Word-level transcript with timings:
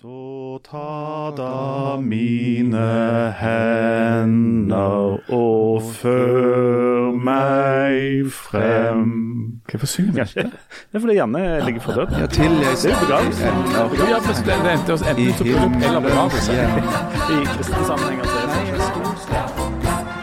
Så 0.00 0.58
ta 0.64 1.30
da 1.36 2.00
mine 2.00 3.34
hender 3.36 5.18
og 5.28 5.82
før 5.82 7.10
meg 7.12 8.30
frem 8.32 9.04
Hvorfor 9.68 9.86
synger 9.86 10.12
vi 10.12 10.20
ikke? 10.20 10.56
Det 10.56 10.96
er 10.96 11.00
fordi 11.04 11.14
Janne 11.20 11.64
ligger 11.66 11.80
for 11.80 11.92
død. 11.92 12.16
Ja, 12.20 12.26
til 12.26 12.52
jeg 12.64 12.80
Det 12.80 12.92
er 12.92 12.96
jo 12.96 13.04
begravelse. 13.04 14.44
Det 14.46 14.72
endte 14.72 14.92
oss 14.92 15.02
enten 15.02 15.32
til 15.36 15.52
bryllup 15.52 15.82
eller 15.84 16.00
begravelse. 16.00 16.52
I 16.52 17.44
kristne 17.44 17.84
sammenhenger. 17.86 18.39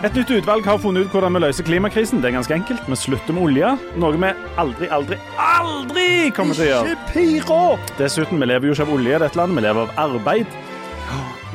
Et 0.05 0.14
nytt 0.14 0.29
utvalg 0.29 0.66
har 0.70 0.77
funnet 0.77 1.07
ut 1.07 1.14
hvordan 1.14 1.34
vi 1.34 1.39
løser 1.41 1.66
klimakrisen. 1.66 2.20
Det 2.21 2.29
er 2.29 2.36
ganske 2.38 2.54
enkelt. 2.54 2.84
Vi 2.86 2.97
slutter 3.02 3.34
med 3.34 3.47
olje, 3.47 3.71
noe 3.97 4.14
vi 4.21 4.29
aldri, 4.61 4.89
aldri, 4.93 5.18
aldri 5.41 6.05
kommer 6.38 6.54
til 6.57 6.68
å 6.68 6.70
gjøre. 6.70 6.93
Ikke 6.93 7.16
pyro! 7.16 7.59
Dessuten, 7.97 8.38
vi 8.41 8.50
lever 8.52 8.70
jo 8.70 8.75
ikke 8.78 8.86
av 8.86 8.93
olje 8.93 9.15
i 9.18 9.23
dette 9.25 9.39
landet, 9.41 9.57
vi 9.57 9.65
lever 9.65 9.89
av 9.97 10.05
arbeid. 10.05 10.60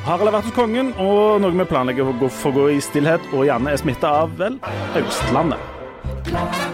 Harald 0.02 0.26
har 0.32 0.34
vært 0.40 0.48
hos 0.50 0.56
kongen, 0.58 0.90
og 0.98 1.38
noe 1.44 1.54
vi 1.54 1.68
planlegger 1.70 2.08
for 2.08 2.18
å 2.18 2.20
gå- 2.26 2.54
gå 2.58 2.66
i 2.74 2.80
stillhet, 2.82 3.30
og 3.32 3.46
Janne 3.46 3.70
er 3.70 3.78
smitta 3.78 4.10
av, 4.24 4.34
vel, 4.40 4.58
Østlandet. 4.98 6.71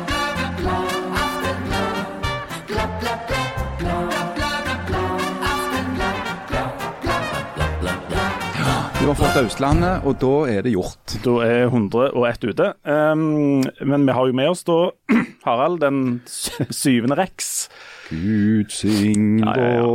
Du 9.09 9.15
har 9.15 9.23
fått 9.25 9.39
Østlandet, 9.41 10.03
og 10.05 10.19
da 10.21 10.31
er 10.53 10.67
det 10.67 10.75
gjort. 10.75 11.15
Da 11.25 11.39
er 11.41 11.71
101 11.71 12.43
ute. 12.45 12.67
Um, 12.85 13.63
men 13.89 14.03
vi 14.05 14.13
har 14.13 14.29
jo 14.29 14.35
med 14.37 14.51
oss 14.51 14.67
da 14.69 14.91
Harald, 15.47 15.79
den 15.81 16.03
syvende 16.29 17.17
rex. 17.17 17.71
Gud 18.11 18.77
ja, 18.85 19.55
ja. 19.57 19.87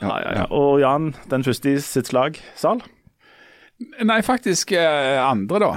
Ja, 0.00 0.14
ja, 0.24 0.32
ja. 0.38 0.46
Og 0.48 0.80
Jan, 0.80 1.10
den 1.28 1.44
første 1.44 1.74
i 1.74 1.84
sitt 1.84 2.08
slag. 2.08 2.40
Sal? 2.56 2.80
Nei, 4.04 4.20
faktisk 4.22 4.72
eh, 4.72 5.18
andre, 5.22 5.58
da. 5.58 5.72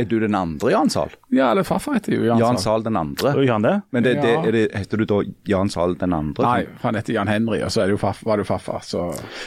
Er 0.00 0.06
du 0.08 0.14
den 0.22 0.32
andre 0.34 0.70
Jan 0.72 0.88
Sahl? 0.88 1.10
Ja, 1.28 1.50
eller 1.50 1.66
farfar 1.68 1.98
heter 1.98 2.14
jo 2.16 2.22
Jan, 2.24 2.38
Jan. 2.40 2.56
Zahl 2.58 2.80
den 2.86 2.96
andre? 2.96 3.34
Oh, 3.36 3.42
Jan 3.44 3.60
det? 3.66 3.74
Men 3.92 4.02
det, 4.06 4.14
det, 4.22 4.30
Ja. 4.32 4.42
er 4.48 4.52
det, 4.56 4.62
heter 4.72 4.96
du 4.96 5.04
da 5.04 5.18
Jan 5.52 5.68
Sahl 5.68 5.94
den 6.00 6.14
andre? 6.16 6.46
Nei, 6.46 6.66
han 6.80 6.96
heter 6.96 7.12
Jan 7.12 7.28
Henry, 7.28 7.58
og 7.62 7.68
så 7.74 7.82
er 7.82 7.90
det 7.90 7.98
jo 7.98 8.00
farf, 8.00 8.22
var 8.24 8.40
det 8.40 8.46
jo 8.46 8.54
farfar, 8.54 8.80
så 8.88 9.02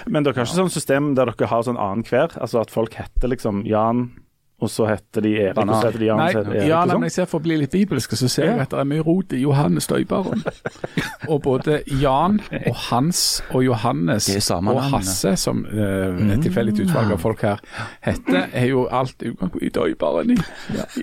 Men 0.06 0.24
dere 0.28 0.38
har 0.38 0.46
ikke 0.46 0.60
sånn 0.62 0.70
system 0.70 1.16
der 1.18 1.32
dere 1.34 1.50
har 1.50 1.64
sånn 1.66 1.82
annen 1.82 2.06
hver? 2.06 2.30
Altså 2.38 2.62
at 2.62 2.70
folk 2.70 2.94
heter 2.94 3.28
liksom 3.34 3.64
Jan, 3.66 4.12
og 4.60 4.70
så 4.72 4.88
heter 4.90 5.24
de 5.26 5.34
Erik, 5.40 5.58
og 5.58 5.70
så 5.76 5.88
heter 5.90 6.00
de 6.04 6.08
Jan, 6.10 6.18
Nei, 6.22 6.28
heter 6.34 6.50
de 6.50 6.58
Erik 6.58 6.70
ja, 6.70 6.80
men 6.92 7.08
jeg 7.08 7.16
ser 7.16 7.30
for 7.32 7.40
å 7.40 7.46
bli 7.46 7.58
litt 7.62 7.72
bibelsk, 7.76 8.16
så 8.20 8.30
ser 8.32 8.50
jeg 8.52 8.60
at 8.66 8.74
det 8.74 8.80
er 8.84 8.90
mye 8.90 9.06
rot 9.06 9.34
i 9.36 9.42
Johannes 9.44 9.88
døyperen. 9.90 10.44
og 11.32 11.42
både 11.46 11.80
Jan 12.02 12.40
og 12.66 12.76
Hans 12.90 13.24
og 13.54 13.64
Johannes 13.66 14.30
og. 14.50 14.80
Hasse, 14.90 15.36
som 15.40 15.66
eh, 15.70 16.20
et 16.34 16.44
tilfeldig 16.46 16.86
utvalg 16.88 17.14
av 17.16 17.22
folk 17.22 17.44
her 17.46 17.62
heter, 18.06 18.48
er 18.54 18.70
jo 18.72 18.86
alt 18.88 19.16
utgangspunkt 19.20 19.64
i 19.66 19.72
døyperen 19.76 20.34
i, 20.34 20.38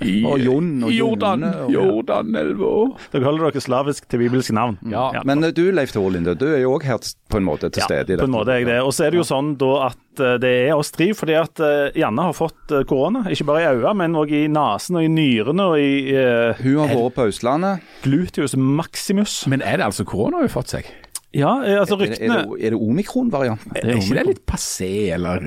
i, 0.03 0.15
Og 0.27 0.41
Jon 0.43 0.71
og 0.87 0.93
Jordan. 0.93 1.45
Jone 1.47 1.53
og- 1.65 1.73
Jordanelva. 1.77 2.73
Dere 3.13 3.25
holder 3.25 3.51
dere 3.51 3.63
slavisk 3.65 4.09
til 4.11 4.23
bibelske 4.25 4.55
navn? 4.57 4.79
Ja, 4.91 5.23
Men 5.25 5.45
eh, 5.45 5.53
du 5.57 5.71
Leif 5.73 5.93
Tore 5.93 6.13
Linde, 6.17 6.35
du 6.39 6.47
er 6.53 6.61
jo 6.63 6.75
òg 6.77 6.87
her 6.89 6.99
på 7.31 7.41
en 7.41 7.47
måte 7.47 7.71
til 7.71 7.83
Ja, 7.85 7.89
stede 7.91 8.15
i 8.15 8.21
på 8.21 8.29
en 8.29 8.35
måte 8.35 8.55
er 8.55 8.63
jeg 8.63 8.71
det. 8.71 8.81
Og 8.83 8.93
så 8.97 9.07
er 9.07 9.15
det 9.15 9.21
jo 9.23 9.27
sånn 9.27 9.55
da 9.61 9.73
at 9.91 9.99
eh, 10.23 10.37
det 10.43 10.51
er 10.67 10.75
oss 10.77 10.93
tre, 10.95 11.09
fordi 11.17 11.37
at 11.39 11.61
eh, 11.63 11.97
Janne 12.01 12.29
har 12.29 12.37
fått 12.37 12.73
eh, 12.75 12.85
korona. 12.89 13.25
Ikke 13.33 13.47
bare 13.49 13.65
i 13.65 13.69
øynene, 13.71 13.95
men 14.01 14.19
òg 14.19 14.33
i 14.35 14.45
nesen 14.53 14.99
og 15.01 15.07
i 15.07 15.11
nyrene 15.13 15.67
og 15.71 15.81
i 15.81 16.15
uh, 16.17 16.63
Hun 16.63 16.81
har 16.83 16.95
vært 16.95 17.17
på 17.19 17.27
Østlandet. 17.33 17.85
gluteus 18.05 18.57
maximus. 18.57 19.43
Men 19.51 19.65
er 19.65 19.81
det 19.81 19.89
altså 19.91 20.07
korona 20.09 20.41
hun 20.41 20.49
har 20.49 20.55
fått 20.55 20.77
seg? 20.77 20.89
Ja, 21.37 21.53
altså 21.83 21.99
Er 21.99 22.01
det, 22.01 22.11
ryktene 22.15 22.37
er 22.39 22.47
det, 22.47 22.59
er 22.65 22.73
det 22.73 22.81
omikron-varianten? 22.81 23.77
Er 23.77 23.97
ikke 23.99 24.17
det 24.17 24.27
litt 24.31 24.45
passé 24.49 24.91
eller 25.13 25.43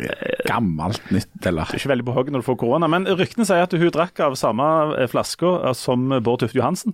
gammelt 0.45 1.07
nytt, 1.09 1.39
eller? 1.49 1.65
Du 1.65 1.79
er 1.79 1.81
ikke 1.81 1.93
veldig 1.95 2.05
på 2.11 2.17
hogget 2.17 2.35
når 2.35 2.43
du 2.43 2.49
får 2.51 2.59
korona, 2.61 2.89
men 2.91 3.09
ryktene 3.09 3.47
sier 3.49 3.65
at 3.65 3.73
hun 3.73 3.93
drakk 3.95 4.21
av 4.21 4.37
samme 4.37 4.67
flaska 5.09 5.73
som 5.77 6.11
Bård 6.21 6.43
Tufte 6.43 6.59
Johansen. 6.59 6.93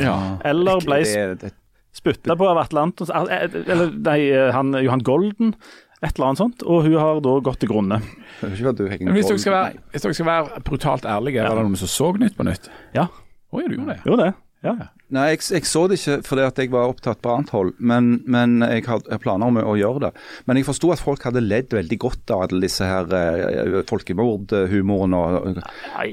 Ja. 0.00 0.38
Eller 0.48 0.80
ble 0.82 1.02
Det, 1.04 1.26
det, 1.42 1.52
spytta 1.92 2.36
på 2.36 2.48
av 2.48 2.58
Atlantos. 2.58 3.10
Eh, 3.10 3.46
Eller 3.66 3.92
nei, 3.92 4.20
han, 4.54 4.74
Johan 4.80 5.04
Golden. 5.04 5.54
Et 6.02 6.10
eller 6.16 6.28
annet 6.32 6.42
sånt. 6.42 6.62
Og 6.66 6.86
hun 6.88 6.96
har 6.98 7.20
da 7.22 7.34
gått 7.46 7.60
til 7.62 7.70
grunne. 7.70 8.00
hvis 8.42 8.62
dere 8.62 9.38
skal 9.38 9.54
være, 9.54 9.82
hvis 9.92 10.06
dere 10.06 10.16
skal 10.18 10.30
være 10.32 10.62
brutalt 10.66 11.04
ærlige, 11.06 11.44
var 11.46 11.60
det 11.60 11.68
noen 11.68 11.78
som 11.78 11.90
så 11.90 12.12
Nytt 12.18 12.38
på 12.38 12.46
Nytt? 12.48 12.72
Ja, 12.96 13.06
Å 13.52 13.60
ja, 13.60 13.68
du 13.68 13.76
gjorde 13.76 13.94
det? 13.94 14.00
jo 14.08 14.16
det. 14.18 14.32
Ja. 14.62 14.72
Nei, 15.12 15.24
jeg, 15.32 15.40
jeg 15.50 15.66
så 15.66 15.80
det 15.90 15.96
ikke 15.98 16.20
fordi 16.24 16.42
at 16.46 16.58
jeg 16.62 16.70
var 16.70 16.88
opptatt 16.88 17.18
på 17.20 17.32
annet 17.34 17.50
hold, 17.52 17.72
men, 17.82 18.12
men 18.30 18.62
jeg 18.62 18.84
hadde 18.86 19.18
planer 19.20 19.50
om 19.50 19.58
å 19.58 19.74
gjøre 19.76 20.04
det. 20.04 20.10
Men 20.46 20.56
jeg 20.60 20.68
forsto 20.68 20.92
at 20.94 21.02
folk 21.02 21.24
hadde 21.26 21.42
ledd 21.42 21.74
veldig 21.74 21.98
godt 22.00 22.30
av 22.32 22.44
alle 22.46 22.62
disse 22.64 22.86
her 22.86 23.10
eh, 23.18 23.80
folkemordhumoren 23.90 25.16
og 25.18 25.58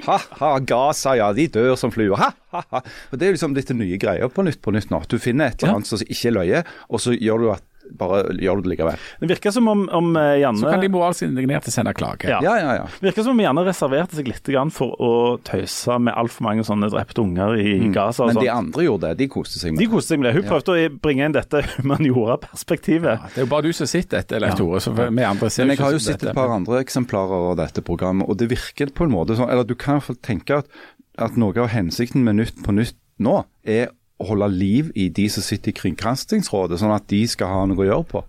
Ha-ha, 0.09 0.51
Gaza, 0.65 1.13
ja, 1.21 1.29
de 1.37 1.45
dør 1.53 1.77
som 1.79 1.93
fluer. 1.93 2.17
Ha-ha-ha. 2.17 2.81
Og 3.13 3.21
Det 3.21 3.29
er 3.29 3.37
liksom 3.37 3.53
dette 3.57 3.77
nye 3.77 4.01
greia 4.01 4.27
på 4.33 4.45
Nytt 4.45 4.61
på 4.65 4.73
Nytt 4.73 4.89
nå. 4.93 5.03
Du 5.07 5.19
finner 5.21 5.53
et 5.53 5.61
eller 5.61 5.77
annet 5.79 5.91
som 5.93 6.01
ikke 6.01 6.31
er 6.31 6.37
løye, 6.39 6.63
og 6.89 7.05
så 7.05 7.13
gjør 7.13 7.45
du, 7.45 7.49
at, 7.53 7.63
bare, 7.97 8.35
gjør 8.37 8.59
du 8.59 8.67
det 8.67 8.73
likevel. 8.75 8.99
Det 9.21 9.29
virker 9.31 9.53
som 9.55 9.67
om, 9.71 9.85
om 9.95 10.11
Janne 10.15 10.61
Så 10.61 10.69
kan 10.69 10.83
de 10.83 10.91
moralsk 10.91 11.25
indignerte 11.27 11.73
sende 11.73 11.93
klage. 11.97 12.29
Ja. 12.29 12.39
Ja, 12.43 12.55
ja, 12.59 12.75
ja. 12.81 12.87
virker 13.01 13.25
som 13.25 13.37
om 13.37 13.41
Janne 13.43 13.63
reserverte 13.67 14.19
seg 14.19 14.29
litt 14.29 14.49
for 14.73 14.95
å 14.99 15.11
tøyse 15.45 15.97
med 16.01 16.15
altfor 16.17 16.45
mange 16.47 16.63
sånne 16.67 16.89
drepte 16.91 17.21
unger 17.21 17.55
i 17.59 17.73
Gaza. 17.93 18.25
og 18.25 18.33
Men 18.33 18.43
de 18.43 18.51
andre 18.53 18.85
gjorde 18.85 19.11
det. 19.11 19.19
De 19.23 19.29
koste 19.31 19.59
seg 19.61 19.73
med 19.73 19.79
det. 19.79 19.85
De 19.85 19.93
koste 19.93 20.13
seg 20.13 20.21
med 20.21 20.29
det. 20.29 20.35
Hun 20.39 20.47
prøvde 20.49 20.75
å 20.75 20.87
bringe 21.03 21.27
inn 21.27 21.35
dette 21.35 21.63
humaniora-perspektivet. 21.75 23.27
Det 23.33 23.43
er 23.43 23.47
jo 23.47 23.51
bare 23.51 23.69
du 23.69 23.75
som 23.75 23.89
sitter 23.89 24.23
etter, 24.23 24.41
Leif 24.43 24.57
Tore. 24.59 24.81
Så 24.83 24.93
vi 24.95 25.25
andre 25.25 25.51
ser 25.51 25.65
Men 25.67 25.75
jeg 25.75 25.83
har 25.83 25.95
jo 25.95 26.01
sett 26.03 26.23
et 26.23 26.37
par 26.37 26.53
andre 26.53 26.81
eksemplarer 26.83 27.51
av 27.51 27.59
dette 27.59 27.83
programmet, 27.85 28.29
og 28.29 28.39
det 28.39 28.49
virker 28.51 28.93
på 28.95 29.07
en 29.07 29.13
måte 29.13 29.37
sånn 29.37 29.51
Eller 29.51 29.67
du 29.67 29.75
kan 29.79 29.97
i 29.97 29.99
hvert 29.99 30.09
fall 30.11 30.21
tenke 30.25 30.61
at, 30.63 30.81
at 31.19 31.37
noe 31.39 31.55
av 31.59 31.71
hensikten 31.73 32.25
med 32.25 32.39
Nytt 32.39 32.63
på 32.65 32.75
Nytt 32.75 32.97
nå, 33.19 33.41
er 33.67 33.91
holde 34.27 34.49
liv 34.51 34.91
i 34.95 35.07
de 35.09 35.29
som 35.29 35.43
sitter 35.43 35.71
i 35.71 35.77
Kringkastingsrådet, 35.79 36.79
sånn 36.81 36.95
at 36.95 37.07
de 37.07 37.23
skal 37.27 37.47
ha 37.47 37.65
noe 37.69 37.77
å 37.85 37.87
gjøre 37.87 38.05
på. 38.11 38.23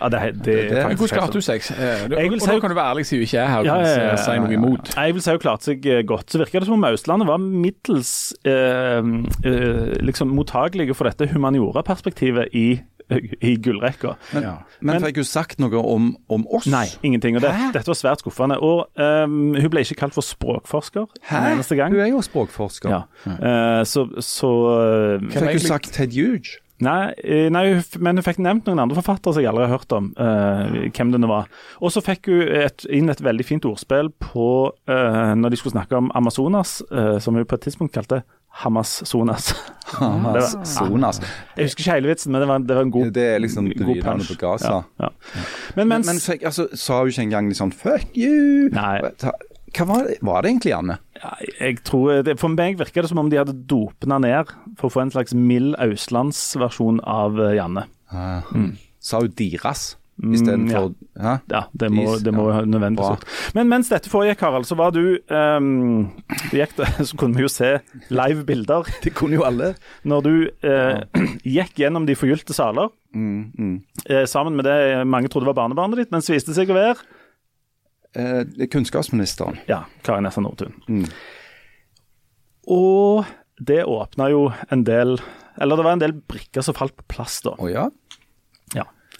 Ja, 0.00 0.08
det, 0.10 0.18
det, 0.42 0.54
det- 0.70 0.82
faktisk 0.82 1.00
hvordan 1.04 1.18
klarte 1.20 1.38
du 1.38 1.44
seg? 1.44 1.60
Du- 2.10 2.16
vil 2.16 2.34
og 2.34 2.40
si- 2.40 2.50
nå 2.50 2.60
kan 2.60 2.70
du 2.72 2.74
være 2.74 2.90
ærlig, 2.94 3.04
siden 3.06 3.20
du 3.20 3.26
ikke 3.28 3.38
er 3.42 3.46
her 3.52 3.58
og 3.60 3.66
Ja, 3.66 3.74
ja, 3.78 3.90
ja, 3.94 4.08
ja, 4.10 4.16
si 4.16 4.38
noe 4.40 4.52
imot. 4.56 4.90
Jeg 4.96 5.14
vil 5.14 5.22
si 5.22 5.30
hun 5.30 5.38
klarte 5.44 5.62
seg 5.68 5.86
eh, 5.86 6.02
godt. 6.02 6.30
Så 6.34 6.38
virker 6.40 6.60
det 6.64 6.66
som 6.66 6.74
om 6.78 6.84
Austlandet 6.88 7.28
var 7.28 7.38
middels 7.38 8.34
eh, 8.44 8.98
eh, 9.44 9.94
liksom 10.02 10.32
mottagelige 10.34 10.96
for 10.98 11.04
dette 11.10 11.28
humaniora-perspektivet 11.30 12.48
i, 12.54 12.80
i 13.10 13.56
gullrekka. 13.56 14.16
Men, 14.32 14.42
Ja. 14.42 14.54
men, 14.80 14.94
Men- 14.94 15.02
fikk 15.02 15.16
hun 15.16 15.24
sagt 15.24 15.58
noe 15.60 15.76
om, 15.76 16.16
om 16.28 16.46
oss? 16.48 16.66
Nei, 16.66 16.86
ingenting. 17.02 17.36
Og 17.36 17.42
det, 17.42 17.52
dette 17.74 17.86
var 17.86 17.98
svært 17.98 18.24
skuffende. 18.24 18.58
Og 18.60 18.88
um, 18.96 19.54
hun 19.54 19.70
ble 19.70 19.84
ikke 19.84 19.98
kalt 20.04 20.14
for 20.14 20.24
språkforsker 20.24 21.06
en 21.30 21.52
eneste 21.52 21.76
gang. 21.76 21.92
Hun 21.92 22.00
er 22.00 22.12
jo 22.12 22.22
språkforsker. 22.24 22.90
Ja. 22.90 23.02
Uh, 23.26 23.84
så 23.84 24.08
så 24.20 24.50
uh, 25.20 25.30
Fikk 25.30 25.50
hun 25.52 25.60
sagt 25.60 25.92
Ted 25.92 26.12
Huge? 26.16 26.60
Nei, 26.82 27.12
eh, 27.22 27.46
nei, 27.54 27.62
men 28.02 28.18
hun 28.18 28.24
fikk 28.26 28.40
nevnt 28.42 28.66
noen 28.66 28.80
andre 28.82 28.98
forfattere 28.98 29.36
som 29.36 29.44
jeg 29.44 29.50
aldri 29.52 29.68
har 29.68 29.76
hørt 29.76 29.92
om. 29.94 30.08
Uh, 30.18 30.90
hvem 30.90 31.12
det 31.14 31.20
nå 31.22 31.28
var. 31.30 31.46
Og 31.78 31.92
så 31.94 32.02
fikk 32.02 32.26
hun 32.32 32.42
et, 32.58 32.82
inn 32.90 33.12
et 33.12 33.22
veldig 33.22 33.46
fint 33.46 33.68
ordspill 33.68 34.10
på 34.18 34.48
uh, 34.90 35.32
når 35.38 35.54
de 35.54 35.60
skulle 35.60 35.76
snakke 35.76 36.00
om 36.00 36.10
Amazonas, 36.18 36.80
uh, 36.90 37.20
som 37.22 37.38
hun 37.38 37.46
på 37.46 37.60
et 37.60 37.68
tidspunkt 37.68 37.94
kalte 37.94 38.24
Hamas-Sonas. 38.62 39.48
Hamas, 39.98 40.54
Sonas. 40.68 41.18
Jeg 41.56 41.66
husker 41.68 41.82
ikke 41.84 41.94
hele 41.96 42.10
vitsen, 42.12 42.32
men 42.32 42.40
det 42.44 42.48
var, 42.48 42.58
det 42.64 42.76
var 42.78 42.86
en 42.86 42.92
god 42.94 43.10
Det 43.16 43.24
er 43.34 43.40
liksom 43.42 43.66
det 43.68 44.02
punch. 44.04 44.28
på 44.30 44.36
Gaza. 44.40 44.70
Ja, 44.70 45.06
ja. 45.06 45.08
Men 45.76 45.88
Men, 45.88 45.88
mens 45.98 46.06
men 46.06 46.20
fikk, 46.22 46.44
altså, 46.46 46.68
sa 46.78 47.00
hun 47.02 47.08
ikke 47.12 47.26
engang 47.26 47.50
sånn 47.54 47.72
'fuck 47.74 48.14
you'? 48.16 48.70
Nei. 48.72 49.00
Hva 49.74 49.86
var 49.86 50.06
var 50.22 50.42
det 50.42 50.50
egentlig, 50.52 50.70
Janne? 50.70 50.98
Ja, 51.18 51.32
jeg 51.60 51.82
tror, 51.84 52.22
det, 52.22 52.38
For 52.38 52.48
meg 52.48 52.78
virker 52.78 53.02
det 53.02 53.08
som 53.10 53.18
om 53.18 53.30
de 53.30 53.36
hadde 53.40 53.66
dopna 53.66 54.18
ned 54.20 54.46
for 54.78 54.88
å 54.88 54.92
få 54.92 55.02
en 55.02 55.10
slags 55.10 55.34
mild 55.34 55.74
østlandsversjon 55.82 57.00
av 57.04 57.38
eh, 57.40 57.84
Mm. 58.54 58.76
Sa 59.00 59.18
hun 59.20 59.28
'diras' 59.30 59.96
Mm, 60.22 60.68
for 60.70 60.92
ja. 61.18 61.32
Ja, 61.50 61.60
det 61.74 61.88
må, 61.90 62.04
Is, 62.14 62.22
det 62.22 62.30
må 62.34 62.46
ja. 62.52 62.60
nødvendigvis 62.62 63.18
ut. 63.18 63.54
Men 63.56 63.66
mens 63.72 63.90
dette 63.90 64.10
foregikk, 64.12 64.44
Harald, 64.46 64.66
så 64.68 64.76
var 64.78 64.92
du 64.94 65.18
um, 65.26 66.12
gikk 66.54 66.76
Så 67.08 67.18
kunne 67.18 67.34
vi 67.34 67.42
jo 67.42 67.50
se 67.50 67.72
live 68.14 68.44
bilder 68.46 68.86
Det 69.04 69.14
kunne 69.18 69.40
jo 69.40 69.46
alle. 69.46 69.72
når 70.06 70.24
du 70.26 70.34
eh, 70.62 71.02
gikk 71.56 71.82
gjennom 71.82 72.06
de 72.06 72.18
forgylte 72.18 72.56
saler 72.56 72.92
Mm, 73.14 73.52
mm. 73.54 73.74
Uh, 74.10 74.24
sammen 74.26 74.56
med 74.58 74.66
det 74.66 75.04
mange 75.06 75.28
trodde 75.30 75.46
var 75.46 75.54
barnebarnet 75.54 76.00
ditt, 76.00 76.10
men 76.10 76.18
så 76.18 76.32
viste 76.34 76.50
seg 76.50 76.72
å 76.72 76.74
være 76.74 76.96
uh, 78.18 78.40
er 78.42 78.66
kunnskapsministeren. 78.72 79.60
ja, 79.70 79.84
Kari 80.02 80.24
Nessa 80.24 80.42
Nordtun. 80.42 80.74
Mm. 80.90 81.04
Og 82.74 83.22
det 83.62 83.84
åpna 83.86 84.26
jo 84.32 84.48
en 84.72 84.82
del 84.82 85.18
Eller 85.60 85.78
det 85.78 85.84
var 85.86 85.94
en 85.94 86.02
del 86.02 86.16
brikker 86.26 86.64
som 86.66 86.74
falt 86.74 86.96
på 86.98 87.06
plass, 87.06 87.38
da. 87.44 87.54
Oh, 87.62 87.70
ja? 87.70 87.86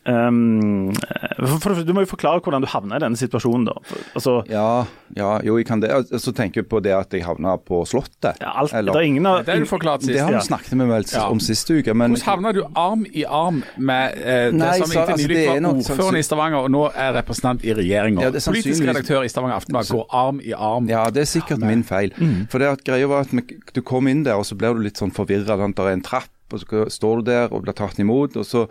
Um, 0.06 0.92
for, 1.38 1.56
for, 1.62 1.80
du 1.84 1.92
må 1.96 2.02
jo 2.04 2.10
forklare 2.10 2.42
hvordan 2.44 2.64
du 2.64 2.68
havna 2.68 2.98
i 2.98 3.02
denne 3.04 3.16
situasjonen, 3.16 3.64
da. 3.70 3.74
Altså, 4.14 4.34
Ja, 4.50 4.84
ja, 5.16 5.30
jo, 5.46 5.56
jeg 5.56 5.66
kan 5.68 5.80
det. 5.80 5.90
Og 5.94 6.20
Så 6.20 6.34
tenker 6.36 6.60
jeg 6.62 6.68
på 6.68 6.82
det 6.84 6.92
at 6.92 7.14
jeg 7.14 7.24
havna 7.24 7.56
på 7.56 7.82
Slottet. 7.88 8.36
ja, 8.40 8.52
alt, 8.52 8.74
Eller- 8.74 8.92
det 8.92 9.00
er 9.00 9.06
ingen 9.08 9.26
av 9.26 9.44
Det 9.44 9.54
har 9.54 9.60
du 9.60 9.66
forklart 9.70 10.02
sist. 10.02 10.12
Det 10.12 10.20
har 10.20 10.32
vi 10.32 10.40
snakket 10.44 10.74
med 10.76 10.88
vel 10.88 11.04
Ja. 11.14 11.28
om 11.28 11.40
sist 11.40 11.70
uke, 11.70 11.94
men 11.94 12.12
Hvordan 12.14 12.24
havna 12.24 12.52
du 12.52 12.62
arm 12.76 13.06
i 13.14 13.24
arm 13.24 13.62
med 13.78 14.18
eh, 14.18 14.50
det 14.50 14.54
Nei, 14.54 14.78
som 14.78 14.86
så, 14.86 14.92
inntil 14.92 15.14
altså, 15.14 15.16
nylig 15.16 15.34
det 15.34 15.46
er 15.46 15.52
var 15.52 15.60
nok 15.60 15.76
ordføreren 15.76 16.18
i 16.18 16.22
Stavanger, 16.22 16.58
og 16.58 16.70
nå 16.70 16.84
er 16.94 17.12
representant 17.14 17.64
i 17.64 17.72
regjeringa? 17.74 18.20
Ja, 18.20 18.28
er 18.28 18.40
Politisk 18.44 18.82
redaktør 18.84 19.24
i 19.24 19.28
Stavanger 19.28 19.56
Aftenblad 19.56 19.88
går 19.88 20.06
arm 20.10 20.40
i 20.44 20.52
arm. 20.52 20.88
Ja, 20.88 21.08
det 21.10 21.22
er 21.22 21.30
sikkert 21.40 21.58
min 21.64 21.82
feil. 21.82 22.12
For 22.50 22.58
det 22.58 22.68
at 22.68 22.84
greia 22.84 23.08
var 23.08 23.20
at 23.20 23.74
du 23.74 23.82
kom 23.82 24.06
inn 24.08 24.22
der, 24.24 24.34
og 24.36 24.44
så 24.44 24.56
blir 24.56 24.74
du 24.74 24.80
litt 24.84 25.00
sånn 25.00 25.12
forvirra. 25.12 25.56
Det 25.56 25.78
er 25.78 25.92
en 25.92 26.02
trapp, 26.02 26.28
og 26.54 26.62
så 26.62 26.86
står 26.92 27.20
du 27.20 27.30
der 27.30 27.52
og 27.52 27.64
blir 27.66 27.76
tatt 27.76 28.00
imot. 28.02 28.38
Og 28.40 28.46
så 28.48 28.66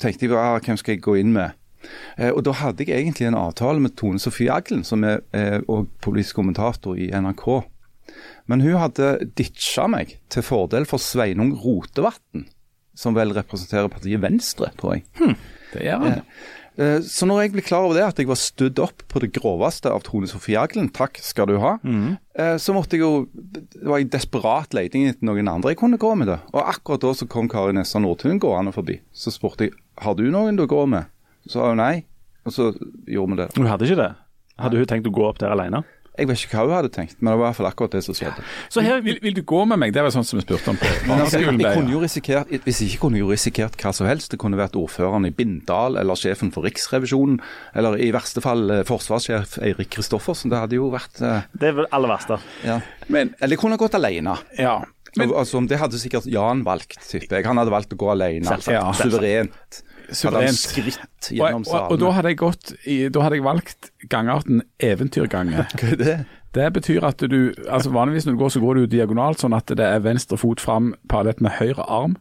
tenkte 0.00 0.28
jeg 0.28 0.36
ah, 0.38 0.58
hvem 0.62 0.78
skal 0.80 0.96
jeg 0.96 1.04
gå 1.04 1.18
inn 1.20 1.34
med? 1.36 1.56
Eh, 2.16 2.32
og 2.32 2.42
da 2.46 2.54
hadde 2.56 2.86
jeg 2.86 3.02
egentlig 3.04 3.28
en 3.28 3.38
avtale 3.38 3.82
med 3.82 3.96
Tone 3.98 4.20
Sofie 4.22 4.52
Aglen, 4.52 4.84
som 4.86 5.04
er 5.06 5.22
eh, 5.36 5.60
politisk 6.04 6.40
kommentator 6.40 6.98
i 6.98 7.10
NRK. 7.14 7.46
Men 8.50 8.62
hun 8.62 8.78
hadde 8.80 9.16
ditcha 9.38 9.88
meg 9.90 10.16
til 10.32 10.46
fordel 10.46 10.86
for 10.88 11.02
Sveinung 11.02 11.54
Rotevatn, 11.62 12.46
som 12.96 13.16
vel 13.16 13.34
representerer 13.36 13.90
partiet 13.92 14.22
Venstre, 14.22 14.70
tror 14.78 14.96
jeg. 14.96 15.36
Det 15.74 15.84
gjør 15.84 16.04
han. 16.04 16.20
Eh, 16.22 16.54
Så 16.76 17.24
når 17.24 17.38
jeg 17.40 17.52
ble 17.54 17.62
klar 17.64 17.86
over 17.86 17.96
det, 17.96 18.02
at 18.04 18.18
jeg 18.20 18.28
var 18.28 18.36
studd 18.36 18.80
opp 18.84 19.00
på 19.08 19.20
det 19.22 19.30
groveste 19.32 19.88
av 19.88 20.02
Tone 20.04 20.28
Sofie 20.28 20.60
Aglen, 20.60 20.90
takk 20.92 21.16
skal 21.24 21.48
du 21.48 21.54
ha, 21.62 21.70
mm. 21.80 22.18
så 22.60 22.74
måtte 22.76 22.98
jeg 22.98 23.00
jo 23.00 23.24
Det 23.32 23.80
var 23.80 24.02
jeg 24.02 24.10
desperat 24.12 24.76
leting 24.76 25.06
etter 25.08 25.24
noen 25.24 25.48
andre 25.48 25.72
jeg 25.72 25.80
kunne 25.80 25.96
gå 25.96 26.10
med 26.20 26.28
det. 26.28 26.36
Og 26.52 26.60
akkurat 26.60 27.06
da 27.06 27.14
så 27.16 27.28
kom 27.32 27.48
Kari 27.48 27.72
Nessa 27.72 28.02
Nordtun 28.02 28.42
gående 28.42 28.76
forbi. 28.76 28.98
Så 29.08 29.32
spurte 29.32 29.70
jeg 29.70 29.76
har 30.04 30.18
du 30.18 30.26
noen 30.28 30.60
du 30.60 30.66
går 30.68 30.84
med. 30.92 31.08
Så 31.48 31.56
sa 31.56 31.70
hun 31.70 31.80
nei, 31.80 32.04
og 32.44 32.52
så 32.52 32.70
gjorde 33.08 33.32
vi 33.32 33.40
det. 33.40 33.50
Hun 33.56 33.68
hadde 33.70 33.88
ikke 33.88 34.02
det? 34.02 34.12
Hadde 34.60 34.80
hun 34.80 34.88
tenkt 34.88 35.08
å 35.08 35.14
gå 35.14 35.24
opp 35.28 35.40
der 35.40 35.52
alene? 35.52 35.82
Jeg 36.16 36.28
vet 36.30 36.42
ikke 36.46 36.56
hva 36.56 36.64
hun 36.66 36.74
hadde 36.76 36.90
tenkt, 36.94 37.16
men 37.20 37.30
det 37.32 37.36
var 37.38 37.44
i 37.44 37.48
hvert 37.50 37.58
fall 37.60 37.68
akkurat 37.68 37.96
det 37.96 38.02
som 38.06 38.16
skjedde. 38.16 38.44
Så 38.72 38.82
her, 38.84 39.02
Vil, 39.04 39.18
vil 39.22 39.34
du 39.36 39.42
gå 39.46 39.60
med 39.68 39.78
meg? 39.82 39.92
Det 39.94 40.02
var 40.06 40.14
sånn 40.14 40.24
som 40.26 40.38
vi 40.40 40.44
spurte 40.46 40.72
om 40.72 40.78
på 40.80 40.86
altså, 40.88 41.02
jeg, 41.04 41.06
barneskolen. 41.10 41.60
jeg 41.60 41.76
kunne 41.78 41.92
jo 41.94 42.00
risikert, 42.02 42.54
Hvis 42.64 42.80
ikke 42.86 43.02
kunne 43.06 43.20
jo 43.20 43.30
risikert 43.30 43.76
hva 43.82 43.92
som 43.96 44.08
helst. 44.08 44.30
Det 44.32 44.40
kunne 44.42 44.58
vært 44.60 44.76
ordføreren 44.80 45.28
i 45.28 45.32
Bindal, 45.36 45.98
eller 46.00 46.18
sjefen 46.20 46.52
for 46.54 46.66
Riksrevisjonen, 46.66 47.38
eller 47.76 47.98
i 48.00 48.10
verste 48.16 48.42
fall 48.44 48.66
eh, 48.80 48.84
forsvarssjef 48.88 49.58
Eirik 49.62 49.92
Kristoffersen. 49.96 50.52
Det 50.52 50.60
hadde 50.64 50.78
jo 50.80 50.90
vært 50.94 51.20
eh, 51.22 51.46
det 51.56 51.70
er 51.72 51.80
vel 51.82 51.88
aller 51.94 52.14
verste. 52.16 52.40
ja. 52.66 52.80
Men, 53.12 53.34
Eller 53.40 53.58
kunne 53.60 53.76
gått 53.78 53.94
alene. 53.94 54.34
ja. 54.58 54.80
Men, 55.16 55.30
altså, 55.32 55.62
det 55.64 55.78
hadde 55.80 55.96
sikkert 55.96 56.26
Jan 56.28 56.60
valgt, 56.66 56.98
tipper 57.08 57.38
jeg. 57.38 57.46
Han 57.48 57.56
hadde 57.56 57.72
valgt 57.72 57.94
å 57.94 57.96
gå 57.96 58.10
alene. 58.12 58.44
Selvsagt, 58.44 58.74
ja. 58.74 58.82
Suverent. 58.98 59.78
Suverent. 60.12 60.58
skritt 60.58 61.00
og, 61.00 61.36
gjennom 61.38 61.64
og, 61.66 61.92
og 61.92 62.00
da 62.00 62.10
hadde 62.18 62.34
i, 62.84 62.96
Da 63.12 63.22
hadde 63.24 63.38
jeg 63.38 63.46
valgt 63.46 63.90
gangarten 64.12 64.62
eventyrgange. 64.78 65.66
Hva 65.78 65.92
er 65.94 66.02
det? 66.02 66.18
Det 66.56 66.70
betyr 66.72 67.04
at 67.04 67.20
du 67.20 67.52
altså 67.68 67.90
Vanligvis 67.92 68.24
når 68.26 68.32
du 68.32 68.38
går, 68.38 68.48
så 68.54 68.60
går 68.62 68.78
du 68.78 68.86
diagonalt, 68.88 69.42
sånn 69.42 69.52
at 69.52 69.68
det 69.76 69.84
er 69.84 70.00
venstre 70.00 70.38
fot 70.40 70.62
fram 70.62 70.94
parallelt 71.10 71.42
med 71.44 71.58
høyre 71.58 71.84
arm. 71.84 72.16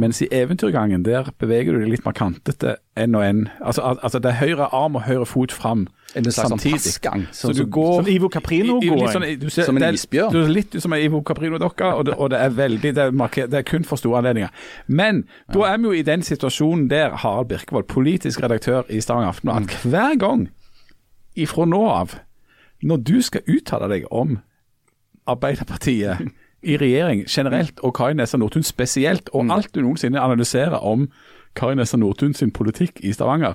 Mens 0.00 0.22
i 0.24 0.28
eventyrgangen, 0.32 1.04
der 1.04 1.28
beveger 1.38 1.76
du 1.76 1.82
deg 1.82 1.92
litt 1.92 2.06
mer 2.06 2.16
kantete 2.16 2.78
enn 2.96 3.18
og 3.18 3.26
enn. 3.26 3.42
Altså, 3.60 3.84
altså 4.00 4.22
det 4.24 4.32
er 4.32 4.40
høyre 4.40 4.70
arm 4.72 4.96
og 4.96 5.04
høyre 5.04 5.28
fot 5.28 5.52
fram 5.52 5.84
En 6.16 6.24
slags 6.24 6.36
sånn 6.36 6.58
samtidig. 6.58 6.80
passgang. 6.80 7.26
Så 7.32 7.48
Sånn 7.48 7.56
du 7.56 7.64
går 7.66 7.96
Som 8.04 8.06
Ivo 8.12 8.28
sånn, 8.30 9.38
du 9.40 9.48
ser, 9.50 9.64
Som 9.64 9.76
en 9.76 9.94
isbjørn. 9.94 10.32
Du 10.32 10.44
er 10.44 10.48
litt 10.48 10.76
som 10.82 10.92
en 10.92 11.00
Ivo 11.02 11.20
Caprino-dokke, 11.22 11.84
og, 11.94 12.04
det- 12.06 12.14
og 12.18 12.30
det 12.30 12.38
er 12.40 12.50
veldig 12.50 12.80
det 12.94 12.98
er, 12.98 13.10
det 13.46 13.54
er 13.54 13.62
kun 13.62 13.84
for 13.84 13.96
store 13.96 14.18
anledninger. 14.22 14.48
Men 14.86 15.24
da 15.52 15.60
er 15.72 15.76
vi 15.78 15.84
jo 15.84 15.90
i 15.92 16.02
den 16.02 16.22
situasjonen 16.22 16.88
der 16.88 17.10
Harald 17.16 17.48
Birkevold, 17.48 17.86
politisk 17.88 18.40
redaktør 18.42 18.84
i 18.90 19.00
Stavanger 19.00 19.28
Aftenblad, 19.28 19.62
Mm. 19.62 19.90
hver 19.90 20.18
gang 20.18 20.48
ifra 21.36 21.64
nå 21.66 21.88
av, 21.90 22.14
når 22.82 22.96
du 23.04 23.20
skal 23.22 23.40
uttale 23.48 23.88
deg 23.88 24.04
om 24.12 24.38
Arbeiderpartiet 25.26 26.28
i 26.64 26.76
regjering 26.80 27.24
generelt, 27.28 27.80
og 27.84 27.94
Kari 27.94 28.14
Nessa 28.14 28.38
Nordtun 28.38 28.62
spesielt, 28.64 29.28
Mm. 29.34 29.50
og 29.50 29.56
alt 29.58 29.72
du 29.74 29.80
noensinne 29.82 30.20
analyserer 30.20 30.78
om 30.82 31.08
Kari 31.54 31.74
Nessa 31.74 31.96
Nordtun 31.96 32.34
sin 32.34 32.50
politikk 32.50 33.00
i 33.04 33.12
Stavanger 33.12 33.54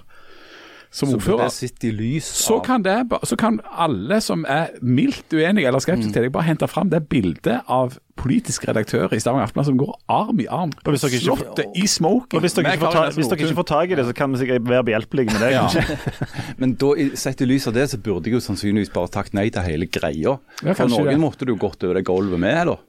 som 0.91 1.09
Så 1.11 1.19
ordfører, 1.19 1.51
det 1.81 1.89
lys 1.93 2.25
så 2.25 2.55
kan, 2.65 2.81
det, 2.81 2.95
så 3.23 3.35
kan 3.37 3.59
alle 3.69 4.17
som 4.25 4.41
er 4.49 4.71
mildt 4.81 5.29
uenige 5.37 5.67
eller 5.69 5.77
Mm. 5.77 5.85
skeptiske 5.85 6.13
til 6.15 6.23
deg, 6.25 6.31
bare 6.33 6.47
hente 6.47 6.67
fram 6.67 6.89
det 6.89 7.03
bildet 7.09 7.61
av 7.69 7.99
politisk 8.17 8.65
redaktør 8.67 9.13
i 9.13 9.19
Stavanger 9.21 9.45
Aftenblad 9.47 9.65
som 9.69 9.77
går 9.77 9.93
arm 10.09 10.39
i 10.41 10.47
arm 10.49 10.71
på 10.83 10.95
slåttet 10.97 11.77
i 11.77 11.85
smoking. 11.87 12.35
Og 12.35 12.41
hvis 12.41 12.57
dere, 12.57 12.73
ikke 12.73 12.89
ta, 12.91 13.05
hvis 13.15 13.29
dere 13.29 13.45
ikke 13.45 13.59
får 13.61 13.69
tak 13.69 13.93
i 13.93 13.95
det, 13.95 14.05
så 14.09 14.15
kan 14.17 14.33
vi 14.33 14.41
sikkert 14.41 14.65
være 14.67 14.83
behjelpelige 14.89 15.31
med 15.31 15.45
det. 15.45 15.51
Ja. 15.53 15.69
Men 16.59 16.73
da, 16.81 16.91
sett 17.15 17.41
i 17.45 17.47
lys 17.47 17.69
av 17.69 17.77
det, 17.77 17.85
så 17.93 18.01
burde 18.01 18.25
jeg 18.27 18.39
jo 18.39 18.43
sannsynligvis 18.43 18.91
bare 18.91 19.13
takket 19.13 19.37
nei 19.37 19.47
til 19.53 19.61
hele 19.69 19.85
greia. 19.87 20.39
Ja, 20.65 20.73
For 20.73 20.89
noen 20.89 21.13
det. 21.13 21.19
måtte 21.21 21.45
du 21.47 21.53
gått 21.55 21.83
over 21.85 21.95
det 22.01 22.05
gulvet 22.09 22.41
med, 22.41 22.57
eller? 22.65 22.81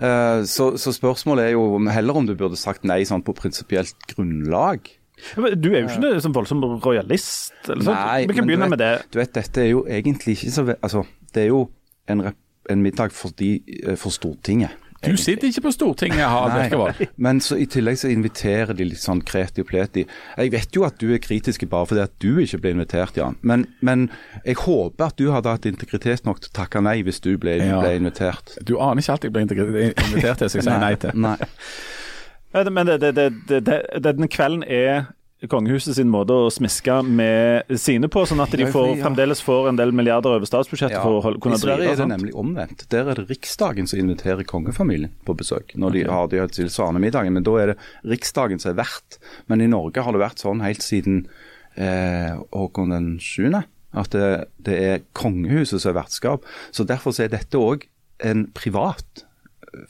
Eh, 0.00 0.42
så, 0.48 0.72
så 0.80 0.92
spørsmålet 0.92 1.50
er 1.50 1.52
jo 1.54 1.78
heller 1.88 2.16
om 2.16 2.26
du 2.26 2.34
burde 2.34 2.56
sagt 2.58 2.84
nei 2.88 3.02
sånn 3.08 3.22
på 3.24 3.36
prinsipielt 3.36 3.94
grunnlag. 4.10 4.88
Du 5.16 5.70
er 5.72 5.80
jo 5.80 5.88
ikke 5.88 6.10
en 6.12 6.20
sånn 6.24 6.34
voldsom 6.36 6.64
rojalist. 6.84 7.54
Eller. 7.72 7.88
Nei, 7.88 8.26
vi 8.28 8.34
kan 8.36 8.48
begynne 8.48 8.68
du 8.68 8.74
med 8.76 8.82
det. 8.82 8.90
vet, 9.00 9.12
Du 9.12 9.18
vet, 9.22 9.32
dette 9.38 9.62
er 9.64 9.70
jo 9.72 9.84
egentlig 9.88 10.36
ikke 10.38 10.50
så 10.52 10.66
Altså, 10.76 11.04
det 11.32 11.46
er 11.46 11.52
jo 11.54 11.62
en, 12.08 12.22
rep, 12.28 12.36
en 12.70 12.82
middag 12.84 13.14
for, 13.16 13.32
de, 13.38 13.54
eh, 13.82 13.96
for 13.96 14.10
Stortinget. 14.14 14.76
Du 15.06 15.12
sitter 15.20 15.46
ikke 15.50 15.60
på 15.66 15.70
Stortinget, 15.70 16.24
Harald 16.24 16.54
Birkevold. 16.56 17.02
Men 17.26 17.38
så 17.44 17.58
i 17.60 17.66
tillegg 17.70 17.98
så 18.00 18.08
inviterer 18.10 18.74
de 18.74 18.86
litt 18.88 18.98
sånn 19.02 19.20
kreti 19.28 19.62
og 19.62 19.68
pleti. 19.68 20.06
Jeg 20.40 20.50
vet 20.54 20.74
jo 20.74 20.86
at 20.88 20.96
du 20.98 21.12
er 21.14 21.20
kritisk 21.22 21.66
bare 21.70 21.86
fordi 21.86 22.02
at 22.02 22.14
du 22.24 22.40
ikke 22.42 22.58
ble 22.64 22.72
invitert, 22.74 23.18
Jan. 23.20 23.36
Men, 23.46 23.66
men 23.86 24.08
jeg 24.44 24.56
håper 24.64 25.10
at 25.12 25.18
du 25.20 25.28
hadde 25.34 25.52
hatt 25.52 25.68
integritet 25.68 26.24
nok 26.26 26.40
til 26.42 26.50
å 26.50 26.56
takke 26.62 26.82
nei 26.82 26.96
hvis 27.06 27.20
du 27.22 27.36
ble, 27.38 27.58
Ja. 27.60 27.78
ble 27.84 27.92
invitert. 28.00 28.56
Du 28.66 28.78
aner 28.80 29.04
ikke 29.04 29.12
alt 29.18 29.28
jeg 29.28 29.36
blir 29.36 29.46
invitert 29.46 30.40
til, 30.42 30.48
så 30.50 30.58
jeg 30.62 30.66
sier 30.66 30.80
nei 30.82 30.94
til. 31.04 31.12
Nei. 31.14 31.36
Men 32.72 32.86
det, 32.88 33.12
det, 33.16 33.28
det, 33.48 33.76
denne 34.04 34.28
kvelden 34.32 34.64
er 34.64 35.06
kongehuset 35.52 35.98
sin 35.98 36.08
måte 36.08 36.32
å 36.32 36.46
smiske 36.50 36.94
med 37.04 37.68
sine 37.78 38.08
på, 38.10 38.22
sånn 38.26 38.40
at 38.40 38.54
de 38.56 38.66
får, 38.72 38.86
ja. 38.94 39.02
fremdeles 39.04 39.42
får 39.44 39.68
en 39.70 39.78
del 39.78 39.92
milliarder 39.94 40.32
over 40.38 40.48
statsbudsjettet 40.48 40.96
Ja. 40.96 41.02
for 41.04 41.18
å 41.18 41.22
holde, 41.22 41.40
kunne 41.44 41.58
I 41.58 41.60
Sverige 41.60 41.76
drive. 41.84 41.92
er 41.92 42.00
det 42.00 42.06
nemlig 42.14 42.32
omvendt. 42.40 42.86
Der 42.90 43.10
er 43.12 43.20
det 43.20 43.26
Riksdagen 43.28 43.86
som 43.86 44.00
inviterer 44.00 44.46
kongefamilien 44.48 45.12
på 45.28 45.36
besøk. 45.36 45.74
Når 45.76 45.92
de 45.92 46.04
har 46.08 46.30
de 46.32 46.40
tilsvarende-middagen. 46.56 47.36
Men 47.36 47.44
da 47.46 47.56
er 47.60 47.66
det 47.74 47.76
Riksdagen 48.08 48.58
som 48.62 48.72
er 48.72 48.80
vert. 48.80 49.18
Men 49.46 49.60
i 49.60 49.68
Norge 49.68 50.02
har 50.02 50.16
det 50.16 50.22
vært 50.24 50.40
sånn 50.42 50.64
helt 50.64 50.82
siden 50.82 51.26
eh, 51.76 52.32
Håkon 52.56 52.94
den 52.96 53.10
7. 53.20 53.52
At 53.96 54.10
det, 54.16 54.48
det 54.58 54.78
er 54.88 55.04
kongehuset 55.12 55.84
som 55.84 55.92
er 55.92 56.00
vertskap. 56.00 56.48
Så 56.72 56.88
derfor 56.88 57.12
er 57.20 57.28
dette 57.28 57.60
òg 57.60 57.84
en 58.24 58.46
privat 58.56 59.26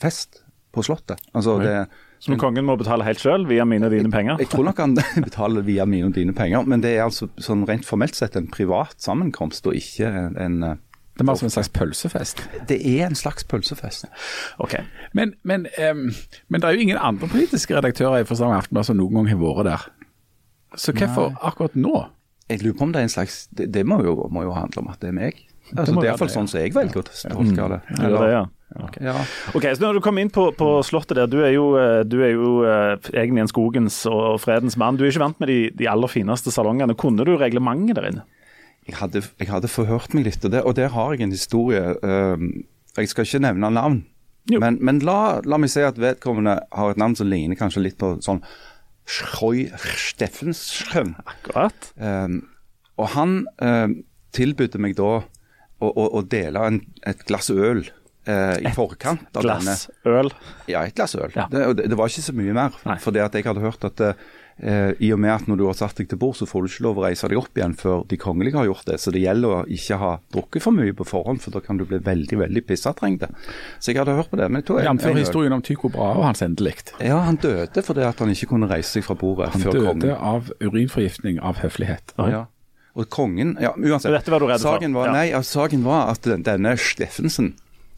fest 0.03 0.43
på 0.75 0.83
Slottet. 0.83 1.23
Altså 1.33 1.57
det 1.63 1.87
Som 2.19 2.37
kongen 2.41 2.65
må 2.65 2.75
betale 2.79 3.05
helt 3.05 3.21
sjøl, 3.21 3.45
via 3.49 3.65
mine 3.67 3.87
og 3.87 3.93
dine 3.93 4.09
penger. 4.13 4.39
Jeg 4.41 4.49
tror 4.51 4.65
nok 4.67 4.81
han 4.81 4.97
betaler 5.27 5.65
via 5.67 5.85
mine 5.85 6.09
og 6.09 6.15
dine 6.17 6.33
penger, 6.37 6.65
men 6.65 6.81
det 6.83 6.95
er 6.95 7.05
altså 7.05 7.29
sånn 7.41 7.65
rent 7.69 7.85
formelt 7.85 8.17
sett 8.17 8.35
en 8.39 8.49
privat 8.49 8.97
sammenkomst, 9.03 9.69
og 9.69 9.77
ikke 9.77 10.09
en, 10.09 10.37
en 10.41 10.57
eh, 10.65 10.83
Det 11.17 11.23
er 11.23 11.29
mer 11.29 11.37
som 11.39 11.47
en 11.47 11.53
slags 11.53 11.69
pølsefest. 11.73 12.43
Det 12.69 12.77
er 12.77 13.07
en 13.07 13.17
slags 13.17 13.45
pølsefest. 13.49 14.05
Ok. 14.61 14.75
Men, 15.17 15.33
men, 15.41 15.65
um, 15.81 16.11
men 16.47 16.61
det 16.61 16.69
er 16.69 16.77
jo 16.77 16.83
ingen 16.85 16.99
andre 17.01 17.29
politiske 17.31 17.73
redaktører 17.73 18.21
i 18.21 18.27
forstander 18.29 18.61
Aftenblad 18.61 18.85
som 18.85 18.99
noen 18.99 19.17
gang 19.17 19.31
har 19.31 19.41
vært 19.41 19.65
der. 19.65 19.87
Så 20.77 20.93
hvorfor 20.93 21.33
akkurat 21.41 21.73
nå? 21.73 22.03
Jeg 22.51 22.61
lurer 22.61 22.77
på 22.77 22.85
om 22.85 22.93
det 22.93 23.01
er 23.01 23.07
en 23.07 23.11
slags 23.11 23.47
Det, 23.51 23.65
det 23.73 23.81
må, 23.83 23.97
jo, 24.05 24.27
må 24.31 24.45
jo 24.45 24.53
handle 24.55 24.83
om 24.83 24.91
at 24.91 25.01
det 25.01 25.09
er 25.09 25.17
meg. 25.17 25.41
Altså, 25.75 25.93
det, 25.93 26.01
det 26.01 26.05
er 26.07 26.11
iallfall 26.13 26.31
sånn 26.31 26.47
som 26.47 26.61
jeg 26.61 26.73
velger 26.75 27.01
å 27.01 27.05
tolke 27.07 27.67
det. 27.73 27.81
Er 27.97 28.13
det 28.13 28.21
det, 28.21 28.29
ja? 28.31 28.45
Ja. 29.01 29.13
Ok, 29.55 29.63
så 29.63 29.81
Når 29.81 29.97
du 29.97 30.01
kom 30.03 30.17
inn 30.19 30.29
på, 30.33 30.49
på 30.57 30.67
Slottet 30.85 31.17
der, 31.17 31.29
du 31.31 31.39
er 31.43 31.53
jo, 31.55 31.69
eh, 31.79 32.01
du 32.07 32.17
er 32.23 32.33
jo 32.35 32.49
eh, 32.67 32.95
egentlig 33.13 33.45
en 33.45 33.51
skogens 33.51 34.01
og 34.11 34.41
fredens 34.43 34.75
mann. 34.79 34.99
Du 34.99 35.05
er 35.05 35.13
ikke 35.13 35.23
vant 35.23 35.39
med 35.39 35.51
de, 35.51 35.59
de 35.79 35.87
aller 35.89 36.11
fineste 36.11 36.51
salongene. 36.53 36.97
Kunne 36.99 37.25
du 37.27 37.35
reglementet 37.39 37.97
der 37.97 38.09
inne? 38.11 38.25
Jeg, 38.87 38.97
hadde, 38.99 39.23
jeg 39.39 39.49
hadde 39.51 39.71
forhørt 39.71 40.13
meg 40.15 40.27
litt, 40.27 40.43
og, 40.43 40.51
det, 40.53 40.63
og 40.67 40.75
der 40.77 40.91
har 40.93 41.15
jeg 41.15 41.25
en 41.25 41.35
historie. 41.35 41.95
Uh, 42.03 42.63
jeg 42.99 43.11
skal 43.11 43.27
ikke 43.27 43.43
nevne 43.43 43.71
navn, 43.75 44.01
Jo. 44.51 44.61
men, 44.63 44.77
men 44.79 45.01
la, 45.03 45.39
la 45.43 45.59
meg 45.59 45.71
si 45.71 45.83
at 45.83 45.99
vedkommende 45.99 46.59
har 46.71 46.93
et 46.93 46.99
navn 47.01 47.17
som 47.19 47.27
ligner 47.27 47.59
kanskje 47.59 47.83
litt 47.83 47.97
på 47.99 48.13
sånn 48.23 48.39
Schroy 49.07 49.65
Steffensen. 49.79 51.15
Akkurat. 51.27 51.91
Um, 51.99 52.41
og 52.99 53.11
han 53.15 53.41
uh, 53.63 53.91
tilbød 54.35 54.79
meg 54.83 54.95
da 54.99 55.21
å, 55.79 55.91
å, 55.91 56.09
å 56.19 56.25
dele 56.25 56.65
en, 56.71 56.81
et 57.07 57.23
glass 57.29 57.51
øl 57.53 57.85
eh, 58.27 58.57
i 58.63 58.73
forkant 58.75 59.29
av 59.37 59.45
denne. 59.45 59.75
Glass 59.75 59.87
øl. 60.07 60.33
Ja, 60.69 60.83
et 60.85 60.97
glass 60.97 61.15
øl. 61.17 61.31
Ja. 61.35 61.47
Det, 61.51 61.69
det, 61.83 61.95
var 61.97 62.11
ikke 62.11 62.27
så 62.27 62.35
mye 62.37 62.57
mer. 62.57 62.75
For 63.03 63.15
jeg 63.15 63.47
hadde 63.47 63.63
hørt 63.63 63.87
at 63.87 64.03
eh, 64.03 64.27
eh, 64.57 64.91
i 65.03 65.11
og 65.13 65.21
med 65.21 65.33
at 65.33 65.47
når 65.49 65.61
du 65.61 65.65
har 65.67 65.77
satt 65.77 65.99
deg 65.99 66.09
til 66.11 66.19
bord, 66.21 66.37
så 66.39 66.47
får 66.49 66.65
du 66.65 66.71
ikke 66.71 66.85
lov 66.87 67.01
å 67.01 67.05
reise 67.07 67.29
deg 67.29 67.39
opp 67.39 67.59
igjen 67.59 67.75
før 67.77 68.03
de 68.09 68.19
kongelige 68.21 68.59
har 68.59 68.67
gjort 68.69 68.89
det. 68.89 68.97
Så 69.03 69.13
det 69.15 69.23
gjelder 69.23 69.59
å 69.59 69.61
ikke 69.77 69.99
ha 70.01 70.11
drukket 70.33 70.65
for 70.65 70.77
mye 70.77 70.97
på 70.97 71.07
forhånd, 71.07 71.41
for 71.43 71.55
da 71.55 71.63
kan 71.63 71.79
du 71.79 71.85
bli 71.89 72.01
veldig 72.03 72.41
veldig 72.43 72.65
pissetrengt. 72.67 73.27
Så 73.79 73.93
jeg 73.93 74.01
hadde 74.01 74.17
hørt 74.17 74.31
på 74.33 74.41
det. 74.41 74.49
men 74.51 74.65
jeg 74.65 74.97
Jf. 74.97 75.07
historien 75.21 75.55
om 75.55 75.63
Tycho 75.65 75.91
Brahe 75.93 76.19
og 76.19 76.27
hans 76.31 76.43
endelikt. 76.45 76.93
Ja, 77.03 77.21
han 77.27 77.39
døde 77.41 77.85
fordi 77.85 78.05
at 78.07 78.19
han 78.23 78.33
ikke 78.33 78.51
kunne 78.53 78.69
reise 78.71 78.97
seg 78.97 79.07
fra 79.07 79.17
bordet 79.17 79.53
Han 79.55 79.65
før 79.67 79.81
døde 79.81 80.17
av 80.17 80.51
urinforgiftning 80.61 81.41
av 81.43 81.63
høflighet. 81.63 82.15
Ja. 82.17 82.47
Og 82.97 83.07
kongen 83.13 83.55
ja, 83.61 83.73
uansett, 83.77 84.09
dette 84.15 84.33
var 84.33 84.41
du 84.41 84.47
redd 84.49 84.63
for? 84.63 84.77
saken 84.77 84.95
var, 84.97 85.11
Ja. 85.11 85.15
Nei, 85.19 85.27
altså, 85.37 85.61
saken 85.61 85.85
var 85.85 86.11
at 86.15 86.25
denne 86.25 86.73
Steffensen 86.81 87.53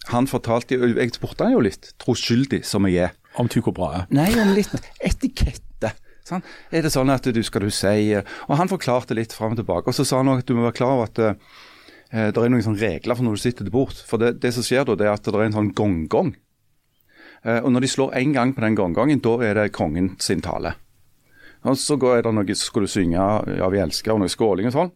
han 0.09 0.25
fortalte 0.27 0.77
Jeg 0.79 1.13
spurte 1.13 1.45
han 1.45 1.53
jo 1.53 1.61
litt, 1.61 1.91
troskyldig 2.01 2.63
som 2.65 2.87
jeg 2.89 3.09
er. 3.09 3.15
Om 3.37 3.49
Tycho 3.51 3.71
Brahe. 3.75 4.05
Nei, 4.15 4.31
om 4.41 4.55
litt 4.55 4.71
etikette. 5.05 5.93
Sånn. 6.25 6.43
Er 6.73 6.85
det 6.85 6.91
sånn 6.93 7.11
at 7.13 7.25
du 7.25 7.41
skal 7.45 7.65
du 7.65 7.71
si 7.73 8.13
Og 8.15 8.53
han 8.57 8.69
forklarte 8.71 9.17
litt 9.17 9.35
fram 9.35 9.53
og 9.53 9.61
tilbake. 9.61 9.91
Og 9.91 9.97
så 9.97 10.05
sa 10.07 10.21
han 10.21 10.31
også 10.31 10.45
at 10.45 10.49
du 10.49 10.55
må 10.57 10.65
være 10.65 10.77
klar 10.79 10.97
over 10.97 11.11
at 11.11 11.21
eh, 11.21 12.29
det 12.33 12.41
er 12.41 12.49
noen 12.49 12.65
sånne 12.65 12.81
regler 12.81 13.17
for 13.17 13.27
når 13.27 13.37
du 13.37 13.43
sitter 13.43 13.67
til 13.67 13.75
bord. 13.75 13.93
For 13.93 14.21
det, 14.21 14.39
det 14.41 14.53
som 14.55 14.65
skjer 14.65 14.87
da, 14.89 14.97
det 14.97 15.07
er 15.07 15.13
at 15.13 15.25
det 15.25 15.35
er 15.35 15.45
en 15.45 15.59
sånn 15.59 15.73
gongong. 15.77 16.33
-gong. 16.33 16.37
Eh, 17.45 17.61
og 17.63 17.71
når 17.71 17.85
de 17.85 17.91
slår 17.91 18.15
én 18.19 18.33
gang 18.35 18.53
på 18.55 18.63
den 18.63 18.75
gong-gongen, 18.75 19.21
da 19.23 19.37
er 19.45 19.53
det 19.55 19.71
kongen 19.75 20.15
sin 20.19 20.41
tale. 20.43 20.75
Og 21.67 21.75
så 21.77 21.97
går 21.99 22.21
det 22.23 22.33
noe, 22.33 22.55
skal 22.55 22.81
du 22.81 22.87
synge 22.87 23.17
'Ja, 23.17 23.69
vi 23.69 23.77
elsker' 23.77 24.13
og 24.13 24.19
noe 24.19 24.29
skåling 24.31 24.67
og 24.67 24.73
sånn. 24.73 24.91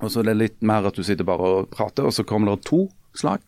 Og 0.00 0.10
så 0.10 0.20
er 0.20 0.30
det 0.30 0.36
litt 0.36 0.62
mer 0.62 0.86
at 0.86 0.94
du 0.94 1.02
sitter 1.02 1.24
bare 1.24 1.40
og 1.40 1.70
prater, 1.70 2.06
og 2.06 2.12
så 2.12 2.24
kommer 2.24 2.54
det 2.54 2.64
to 2.64 2.88
slag. 3.14 3.40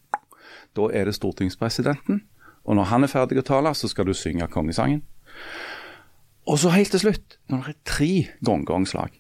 Da 0.77 0.89
er 0.93 1.05
det 1.05 1.15
stortingspresidenten. 1.15 2.23
Og 2.65 2.77
når 2.77 2.85
han 2.85 3.05
er 3.05 3.09
ferdig 3.09 3.39
å 3.39 3.47
tale, 3.47 3.73
så 3.75 3.89
skal 3.89 4.05
du 4.07 4.13
synge 4.13 4.47
kongesangen. 4.49 5.03
Og 6.47 6.59
så 6.59 6.73
helt 6.75 6.91
til 6.91 7.01
slutt, 7.01 7.39
når 7.49 7.65
det 7.65 7.69
er 7.69 7.81
tre 7.85 8.29
gong-gong-slag, 8.45 9.11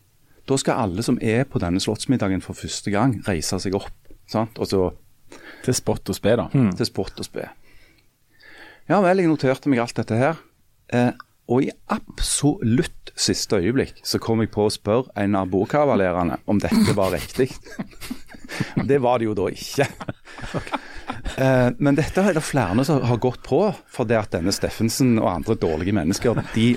da 0.48 0.56
skal 0.56 0.82
alle 0.82 1.02
som 1.02 1.18
er 1.22 1.44
på 1.44 1.60
denne 1.62 1.80
slottsmiddagen 1.80 2.42
for 2.42 2.58
første 2.58 2.90
gang, 2.90 3.20
reise 3.28 3.58
seg 3.62 3.74
opp. 3.78 3.92
Sant? 4.26 4.58
Og 4.58 4.66
så 4.66 4.90
Til 5.62 5.74
spott 5.74 6.08
og 6.08 6.14
spe, 6.16 6.32
da. 6.36 6.48
til 6.74 6.86
spott 6.86 7.18
og 7.20 7.24
spe. 7.24 7.44
Ja 8.88 9.00
vel, 9.00 9.18
jeg 9.18 9.28
noterte 9.28 9.68
meg 9.68 9.78
alt 9.78 9.94
dette 9.94 10.16
her. 10.16 10.36
Eh, 10.92 11.12
og 11.50 11.66
i 11.66 11.70
absolutt 11.90 13.10
siste 13.18 13.58
øyeblikk 13.58 13.98
så 14.06 14.20
kom 14.22 14.42
jeg 14.44 14.52
på 14.54 14.68
å 14.68 14.72
spørre 14.72 15.10
en 15.18 15.34
av 15.38 15.50
bordkavalerene 15.50 16.38
om 16.50 16.60
dette 16.62 16.94
var 16.96 17.10
riktig. 17.16 17.50
det 18.90 19.00
var 19.02 19.18
det 19.18 19.26
jo 19.28 19.34
da 19.38 19.48
ikke. 19.50 19.88
Eh, 21.36 21.68
men 21.82 21.96
dette 21.98 22.22
er 22.22 22.36
det 22.36 22.42
flere 22.44 22.84
som 22.86 23.02
har 23.06 23.18
gått 23.22 23.42
på, 23.46 23.60
for 23.90 24.08
det 24.08 24.18
at 24.18 24.32
denne 24.34 24.54
Steffensen 24.54 25.16
og 25.18 25.28
andre 25.30 25.56
dårlige 25.58 25.94
mennesker 25.96 26.38
de 26.54 26.68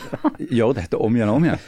gjør 0.50 0.76
dette 0.80 0.98
om 0.98 1.16
igjen 1.16 1.32
og 1.32 1.40
om 1.40 1.48
igjen. 1.48 1.62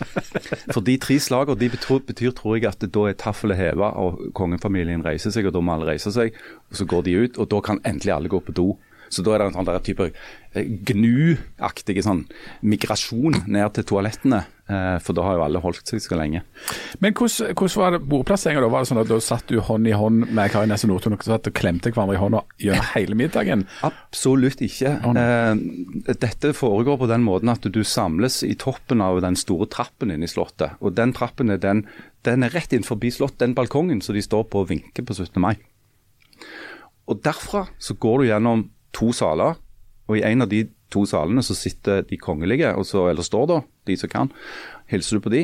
For 0.74 0.82
de 0.86 0.98
tre 1.02 1.20
slagene 1.22 1.60
de 1.62 1.70
betyr, 1.76 2.02
betyr, 2.10 2.34
tror 2.38 2.58
jeg, 2.58 2.66
at 2.72 2.88
da 2.90 3.06
er 3.10 3.20
taffelet 3.22 3.60
heva 3.60 3.92
og 4.02 4.28
kongefamilien 4.38 5.06
reiser 5.06 5.34
seg, 5.34 5.50
og 5.50 5.56
da 5.56 5.62
må 5.62 5.76
alle 5.76 5.94
reise 5.94 6.14
seg. 6.16 6.36
og 6.72 6.82
Så 6.82 6.90
går 6.90 7.06
de 7.08 7.18
ut, 7.22 7.40
og 7.42 7.50
da 7.54 7.62
kan 7.70 7.82
endelig 7.86 8.16
alle 8.18 8.34
gå 8.34 8.42
på 8.42 8.56
do. 8.56 8.70
Så 9.10 9.24
da 9.26 9.36
er 9.36 9.44
det 9.44 9.52
en 9.52 9.58
sånn 9.60 9.86
type 9.86 10.12
gnuaktig 10.56 10.96
gnu-aktig 10.96 12.04
sånn 12.06 12.26
migrasjon 12.66 13.42
ned 13.52 13.74
til 13.76 13.88
toalettene. 13.92 14.46
Eh, 14.66 14.96
for 15.04 15.14
da 15.14 15.22
har 15.28 15.36
jo 15.38 15.44
alle 15.46 15.60
holdt 15.62 15.92
seg 15.92 16.02
så 16.02 16.18
lenge. 16.18 16.42
Men 17.04 17.14
hvordan, 17.14 17.52
hvordan 17.54 17.82
var 17.84 17.94
det 17.94 18.00
bordplasseringa 18.10 18.64
da? 18.64 18.70
Var 18.74 18.82
det 18.82 18.90
sånn 18.90 19.02
at 19.04 19.12
Da 19.12 19.20
satt 19.22 19.52
du 19.52 19.60
hånd 19.62 19.86
i 19.86 19.94
hånd 19.94 20.32
med 20.34 20.50
Kari 20.54 20.70
Nesse 20.72 20.90
Nordtun 20.90 21.14
og 21.14 21.26
satt 21.28 21.52
og 21.52 21.54
klemte 21.54 21.92
hverandre 21.92 22.16
i 22.18 22.22
hånda 22.22 22.42
gjennom 22.64 22.88
hele 22.96 23.18
middagen? 23.20 23.68
Absolutt 23.86 24.64
ikke. 24.66 24.96
Oh, 25.06 25.14
Eh, 25.16 26.16
dette 26.20 26.54
foregår 26.58 26.98
på 27.00 27.08
den 27.12 27.24
måten 27.24 27.52
at 27.54 27.62
du 27.62 27.84
samles 27.84 28.42
i 28.44 28.56
toppen 28.56 29.02
av 29.06 29.22
den 29.22 29.38
store 29.38 29.68
trappen 29.70 30.12
inne 30.12 30.26
i 30.26 30.32
Slottet. 30.32 30.80
Og 30.82 30.96
den 30.98 31.14
trappen 31.14 31.54
er, 31.54 31.62
den, 31.62 31.86
den 32.26 32.44
er 32.44 32.54
rett 32.56 32.74
inn 32.74 32.84
forbi 32.84 33.12
Slottet, 33.14 33.44
den 33.44 33.56
balkongen 33.58 34.02
som 34.02 34.16
de 34.18 34.24
står 34.26 34.50
på 34.50 34.66
og 34.66 34.72
vinker 34.74 35.06
på 35.06 35.14
17. 35.14 35.38
mai. 35.42 35.56
Og 37.06 37.22
derfra 37.22 37.68
så 37.78 37.94
går 37.94 38.24
du 38.24 38.30
gjennom 38.32 38.66
to 38.96 39.12
saler, 39.16 39.58
og 40.08 40.18
i 40.20 40.24
en 40.28 40.46
av 40.46 40.50
de 40.52 40.64
to 40.94 41.04
salene 41.10 41.42
så 41.44 41.56
sitter 41.58 42.04
de 42.08 42.18
kongelige, 42.22 42.72
og 42.78 42.86
så, 42.88 43.08
eller 43.12 43.26
står 43.26 43.48
da, 43.52 43.62
de 43.90 43.96
som 44.00 44.12
kan. 44.12 44.30
Hilser 44.92 45.18
du 45.20 45.24
på 45.26 45.32
de, 45.34 45.44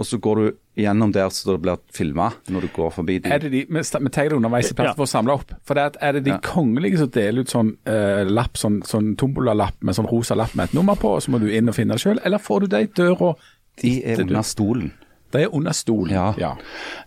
og 0.00 0.06
så 0.08 0.18
går 0.20 0.38
du 0.40 0.46
gjennom 0.82 1.12
der 1.14 1.28
så 1.32 1.52
det 1.52 1.60
blir 1.62 1.80
filma 1.94 2.30
når 2.50 2.64
du 2.64 2.68
går 2.74 2.90
forbi 2.96 3.18
de. 3.22 3.30
Er 3.32 3.42
det 3.44 3.50
de, 3.52 3.60
Vi 3.68 3.80
vi 3.82 4.10
tar 4.12 4.28
det 4.30 4.36
underveis 4.38 4.70
i 4.72 4.74
plass 4.74 4.92
Ja. 4.92 4.94
for 4.98 5.04
å 5.04 5.10
samle 5.10 5.34
opp. 5.36 5.52
For 5.68 5.74
det 5.78 5.82
at, 5.92 5.96
Er 6.02 6.12
det 6.16 6.24
de 6.24 6.30
Ja. 6.32 6.38
kongelige 6.42 6.98
som 6.98 7.10
deler 7.10 7.40
ut 7.44 7.52
sånn 7.52 7.76
uh, 7.86 8.24
lapp, 8.28 8.54
sånn, 8.56 8.80
sånn 8.82 9.14
tombolalapp 9.16 9.82
med 9.82 9.94
sånn 9.94 10.08
rosa 10.10 10.34
lapp 10.34 10.54
med 10.56 10.70
et 10.70 10.74
nummer 10.74 10.94
på, 10.96 11.16
og 11.16 11.22
så 11.22 11.30
må 11.30 11.40
du 11.40 11.48
inn 11.52 11.68
og 11.68 11.74
finne 11.76 11.94
det 11.94 12.00
sjøl, 12.02 12.18
eller 12.24 12.38
får 12.38 12.60
du 12.60 12.66
det 12.66 12.80
i 12.82 12.90
døra? 13.02 13.34
De 13.82 14.02
er 14.04 14.20
under 14.20 14.42
stolen. 14.42 14.92
Det 15.32 15.42
er 15.46 15.54
under 15.56 15.72
stolen. 15.76 16.12
Ja. 16.38 16.52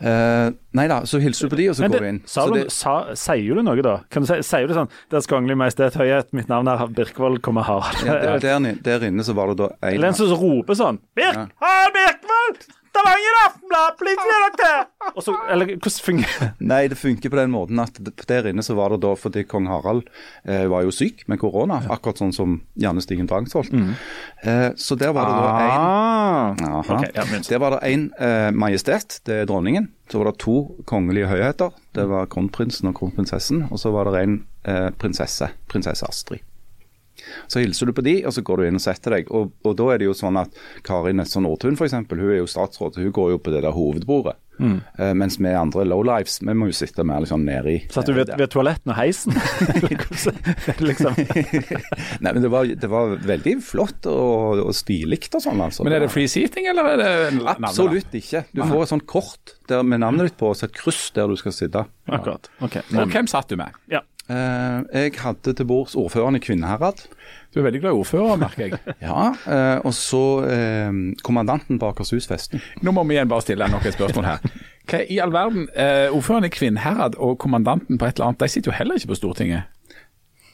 Eh, 0.01 0.49
nei 0.75 0.87
da, 0.91 1.01
så 1.07 1.19
hilser 1.23 1.47
du 1.47 1.53
på 1.55 1.59
de, 1.61 1.67
og 1.71 1.75
så 1.77 1.85
Men 1.85 1.91
går 1.93 1.99
det, 1.99 2.05
du 2.05 2.09
inn. 2.13 2.21
sa 2.27 2.45
Så 2.45 2.53
du, 2.53 2.57
det, 2.59 2.71
sa, 2.75 2.95
sier 3.15 3.55
du 3.59 3.63
noe, 3.65 3.81
da? 3.85 3.95
Kan 4.11 4.25
du 4.25 4.29
si, 4.31 4.39
sier 4.45 4.67
du 4.67 4.73
sånn 4.75 4.89
Deres 5.13 5.27
Kongelige 5.31 5.59
Majestet 5.61 5.95
Høyhet, 5.99 6.31
mitt 6.35 6.49
navn 6.51 6.67
er 6.71 6.85
Birkvold, 6.97 7.41
kommer 7.45 7.63
Harald. 7.67 8.01
ja, 8.05 8.17
der, 8.21 8.39
der, 8.45 8.57
inne- 8.59 8.77
der 8.85 9.05
inne 9.07 9.23
så 9.27 9.35
var 9.37 9.53
det 9.53 9.59
da 9.63 9.69
en 9.81 9.93
Eller 9.95 10.11
en 10.11 10.17
som 10.17 10.33
roper 10.35 10.75
sånn 10.81 10.99
Birk! 11.15 11.53
Harald 11.63 11.95
Birkvold! 11.99 12.67
Stavanger 12.95 13.39
Aftenblad, 13.43 13.97
til! 14.55 15.09
Og 15.11 15.23
så, 15.23 15.33
eller 15.51 15.73
hvordan 15.75 15.97
fungerer 16.05 16.53
Nei, 16.63 16.85
det 16.91 16.97
funker 16.97 17.31
på 17.33 17.39
den 17.41 17.51
måten 17.51 17.81
at 17.83 17.99
der 18.29 18.47
inne 18.49 18.63
så 18.65 18.75
var 18.77 18.93
det 18.95 19.01
da 19.03 19.11
fordi 19.19 19.43
kong 19.49 19.67
Harald 19.69 20.07
eh, 20.47 20.63
var 20.71 20.85
jo 20.87 20.93
syk 20.95 21.25
med 21.31 21.41
korona, 21.41 21.81
akkurat 21.91 22.21
sånn 22.23 22.33
som 22.35 22.55
Janne 22.79 23.03
Stigen 23.03 23.27
Drangsholt. 23.29 23.73
Eh, 23.75 24.69
så 24.79 24.97
der 24.99 25.11
var 25.15 25.27
det 25.27 25.35
da 25.35 25.51
en 25.65 25.75
Ah. 25.75 26.55
Aha. 26.79 27.01
Ja, 27.15 27.23
Der 27.49 27.59
var 27.59 27.75
det 27.75 27.79
en 27.91 28.07
eh, 28.19 28.51
majestet, 28.55 29.19
det 29.27 29.41
er 29.41 29.45
dronningen. 29.49 29.89
Så 30.11 30.21
var 30.21 30.31
det 30.31 30.39
to 30.39 30.57
kongelige 30.85 31.27
høyheter. 31.27 31.71
Det 31.95 32.05
var 32.09 32.27
kronprinsen 32.31 32.89
og 32.91 32.95
kronprinsessen. 32.99 33.65
Og 33.71 33.79
så 33.81 33.91
var 33.91 34.11
det 34.11 34.23
en 34.23 34.35
eh, 34.63 34.89
prinsesse, 35.01 35.49
prinsesse 35.71 36.05
Astrid. 36.07 36.43
Så 37.47 37.63
hilser 37.63 37.89
du 37.89 37.95
på 37.95 38.05
de, 38.05 38.17
og 38.25 38.35
så 38.35 38.43
går 38.45 38.61
du 38.61 38.67
inn 38.69 38.79
og 38.79 38.85
setter 38.85 39.17
deg. 39.17 39.29
Og, 39.33 39.53
og 39.65 39.77
da 39.79 39.91
er 39.93 40.01
det 40.01 40.09
jo 40.09 40.17
sånn 40.17 40.39
at 40.41 40.55
Kari 40.85 41.15
Nesse 41.15 41.41
Nordtun 41.43 41.77
f.eks., 41.77 41.95
hun 41.95 42.25
er 42.29 42.41
jo 42.41 42.49
statsråd, 42.49 42.99
hun 43.01 43.15
går 43.15 43.35
jo 43.35 43.41
på 43.41 43.53
det 43.53 43.63
der 43.65 43.75
hovedbordet. 43.75 44.37
Mm. 44.59 44.79
Uh, 44.99 45.11
mens 45.13 45.35
vi 45.39 45.51
andre 45.51 45.83
lowlives, 45.83 46.37
vi 46.41 46.53
må 46.55 46.69
jo 46.69 46.75
sitte 46.75 47.03
mer 47.03 47.23
liksom 47.25 47.43
nedi 47.43 47.73
i 47.75 47.79
Satt 47.91 48.07
du 48.07 48.13
ved, 48.15 48.31
ved 48.39 48.47
toaletten 48.53 48.93
og 48.93 48.95
heisen? 48.95 49.35
Liksom 50.89 51.17
Nei, 52.23 52.31
men 52.31 52.39
det 52.43 52.51
var, 52.53 52.69
det 52.69 52.89
var 52.91 53.17
veldig 53.25 53.57
flott 53.65 54.07
og, 54.07 54.61
og 54.63 54.71
stilig 54.75 55.25
og 55.33 55.43
sånn, 55.43 55.59
altså. 55.65 55.83
Men 55.83 55.97
er 55.97 56.05
det 56.05 56.11
free 56.13 56.31
seating, 56.31 56.69
eller 56.71 56.93
er 56.93 57.01
det? 57.01 57.11
Absolutt 57.55 58.15
ikke. 58.15 58.45
Du 58.55 58.63
får 58.63 58.85
et 58.85 58.93
sånt 58.93 59.07
kort 59.09 59.55
der 59.69 59.83
med 59.83 60.03
navnet 60.05 60.29
ditt 60.29 60.39
på, 60.39 60.51
og 60.53 60.59
så 60.59 60.69
et 60.69 60.75
kryss 60.77 61.09
der 61.15 61.27
du 61.31 61.35
skal 61.39 61.55
sitte. 61.55 61.85
Akkurat. 62.07 62.47
ok. 62.63 62.79
Og 62.95 63.11
hvem 63.11 63.27
satt 63.31 63.51
du 63.51 63.59
med? 63.59 63.75
Ja. 63.91 64.05
Eh, 64.29 64.79
jeg 65.05 65.11
hadde 65.21 65.53
til 65.53 65.67
bords 65.69 65.93
ordføreren 65.95 66.35
i 66.35 66.41
Kvinnherad. 66.41 67.03
Du 67.53 67.59
er 67.61 67.67
veldig 67.67 67.81
glad 67.83 67.91
i 67.93 67.99
ordfører, 67.99 68.39
merker 68.41 68.63
jeg. 68.65 68.79
Ja, 69.05 69.27
eh, 69.45 69.81
og 69.85 69.93
så 69.93 70.21
eh, 70.49 70.89
kommandanten 71.23 71.77
på 71.81 71.91
Akershus 71.91 72.25
festning. 72.27 72.63
Nå 72.81 72.91
må 72.95 73.03
vi 73.05 73.17
igjen 73.19 73.29
bare 73.29 73.45
stille 73.45 73.67
nok 73.69 73.85
et 73.85 73.93
spørsmål 73.97 74.25
her. 74.31 74.47
Hva 74.89 75.03
i 75.09 75.19
all 75.21 75.33
verden, 75.33 75.67
eh, 75.77 76.09
Ordføreren 76.13 76.45
i 76.49 76.53
Kvinnherad 76.53 77.15
og 77.21 77.37
kommandanten 77.41 77.97
på 78.01 78.05
et 78.09 78.17
eller 78.17 78.31
annet, 78.31 78.41
de 78.41 78.49
sitter 78.55 78.71
jo 78.73 78.77
heller 78.79 78.97
ikke 78.99 79.13
på 79.13 79.19
Stortinget. 79.21 79.69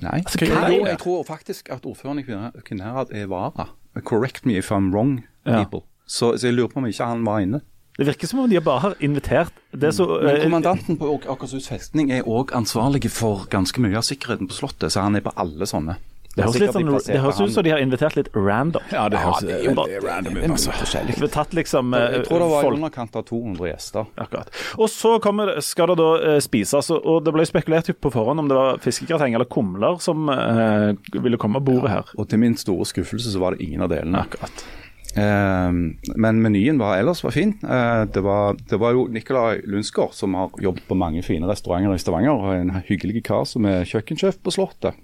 Nei, 0.01 0.19
hva 0.25 0.35
de 0.41 0.47
jo, 0.49 0.83
der? 0.83 0.91
jeg 0.95 0.99
tror 1.03 1.23
faktisk 1.27 1.69
at 1.71 1.85
ordføreren 1.85 2.19
i 2.19 2.25
Kvinnherad 2.65 3.11
er 3.15 3.27
vara. 3.31 3.69
Correct 4.07 4.45
me 4.45 4.57
if 4.57 4.71
I'm 4.71 4.91
wrong, 4.93 5.21
Ja. 5.45 5.63
people. 5.63 5.83
Så, 6.07 6.35
så 6.37 6.47
jeg 6.47 6.55
lurer 6.57 6.67
på 6.73 6.79
om 6.81 6.85
ikke 6.89 7.05
han 7.07 7.23
var 7.25 7.39
inne. 7.43 7.61
Det 7.97 8.07
virker 8.07 8.27
som 8.27 8.39
om 8.39 8.49
de 8.49 8.59
bare 8.63 8.79
har 8.85 8.93
invitert 9.03 9.51
Det 9.75 9.89
er 9.89 9.91
så 9.95 10.05
Men 10.21 10.35
eh, 10.35 10.43
kommandanten 10.45 10.97
på 10.97 11.09
Akershus 11.29 11.67
festning 11.69 12.11
er 12.15 12.23
òg 12.23 12.53
ansvarlig 12.55 13.09
for 13.11 13.45
ganske 13.51 13.83
mye 13.83 13.97
av 13.99 14.07
sikkerheten 14.07 14.47
på 14.47 14.55
Slottet, 14.57 14.91
så 14.93 15.03
han 15.03 15.15
er 15.19 15.25
på 15.25 15.33
alle 15.35 15.67
sånne. 15.67 15.97
Det 16.31 16.45
høres, 16.45 16.59
litt 16.61 16.71
sånn, 16.71 16.87
det 17.03 17.19
høres 17.19 17.39
ut 17.43 17.51
som 17.51 17.63
de 17.65 17.73
har 17.73 17.81
invitert 17.83 18.15
litt 18.15 18.29
random. 18.31 18.83
Ja, 18.93 19.09
det 19.11 19.19
høres 19.19 19.41
det 19.43 19.51
er 19.57 19.65
jo 19.65 19.73
veldig 19.75 19.97
random 20.05 20.37
ut. 20.37 20.45
altså. 20.47 20.71
forskjellig. 20.79 21.15
Vi 21.17 21.25
har 21.25 21.31
tatt 21.33 21.55
liksom 21.57 21.91
eh, 21.97 22.05
Jeg 22.15 22.23
tror 22.29 22.39
det 22.39 22.47
var 22.53 22.63
i 22.63 22.69
underkant 22.77 23.17
av 23.19 23.25
200 23.27 23.67
gjester. 23.73 24.07
Akkurat. 24.15 24.47
Og 24.79 24.87
så 24.93 25.17
kommer, 25.19 25.51
skal 25.59 25.91
det 25.91 25.97
da 25.99 26.09
eh, 26.29 26.39
spises, 26.39 26.91
og- 26.95 27.19
det 27.27 27.33
ble 27.35 27.43
spekulert 27.49 27.91
på 27.99 28.13
forhånd 28.15 28.39
om 28.45 28.47
det 28.47 28.55
var 28.55 28.79
fiskegrateng 28.79 29.35
eller 29.35 29.49
kumler 29.51 29.99
som 29.99 30.31
eh, 30.31 30.93
ville 31.19 31.37
komme 31.41 31.59
av 31.59 31.67
bordet 31.67 31.91
her. 31.97 32.15
Og 32.15 32.31
til 32.31 32.39
min 32.39 32.55
store 32.55 32.87
skuffelse 32.87 33.35
så 33.35 33.43
var 33.43 33.57
det 33.59 33.67
ingen 33.67 33.83
av 33.83 33.91
delene. 33.91 34.23
Akkurat. 34.23 34.63
Eh, 35.11 35.71
men 36.15 36.41
menyen 36.43 36.79
var 36.79 36.97
ellers 36.99 37.23
var 37.25 37.35
fin. 37.35 37.53
Eh, 37.63 38.03
det, 38.07 38.23
var, 38.25 38.57
det 38.69 38.79
var 38.81 38.95
jo 38.95 39.07
Nicolai 39.11 39.61
Lundsgaard 39.67 40.15
som 40.17 40.37
har 40.39 40.51
jobbet 40.61 40.87
på 40.87 40.97
mange 40.99 41.23
fine 41.25 41.49
restauranter 41.49 41.95
i 41.95 42.01
Stavanger, 42.01 42.37
og 42.37 42.55
en 42.55 42.75
hyggelig 42.87 43.25
kar 43.27 43.47
som 43.49 43.67
er 43.69 43.87
kjøkkensjef 43.89 44.39
på 44.43 44.55
Slottet. 44.55 44.99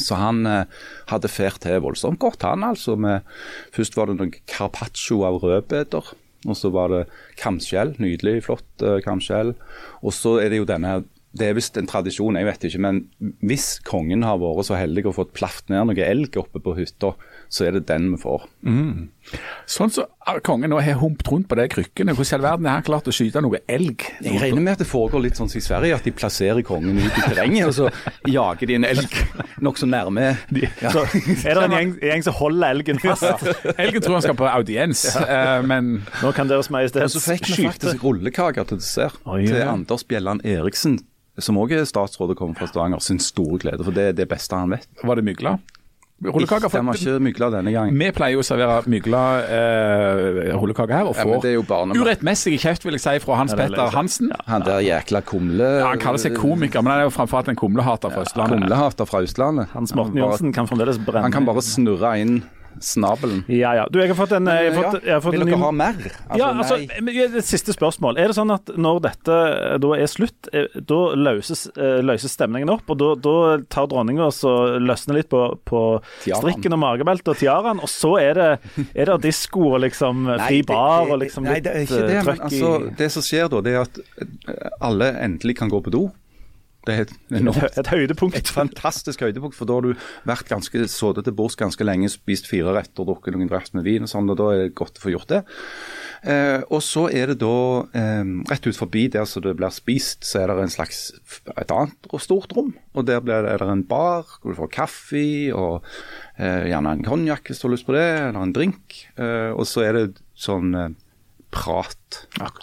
Så 0.00 0.18
han 0.18 0.42
eh, 0.50 0.66
hadde 1.10 1.30
fært 1.30 1.62
til 1.64 1.80
voldsomt 1.84 2.20
godt, 2.22 2.44
han 2.46 2.66
altså. 2.66 2.98
Med, 2.98 3.24
først 3.74 3.96
var 3.98 4.10
det 4.10 4.18
noen 4.18 4.34
carpaccio 4.50 5.22
av 5.26 5.40
rødbeter. 5.42 6.14
Og 6.44 6.58
så 6.58 6.68
var 6.74 6.90
det 6.92 7.04
kamskjell, 7.40 7.94
nydelig, 8.02 8.42
flott 8.48 8.84
eh, 8.84 9.00
kamskjell. 9.04 9.54
Og 10.04 10.12
så 10.12 10.38
er 10.42 10.52
det 10.52 10.60
jo 10.60 10.68
denne 10.68 11.02
det 11.34 11.48
er 11.50 11.56
visst 11.56 11.74
en 11.74 11.88
tradisjon, 11.90 12.36
jeg 12.38 12.46
vet 12.46 12.64
ikke, 12.68 12.80
men 12.84 12.98
hvis 13.42 13.80
kongen 13.82 14.22
har 14.22 14.36
vært 14.38 14.68
så 14.68 14.76
heldig 14.78 15.02
og 15.10 15.16
fått 15.16 15.32
plaft 15.34 15.72
ned 15.72 15.88
noe 15.88 16.04
elg 16.06 16.36
oppe 16.38 16.60
på 16.62 16.76
hytta, 16.78 17.10
så 17.54 17.68
er 17.68 17.76
det 17.76 17.84
den 17.86 18.08
vi 18.10 18.18
får. 18.18 18.48
Mm. 18.66 19.10
Sånn 19.70 19.92
som 19.94 20.04
så, 20.04 20.32
kongen 20.44 20.72
nå 20.72 20.80
har 20.82 20.98
humpet 20.98 21.28
rundt 21.30 21.46
på 21.48 21.56
de 21.58 21.66
krykkene, 21.70 22.14
hvordan 22.16 22.32
i 22.32 22.36
all 22.36 22.44
verden 22.44 22.68
har 22.68 22.80
han 22.80 22.86
klart 22.86 23.06
å 23.08 23.14
skyte 23.14 23.42
noe 23.44 23.60
elg? 23.70 24.02
Jeg 24.24 24.40
regner 24.42 24.64
med 24.64 24.72
at 24.74 24.82
det 24.82 24.88
foregår 24.90 25.22
litt 25.22 25.38
sånn 25.38 25.50
som 25.52 25.60
i 25.60 25.64
Sverige, 25.64 25.96
at 25.96 26.08
de 26.08 26.12
plasserer 26.16 26.64
kongen 26.66 26.98
ut 26.98 27.06
i 27.06 27.22
terrenget, 27.28 27.70
og 27.70 27.76
så 27.78 27.88
jager 28.26 28.70
de 28.70 28.78
en 28.80 28.88
elg 28.90 29.16
nokså 29.64 29.88
nærme. 29.88 30.32
De, 30.50 30.66
ja. 30.82 30.90
Så 30.90 31.06
er 31.06 31.60
det 31.60 31.68
en 31.68 31.78
gjeng, 31.78 31.94
gjeng 32.10 32.26
som 32.26 32.38
holder 32.40 32.74
elgen 32.74 33.02
fast? 33.04 33.48
Elgen 33.78 34.02
tror 34.02 34.18
han 34.18 34.26
skal 34.26 34.38
på 34.42 34.50
audiens, 34.50 35.06
ja. 35.14 35.24
uh, 35.30 35.64
men 35.66 35.96
Nå 36.20 36.34
kan 36.34 36.50
Deres 36.50 36.72
Majestet 36.74 37.04
skyte. 37.04 37.10
Og 37.12 37.14
så 37.14 37.24
fikk 37.30 37.50
vi 37.52 37.70
faktisk 37.70 38.04
rullekaker 38.04 38.66
til 38.72 38.82
dessert 38.82 39.22
oh, 39.22 39.38
til 39.38 39.62
Anders 39.62 40.06
Bjelland 40.10 40.42
Eriksen 40.42 40.98
som 41.42 41.58
òg 41.58 41.72
er 41.74 41.86
statsråd 41.88 42.34
og 42.34 42.38
kommer 42.38 42.58
fra 42.58 42.68
Stavanger, 42.70 43.00
sin 43.02 43.18
store 43.22 43.58
glede. 43.64 43.82
For 43.82 43.94
det 43.94 44.10
er 44.10 44.18
det 44.20 44.28
beste 44.30 44.58
han 44.58 44.70
vet. 44.74 44.86
Var 45.02 45.18
det 45.18 45.26
mygla? 45.26 45.56
Rullekaker 46.22 46.70
Den 46.70 46.86
var 46.86 46.94
ikke 46.96 47.18
mygla 47.20 47.48
denne 47.52 47.72
gangen. 47.74 47.96
Vi 47.98 48.08
pleier 48.14 48.36
jo 48.38 48.42
å 48.44 48.46
servere 48.46 48.86
mygla 48.88 49.22
eh, 49.50 50.52
rullekaker 50.54 50.94
her, 50.94 51.08
og 51.10 51.18
får 51.18 51.48
ja, 51.50 51.80
urettmessig 51.98 52.54
kjeft 52.62 52.86
vil 52.86 52.96
jeg 52.96 53.02
si, 53.02 53.14
fra 53.24 53.40
Hans 53.40 53.52
Petter 53.58 53.90
Hansen. 53.92 54.30
Ja, 54.30 54.38
han 54.52 54.64
der 54.64 54.80
jækla 54.86 55.24
kumle... 55.26 55.68
Ja, 55.82 55.90
Han 55.90 56.00
kaller 56.00 56.22
seg 56.22 56.38
komiker, 56.38 56.84
men 56.86 56.94
han 56.94 57.02
er 57.02 57.08
jo 57.10 57.14
framfor 57.16 57.42
alt 57.42 57.50
en 57.52 57.58
kumlehater 57.58 58.14
fra 58.14 58.22
Østlandet. 58.24 58.62
Kumlehater 58.62 59.10
fra 59.10 59.24
Østlandet. 59.26 59.74
Hans 59.74 59.94
Morten 59.98 60.22
Johnsen 60.22 60.54
kan 60.54 60.70
fremdeles 60.70 61.02
brenne. 61.02 61.26
Han 61.26 61.34
kan 61.34 61.50
bare 61.50 61.64
snurre 61.66 62.14
inn 62.22 62.38
snabelen. 62.80 63.44
Ja, 63.48 63.74
ja. 63.78 63.84
Du, 63.90 63.98
jeg 64.00 64.10
har 64.10 64.18
fått 64.18 64.34
en, 64.36 64.48
jeg 64.50 64.72
har 64.72 64.76
fått, 64.78 65.04
jeg 65.04 65.14
har 65.14 65.22
fått 65.24 65.36
Vil 65.36 65.44
dere 65.46 65.60
ha 65.60 65.70
mer? 65.74 65.98
Altså, 65.98 66.38
ja, 66.40 66.48
altså, 66.50 66.78
et 67.38 67.48
siste 67.48 67.74
spørsmål. 67.76 68.18
Er 68.20 68.30
det 68.30 68.36
sånn 68.38 68.52
at 68.54 68.72
når 68.80 69.00
dette 69.04 69.36
eh, 69.36 69.76
da 69.82 69.92
er 69.98 70.10
slutt, 70.10 70.50
eh, 70.52 70.78
da 70.92 71.00
løses, 71.18 71.66
eh, 71.76 72.00
løses 72.04 72.34
stemningen 72.36 72.72
opp, 72.74 72.88
og 72.90 73.00
da, 73.00 73.10
da 73.24 73.36
tar 73.72 73.88
dronninga 73.92 74.28
og 74.30 74.80
løsner 74.82 75.20
litt 75.20 75.30
på, 75.32 75.42
på 75.68 75.84
strikken 76.24 76.76
og 76.76 76.82
magebeltet 76.84 77.34
og 77.34 77.40
tiaraen, 77.40 77.82
og 77.84 77.90
så 77.90 78.14
er 78.22 78.40
det, 78.40 78.50
er 78.94 79.12
det 79.12 79.20
disko 79.28 79.70
og 79.74 79.80
liksom 79.86 80.28
fri 80.46 80.62
bar 80.66 81.10
og 81.10 81.22
liksom 81.22 81.48
litt 81.48 81.64
trøkk 81.64 81.64
i 81.64 81.64
Nei, 81.64 81.64
det 81.64 81.74
er 81.74 81.88
ikke 81.88 82.10
det. 82.10 82.20
Men 82.28 82.44
altså, 82.48 82.74
det 82.98 83.10
som 83.14 83.24
skjer 83.24 83.50
da, 83.52 83.64
det 83.64 83.74
er 83.74 83.86
at 83.86 84.78
alle 84.84 85.14
endelig 85.24 85.58
kan 85.60 85.72
gå 85.72 85.82
på 85.84 85.94
do. 85.94 86.06
Det 86.84 86.94
er 86.94 87.06
et, 87.06 87.12
et, 87.32 87.78
et, 87.80 87.90
høydepunkt. 87.90 88.36
Et 88.36 88.50
fantastisk 88.52 89.22
høydepunkt, 89.24 89.56
for 89.56 89.68
da 89.68 89.78
har 89.78 89.86
du 89.86 90.06
vært 90.28 90.50
ganske 90.50 90.84
sittet 90.90 91.24
til 91.24 91.36
bords 91.36 91.56
ganske 91.56 91.86
lenge, 91.86 92.10
spist 92.12 92.48
fire 92.50 92.74
retter, 92.76 93.06
drukket 93.08 93.36
noen 93.36 93.48
glass 93.48 93.72
med 93.76 93.86
vin 93.86 94.04
og 94.04 94.10
sånn, 94.12 94.28
og 94.28 94.38
da 94.40 94.50
er 94.52 94.64
det 94.66 94.74
godt 94.76 95.00
å 95.00 95.04
få 95.06 95.14
gjort 95.14 95.32
det. 95.32 95.42
Eh, 96.24 96.60
og 96.72 96.80
så 96.84 97.06
er 97.12 97.32
det 97.32 97.38
da 97.42 97.56
eh, 97.96 98.24
rett 98.50 98.68
ut 98.68 98.78
forbi 98.78 99.06
der 99.12 99.26
som 99.28 99.44
det 99.44 99.56
blir 99.58 99.72
spist, 99.74 100.24
så 100.28 100.42
er 100.42 100.52
det 100.52 100.64
en 100.64 100.72
slags 100.72 101.06
et 101.56 101.72
annet 101.72 102.16
stort 102.24 102.52
rom. 102.56 102.72
Og 102.94 103.08
der 103.08 103.24
blir 103.24 103.44
det, 103.44 103.54
er 103.54 103.64
det 103.64 103.70
en 103.72 103.86
bar 103.88 104.28
hvor 104.40 104.52
du 104.52 104.60
får 104.60 104.72
kaffe 104.76 105.24
og 105.56 105.84
eh, 106.36 106.70
gjerne 106.70 106.96
en 106.96 107.06
konjakk 107.06 107.48
hvis 107.48 107.60
du 107.60 107.68
har 107.68 107.74
lyst 107.76 107.88
på 107.88 107.96
det, 107.96 108.06
eller 108.28 108.40
en 108.40 108.54
drink. 108.56 109.00
Eh, 109.20 109.50
og 109.52 109.64
så 109.68 109.84
er 109.84 109.98
det 109.98 110.06
sånn 110.36 110.74
eh, 110.78 110.92
prat. 111.54 111.98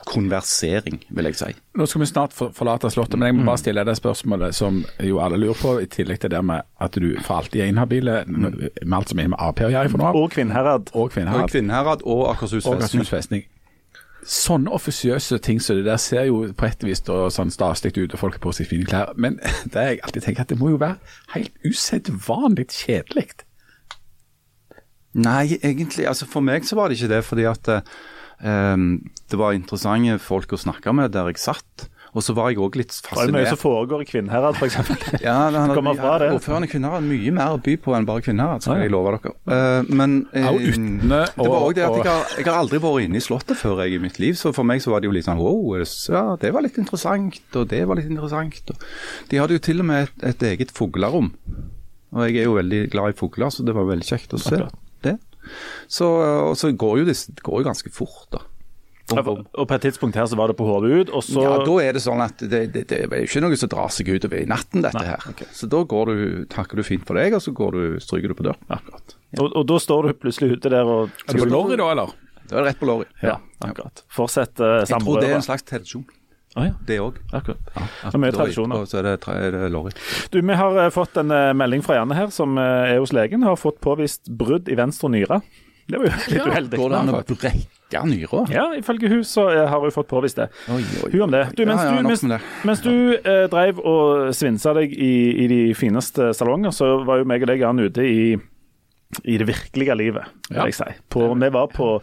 Konversering, 0.06 1.00
vil 1.10 1.30
jeg 1.30 1.38
si. 1.40 1.52
Nå 1.78 1.86
skal 1.88 2.04
vi 2.04 2.08
snart 2.10 2.36
forlate 2.36 2.92
Slottet, 2.92 3.20
men 3.20 3.30
jeg 3.30 3.38
må 3.38 3.46
bare 3.48 3.62
stille 3.62 3.86
deg 3.88 3.98
spørsmålet 3.98 4.56
som 4.56 4.82
jo 5.04 5.22
alle 5.24 5.40
lurer 5.40 5.60
på, 5.60 5.74
i 5.84 5.88
tillegg 5.92 6.22
til 6.24 6.34
det 6.34 6.42
med 6.46 6.68
at 6.84 7.00
du 7.00 7.08
for 7.24 7.40
alltid 7.40 7.64
er 7.64 7.72
inhabil 7.72 8.12
med 8.28 8.98
alt 8.98 9.14
som 9.14 9.24
er 9.24 9.32
med 9.32 9.40
Ap 9.40 9.64
å 9.64 9.72
gjøre 9.72 9.94
for 9.94 10.04
noe. 10.04 10.14
Og 10.20 10.36
Kvinnherad. 10.36 10.92
Og 10.94 11.12
Kvinnherad, 11.16 11.48
og, 11.48 11.56
Kvinnherad, 11.56 12.06
og 12.06 12.24
Akershus 12.34 13.10
festning. 13.10 13.48
Sånne 14.28 14.70
offisiøse 14.76 15.40
ting 15.42 15.58
som 15.64 15.74
så 15.74 15.80
det 15.80 15.88
der 15.88 16.02
ser 16.02 16.28
jo 16.30 16.44
på 16.54 16.68
et 16.68 16.84
vis 16.86 17.02
sånn 17.08 17.54
staselig 17.54 17.96
ut, 17.98 18.14
og 18.14 18.20
folk 18.22 18.38
har 18.38 18.44
på 18.44 18.54
seg 18.54 18.70
fine 18.70 18.86
klær, 18.86 19.16
men 19.18 19.40
det 19.74 19.88
jeg 19.88 20.04
alltid 20.06 20.28
tenker 20.28 20.46
at 20.46 20.54
det 20.54 20.60
må 20.62 20.76
jo 20.76 20.82
være 20.82 21.00
helt 21.34 21.56
usedvanlig 21.66 22.68
kjedelig. 22.76 23.32
Nei, 25.12 25.58
egentlig. 25.60 26.06
altså 26.08 26.28
For 26.30 26.46
meg 26.46 26.64
så 26.64 26.78
var 26.78 26.88
det 26.88 27.00
ikke 27.00 27.16
det. 27.16 27.24
fordi 27.28 27.48
at 27.50 27.72
Um, 27.72 28.21
det 28.42 29.38
var 29.38 29.54
interessante 29.54 30.18
folk 30.24 30.56
å 30.56 30.60
snakke 30.60 30.94
med 30.98 31.14
der 31.14 31.30
jeg 31.30 31.42
satt. 31.44 31.90
Og 32.12 32.24
så 32.26 32.34
var 32.36 32.50
jeg 32.52 32.60
òg 32.60 32.76
litt 32.76 32.92
fascinert. 32.92 33.30
Det 33.30 33.32
er 33.32 33.36
mye 33.38 33.52
som 33.54 33.60
foregår 33.62 34.02
i 34.04 34.08
Kvinnherad, 34.10 34.58
f.eks. 34.60 34.76
ja, 35.24 35.36
ordføreren 35.48 36.66
i 36.66 36.70
Kvinnherad 36.72 36.98
har 36.98 37.06
mye 37.06 37.32
mer 37.38 37.56
å 37.56 37.62
by 37.64 37.76
på 37.80 37.96
enn 37.96 38.08
bare 38.10 38.24
Kvinnherad, 38.26 38.66
skal 38.66 38.84
jeg 38.84 38.92
love 38.92 39.14
dere. 39.16 39.32
Uh, 39.48 39.88
men 39.88 40.18
uh, 40.34 40.50
det 40.60 41.22
var 41.38 41.56
òg 41.62 41.78
det 41.78 41.86
at 41.88 41.96
jeg 41.96 42.10
har, 42.10 42.36
jeg 42.36 42.48
har, 42.50 42.58
aldri 42.58 42.82
vært 42.84 43.08
inne 43.08 43.22
i 43.22 43.24
Slottet 43.24 43.60
før 43.62 43.86
jeg 43.86 43.96
i 43.96 44.02
mitt 44.04 44.20
liv, 44.20 44.36
så 44.40 44.52
for 44.56 44.68
meg 44.68 44.84
så 44.84 44.92
var 44.92 45.04
det 45.04 45.08
jo 45.08 45.16
litt 45.16 45.30
sånn 45.30 45.40
wow, 45.40 45.80
ja, 45.80 46.26
det 46.42 46.52
var 46.52 46.68
litt 46.68 46.82
interessant, 46.82 47.40
og 47.56 47.72
det 47.72 47.86
var 47.88 48.00
litt 48.00 48.12
interessant. 48.12 48.74
Og 48.76 49.32
de 49.32 49.40
hadde 49.40 49.56
jo 49.56 49.64
til 49.72 49.84
og 49.84 49.92
med 49.94 50.10
et, 50.10 50.28
et 50.34 50.48
eget 50.52 50.76
fuglerom. 50.76 51.32
Og 52.12 52.28
jeg 52.28 52.42
er 52.42 52.50
jo 52.50 52.60
veldig 52.60 52.86
glad 52.92 53.14
i 53.14 53.20
fugler, 53.24 53.56
så 53.56 53.64
det 53.64 53.78
var 53.78 53.88
veldig 53.88 54.12
kjekt 54.12 54.36
å 54.36 54.42
se. 54.42 54.58
Akkurat. 54.60 54.81
Så, 55.92 56.08
og 56.52 56.56
så 56.60 56.72
går 56.72 57.02
jo 57.02 57.10
det 57.10 57.18
går 57.44 57.62
jo 57.62 57.68
ganske 57.68 57.94
fort, 57.94 58.26
da. 58.34 58.46
Og 59.12 59.66
på 59.68 59.76
et 59.76 59.84
tidspunkt 59.84 60.16
her 60.16 60.28
så 60.30 60.38
var 60.40 60.52
det 60.52 60.58
på 60.60 60.66
hodet 60.68 60.92
ut, 60.92 61.10
og 61.16 61.24
så 61.26 61.44
Ja, 61.44 61.56
da 61.66 61.76
er 61.84 61.98
det 61.98 62.04
sånn 62.04 62.22
at 62.24 62.40
det, 62.40 62.62
det, 62.74 62.86
det 62.92 63.00
er 63.04 63.26
ikke 63.26 63.42
noe 63.44 63.58
som 63.60 63.72
drar 63.72 63.92
seg 63.94 64.12
utover 64.12 64.40
i 64.40 64.48
natten, 64.50 64.86
dette 64.86 65.00
Nei, 65.00 65.10
her. 65.10 65.26
Okay. 65.34 65.50
Så 65.56 65.68
da 65.72 65.82
går 65.84 66.12
du, 66.12 66.24
takker 66.52 66.80
du 66.80 66.86
fint 66.88 67.04
for 67.08 67.20
deg, 67.20 67.36
og 67.36 67.44
så 67.44 67.54
går 67.56 67.78
du, 67.78 67.84
stryker 68.04 68.32
du 68.32 68.38
på 68.38 68.48
dør. 68.48 68.60
Akkurat. 68.72 69.18
Ja. 69.32 69.44
Og, 69.44 69.52
og, 69.52 69.66
da 69.68 69.80
står 69.82 70.08
du 70.08 70.16
plutselig 70.22 70.58
ute 70.58 70.72
der 70.72 70.88
og 70.88 71.12
Er 71.28 71.36
det 71.36 71.44
på 71.44 71.52
Lorry 71.52 71.80
da, 71.80 71.92
eller? 71.96 72.16
Da 72.48 72.60
er 72.60 72.68
rett 72.68 72.80
på 72.80 72.88
Lorry. 72.90 73.08
Ja, 73.24 73.38
akkurat. 73.64 74.04
Fortsett 74.12 74.60
uh, 74.60 74.82
Jeg 74.84 75.00
tror 75.00 75.22
det 75.24 75.30
er 75.32 75.40
en 75.40 75.46
slags 75.46 75.68
tradisjon. 75.68 76.08
Ah, 76.56 76.68
ja. 76.68 76.76
Det 76.88 77.00
òg. 77.00 77.18
Akkurat. 77.32 77.72
Ja, 77.76 77.88
det 78.04 78.12
er 78.12 78.22
mye 78.26 78.36
tradisjoner. 78.36 78.86
Så 78.90 79.00
er 79.00 79.08
det, 79.08 79.18
er 79.32 79.56
det 79.56 79.72
lorry. 79.72 79.94
Du, 80.34 80.42
Vi 80.44 80.58
har 80.60 80.80
uh, 80.80 80.90
fått 80.92 81.16
en 81.22 81.32
uh, 81.32 81.54
melding 81.56 81.84
fra 81.86 82.02
Janne 82.02 82.18
her, 82.18 82.32
som 82.36 82.60
uh, 82.60 82.92
er 82.92 83.00
hos 83.00 83.14
legen. 83.16 83.46
Har 83.48 83.56
fått 83.60 83.80
påvist 83.84 84.28
brudd 84.28 84.68
i 84.68 84.76
venstre 84.80 85.12
nyre. 85.14 85.40
Det 85.92 85.98
var 85.98 86.06
jo 86.06 86.12
litt 86.18 86.38
ja, 86.38 86.48
uheldig. 86.48 86.80
Går 86.80 86.94
det 86.94 87.00
an 87.00 87.12
å 87.12 87.22
brekke 87.28 88.04
nyra? 88.08 88.44
Ja, 88.54 88.66
ifølge 88.78 89.12
hun 89.12 89.24
så 89.28 89.48
eh, 89.52 89.64
har 89.68 89.84
hun 89.84 89.94
fått 89.94 90.10
påvist 90.12 90.40
det. 90.40 90.48
Oi, 90.72 90.82
oi. 91.04 91.10
Hun 91.14 91.26
om 91.28 91.34
det. 91.34 91.44
Du, 91.58 91.66
mens, 91.66 91.84
ja, 91.84 91.96
ja, 91.98 92.04
du, 92.04 92.08
mens, 92.08 92.48
mens 92.68 92.84
du 92.86 92.94
eh, 93.18 93.46
drev 93.52 93.82
og 93.84 94.32
svinsa 94.38 94.76
deg 94.78 94.94
i, 94.96 95.14
i, 95.44 95.50
de 95.52 95.62
fineste 95.78 96.32
salonger, 96.38 96.76
så 96.76 96.94
var 97.08 97.22
jo 97.22 97.30
meg 97.30 97.44
og 97.44 97.52
deg 97.52 97.64
gjerne 97.64 97.88
ute 97.90 98.08
i, 98.08 98.26
i 99.24 99.40
det 99.42 99.50
virkelige 99.50 99.98
livet, 100.00 100.36
vil 100.50 100.64
jeg 100.70 100.80
si. 100.80 100.92
På, 101.12 101.32
vi 101.36 101.52
var 101.52 101.72
på 101.74 101.94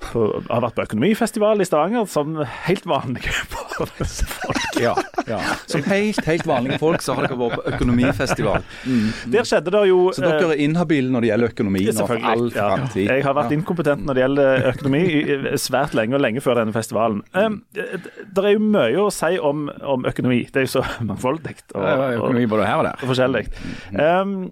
på, 0.00 0.24
har 0.48 0.62
vært 0.64 0.76
på 0.78 0.84
økonomifestival 0.88 1.62
i 1.62 1.66
Stavanger 1.68 2.06
som 2.10 2.36
helt 2.66 2.86
vanlige 2.88 3.32
folk. 3.80 4.78
Ja, 4.80 4.94
ja. 5.28 5.38
Som 5.70 5.84
helt, 5.88 6.20
helt 6.26 6.46
vanlige 6.48 6.80
folk 6.80 7.04
så 7.04 7.16
har 7.16 7.26
dere 7.28 7.38
vært 7.40 7.58
på 7.58 7.74
økonomifestival. 7.74 8.64
Mm. 8.84 9.06
Der 9.34 9.48
skjedde 9.48 9.74
det 9.74 9.82
jo 9.90 9.98
Så 10.16 10.24
dere 10.24 10.52
er 10.54 10.62
inhabile 10.64 11.12
når 11.12 11.24
det 11.24 11.32
gjelder 11.32 11.54
økonomi 11.54 11.84
nå 11.90 12.06
for 12.12 12.28
all 12.32 12.46
framtid? 12.54 13.02
Ja. 13.06 13.18
Jeg 13.18 13.26
har 13.28 13.36
vært 13.38 13.56
inkompetent 13.56 14.06
når 14.06 14.18
det 14.18 14.24
gjelder 14.24 14.68
økonomi 14.74 15.02
svært 15.60 15.96
lenge, 15.98 16.16
og 16.18 16.24
lenge 16.24 16.44
før 16.44 16.62
denne 16.62 16.76
festivalen. 16.76 17.20
Um, 17.36 17.60
det 17.74 18.44
er 18.44 18.54
jo 18.54 18.62
mye 18.64 19.04
å 19.04 19.10
si 19.14 19.34
om, 19.38 19.68
om 19.68 20.08
økonomi. 20.08 20.42
Det 20.50 20.64
er 20.64 20.68
jo 20.68 20.74
så 20.78 20.86
mangfoldig. 21.10 21.56
Og, 21.74 21.84
og, 21.84 22.32
og. 22.32 22.88
Og 23.00 23.12
forskjellig. 23.12 23.46
Um, 23.94 24.50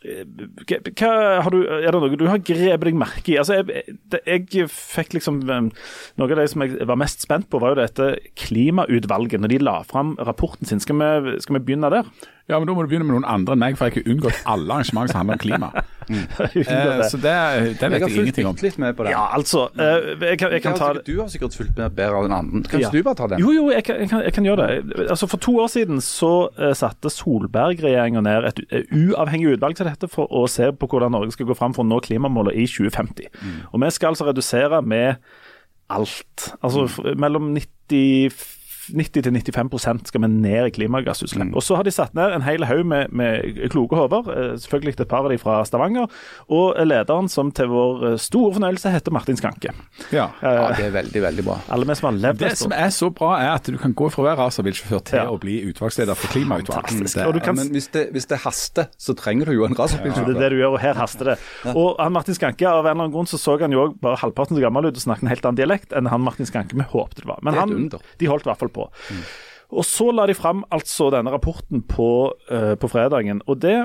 hva, 0.00 1.08
har 1.44 1.52
du, 1.52 1.58
er 1.68 1.92
det 1.92 1.98
noe 2.00 2.16
du 2.16 2.24
har 2.24 2.40
grepet 2.40 2.86
deg 2.88 2.96
merke 2.96 3.34
i? 3.34 3.36
Altså, 3.40 3.58
jeg, 3.60 3.96
jeg, 4.16 4.68
fikk 4.72 5.12
liksom 5.18 5.42
Noe 5.44 6.28
av 6.30 6.38
det 6.40 6.46
som 6.52 6.64
jeg 6.64 6.88
var 6.88 6.96
mest 7.00 7.26
spent 7.26 7.50
på, 7.52 7.60
var 7.60 7.74
jo 7.74 7.82
dette 7.82 8.06
klimautvalget. 8.40 9.42
Når 9.42 9.52
de 9.52 9.60
la 9.60 9.76
fram 9.84 10.14
rapporten 10.16 10.68
sin. 10.68 10.80
Skal 10.80 10.96
vi, 11.00 11.36
skal 11.44 11.58
vi 11.58 11.64
begynne 11.66 11.92
der? 11.92 12.08
Ja, 12.50 12.58
men 12.58 12.68
Da 12.68 12.74
må 12.74 12.84
du 12.84 12.90
begynne 12.90 13.06
med 13.06 13.16
noen 13.16 13.28
andre 13.28 13.54
enn 13.56 13.62
meg, 13.62 13.78
for 13.78 13.86
jeg 13.86 13.94
har 13.94 14.00
ikke 14.00 14.14
unngått 14.14 14.44
alle 14.50 14.76
arrangement 14.76 15.10
som 15.12 15.22
handler 15.22 15.38
om 15.38 15.44
klima. 15.46 15.72
Mm. 16.10 16.24
eh, 16.42 17.04
så 17.06 17.18
det, 17.22 17.32
det 17.78 17.88
vet 17.92 18.00
jeg, 18.00 18.00
jeg 18.00 18.18
ingenting 18.18 18.46
om. 18.48 18.56
litt 18.58 18.78
med 18.82 18.96
på 18.98 19.04
det. 19.06 19.12
Ja, 19.14 19.28
altså, 19.36 19.68
eh, 19.78 20.08
jeg 20.18 20.40
kan, 20.40 20.50
jeg 20.50 20.62
kan 20.64 20.74
ta 20.74 20.88
sikkert, 20.88 21.06
Du 21.06 21.20
har 21.20 21.28
sikkert 21.30 21.54
fulgt 21.54 21.76
med 21.78 21.94
bedre 21.94 22.24
enn 22.26 22.34
andre. 22.34 22.62
Kan 22.66 22.82
ja. 22.82 22.90
du 22.90 22.98
bare 23.06 23.14
ta 23.20 23.28
den? 23.30 23.38
Jo, 23.38 23.52
jo, 23.54 23.68
jeg 23.70 23.84
kan, 23.86 24.00
kan, 24.10 24.24
jeg 24.26 24.34
kan, 24.34 24.48
gjøre 24.48 24.66
det. 24.66 25.06
Altså, 25.06 25.28
For 25.30 25.38
to 25.38 25.54
år 25.62 25.70
siden 25.70 26.02
så 26.02 26.32
uh, 26.58 26.72
satte 26.74 27.12
Solberg-regjeringa 27.14 28.24
ned 28.26 28.48
et 28.50 28.58
uh, 28.72 28.90
uavhengig 28.90 29.54
utvalg 29.54 29.78
til 29.78 29.86
dette 29.86 30.10
for 30.10 30.26
å 30.34 30.48
se 30.50 30.72
på 30.74 30.90
hvordan 30.90 31.14
Norge 31.14 31.36
skal 31.36 31.46
gå 31.46 31.54
fram 31.54 31.76
for 31.78 31.86
å 31.86 31.90
nå 31.92 32.00
klimamålet 32.02 32.58
i 32.58 32.66
2050. 32.66 33.30
Mm. 33.30 33.56
Og 33.70 33.84
Vi 33.84 33.94
skal 33.94 34.10
altså 34.10 34.26
redusere 34.32 34.82
med 34.82 35.20
alt. 35.94 36.50
Altså 36.58 36.88
mm. 36.90 37.20
mellom 37.22 37.52
94 37.54 38.59
90-95 38.96 40.06
skal 40.10 40.24
vi 40.24 40.30
ned 40.32 40.68
i 40.68 40.74
klimagassutslipp. 40.74 41.50
Mm. 41.50 41.56
Og 41.58 41.62
Så 41.62 41.76
har 41.78 41.86
de 41.86 41.92
satt 41.94 42.14
ned 42.16 42.34
en 42.34 42.44
hel 42.44 42.64
haug 42.68 42.84
med, 42.86 43.12
med, 43.12 43.60
kloke 43.72 43.98
hoder, 43.98 44.30
eh, 44.34 44.52
selvfølgelig 44.60 45.00
et 45.00 45.08
par 45.10 45.24
av 45.24 45.32
de 45.32 45.38
fra 45.40 45.60
Stavanger. 45.68 46.10
Og 46.48 46.78
lederen, 46.86 47.28
som 47.32 47.52
til 47.54 47.70
vår 47.72 48.06
eh, 48.12 48.16
store 48.20 48.54
fornøyelse 48.58 48.92
heter 48.92 49.14
Martin 49.14 49.38
Skanke. 49.38 49.74
Ja, 50.14 50.30
ja 50.42 50.70
det 50.76 50.88
er 50.88 50.94
veldig, 50.94 51.22
veldig 51.26 51.46
bra. 51.46 51.58
Alle 51.70 51.88
vi 51.88 51.98
som 51.98 52.10
har 52.10 52.18
levd 52.26 52.44
Det 52.44 52.52
som 52.58 52.74
er 52.76 52.90
så 52.94 53.10
bra, 53.14 53.32
er 53.40 53.52
at 53.54 53.70
du 53.70 53.78
kan 53.80 53.94
gå 53.96 54.10
fra 54.12 54.24
å 54.24 54.28
være 54.28 54.40
racerbilsjåfør 54.44 55.04
til 55.12 55.20
ja. 55.22 55.26
å 55.30 55.38
bli 55.40 55.60
utvalgsleder 55.70 56.18
for 56.18 56.34
klimautvalg. 56.34 56.90
Kan... 57.44 57.58
Men 57.58 57.72
hvis 57.74 57.90
det, 57.94 58.08
hvis 58.14 58.28
det, 58.30 58.40
haster, 58.44 58.90
så 58.98 59.14
trenger 59.18 59.50
du 59.50 59.58
jo 59.58 59.66
en 59.68 59.76
racerbilsjåfør. 59.76 60.34
Det 60.34 60.40
er 60.40 60.48
det 60.48 60.56
du 60.56 60.62
gjør, 60.62 60.76
og 60.76 60.82
her 60.82 60.98
haster 60.98 61.32
det. 61.32 61.38
Og 61.74 61.98
han 62.00 62.14
Martin 62.14 62.36
Skanke, 62.36 62.68
av 62.68 62.84
en 62.84 62.90
eller 62.90 63.06
annen 63.06 63.14
grunn 63.14 63.28
så 63.30 63.40
så 63.40 63.56
han 63.60 63.74
jo 63.74 63.86
òg 63.86 63.96
bare 64.02 64.18
halvparten 64.20 64.56
så 64.56 64.62
gammel 64.62 64.88
ut 64.88 64.96
og 64.96 65.02
snakket 65.02 65.26
en 65.26 65.32
helt 65.32 65.46
annen 65.46 65.58
dialekt 65.58 65.94
enn 65.96 66.08
han 66.10 66.22
Martin 66.24 66.48
Skanke 66.48 66.78
vi 66.78 66.86
håpet 66.92 67.22
det 67.22 67.28
var. 67.28 67.40
Men 67.46 67.58
han, 67.58 67.76
de 67.90 68.30
holdt 68.30 68.46
i 68.46 68.50
hvert 68.50 68.60
fall 68.62 68.72
på 68.72 68.79
på. 68.80 68.90
Mm. 69.12 69.22
Og 69.70 69.86
Så 69.86 70.10
la 70.10 70.26
de 70.26 70.34
fram 70.34 70.64
altså 70.74 71.12
denne 71.14 71.30
rapporten 71.30 71.84
på, 71.86 72.10
uh, 72.50 72.74
på 72.74 72.90
fredagen. 72.90 73.42
og 73.46 73.62
det 73.62 73.78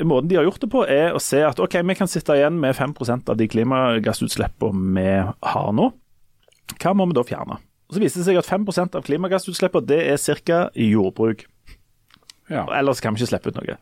Måten 0.00 0.30
de 0.30 0.36
har 0.38 0.46
gjort 0.46 0.62
det 0.62 0.70
på, 0.72 0.80
er 0.88 1.12
å 1.12 1.20
se 1.20 1.42
at 1.44 1.58
ok, 1.60 1.74
vi 1.84 1.94
kan 1.98 2.08
sitte 2.08 2.32
igjen 2.32 2.56
med 2.56 2.72
5% 2.72 3.28
av 3.28 3.36
de 3.36 3.44
klimagassutslippene 3.52 4.94
vi 4.96 5.10
har 5.52 5.74
nå. 5.76 5.90
Hva 6.80 6.94
må 6.96 7.04
vi 7.10 7.18
da 7.18 7.24
fjerne? 7.28 7.58
Og 7.90 7.96
Så 7.96 8.00
viser 8.00 8.22
det 8.22 8.28
seg 8.30 8.38
at 8.40 8.48
5% 8.48 8.96
av 8.96 9.04
klimagassutslippene 9.04 9.90
det 9.90 10.00
er 10.08 10.40
ca. 10.40 10.60
jordbruk. 10.72 11.44
Ja. 12.50 12.64
Ellers 12.78 13.00
kan 13.02 13.14
vi 13.14 13.20
ikke 13.20 13.32
slippe 13.34 13.52
ut 13.52 13.60
noe. 13.60 13.76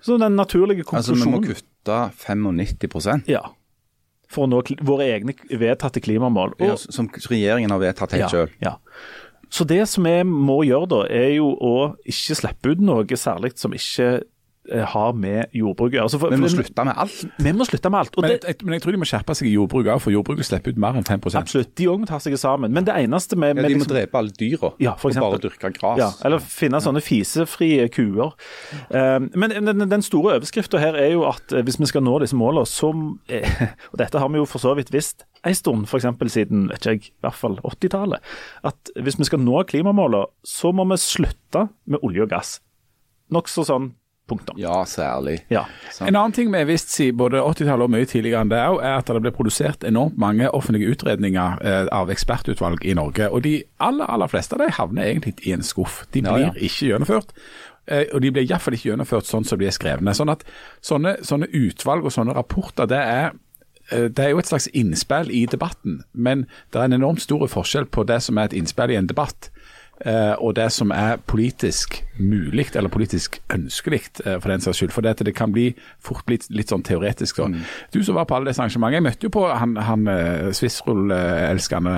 Så 0.00 0.16
den 0.16 0.36
naturlige 0.38 0.86
konklusjonen 0.88 1.20
Altså 1.20 1.28
vi 1.28 1.34
må 1.34 1.42
kutte 1.44 1.98
95% 2.16 3.28
Ja. 3.30 3.44
For 4.30 4.46
å 4.46 4.50
nå 4.50 4.62
våre 4.86 5.08
egne 5.10 5.34
vedtatte 5.58 6.00
klimamål. 6.00 6.54
Og, 6.60 6.68
ja, 6.68 6.76
som 6.78 7.08
regjeringen 7.10 7.72
har 7.74 7.80
vedtatt 7.82 8.14
helt 8.14 8.28
ja, 8.28 8.30
sjøl. 8.30 8.52
Ja. 8.62 8.76
Så 9.50 9.66
det 9.66 9.82
som 9.90 10.06
vi 10.06 10.16
må 10.26 10.60
gjøre 10.62 10.88
da, 10.90 11.00
er 11.10 11.34
jo 11.34 11.50
å 11.58 11.74
ikke 12.08 12.36
slippe 12.38 12.74
ut 12.74 12.82
noe 12.84 13.18
særlig 13.18 13.56
som 13.58 13.74
ikke 13.74 14.20
har 14.70 15.14
med 15.16 15.54
jordbruket 15.56 16.02
altså 16.02 16.18
Vi 16.30 16.36
må 16.38 16.48
slutte 16.52 16.84
med 16.84 16.94
alt. 17.00 17.22
Vi 17.40 17.52
må 17.56 17.64
slutte 17.64 17.90
med 17.90 18.02
alt. 18.02 18.16
Men, 18.20 18.28
det, 18.28 18.44
jeg, 18.46 18.58
men, 18.62 18.74
jeg, 18.76 18.82
tror 18.84 18.94
de 18.94 19.00
må 19.00 19.08
skjerpe 19.08 19.34
seg 19.38 19.48
i 19.48 19.54
jordbruket 19.54 19.94
òg, 19.94 20.02
for 20.04 20.14
jordbruket 20.14 20.46
slipper 20.46 20.74
ut 20.74 20.80
mer 20.84 20.98
enn 21.00 21.06
5 21.08 21.24
Absolutt. 21.40 21.72
De 21.80 21.88
òg 21.90 22.02
må 22.02 22.08
ta 22.10 22.20
seg 22.22 22.36
sammen. 22.38 22.74
Men 22.76 22.86
det 22.86 22.94
eneste 23.00 23.38
med, 23.40 23.56
ja, 23.56 23.64
De 23.64 23.72
må 23.72 23.80
liksom, 23.80 23.94
drepe 23.94 24.20
alle 24.20 24.34
dyra 24.36 24.72
ja, 24.82 24.94
og 24.94 25.16
bare 25.24 25.40
dyrke 25.42 25.72
gras. 25.78 25.98
Ja, 26.00 26.10
eller 26.28 26.44
finne 26.44 26.82
sånne 26.84 27.02
fisefrie 27.04 27.88
kuer. 27.94 28.36
Um, 28.92 29.30
men 29.34 29.56
den, 29.56 29.86
den 29.90 30.04
store 30.06 30.36
overskrifta 30.38 30.80
her 30.82 30.98
er 30.98 31.14
jo 31.14 31.24
at 31.30 31.56
uh, 31.56 31.62
hvis 31.66 31.80
vi 31.80 31.88
skal 31.90 32.04
nå 32.04 32.18
disse 32.22 32.38
målene, 32.38 32.68
så 32.68 32.92
uh, 32.92 33.66
Og 33.92 33.98
dette 34.00 34.20
har 34.20 34.30
vi 34.30 34.40
jo 34.40 34.48
for 34.48 34.62
så 34.62 34.74
vidt 34.78 34.92
visst 34.94 35.24
en 35.46 35.56
stund, 35.56 35.86
f.eks. 35.88 36.06
siden 36.32 36.68
vet 36.68 36.84
ikke 36.84 36.92
jeg, 36.92 37.14
i 37.14 37.24
hvert 37.24 37.38
fall 37.38 37.56
80-tallet. 37.64 38.32
At 38.66 38.92
hvis 39.00 39.16
vi 39.18 39.28
skal 39.28 39.40
nå 39.40 39.62
klimamålene, 39.70 40.28
så 40.44 40.72
må 40.76 40.84
vi 40.90 41.00
slutte 41.00 41.68
med 41.88 42.04
olje 42.04 42.26
og 42.26 42.34
gass. 42.34 42.58
Nokså 43.32 43.64
sånn 43.64 43.92
Punktum. 44.30 44.58
Ja, 44.60 44.80
særlig. 44.86 45.40
Ja. 45.52 45.64
En 46.00 46.14
annen 46.14 46.34
ting 46.36 46.52
vi 46.52 46.60
har 46.62 46.68
visst 46.68 46.92
siden 46.94 47.18
både 47.20 47.42
80-tallet 47.42 47.88
og 47.88 47.94
mye 47.94 48.08
tidligere 48.08 48.44
enn 48.44 48.52
det 48.52 48.60
òg, 48.62 48.78
er 48.84 49.00
at 49.00 49.10
det 49.10 49.22
ble 49.24 49.34
produsert 49.34 49.86
enormt 49.86 50.18
mange 50.20 50.50
offentlige 50.56 50.94
utredninger 50.94 51.64
eh, 51.66 51.88
av 51.94 52.12
ekspertutvalg 52.14 52.86
i 52.86 52.94
Norge. 52.98 53.30
Og 53.30 53.42
de 53.46 53.56
aller, 53.82 54.06
aller 54.06 54.30
fleste 54.30 54.56
av 54.56 54.64
dem 54.64 54.76
havner 54.78 55.10
egentlig 55.10 55.36
i 55.46 55.56
en 55.56 55.66
skuff. 55.66 56.04
De 56.14 56.22
blir 56.22 56.46
ja, 56.46 56.52
ja. 56.52 56.68
ikke 56.70 56.92
gjennomført. 56.92 57.34
Eh, 57.90 58.06
og 58.14 58.22
de 58.22 58.30
blir 58.30 58.46
iallfall 58.46 58.76
ikke 58.76 58.92
gjennomført 58.92 59.28
sånn 59.28 59.46
som 59.48 59.60
de 59.60 59.68
er 59.68 59.74
skrevne. 59.74 60.14
Sånn 60.16 60.32
at 60.32 60.44
sånne, 60.86 61.18
sånne 61.26 61.50
utvalg 61.50 62.06
og 62.06 62.14
sånne 62.14 62.36
rapporter, 62.36 62.88
det 62.90 63.00
er 63.00 63.32
eh, 63.90 64.06
det 64.06 64.24
er 64.24 64.34
jo 64.34 64.42
et 64.42 64.50
slags 64.50 64.68
innspill 64.76 65.32
i 65.34 65.46
debatten, 65.50 66.04
men 66.12 66.46
det 66.70 66.78
er 66.78 66.90
en 66.90 67.00
enormt 67.00 67.24
stor 67.24 67.42
forskjell 67.50 67.90
på 67.90 68.06
det 68.06 68.20
som 68.22 68.38
er 68.38 68.50
et 68.50 68.58
innspill 68.60 68.94
i 68.94 69.00
en 69.00 69.10
debatt, 69.10 69.50
og 70.40 70.54
det 70.56 70.70
som 70.72 70.90
er 70.96 71.20
politisk 71.28 72.00
mulig, 72.20 72.66
eller 72.74 72.88
politisk 72.88 73.40
ønskelig 73.52 74.02
eh, 74.24 74.40
for 74.40 74.48
den 74.48 74.60
saks 74.60 74.80
skyld. 74.80 74.92
For 74.94 75.04
det, 75.04 75.18
det 75.26 75.34
kan 75.36 75.52
bli 75.52 75.70
fort 76.04 76.24
bli 76.26 76.38
litt 76.56 76.72
sånn 76.72 76.84
teoretisk. 76.86 77.40
Så. 77.40 77.48
Mm. 77.50 77.62
Du 77.92 78.02
som 78.04 78.18
var 78.18 78.28
på 78.28 78.38
alle 78.38 78.50
disse 78.50 78.62
arrangementene, 78.62 79.00
jeg 79.00 79.08
møtte 79.08 79.28
jo 79.28 79.32
på 79.34 79.46
han, 79.48 79.76
han 79.76 80.08
uh, 80.08 80.50
Swissroll-elskende 80.56 81.96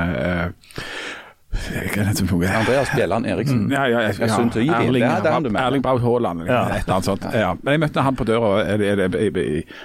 Andreas 2.56 2.88
Bjelland 2.94 3.26
Eriksen. 3.28 3.66
Ja, 3.70 3.84
ja, 3.84 4.02
ja, 4.06 4.12
ja. 4.16 4.38
Erling, 4.78 5.04
Erling 5.04 5.82
Braut 5.84 6.00
Haaland, 6.00 6.46
ja. 6.46 6.62
et 6.78 6.86
eller 6.86 6.94
annet 6.94 7.10
sånt. 7.10 7.26
Ja. 7.36 7.52
Men 7.60 7.76
jeg 7.76 7.82
møtte 7.84 8.06
han 8.06 8.16
på 8.16 8.24
døra 8.24 8.64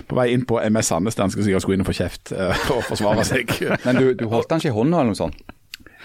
på 0.08 0.19
vei 0.21 0.30
inn 0.32 0.47
på 0.47 0.62
MS 0.63 0.93
Sandnes, 0.93 1.19
der 1.19 1.27
han 1.27 1.36
skulle 1.36 1.49
sikkert 1.49 1.67
gå 1.67 1.75
inn 1.75 1.84
og 1.84 1.91
få 1.91 1.97
kjeft 1.99 2.32
og 2.32 2.82
forsvare 2.88 3.27
seg. 3.27 3.51
Men 3.86 3.99
du, 3.99 4.13
du 4.15 4.25
holdt 4.32 4.56
han 4.56 4.63
ikke 4.63 4.71
i 4.71 4.77
hånda 4.80 5.03
eller 5.03 5.12
noe 5.12 5.19
sånt? 5.19 5.43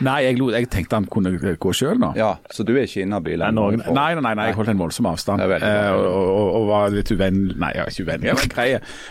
Nei, 0.00 0.22
jeg, 0.24 0.38
jeg, 0.40 0.68
tenkte 0.72 0.96
han 0.96 1.07
kunne 1.12 1.35
gå 1.37 1.72
sjøl 1.76 2.00
nå. 2.00 2.12
Ja, 2.16 2.35
Så 2.50 2.64
du 2.64 2.72
er 2.74 2.87
ikke 2.87 3.05
inhabil? 3.05 3.44
Nei, 3.44 3.76
nei, 3.76 4.09
nei, 4.16 4.35
nei, 4.38 4.46
jeg 4.48 4.57
holdt 4.57 4.72
en 4.72 4.81
voldsom 4.81 5.09
avstand. 5.11 5.44
Eh, 5.44 5.88
og, 5.92 6.07
og, 6.09 6.48
og, 6.57 6.66
var 6.70 6.94
litt 6.94 7.12
uvenn 7.12 7.42
Nei, 7.52 7.72
jeg 7.76 7.85
var 7.85 7.92
ikke 7.92 8.07
uvenn, 8.07 8.26
jeg 8.26 8.38
var 8.40 8.50
grei. 8.55 8.68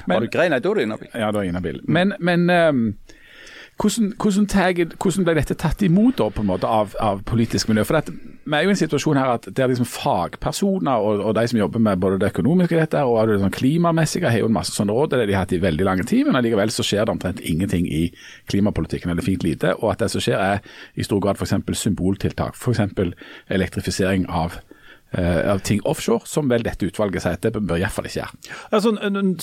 Men, 0.07 0.15
var 0.15 0.25
du 0.25 0.33
grei? 0.33 0.49
Nei, 0.51 0.61
da 0.63 0.71
er 0.71 0.79
du 0.79 0.85
inhabil. 0.87 1.11
Ja, 1.13 1.29
da 1.29 1.41
er 1.41 1.47
jeg 1.47 1.55
inhabil. 1.55 1.81
Men, 1.85 2.15
men 2.19 2.47
um, 2.49 2.85
hvordan, 3.81 4.13
hvordan, 4.21 4.45
hvordan, 5.01 5.25
ble 5.25 5.33
dette 5.37 5.55
tatt 5.57 5.81
imot 5.85 6.19
da, 6.19 6.27
på 6.29 6.43
en 6.43 6.49
måte 6.51 6.69
av, 6.69 6.93
av 7.01 7.23
politisk 7.27 7.71
miljø? 7.71 7.85
For 7.87 7.97
dette, 7.97 8.13
Vi 8.41 8.57
er 8.57 8.65
jo 8.65 8.71
i 8.71 8.73
en 8.73 8.79
situasjon 8.79 9.17
her 9.17 9.31
at 9.35 9.45
det 9.47 9.61
er 9.61 9.69
liksom 9.69 9.87
fagpersoner 9.89 11.03
og, 11.05 11.21
og 11.29 11.35
de 11.37 11.43
som 11.47 11.59
jobber 11.59 11.83
med 11.83 12.01
både 12.01 12.17
det 12.21 12.31
økonomiske 12.31 12.79
dette 12.79 13.03
og 13.05 13.29
det 13.29 13.37
sånn 13.41 13.53
klimamessige, 13.53 14.29
har 14.29 14.41
jo 14.41 14.49
en 14.49 14.55
masse 14.55 14.73
sånne 14.73 14.95
råd. 14.97 15.13
Det 15.13 15.19
har 15.21 15.29
de 15.29 15.37
hatt 15.37 15.53
i 15.53 15.61
veldig 15.61 15.87
lang 15.87 16.01
tid, 16.05 16.25
men 16.27 16.39
allikevel 16.39 16.73
så 16.73 16.85
skjer 16.85 17.05
det 17.05 17.15
omtrent 17.15 17.43
ingenting 17.45 17.85
i 17.85 18.07
klimapolitikken, 18.49 19.13
eller 19.13 19.25
fint 19.25 19.45
lite. 19.45 19.75
Og 19.79 19.93
at 19.93 20.01
det 20.01 20.09
som 20.13 20.25
skjer 20.25 20.41
er 20.41 20.65
i 20.97 21.05
stor 21.05 21.21
grad 21.21 21.37
f.eks. 21.37 21.53
symboltiltak. 21.83 22.57
F.eks. 22.57 22.81
elektrifisering 23.53 24.25
av 24.29 24.57
av 25.11 25.59
ting 25.67 25.81
offshore, 25.87 26.23
som 26.25 26.47
vel 26.51 26.63
dette 26.63 26.87
utvalget 26.87 27.23
sier 27.23 27.35
at 27.35 27.43
det 27.43 27.59
bør 27.59 27.81
iallfall 27.81 28.07
ikke 28.07 28.21
gjøre. 28.21 28.51
Altså, 28.71 28.93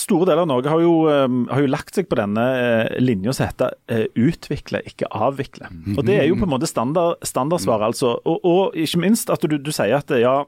store 0.00 0.28
deler 0.30 0.44
av 0.46 0.48
Norge 0.48 0.72
har 0.72 0.80
jo, 0.80 0.94
um, 1.12 1.42
har 1.50 1.64
jo 1.64 1.70
lagt 1.70 1.98
seg 1.98 2.08
på 2.08 2.16
denne 2.16 2.44
uh, 2.56 2.98
linja 3.02 3.34
som 3.36 3.50
heter 3.50 4.06
utvikle, 4.16 4.80
ikke 4.88 5.10
avvikle. 5.12 5.68
Og 5.96 6.04
Det 6.08 6.16
er 6.22 6.28
jo 6.30 6.38
på 6.40 6.48
en 6.48 6.54
måte 6.54 6.70
standard, 6.70 7.18
standardsvaret. 7.26 7.90
altså. 7.92 8.16
Og, 8.24 8.40
og, 8.44 8.78
ikke 8.78 9.02
minst 9.02 9.32
at 9.32 9.44
du, 9.44 9.58
du 9.60 9.72
sier 9.74 9.98
at 9.98 10.12
ja, 10.16 10.40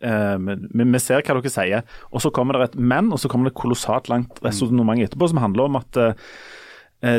vi, 0.00 1.00
ser 1.02 1.20
hva 1.20 1.36
dere 1.36 1.52
sier, 1.52 1.84
og 2.10 2.24
så 2.24 2.32
kommer 2.34 2.56
det 2.56 2.70
et 2.70 2.80
men, 2.80 3.12
og 3.12 3.20
så 3.20 3.28
kommer 3.32 3.50
det 3.50 3.58
kolossalt 3.58 4.08
langt 4.12 4.40
resonnement 4.44 5.00
etterpå 5.04 5.28
som 5.30 5.40
handler 5.44 5.68
om 5.68 5.78
at 5.80 6.00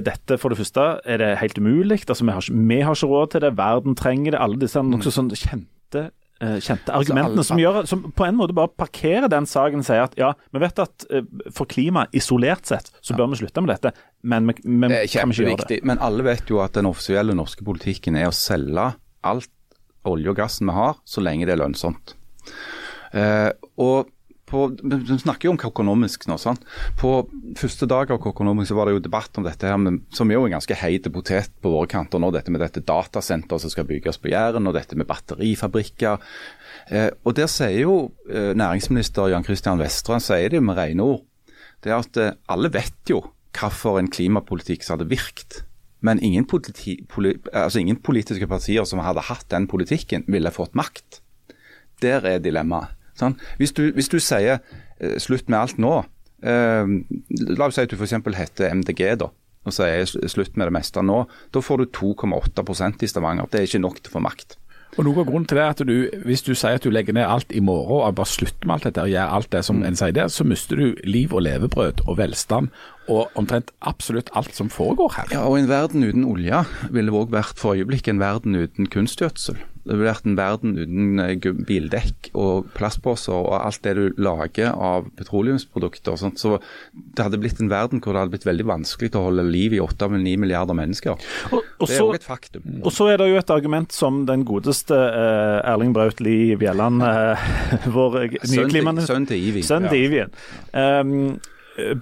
dette 0.04 0.38
for 0.42 0.52
det 0.52 0.58
første 0.60 0.86
er 1.06 1.22
det 1.22 1.34
helt 1.42 1.58
umulig. 1.62 2.02
Altså, 2.08 2.26
vi, 2.26 2.34
har 2.34 2.42
ikke, 2.42 2.62
vi 2.70 2.80
har 2.82 2.98
ikke 2.98 3.12
råd 3.14 3.34
til 3.34 3.46
det, 3.46 3.58
verden 3.58 3.98
trenger 3.98 4.34
det. 4.34 4.42
Alle 4.42 4.62
disse 4.66 4.82
nokså 4.82 5.14
sånn 5.14 5.34
kjente 5.38 5.78
Eh, 5.96 6.27
kjente 6.38 6.94
argumentene 6.94 7.44
som, 7.46 7.60
gjør, 7.62 7.80
som 7.90 8.04
på 8.14 8.26
en 8.28 8.38
måte 8.38 8.54
bare 8.58 8.70
parkerer 8.78 9.26
den 9.32 9.48
saken 9.50 9.82
og 9.82 9.88
sier 9.88 10.04
at 10.06 10.18
ja, 10.20 10.34
vi 10.54 10.62
vet 10.62 10.82
at 10.84 11.08
uh, 11.10 11.24
for 11.54 11.70
klimaet 11.70 12.14
isolert 12.18 12.70
sett 12.70 12.92
så 13.02 13.18
bør 13.18 13.32
vi 13.34 13.42
slutte 13.42 13.64
med 13.66 13.74
dette, 13.74 13.94
men 14.22 14.52
vi, 14.52 14.58
vi 14.64 14.92
det 14.92 15.04
kan 15.10 15.28
kan 15.28 15.34
ikke 15.34 15.48
gjøre 15.48 15.70
det. 15.72 15.80
Men 15.88 16.02
alle 16.04 16.26
vet 16.28 16.52
jo 16.52 16.62
at 16.62 16.78
den 16.78 16.90
offisielle 16.90 17.36
norske 17.38 17.66
politikken 17.66 18.20
er 18.20 18.30
å 18.30 18.36
selge 18.36 18.92
alt 19.28 19.54
olje 20.08 20.32
og 20.32 20.38
gassen 20.40 20.70
vi 20.70 20.78
har, 20.78 21.00
så 21.08 21.24
lenge 21.24 21.48
det 21.48 21.58
er 21.58 21.62
lønnsomt. 21.64 22.14
Eh, 23.18 23.50
og 23.82 24.12
på, 24.48 24.64
Vi 24.80 25.18
snakker 25.20 25.50
jo 25.50 25.54
om 25.54 25.60
økonomisk 25.60 26.28
nå. 26.30 26.38
sant? 26.40 26.64
På 27.00 27.28
første 27.60 27.88
dag 27.90 28.12
av 28.14 28.24
økonomisk 28.32 28.72
så 28.72 28.78
var 28.78 28.88
det 28.88 28.96
jo 28.96 29.04
debatt 29.08 29.38
om 29.40 29.46
dette, 29.48 29.68
her, 29.68 29.78
men, 29.82 30.02
som 30.14 30.32
er 30.32 30.40
jo 30.40 30.46
en 30.48 30.56
ganske 30.56 30.80
heit 30.80 31.10
potet 31.14 31.52
på 31.62 31.72
våre 31.74 31.90
kanter 31.92 32.22
nå. 32.24 32.32
Dette 32.32 32.54
med 32.54 32.64
dette 32.64 32.84
datasenteret 32.88 33.64
som 33.64 33.74
skal 33.74 33.88
bygges 33.90 34.20
på 34.24 34.32
Jæren, 34.32 34.68
og 34.68 34.78
dette 34.78 34.98
med 35.00 35.10
batterifabrikker. 35.10 36.24
Eh, 36.90 37.10
og 37.24 37.36
Der 37.36 37.52
sier 37.52 37.82
jo 37.84 37.98
eh, 38.32 38.54
næringsminister 38.56 39.34
Jan 39.34 39.48
Christian 39.48 39.82
Vestre 39.82 40.22
sier 40.24 40.54
det 40.54 40.64
med 40.64 40.80
rene 40.80 41.04
ord. 41.04 41.26
Det 41.84 41.92
er 41.92 42.00
at 42.00 42.18
eh, 42.22 42.36
alle 42.48 42.72
vet 42.74 43.12
jo 43.12 43.24
hvilken 43.58 44.04
en 44.04 44.12
klimapolitikk 44.14 44.84
som 44.86 44.98
hadde 44.98 45.10
virket. 45.10 45.64
Men 46.00 46.22
ingen, 46.22 46.46
politi, 46.46 47.00
poli, 47.10 47.34
altså 47.52 47.82
ingen 47.82 47.98
politiske 47.98 48.48
partier 48.48 48.86
som 48.86 49.02
hadde 49.02 49.26
hatt 49.28 49.48
den 49.50 49.66
politikken, 49.68 50.28
ville 50.30 50.54
fått 50.54 50.78
makt. 50.78 51.24
Der 52.06 52.22
er 52.22 52.40
dilemmaet. 52.40 52.94
Sånn? 53.18 53.38
Hvis, 53.62 53.74
du, 53.78 53.88
hvis, 53.96 54.12
du, 54.14 54.20
sier 54.24 54.60
eh, 54.60 55.18
slutt 55.22 55.50
med 55.50 55.60
alt 55.60 55.82
nå, 55.82 55.96
eh, 56.44 56.94
la 57.58 57.68
oss 57.68 57.80
si 57.80 57.86
at 57.86 57.92
du 57.92 57.98
f.eks. 57.98 58.16
heter 58.38 58.78
MDG 58.78 59.04
da, 59.24 59.32
og 59.68 59.76
sier 59.76 60.06
slutt 60.08 60.56
med 60.56 60.70
det 60.70 60.78
meste 60.78 61.04
nå, 61.04 61.24
da 61.54 61.64
får 61.64 61.84
du 61.84 61.92
2,8 62.00 63.04
i 63.04 63.12
Stavanger. 63.12 63.50
Det 63.52 63.62
er 63.62 63.70
ikke 63.70 63.84
nok 63.84 64.02
til 64.02 64.14
å 64.14 64.18
få 64.20 64.24
makt. 64.28 64.60
Og 64.96 65.06
Noe 65.06 65.22
av 65.22 65.28
grunnen 65.28 65.46
til 65.46 65.60
det 65.60 65.64
er 65.64 65.74
at 65.76 65.82
du, 65.86 65.96
hvis 66.26 66.42
du 66.46 66.54
sier 66.58 66.80
at 66.80 66.86
du 66.86 66.90
legger 66.94 67.14
ned 67.14 67.28
alt 67.28 67.52
i 67.54 67.62
morgen 67.62 68.00
og 68.00 68.16
bare 68.18 68.32
slutter 68.32 68.66
med 68.66 68.78
alt 68.78 68.88
dette 68.88 69.04
og 69.04 69.12
gjør 69.12 69.34
alt 69.38 69.52
det 69.54 69.64
som 69.68 69.82
mm. 69.82 69.88
en 69.90 70.00
sier 70.00 70.16
der, 70.16 70.32
så 70.34 70.48
mister 70.48 70.80
du 70.80 71.02
liv 71.06 71.36
og 71.36 71.44
levebrød 71.46 72.06
og 72.08 72.18
velstand 72.18 72.72
og 73.08 73.32
omtrent 73.40 73.72
absolutt 73.82 74.30
alt 74.38 74.54
som 74.56 74.70
foregår 74.74 75.16
her. 75.18 75.32
Ja, 75.32 75.46
og 75.48 75.58
En 75.58 75.70
verden 75.70 76.04
uten 76.04 76.28
olje 76.28 76.64
ville 76.94 77.12
òg 77.16 77.32
vært 77.34 77.60
for 77.60 77.76
øyeblikket 77.78 78.16
en 78.16 78.22
verden 78.22 78.56
uten 78.56 78.88
kunstgjødsel. 78.92 79.58
Det 79.88 79.96
ville 79.96 80.10
vært 80.10 80.26
en 80.28 80.36
verden 80.36 80.74
uten 80.76 81.22
eh, 81.24 81.46
bildekk 81.68 82.30
og 82.36 82.68
plastposer 82.76 83.36
og 83.38 83.54
alt 83.56 83.80
det 83.86 83.94
du 83.96 84.20
lager 84.20 84.74
av 84.76 85.08
petroleumsprodukter. 85.16 86.18
Sånt. 86.20 86.42
Så 86.44 86.58
det 86.92 87.24
hadde 87.24 87.40
blitt 87.40 87.62
en 87.64 87.72
verden 87.72 88.04
hvor 88.04 88.12
det 88.12 88.26
hadde 88.26 88.36
blitt 88.36 88.48
veldig 88.50 88.68
vanskelig 88.68 89.14
å 89.16 89.24
holde 89.30 89.48
liv 89.48 89.78
i 89.78 89.82
8-9 89.84 90.36
milliarder 90.44 90.76
mennesker. 90.78 91.16
Og, 91.56 91.64
og 91.64 91.88
det 91.88 91.96
er 91.96 92.04
òg 92.04 92.20
et 92.20 92.28
faktum. 92.28 92.68
Og 92.84 92.92
så 92.92 93.08
er 93.14 93.22
det 93.22 93.32
jo 93.32 93.40
et 93.40 93.54
argument 93.56 93.96
som 93.96 94.26
den 94.28 94.44
godeste 94.48 94.98
eh, 94.98 95.60
Erling 95.72 95.96
Braut 95.96 96.20
Lie 96.20 96.60
Bjelland, 96.60 97.04
eh, 97.08 97.52
vår 97.96 98.24
nye 98.28 98.68
klimaminister 98.68 99.16
Sønn 99.16 99.30
til 99.30 99.52
Ivien. 99.54 99.70
Sønn 99.72 99.88
til 99.88 100.10
Ivien. 100.10 100.42
Ja. 100.74 101.00
Um, 101.00 101.38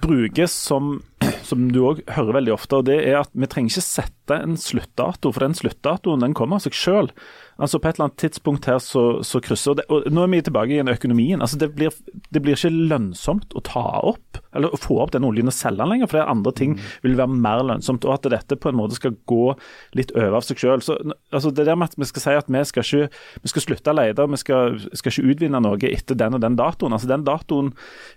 brukes 0.02 0.54
som, 0.56 1.00
som 1.44 1.66
du 1.72 1.82
òg 1.88 2.02
hører 2.16 2.38
veldig 2.40 2.54
ofte, 2.54 2.80
og 2.80 2.88
det 2.88 3.00
er 3.04 3.20
at 3.20 3.32
vi 3.36 3.48
trenger 3.50 3.74
ikke 3.74 3.84
sette 3.84 4.38
en 4.40 4.56
sluttdato, 4.60 5.32
for 5.32 5.44
den 5.44 5.56
sluttdatoen 5.58 6.24
den 6.24 6.36
kommer 6.36 6.58
av 6.60 6.66
seg 6.66 6.76
sjøl. 6.76 7.10
Altså 7.56 7.78
På 7.80 7.88
et 7.88 7.96
eller 7.96 8.10
annet 8.10 8.20
tidspunkt 8.20 8.66
her 8.68 8.80
så, 8.84 9.22
så 9.24 9.40
krysser 9.40 9.78
det 9.78 9.86
Og 9.92 10.04
nå 10.12 10.24
er 10.26 10.32
vi 10.32 10.42
tilbake 10.44 10.76
i 10.76 10.82
økonomien. 10.92 11.40
Altså 11.40 11.58
det 11.60 11.70
blir, 11.76 11.94
det 12.30 12.42
blir 12.44 12.56
ikke 12.56 12.72
lønnsomt 12.92 13.56
å 13.56 13.62
ta 13.64 13.84
opp 14.04 14.40
eller 14.56 14.72
å 14.72 14.80
få 14.80 14.98
opp 15.02 15.12
den 15.12 15.26
oljen 15.26 15.50
og 15.50 15.54
selge 15.54 15.82
den 15.82 15.90
lenger, 15.92 16.08
for 16.08 16.18
det 16.18 16.30
andre 16.32 16.52
ting 16.56 16.74
mm. 16.76 16.84
vil 17.04 17.16
være 17.18 17.38
mer 17.44 17.62
lønnsomt. 17.68 18.06
Og 18.08 18.14
at 18.14 18.28
dette 18.32 18.56
på 18.60 18.70
en 18.70 18.78
måte 18.78 18.96
skal 18.96 19.16
gå 19.28 19.52
litt 19.98 20.14
over 20.16 20.38
av 20.38 20.46
seg 20.46 20.62
selv. 20.62 20.86
Altså 21.34 21.52
det 21.52 21.66
der 21.68 21.78
med 21.78 21.90
at 21.90 21.98
vi 22.00 22.08
skal 22.08 22.24
si 22.24 22.36
at 22.40 22.48
vi 22.48 22.62
skal, 22.70 22.86
ikke, 22.86 23.22
vi 23.44 23.52
skal 23.52 23.66
slutte 23.66 23.92
å 23.92 23.98
lete, 23.98 24.28
vi 24.32 24.40
skal, 24.40 24.78
skal, 24.92 25.12
ikke 25.12 25.34
utvinne 25.34 25.62
noe 25.64 25.80
etter 25.90 26.18
den 26.18 26.38
og 26.38 26.44
den 26.44 26.58
datoen. 26.58 26.96
altså 26.96 27.10
Den 27.10 27.26
datoen 27.26 27.72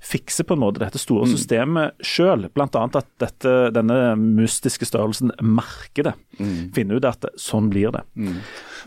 fikser 0.05 0.47
på 0.47 0.55
en 0.55 0.63
måte 0.63 0.83
dette 0.83 1.01
store 1.01 1.27
mm. 1.27 1.35
systemet 1.35 2.07
selv. 2.07 2.51
Bl.a. 2.55 2.85
at 2.87 3.11
dette, 3.21 3.55
denne 3.75 3.99
mystiske 4.19 4.87
størrelsen, 4.87 5.35
markedet, 5.43 6.15
mm. 6.39 6.71
finner 6.75 6.99
ut 6.99 7.09
at 7.09 7.31
sånn 7.39 7.71
blir 7.73 7.91
det. 7.95 8.05
Mm. 8.15 8.39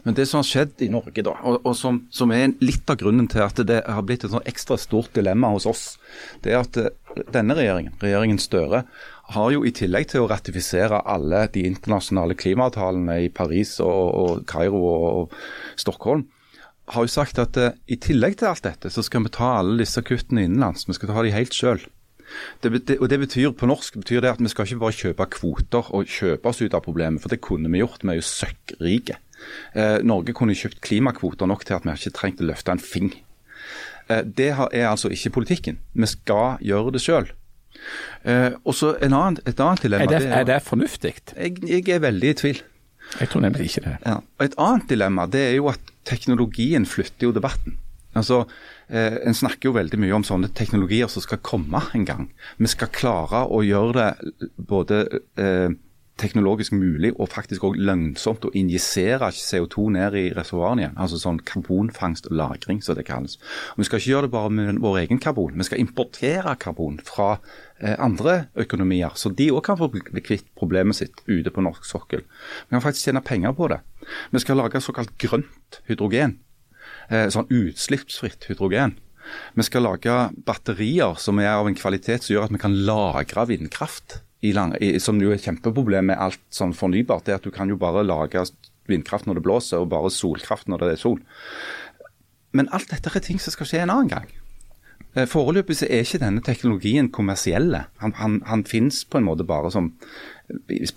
Men 0.02 0.16
det 0.18 0.26
som 0.26 0.40
har 0.40 0.48
skjedd 0.48 0.82
i 0.82 0.88
Norge, 0.90 1.22
da, 1.22 1.36
og, 1.46 1.60
og 1.62 1.76
som, 1.78 2.00
som, 2.10 2.32
er 2.34 2.56
litt 2.64 2.90
av 2.90 2.98
grunnen 2.98 3.28
til 3.30 3.44
at 3.44 3.60
det 3.68 3.82
har 3.86 4.02
blitt 4.06 4.24
et 4.26 4.32
sånn 4.32 4.48
ekstra 4.50 4.78
stort 4.80 5.12
dilemma 5.14 5.52
hos 5.54 5.68
oss, 5.70 5.84
det 6.42 6.56
er 6.56 6.64
at 6.64 6.78
denne 7.30 7.54
regjeringen, 7.54 7.94
regjeringen 8.02 8.40
Støre, 8.42 8.82
har 9.32 9.54
jo 9.54 9.62
i 9.64 9.72
tillegg 9.74 10.10
til 10.10 10.24
å 10.24 10.28
ratifisere 10.30 11.04
alle 11.08 11.46
de 11.54 11.64
internasjonale 11.68 12.36
klimaavtalene 12.38 13.20
i 13.26 13.30
Paris 13.32 13.78
og, 13.84 14.02
og 14.18 14.44
Kairo 14.50 14.82
og, 14.82 15.36
Stockholm, 15.80 16.26
har 16.92 17.06
jo 17.06 17.12
sagt 17.12 17.38
at 17.38 17.56
uh, 17.56 17.70
i 17.86 17.96
tillegg 18.02 18.40
til 18.40 18.50
alt 18.50 18.66
dette, 18.66 18.90
så 18.90 19.04
skal 19.06 19.22
vi 19.24 19.32
ta 19.32 19.54
alle 19.60 19.78
disse 19.80 20.02
kuttene 20.04 20.44
innenlands. 20.48 20.88
Vi 20.88 20.96
skal 20.98 21.12
ta 21.12 21.22
de 21.24 21.34
helt 21.34 21.54
sjøl. 21.56 21.84
Det, 22.64 22.72
det, 22.88 22.96
og 22.96 23.10
det 23.12 23.18
betyr 23.20 23.50
På 23.52 23.66
norsk 23.68 23.98
betyr 24.00 24.22
det 24.24 24.30
at 24.30 24.38
vi 24.40 24.48
skal 24.48 24.64
ikke 24.64 24.80
bare 24.80 24.96
kjøpe 24.96 25.26
kvoter 25.34 25.90
og 25.92 26.08
kjøpe 26.08 26.48
oss 26.48 26.62
ut 26.62 26.72
av 26.72 26.84
problemet, 26.84 27.20
for 27.20 27.32
det 27.32 27.42
kunne 27.44 27.70
vi 27.72 27.82
gjort. 27.82 28.02
Vi 28.02 28.14
er 28.14 28.18
jo 28.18 28.26
søkkrike. 28.26 29.18
Eh, 29.74 29.98
Norge 30.06 30.34
kunne 30.36 30.56
kjøpt 30.56 30.82
klimakvoter 30.84 31.48
nok 31.50 31.66
til 31.66 31.78
at 31.78 31.86
vi 31.86 31.94
ikke 31.96 32.16
trengte 32.18 32.48
løfte 32.48 32.74
en 32.74 32.82
fing. 32.82 33.12
Eh, 34.08 34.24
det 34.24 34.50
er 34.54 34.88
altså 34.88 35.12
ikke 35.12 35.36
politikken. 35.38 35.78
Vi 35.94 36.10
skal 36.10 36.58
gjøre 36.64 36.94
det 36.96 37.04
sjøl. 37.04 37.30
Eh, 38.24 38.52
og 38.64 38.76
så 38.78 38.94
et 39.00 39.12
annet 39.12 39.82
dilemma. 39.82 40.04
Er 40.04 40.12
det, 40.12 40.26
er 40.28 40.44
det 40.48 40.60
fornuftig? 40.62 41.14
Jeg, 41.36 41.62
jeg, 41.66 41.88
er 41.88 42.04
veldig 42.04 42.30
i 42.30 42.38
tvil. 42.38 42.62
Jeg 43.20 43.28
tror 43.28 43.44
nemlig 43.44 43.70
ikke 43.70 43.86
det. 43.86 43.96
Ja. 44.06 44.18
Et 44.44 44.54
annet 44.60 44.90
dilemma 44.90 45.26
det 45.30 45.46
er 45.50 45.56
jo 45.58 45.70
at 45.72 45.94
teknologien 46.08 46.86
flytter 46.88 47.28
jo 47.28 47.32
debatten. 47.34 47.78
Altså, 48.14 48.44
eh, 48.88 49.18
En 49.26 49.34
snakker 49.34 49.70
jo 49.70 49.76
veldig 49.76 49.98
mye 50.00 50.14
om 50.14 50.24
sånne 50.26 50.52
teknologier 50.54 51.08
som 51.08 51.24
skal 51.24 51.40
komme 51.44 51.80
en 51.94 52.04
gang. 52.04 52.28
Vi 52.58 52.68
skal 52.70 52.92
klare 52.92 53.46
å 53.48 53.62
gjøre 53.64 53.92
det 53.96 54.50
både 54.56 55.06
eh, 55.40 55.72
teknologisk 56.22 56.74
mulig 56.76 57.12
og 57.18 57.30
faktisk 57.32 57.64
også 57.66 57.82
lønnsomt 57.88 58.46
å 58.46 58.52
injisere 58.58 59.28
CO2 59.34 59.88
ned 59.96 60.16
i 60.18 60.24
reservoarene 60.36 60.84
igjen. 60.84 60.96
Altså 61.02 61.18
sånn 61.20 61.40
karbonfangst 61.48 62.28
og 62.30 62.36
-lagring, 62.38 62.80
som 62.82 62.96
det 62.96 63.06
kalles. 63.08 63.38
Og 63.74 63.82
vi 63.82 63.88
skal 63.88 64.00
ikke 64.00 64.12
gjøre 64.12 64.28
det 64.28 64.34
bare 64.36 64.50
med 64.50 64.80
vår 64.80 64.98
egen 65.02 65.18
karbon, 65.18 65.58
vi 65.58 65.68
skal 65.68 65.82
importere 65.82 66.56
karbon 66.56 67.00
fra 67.04 67.38
eh, 67.80 67.96
andre 67.98 68.46
økonomier, 68.56 69.12
så 69.14 69.34
de 69.34 69.50
òg 69.50 69.64
kan 69.66 69.78
få 69.78 69.90
bli 69.90 70.00
kvitt 70.22 70.46
problemet 70.56 70.96
sitt 70.96 71.22
ute 71.26 71.50
på 71.50 71.62
norsk 71.62 71.84
sokkel. 71.84 72.22
Vi 72.22 72.70
kan 72.70 72.82
faktisk 72.82 73.10
tjene 73.10 73.20
penger 73.20 73.52
på 73.52 73.68
det. 73.68 73.80
Vi 74.30 74.38
skal 74.38 74.56
lage 74.56 74.80
såkalt 74.80 75.18
grønt 75.18 75.82
hydrogen. 75.88 76.38
Eh, 77.10 77.28
sånn 77.28 77.50
utslippsfritt 77.50 78.46
hydrogen. 78.48 78.98
Vi 79.54 79.62
skal 79.62 79.82
lage 79.82 80.30
batterier 80.46 81.14
som 81.18 81.38
er 81.38 81.54
av 81.54 81.68
en 81.68 81.78
kvalitet 81.78 82.24
som 82.24 82.34
gjør 82.34 82.48
at 82.48 82.54
vi 82.54 82.62
kan 82.62 82.74
lagre 82.86 83.46
vindkraft 83.46 84.22
lang, 84.50 84.74
i, 84.82 84.96
som 84.98 85.20
jo 85.22 85.30
er 85.30 85.38
et 85.38 85.46
kjempeproblem 85.46 86.10
med 86.10 86.18
alt 86.18 86.42
sånn 86.50 86.74
fornybart, 86.74 87.30
er 87.30 87.38
at 87.38 87.46
du 87.46 87.52
kan 87.54 87.70
jo 87.70 87.78
bare 87.78 88.02
lage 88.02 88.42
vindkraft 88.90 89.28
når 89.28 89.38
det 89.38 89.46
blåser, 89.46 89.78
og 89.78 89.92
bare 89.92 90.10
solkraft 90.10 90.66
når 90.66 90.82
det 90.82 90.92
er 90.96 91.02
sol. 91.04 91.20
Men 92.52 92.68
alt 92.74 92.90
dette 92.90 93.12
er 93.14 93.24
ting 93.24 93.38
som 93.40 93.54
skal 93.54 93.70
skje 93.70 93.84
en 93.84 93.94
annen 93.94 94.10
gang. 94.10 94.26
Eh, 95.14 95.28
foreløpig 95.28 95.76
så 95.78 95.86
er 95.88 96.04
ikke 96.04 96.20
denne 96.22 96.42
teknologien 96.44 97.10
kommersielle. 97.12 97.86
Han, 98.02 98.14
han, 98.18 98.38
han 98.48 98.66
finnes 98.68 99.04
på 99.04 99.20
en 99.20 99.28
måte 99.28 99.46
bare 99.48 99.70
som 99.72 99.92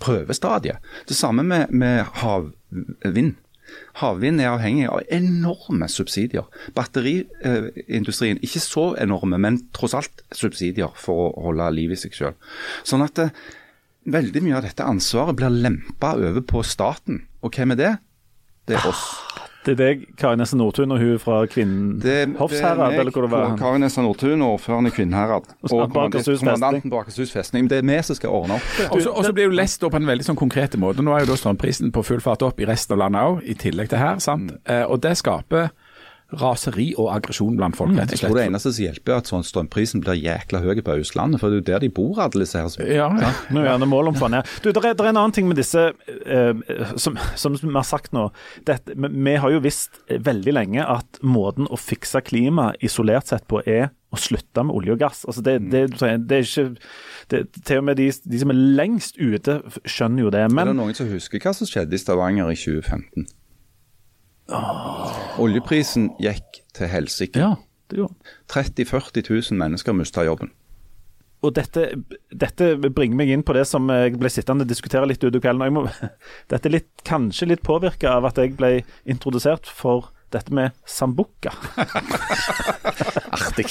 prøvestadie. 0.00 0.78
Det 1.08 1.16
samme 1.16 1.44
med, 1.46 1.70
med 1.70 2.04
havvind. 2.22 3.36
Havvind 4.00 4.42
er 4.42 4.52
avhengig 4.52 4.86
av 4.90 5.04
enorme 5.12 5.88
subsidier. 5.90 6.48
Batteriindustrien 6.76 8.42
ikke 8.44 8.62
så 8.62 8.88
enorme, 9.00 9.40
men 9.42 9.60
tross 9.76 9.96
alt 9.96 10.24
subsidier 10.34 10.92
for 11.00 11.28
å 11.28 11.46
holde 11.48 11.70
liv 11.76 11.94
i 11.94 12.00
seg 12.00 12.16
sjøl. 12.16 12.36
Sånn 12.86 13.04
at 13.06 13.22
eh, 13.22 13.34
veldig 14.12 14.44
mye 14.44 14.58
av 14.60 14.68
dette 14.68 14.86
ansvaret 14.86 15.38
blir 15.38 15.62
lempa 15.64 16.14
over 16.20 16.44
på 16.44 16.64
staten. 16.66 17.24
Og 17.42 17.56
hvem 17.56 17.76
er 17.76 17.82
det? 17.82 17.92
Det 18.66 18.80
er 18.80 18.88
oss. 18.90 19.04
Det 19.66 19.72
er 19.74 19.78
deg, 19.80 20.02
Kari 20.14 20.38
Nesse 20.38 20.54
Nordtun 20.54 20.94
og 20.94 21.00
hun 21.02 21.16
fra 21.18 21.40
Kvinnhofsherad? 21.50 22.92
Det, 22.94 23.00
det 23.02 23.16
er 23.18 23.32
meg, 23.32 23.56
Kari 23.58 23.80
Nesse 23.82 24.04
Nordtun, 24.04 24.44
ordføreren 24.46 24.86
i 24.86 24.92
Kvinnherad. 24.94 25.48
Og 25.66 25.88
kommandanten 25.90 26.92
på 26.92 27.00
Akershus 27.00 27.34
festning. 27.34 27.66
Det 27.70 27.80
er 27.82 27.88
vi 27.88 27.96
som 28.06 28.18
skal 28.18 28.36
ordne 28.36 28.60
opp. 28.60 28.94
Og 28.94 29.24
så 29.26 29.34
blir 29.34 29.50
det 29.50 29.58
lest 29.58 29.82
opp 29.82 29.96
på 29.96 29.98
en 29.98 30.06
veldig 30.06 30.28
sånn 30.28 30.38
konkret 30.38 30.78
måte. 30.78 31.02
Nå 31.02 31.16
er 31.16 31.24
jo 31.24 31.32
da 31.32 31.40
strømprisen 31.40 31.90
på 31.94 32.04
full 32.06 32.22
fart 32.22 32.46
opp 32.46 32.62
i 32.62 32.68
resten 32.68 32.94
av 32.94 33.02
landet 33.06 33.26
òg, 33.26 33.42
i 33.42 33.58
tillegg 33.58 33.90
til 33.90 34.02
her. 34.02 34.22
sant? 34.22 34.54
Mm. 34.54 34.62
Eh, 34.70 34.84
og 34.86 35.02
det 35.02 35.16
skaper 35.18 35.72
raseri 36.34 36.88
og 36.98 37.10
aggresjon 37.12 37.54
blant 37.58 37.76
folk. 37.78 37.92
rett 37.94 38.10
og 38.10 38.10
slett. 38.10 38.22
Jeg 38.24 38.30
tror 38.32 38.40
det 38.40 38.46
eneste 38.48 38.72
som 38.74 38.84
hjelper 38.84 39.14
er 39.14 39.20
at 39.22 39.30
sånn 39.30 39.44
strømprisen 39.46 40.02
blir 40.02 40.18
jækla 40.18 40.60
høy 40.64 40.80
på 40.82 40.96
Østlandet, 41.02 41.40
for 41.40 41.52
det 41.52 41.58
er 41.58 41.62
jo 41.62 41.66
der 41.68 41.84
de 41.86 41.90
bor 41.94 42.18
alle 42.24 42.42
disse 42.42 42.58
her. 42.58 42.88
Ja, 42.90 43.08
ja. 43.22 43.30
Nå 43.54 43.62
er 43.62 43.78
det 43.78 43.88
mål 43.90 44.10
om 44.10 44.18
sånn, 44.18 44.34
ja. 44.40 44.42
Du, 44.62 44.72
det 44.72 44.82
er, 44.82 44.94
er, 44.94 45.10
en 45.12 45.20
annen 45.20 45.36
ting 45.36 45.46
med 45.46 45.60
disse 45.60 45.92
eh, 46.26 46.64
som, 46.98 47.18
som, 47.38 47.58
vi 47.62 47.74
har 47.76 47.86
sagt 47.86 48.16
nå. 48.16 48.28
Det, 48.66 48.80
vi 48.96 49.36
har 49.38 49.54
jo 49.54 49.62
visst 49.62 50.02
veldig 50.10 50.56
lenge 50.56 50.82
at 50.82 51.22
måten 51.22 51.70
å 51.70 51.78
fikse 51.78 52.24
klima 52.26 52.72
isolert 52.82 53.30
sett 53.30 53.46
på 53.46 53.62
er 53.62 53.92
å 54.14 54.18
slutte 54.20 54.66
med 54.66 54.74
olje 54.74 54.96
og 54.96 55.00
gass. 55.02 55.22
Altså 55.28 55.44
det, 55.46 55.56
det, 55.70 55.86
det, 55.94 56.40
er 56.40 56.46
ikke 56.46 56.68
det, 57.30 57.42
Til 57.62 57.82
og 57.82 57.88
med 57.88 57.98
de, 58.00 58.10
de, 58.10 58.42
som 58.42 58.52
er 58.52 58.62
lengst 58.78 59.18
ute, 59.18 59.60
skjønner 59.84 60.26
jo 60.26 60.34
det. 60.34 60.46
Men, 60.50 60.66
er 60.66 60.72
det 60.72 60.78
noen 60.82 60.98
som 60.98 61.10
husker 61.10 61.42
hva 61.42 61.54
som 61.56 61.70
skjedde 61.70 61.94
i 61.94 62.02
Stavanger 62.02 62.50
i 62.50 62.58
2015? 62.58 63.28
Oljeprisen 65.42 66.12
gikk 66.22 66.62
til 66.76 66.90
helsike. 66.90 67.40
Ja, 67.40 67.56
det 67.90 68.00
gjorde 68.00 68.36
30 68.52 68.86
000-40 68.86 69.26
000 69.52 69.60
mennesker 69.60 69.96
mista 69.96 70.24
jobben. 70.26 70.52
Og 71.44 71.52
dette, 71.54 71.90
dette, 72.32 72.70
bringer 72.80 73.18
meg 73.18 73.30
inn 73.30 73.44
på 73.46 73.54
det 73.54 73.66
som 73.68 73.86
jeg 73.92 74.16
ble 74.18 74.30
sittende 74.32 74.64
og 74.64 74.70
diskutere 74.70 75.06
litt 75.06 75.22
utover 75.22 75.44
kvelden. 75.44 75.76
Må, 75.76 75.84
dette 76.52 76.70
er 76.70 76.78
litt, 76.78 76.90
kanskje 77.06 77.50
litt 77.52 77.64
påvirka 77.66 78.16
av 78.16 78.28
at 78.30 78.40
jeg 78.40 78.56
ble 78.58 78.80
introdusert 79.04 79.68
for 79.68 80.10
dette 80.34 80.54
med 80.54 80.74
sambuca. 80.88 81.52
Artig. 83.36 83.66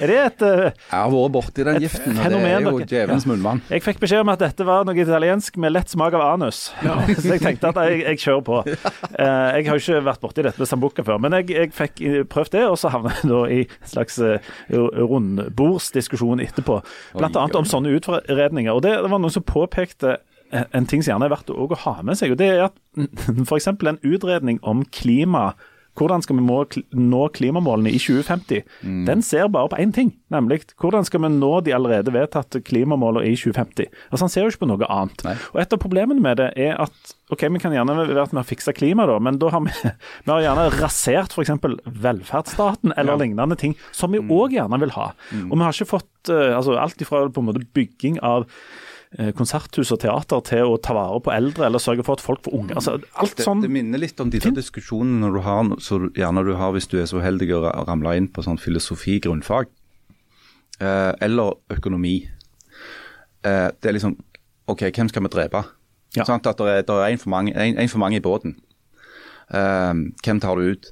Er 0.00 0.10
det 0.10 0.18
et 0.18 0.44
uh, 0.44 0.62
Jeg 0.70 0.92
har 0.92 1.10
vært 1.12 1.34
borti 1.34 1.66
den 1.66 1.80
giften, 1.82 2.18
og 2.18 2.32
det 2.32 2.40
er 2.46 2.66
jo 2.66 2.72
djevelens 2.80 3.26
munnvann. 3.28 3.62
Jeg 3.72 3.84
fikk 3.84 4.00
beskjed 4.02 4.22
om 4.24 4.32
at 4.32 4.42
dette 4.42 4.66
var 4.66 4.86
noe 4.88 4.98
italiensk 5.02 5.58
med 5.62 5.74
lett 5.74 5.92
smak 5.92 6.16
av 6.18 6.24
anus. 6.28 6.64
Ja. 6.84 6.98
Så 7.22 7.34
jeg 7.34 7.42
tenkte 7.44 7.72
at 7.72 7.80
jeg, 7.88 8.02
jeg 8.06 8.22
kjører 8.24 8.44
på. 8.48 8.60
Uh, 8.62 9.48
jeg 9.58 9.68
har 9.68 9.78
jo 9.78 9.82
ikke 9.82 10.02
vært 10.08 10.24
borti 10.24 10.46
dette 10.46 10.62
med 10.62 10.70
sambuca 10.70 11.06
før, 11.06 11.22
men 11.22 11.38
jeg, 11.40 11.50
jeg 11.56 11.72
fikk 11.76 12.02
prøvd 12.32 12.56
det, 12.56 12.64
og 12.70 12.78
så 12.80 12.92
havna 12.92 13.14
jeg 13.18 13.30
da 13.30 13.40
i 13.52 13.60
en 13.64 13.92
slags 13.94 14.18
uh, 14.22 14.52
rundbordsdiskusjon 14.70 16.42
etterpå. 16.44 16.80
Blant 17.18 17.38
annet 17.38 17.58
om 17.58 17.68
sånne 17.68 17.96
utredninger. 17.98 18.72
Og 18.74 18.84
det, 18.84 18.96
det 19.04 19.10
var 19.12 19.22
noen 19.22 19.34
som 19.34 19.46
påpekte 19.46 20.18
en 20.52 20.88
ting 20.88 21.02
som 21.02 21.14
gjerne 21.14 21.28
er 21.28 21.34
verdt 21.34 21.52
å 21.52 21.68
ha 21.84 21.98
med 22.04 22.18
seg, 22.20 22.34
og 22.34 22.40
det 22.40 22.50
er 22.52 22.66
at 22.68 22.80
f.eks. 23.48 23.70
en 23.72 24.02
utredning 24.04 24.60
om 24.62 24.84
klima 24.92 25.52
hvordan 25.98 26.22
skal 26.24 26.38
vi 26.38 26.42
nå 26.96 27.22
klimamålene 27.36 27.90
i 27.92 27.98
2050? 28.00 28.62
Mm. 28.80 29.00
Den 29.08 29.22
ser 29.24 29.50
bare 29.52 29.68
på 29.68 29.80
én 29.82 29.92
ting, 29.92 30.14
nemlig 30.32 30.62
hvordan 30.80 31.04
skal 31.04 31.20
vi 31.24 31.30
nå 31.34 31.50
de 31.66 31.74
allerede 31.76 32.14
vedtatte 32.14 32.62
klimamålene 32.64 33.28
i 33.28 33.36
2050? 33.36 33.90
Altså 34.08 34.24
Han 34.24 34.32
ser 34.32 34.46
jo 34.46 34.52
ikke 34.52 34.62
på 34.64 34.70
noe 34.70 34.88
annet. 34.88 35.24
Nei. 35.26 35.34
Og 35.52 35.60
Et 35.60 35.74
av 35.76 35.82
problemene 35.82 36.24
med 36.24 36.40
det 36.40 36.48
er 36.56 36.80
at 36.80 37.12
ok, 37.32 37.44
vi 37.52 37.60
kan 37.60 37.76
gjerne 37.76 37.96
være 37.98 38.24
at 38.24 38.32
vi 38.32 38.40
har 38.40 38.48
fiksa 38.48 38.72
klima, 38.76 39.04
da, 39.08 39.18
men 39.20 39.36
da 39.40 39.50
har 39.52 39.64
vi, 39.66 39.72
vi 40.24 40.32
har 40.32 40.46
gjerne 40.46 40.70
rasert 40.78 41.36
f.eks. 41.36 41.52
velferdsstaten 42.06 42.96
eller 42.96 43.12
ja. 43.12 43.20
lignende 43.26 43.58
ting, 43.60 43.76
som 43.92 44.16
vi 44.16 44.22
òg 44.22 44.48
mm. 44.48 44.56
gjerne 44.56 44.80
vil 44.86 44.96
ha. 44.96 45.10
Mm. 45.32 45.50
Og 45.50 45.58
vi 45.58 45.66
har 45.66 45.76
ikke 45.76 45.92
fått 45.92 46.32
uh, 46.32 46.56
altså 46.56 46.80
alt 46.80 47.04
ifra 47.04 47.26
på 47.28 47.44
en 47.44 47.52
måte 47.52 47.68
bygging 47.76 48.16
av 48.24 48.48
Eh, 48.48 48.91
konserthus 49.36 49.90
og 49.92 50.00
teater 50.00 50.40
til 50.48 50.70
å 50.72 50.78
ta 50.80 50.94
vare 50.96 51.18
på 51.20 51.32
eldre 51.34 51.66
eller 51.66 51.82
sørge 51.82 52.04
for 52.06 52.16
at 52.16 52.24
folk 52.24 52.40
får 52.46 52.54
unger. 52.56 52.78
Altså, 52.80 52.94
alt 53.20 53.36
det, 53.36 53.44
sånn 53.44 53.60
det 53.64 53.68
minner 53.72 54.00
litt 54.00 54.20
om 54.24 54.30
de 54.32 54.40
der 54.40 54.54
diskusjonene 54.56 55.28
du 55.34 55.40
har, 55.44 55.68
så 55.84 55.98
gjerne 56.16 56.44
du 56.46 56.54
har 56.56 56.72
hvis 56.72 56.88
du 56.88 56.96
er 57.00 57.08
så 57.10 57.20
uheldig 57.20 57.50
å 57.58 57.62
ramle 57.84 58.14
inn 58.16 58.30
på 58.32 58.44
sånn 58.46 58.60
filosofi, 58.60 59.18
grunnfag, 59.22 59.68
eh, 60.80 61.12
eller 61.28 61.58
økonomi. 61.76 62.16
Eh, 63.44 63.68
det 63.76 63.90
er 63.90 63.98
liksom 63.98 64.16
OK, 64.72 64.86
hvem 64.88 65.10
skal 65.10 65.26
vi 65.26 65.32
drepe? 65.34 65.64
Ja. 66.16 66.24
Sånn, 66.24 66.40
at 66.40 66.60
det 66.60 66.68
er, 66.68 66.84
det 66.86 67.00
en, 67.08 67.20
for 67.20 67.28
for 67.92 68.04
mange, 68.04 68.16
i 68.16 68.24
båten. 68.24 68.56
Uh, 69.52 70.08
hvem 70.24 70.38
tar 70.40 70.56
du 70.56 70.70
ut? 70.72 70.86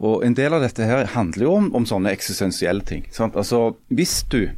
Og 0.00 0.24
En 0.24 0.32
del 0.32 0.54
av 0.56 0.62
dette 0.64 0.84
her 0.88 1.10
handler 1.12 1.42
jo 1.44 1.52
om, 1.58 1.66
om 1.76 1.84
sånne 1.84 2.14
eksistensielle 2.16 2.80
ting. 2.80 3.04
Sant? 3.12 3.36
Altså, 3.36 3.76
Hvis 3.92 4.22
du 4.32 4.48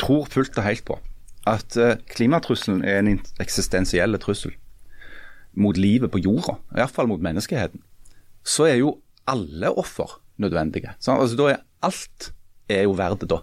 tror 0.00 0.24
fullt 0.32 0.56
og 0.56 0.64
helt 0.64 0.84
på 0.88 0.96
at 1.46 1.76
eh, 1.80 1.98
klimatrusselen 2.10 2.84
er 2.84 3.00
en 3.00 3.20
eksistensiell 3.42 4.18
trussel. 4.22 4.54
mot 5.56 5.76
livet 5.76 6.10
på 6.12 6.20
jorda, 6.20 6.58
i 6.74 6.76
hvert 6.76 6.92
fall 6.92 7.06
mot 7.08 7.22
menneskeheten, 7.24 7.80
så 8.44 8.66
er 8.68 8.74
jo 8.76 8.90
alle 9.24 9.70
offer 9.72 10.18
nødvendige. 10.36 10.92
Så, 11.00 11.14
altså, 11.16 11.36
da 11.36 11.46
er 11.54 11.62
alt 11.80 12.26
er 12.68 12.82
jo 12.82 12.92
verdt 12.98 13.24
da. 13.30 13.38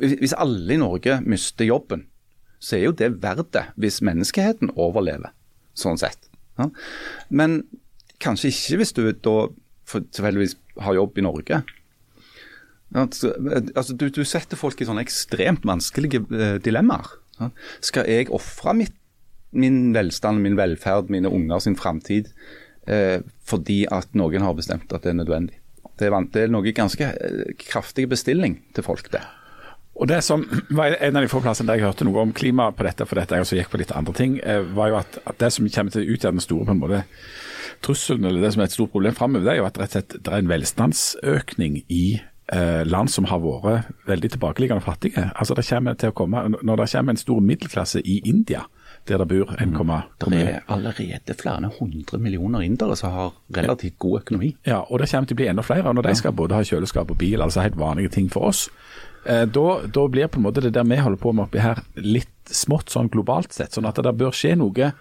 Hvis 0.00 0.32
alle 0.32 0.72
i 0.72 0.80
Norge 0.80 1.18
mister 1.20 1.68
jobben, 1.68 2.06
så 2.56 2.78
er 2.78 2.86
jo 2.86 2.94
det 2.96 3.10
verdt 3.20 3.52
det 3.52 3.66
hvis 3.76 4.00
menneskeheten 4.00 4.72
overlever, 4.72 5.34
sånn 5.74 6.00
sett. 6.00 6.30
Men 7.28 7.60
kanskje 8.22 8.48
ikke 8.48 8.80
hvis 8.80 8.96
du 8.96 9.04
da 9.12 9.36
tilfeldigvis 9.92 10.56
har 10.80 10.96
jobb 10.96 11.18
i 11.18 11.26
Norge. 11.26 11.62
Altså, 12.94 13.94
du, 13.96 14.08
du, 14.12 14.22
setter 14.28 14.58
folk 14.60 14.80
i 14.80 14.88
sånne 14.88 15.04
ekstremt 15.04 15.64
vanskelige 15.68 16.22
eh, 16.28 16.56
dilemmaer. 16.62 17.14
Skal 17.82 18.08
jeg 18.10 18.30
ofre 18.34 18.74
min 18.76 19.78
velstand, 19.94 20.42
min 20.44 20.56
velferd, 20.58 21.10
mine 21.12 21.30
unger 21.32 21.62
sin 21.64 21.76
framtid 21.76 22.30
eh, 22.88 23.20
fordi 23.48 23.82
at 23.92 24.12
noen 24.16 24.44
har 24.44 24.56
bestemt 24.56 24.92
at 24.92 25.04
det 25.04 25.12
er 25.12 25.20
nødvendig? 25.20 25.58
Det 26.00 26.08
er, 26.08 26.16
det 26.32 26.46
er 26.46 26.52
noe 26.52 26.74
ganske 26.74 27.12
eh, 27.12 27.54
kraftig 27.60 28.08
bestilling 28.12 28.60
til 28.76 28.86
folk, 28.86 29.10
det. 29.12 29.22
Og 29.94 30.08
Det 30.08 30.22
som 30.24 30.44
var 30.78 30.96
en 30.98 31.16
av 31.16 31.24
de 31.24 31.30
få 31.30 31.42
plassene 31.44 31.68
der 31.68 31.80
jeg 31.80 31.90
hørte 31.90 32.08
noe 32.08 32.24
om 32.24 32.34
klima 32.36 32.70
på 32.72 32.86
dette, 32.88 33.06
for 33.08 33.20
dette 33.20 33.36
jeg 33.36 33.46
også 33.46 33.60
gikk 33.60 33.72
på 33.74 33.82
litt 33.82 33.94
andre 33.96 34.16
ting, 34.16 34.38
eh, 34.40 34.64
var 34.76 34.92
jo 34.92 35.00
at, 35.02 35.20
at 35.28 35.40
det 35.42 35.52
som 35.54 35.68
kommer 35.68 35.94
til 35.94 36.04
å 36.04 36.16
utgjøre 36.16 36.38
den 36.38 36.44
store 36.44 36.68
på 36.68 36.76
en 36.76 36.82
måte 36.82 37.02
trusselen, 37.82 38.26
eller 38.28 38.44
det 38.44 38.52
som 38.54 38.62
er 38.62 38.70
et 38.70 38.76
stort 38.76 38.92
problem 38.94 39.16
framover, 39.18 39.44
det 39.46 39.54
er 39.54 39.62
jo 39.62 39.68
at 39.68 39.80
rett 39.80 39.96
og 39.96 39.98
slett 39.98 40.18
det 40.18 40.30
er 40.30 40.44
en 40.44 40.52
velstandsøkning 40.52 41.80
i 41.90 42.04
eh, 42.52 42.82
land 42.86 43.10
som 43.10 43.26
har 43.30 43.40
vært 43.42 43.90
veldig 44.06 44.30
tilbakeliggende 44.34 44.84
fattige. 44.84 45.30
Altså 45.34 45.54
det 45.54 45.66
kommer 45.68 45.94
til 45.94 46.12
å 46.12 46.16
komme, 46.16 46.48
Når 46.62 46.76
det 46.76 46.90
kommer 46.92 47.12
en 47.12 47.20
stor 47.20 47.40
middelklasse 47.40 48.00
i 48.00 48.20
India, 48.24 48.64
der 49.08 49.18
det 49.18 49.28
bor 49.28 49.54
1,2 49.58 49.82
mm. 49.82 50.02
Det 50.30 50.42
er 50.42 50.60
allerede 50.68 51.34
flere 51.34 51.70
hundre 51.78 52.18
millioner 52.18 52.60
indere 52.60 52.96
som 52.96 53.10
har 53.10 53.32
relativt 53.56 53.98
god 53.98 54.20
økonomi. 54.20 54.56
Ja, 54.66 54.82
og 54.82 55.00
det 55.00 55.10
kommer 55.10 55.26
til 55.26 55.34
å 55.34 55.40
bli 55.40 55.48
enda 55.50 55.62
flere. 55.62 55.92
Når 55.92 56.02
de 56.02 56.14
skal 56.14 56.32
både 56.32 56.54
ha 56.54 56.62
kjøleskap 56.62 57.10
og 57.10 57.18
bil, 57.18 57.42
altså 57.42 57.64
helt 57.64 57.78
vanlige 57.78 58.08
ting 58.08 58.30
for 58.30 58.52
oss, 58.52 58.68
eh, 59.26 59.46
da, 59.46 59.66
da, 59.86 60.08
blir 60.08 60.30
på 60.30 60.38
en 60.38 60.46
måte 60.46 60.62
det 60.62 60.74
der 60.74 60.86
vi 60.86 61.00
holder 61.02 61.18
på 61.18 61.32
med 61.32 61.48
oppi 61.48 61.62
her 61.62 61.82
litt 61.96 62.28
smått 62.46 62.90
sånn 62.90 63.10
globalt 63.10 63.52
sett. 63.52 63.74
Sånn 63.74 63.88
at 63.90 63.98
det 63.98 64.14
bør 64.18 64.34
skje 64.34 64.54
noe 64.60 64.92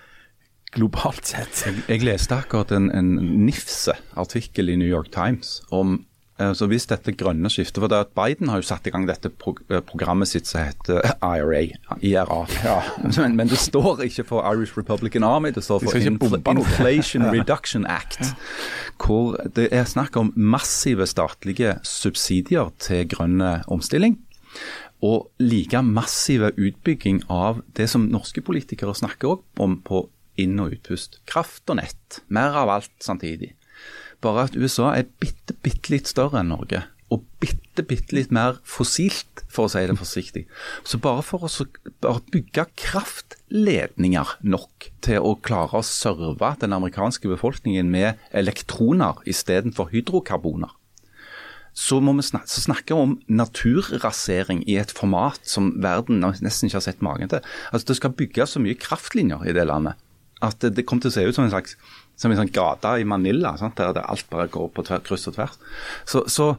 globalt 0.72 1.28
sett. 1.28 1.66
Jeg, 1.68 1.84
jeg 1.88 2.06
leste 2.08 2.38
akkurat 2.42 2.72
en, 2.72 2.90
en 2.96 3.14
nifse-artikkel 3.46 4.72
i 4.72 4.80
New 4.80 4.90
York 4.90 5.12
Times 5.14 5.60
om 5.70 6.00
så 6.58 6.68
hvis 6.70 6.88
dette 6.90 7.14
grønne 7.18 7.50
skiftet 7.52 7.82
For 7.82 7.92
det 7.92 7.98
er 7.98 8.06
at 8.08 8.14
Biden 8.18 8.52
har 8.52 8.62
jo 8.62 8.68
satt 8.68 8.88
i 8.88 8.94
gang 8.94 9.08
dette 9.10 9.32
eh, 9.32 9.82
programmet 9.88 10.30
sitt 10.30 10.50
som 10.50 10.64
heter 10.64 11.02
IRA. 11.22 11.64
IRA. 12.00 12.40
Ja. 12.66 12.78
Men, 13.22 13.36
men, 13.36 13.50
det 13.52 13.60
står 13.62 14.02
ikke 14.06 14.26
for 14.28 14.46
Irish 14.48 14.78
Republican 14.78 15.24
Army, 15.28 15.52
det 15.54 15.64
står 15.66 15.84
for 15.84 15.98
Infl 15.98 16.38
Inflation 16.40 17.28
Reduction 17.36 17.86
Act. 17.86 18.34
Hvor 19.02 19.36
det 19.56 19.68
er 19.76 19.86
snakk 19.90 20.18
om 20.18 20.32
massive 20.36 21.06
statlige 21.10 21.76
subsidier 21.84 22.72
til 22.82 23.08
grønn 23.12 23.42
omstilling. 23.68 24.18
Og 25.02 25.32
like 25.42 25.82
massive 25.82 26.52
utbygging 26.58 27.24
av 27.30 27.62
det 27.78 27.90
som 27.90 28.10
norske 28.14 28.44
politikere 28.46 28.94
snakker 28.98 29.40
om 29.62 29.80
på 29.86 30.06
inn- 30.42 30.62
og 30.62 30.76
utpust. 30.78 31.20
Kraft 31.30 31.70
og 31.70 31.82
nett. 31.82 32.22
Mer 32.30 32.56
av 32.64 32.70
alt 32.78 32.94
samtidig. 33.04 33.54
Bare 34.22 34.48
at 34.48 34.58
USA 34.58 34.92
er 34.96 35.08
bitte, 35.22 35.56
bitte 35.66 35.94
litt 35.94 36.10
større 36.12 36.42
enn 36.42 36.52
Norge. 36.54 36.84
Og 37.12 37.24
bitte, 37.44 37.84
bitte 37.84 38.16
litt 38.16 38.32
mer 38.32 38.62
fossilt, 38.64 39.42
for 39.52 39.68
å 39.68 39.72
si 39.74 39.82
det 39.84 39.98
forsiktig. 40.00 40.46
Så 40.88 41.02
bare 41.04 41.24
for 41.28 41.44
å 41.44 42.14
bygge 42.32 42.70
kraftledninger 42.80 44.38
nok 44.48 44.92
til 45.04 45.26
å 45.26 45.34
klare 45.44 45.82
å 45.82 45.86
serve 45.86 46.54
den 46.62 46.78
amerikanske 46.78 47.28
befolkningen 47.34 47.90
med 47.92 48.22
elektroner 48.32 49.20
istedenfor 49.28 49.92
hydrokarboner, 49.92 50.72
så 51.74 52.02
vi 52.04 52.24
snakke, 52.24 52.48
så 52.52 52.62
snakke 52.62 52.96
om 52.96 53.14
naturrasering 53.32 54.64
i 54.68 54.76
et 54.76 54.92
format 54.92 55.40
som 55.48 55.72
verden 55.82 56.20
nesten 56.20 56.68
ikke 56.68 56.82
har 56.82 56.84
sett 56.84 57.04
magen 57.04 57.32
til. 57.32 57.40
Altså 57.72 57.88
Det 57.88 57.96
skal 57.96 58.16
bygges 58.20 58.56
så 58.56 58.60
mye 58.60 58.76
kraftlinjer 58.76 59.48
i 59.48 59.56
det 59.56 59.68
landet 59.68 59.96
at 60.42 60.58
det, 60.62 60.76
det 60.76 60.86
kommer 60.90 61.06
til 61.06 61.12
å 61.12 61.16
se 61.16 61.24
ut 61.28 61.38
som 61.38 61.46
en 61.46 61.54
slags 61.54 61.78
som 62.20 62.32
en 62.32 62.42
sånn 62.42 62.54
gate 62.54 62.98
i 63.02 63.08
Manila, 63.08 63.56
sant? 63.60 63.80
der 63.80 64.04
alt 64.04 64.28
bare 64.32 64.50
går 64.52 64.70
på 64.76 64.86
kryss 65.08 65.30
og 65.32 65.38
tvers. 65.38 65.58
Så, 66.10 66.26
så 66.32 66.52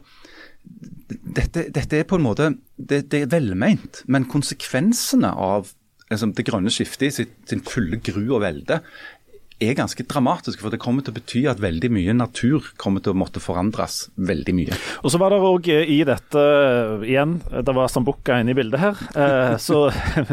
dette, 0.63 1.67
dette, 1.75 1.99
er 1.99 2.07
på 2.07 2.17
en 2.19 2.25
måte 2.25 2.51
det, 2.77 3.05
det 3.11 3.23
er 3.23 3.31
velment, 3.31 4.03
men 4.11 4.27
konsekvensene 4.31 5.31
av 5.31 5.71
liksom, 6.09 6.33
det 6.37 6.45
grønne 6.47 6.71
skiftet 6.73 7.09
i 7.09 7.27
sin 7.49 7.63
fulle 7.67 7.99
gru 8.03 8.23
og 8.25 8.43
velde 8.43 8.79
er 9.67 9.77
ganske 9.77 10.05
dramatisk, 10.09 10.61
for 10.63 10.73
det 10.73 10.79
kommer 10.81 11.05
til 11.05 11.13
å 11.13 11.17
bety 11.17 11.43
at 11.49 11.61
veldig 11.63 11.89
mye 11.93 12.15
natur 12.15 12.69
kommer 12.81 13.03
til 13.03 13.13
å 13.13 13.19
måtte 13.19 13.41
forandres 13.43 14.07
veldig 14.15 14.55
mye. 14.57 14.77
Og 15.03 15.13
Så 15.13 15.19
var 15.21 15.33
det 15.33 15.41
òg 15.43 15.69
eh, 15.73 15.89
i 15.95 15.99
dette, 16.07 16.39
eh, 16.39 17.05
igjen, 17.11 17.37
det 17.51 17.75
var 17.75 17.91
Sambuca 17.91 18.39
inne 18.41 18.53
i 18.53 18.57
bildet 18.57 18.81
her, 18.81 19.03
eh, 19.13 19.55
så 19.61 19.85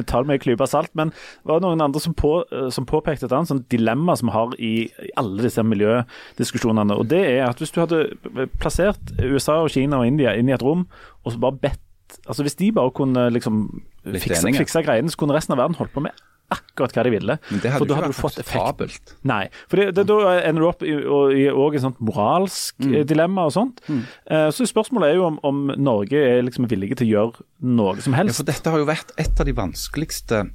ta 0.09 0.23
det 0.23 0.31
med 0.31 0.39
en 0.39 0.45
klype 0.45 0.69
salt. 0.71 0.93
Men 0.99 1.13
det 1.13 1.53
var 1.53 1.63
noen 1.65 1.85
andre 1.85 2.03
som, 2.03 2.17
på, 2.17 2.33
som 2.75 2.89
påpekte 2.89 3.29
et 3.29 3.37
annet 3.37 3.53
sånn 3.53 3.65
dilemma 3.73 4.17
som 4.19 4.31
vi 4.31 4.37
har 4.37 4.57
i, 4.59 4.73
i 5.11 5.13
alle 5.21 5.47
disse 5.47 5.65
miljødiskusjonene. 5.67 6.97
og 6.97 7.11
det 7.11 7.23
er 7.37 7.47
at 7.49 7.61
Hvis 7.61 7.75
du 7.75 7.83
hadde 7.83 8.49
plassert 8.61 9.15
USA, 9.21 9.61
og 9.61 9.71
Kina 9.75 10.01
og 10.01 10.09
India 10.09 10.35
inn 10.37 10.51
i 10.51 10.57
et 10.57 10.65
rom, 10.65 10.87
og 11.25 11.35
så 11.35 11.41
bare 11.43 11.61
bedt 11.69 11.87
altså 12.27 12.43
Hvis 12.43 12.57
de 12.59 12.73
bare 12.75 12.91
kunne 12.91 13.29
liksom 13.31 13.83
fikse, 14.03 14.51
fikse 14.57 14.83
greiene, 14.83 15.11
så 15.13 15.19
kunne 15.21 15.37
resten 15.37 15.55
av 15.55 15.61
verden 15.63 15.77
holdt 15.79 15.93
på 15.95 16.03
med 16.03 16.17
akkurat 16.55 16.95
hva 16.97 17.05
de 17.07 17.13
ville. 17.15 17.37
Men 17.51 17.63
det 17.63 17.73
hadde 17.73 17.83
for 17.83 17.91
da 17.91 17.99
hadde 17.99 18.13
du 18.13 18.19
fått 18.19 18.39
fabelt. 18.49 19.15
Nei, 19.29 19.43
for 19.71 19.81
det, 19.81 19.91
det, 19.99 20.07
da 20.11 20.37
ender 20.39 20.65
du 20.65 20.69
opp 20.69 20.85
i, 20.85 20.93
i, 20.93 21.45
i 21.47 21.49
et 21.51 21.85
sånt 21.85 22.01
moralsk 22.03 22.79
mm. 22.83 22.89
Eh, 22.91 23.05
dilemma 23.07 23.47
og 23.49 23.55
sånt. 23.55 23.83
Mm. 23.87 24.01
Uh, 24.31 24.49
så 24.55 24.67
spørsmålet 24.69 25.13
er 25.13 25.21
jo 25.21 25.29
om, 25.29 25.37
om 25.47 25.75
Norge 25.79 26.19
er 26.19 26.43
liksom 26.47 26.69
villige 26.71 26.99
til 27.01 27.11
å 27.11 27.13
gjøre 27.15 27.47
noe 27.79 27.99
som 28.03 28.17
helst. 28.19 28.35
Ja, 28.35 28.41
for 28.43 28.51
dette 28.51 28.75
har 28.75 28.83
jo 28.83 28.89
vært 28.89 29.15
et 29.21 29.41
av 29.41 29.49
de 29.49 29.57
vanskeligste 29.57 30.49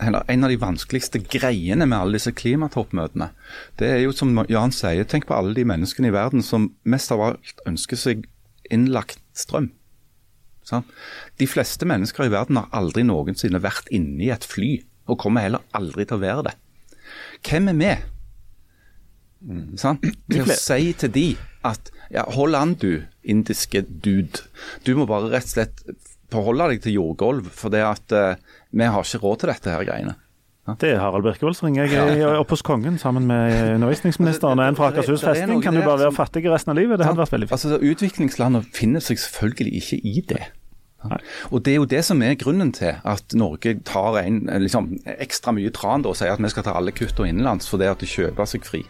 eller 0.00 0.24
en 0.32 0.46
av 0.46 0.48
de 0.48 0.56
vanskeligste 0.56 1.20
greiene 1.28 1.84
med 1.84 1.98
alle 1.98 2.16
disse 2.16 2.32
klimatoppmøtene. 2.32 3.30
Det 3.76 3.90
er 3.90 3.98
jo 4.06 4.14
som 4.16 4.32
Jan 4.48 4.72
sier, 4.72 5.04
tenk 5.04 5.26
på 5.28 5.36
alle 5.36 5.52
de 5.58 5.66
menneskene 5.68 6.08
i 6.08 6.14
verden 6.14 6.44
som 6.46 6.70
mest 6.88 7.12
av 7.12 7.20
alt 7.26 7.60
ønsker 7.68 8.00
seg 8.00 8.24
innlagt 8.72 9.20
strøm. 9.36 9.68
Sånn? 10.66 10.86
De 11.40 11.48
fleste 11.50 11.88
mennesker 11.88 12.28
i 12.28 12.32
verden 12.32 12.60
har 12.60 12.70
aldri 12.76 13.04
noensinne 13.06 13.60
vært 13.62 13.90
inne 13.94 14.22
i 14.26 14.32
et 14.32 14.46
fly 14.46 14.78
og 15.10 15.18
kommer 15.20 15.46
heller 15.46 15.64
aldri 15.76 16.06
til 16.06 16.18
å 16.18 16.22
være 16.22 16.46
det. 16.48 16.56
Hvem 17.46 17.72
er 17.72 17.78
vi? 17.80 17.92
Mm. 19.40 19.66
Til 19.80 20.44
å 20.44 20.56
si 20.60 20.92
til 21.00 21.12
de 21.14 21.26
at 21.66 21.90
ja, 22.12 22.24
hold 22.34 22.56
an 22.58 22.74
du, 22.80 23.02
indiske 23.22 23.82
dude. 23.86 24.44
Du 24.86 24.94
må 24.98 25.06
bare 25.08 25.30
rett 25.32 25.48
og 25.48 25.54
slett 25.54 25.84
forholde 26.30 26.70
deg 26.72 26.82
til 26.84 26.98
jordgulv, 26.98 27.50
for 27.54 27.72
det 27.74 27.82
at 27.86 28.14
uh, 28.14 28.58
vi 28.70 28.86
har 28.86 29.06
ikke 29.06 29.22
råd 29.22 29.40
til 29.42 29.52
dette 29.52 29.72
her 29.74 29.86
greiene. 29.86 30.16
Det 30.78 30.92
er 30.92 31.00
Harald 31.02 31.24
Birkevold 31.24 31.56
som 31.58 31.66
ringer. 31.66 31.88
Jeg 31.90 32.20
er 32.22 32.36
oppe 32.38 32.54
hos 32.54 32.62
kongen 32.62 32.98
sammen 33.00 33.24
med 33.26 33.54
undervisningsministeren 33.74 34.60
og 34.60 34.68
en 34.68 34.76
fra 34.78 34.90
Akershus 34.92 35.24
festning. 35.24 35.62
Kan 35.64 35.74
du 35.74 35.82
bare 35.82 36.04
være 36.04 36.14
fattig 36.14 36.44
resten 36.52 36.74
av 36.74 36.78
livet? 36.78 37.00
Det 37.00 37.08
hadde 37.08 37.22
vært 37.22 37.34
veldig 37.34 37.48
fint. 37.48 37.56
Altså, 37.56 37.80
Utviklingslandet 37.90 38.68
finner 38.76 39.02
seg 39.02 39.18
selvfølgelig 39.18 39.80
ikke 39.80 39.98
i 40.06 40.22
det. 40.30 40.42
Og 41.50 41.62
Det 41.64 41.72
er 41.72 41.80
jo 41.80 41.88
det 41.88 42.04
som 42.04 42.22
er 42.22 42.38
grunnen 42.40 42.72
til 42.76 42.98
at 43.04 43.36
Norge 43.36 43.78
tar 43.88 44.20
en, 44.22 44.42
liksom, 44.60 44.92
ekstra 45.18 45.54
mye 45.56 45.72
tran 45.72 46.04
og 46.06 46.16
sier 46.18 46.34
at 46.34 46.42
vi 46.42 46.52
skal 46.52 46.66
ta 46.66 46.76
alle 46.76 46.92
kuttene 46.92 47.32
innenlands 47.32 47.70
for 47.70 47.80
det 47.80 47.88
at 47.92 48.02
det 48.02 48.10
kjøper 48.10 48.48
seg 48.50 48.66
fri 48.68 48.84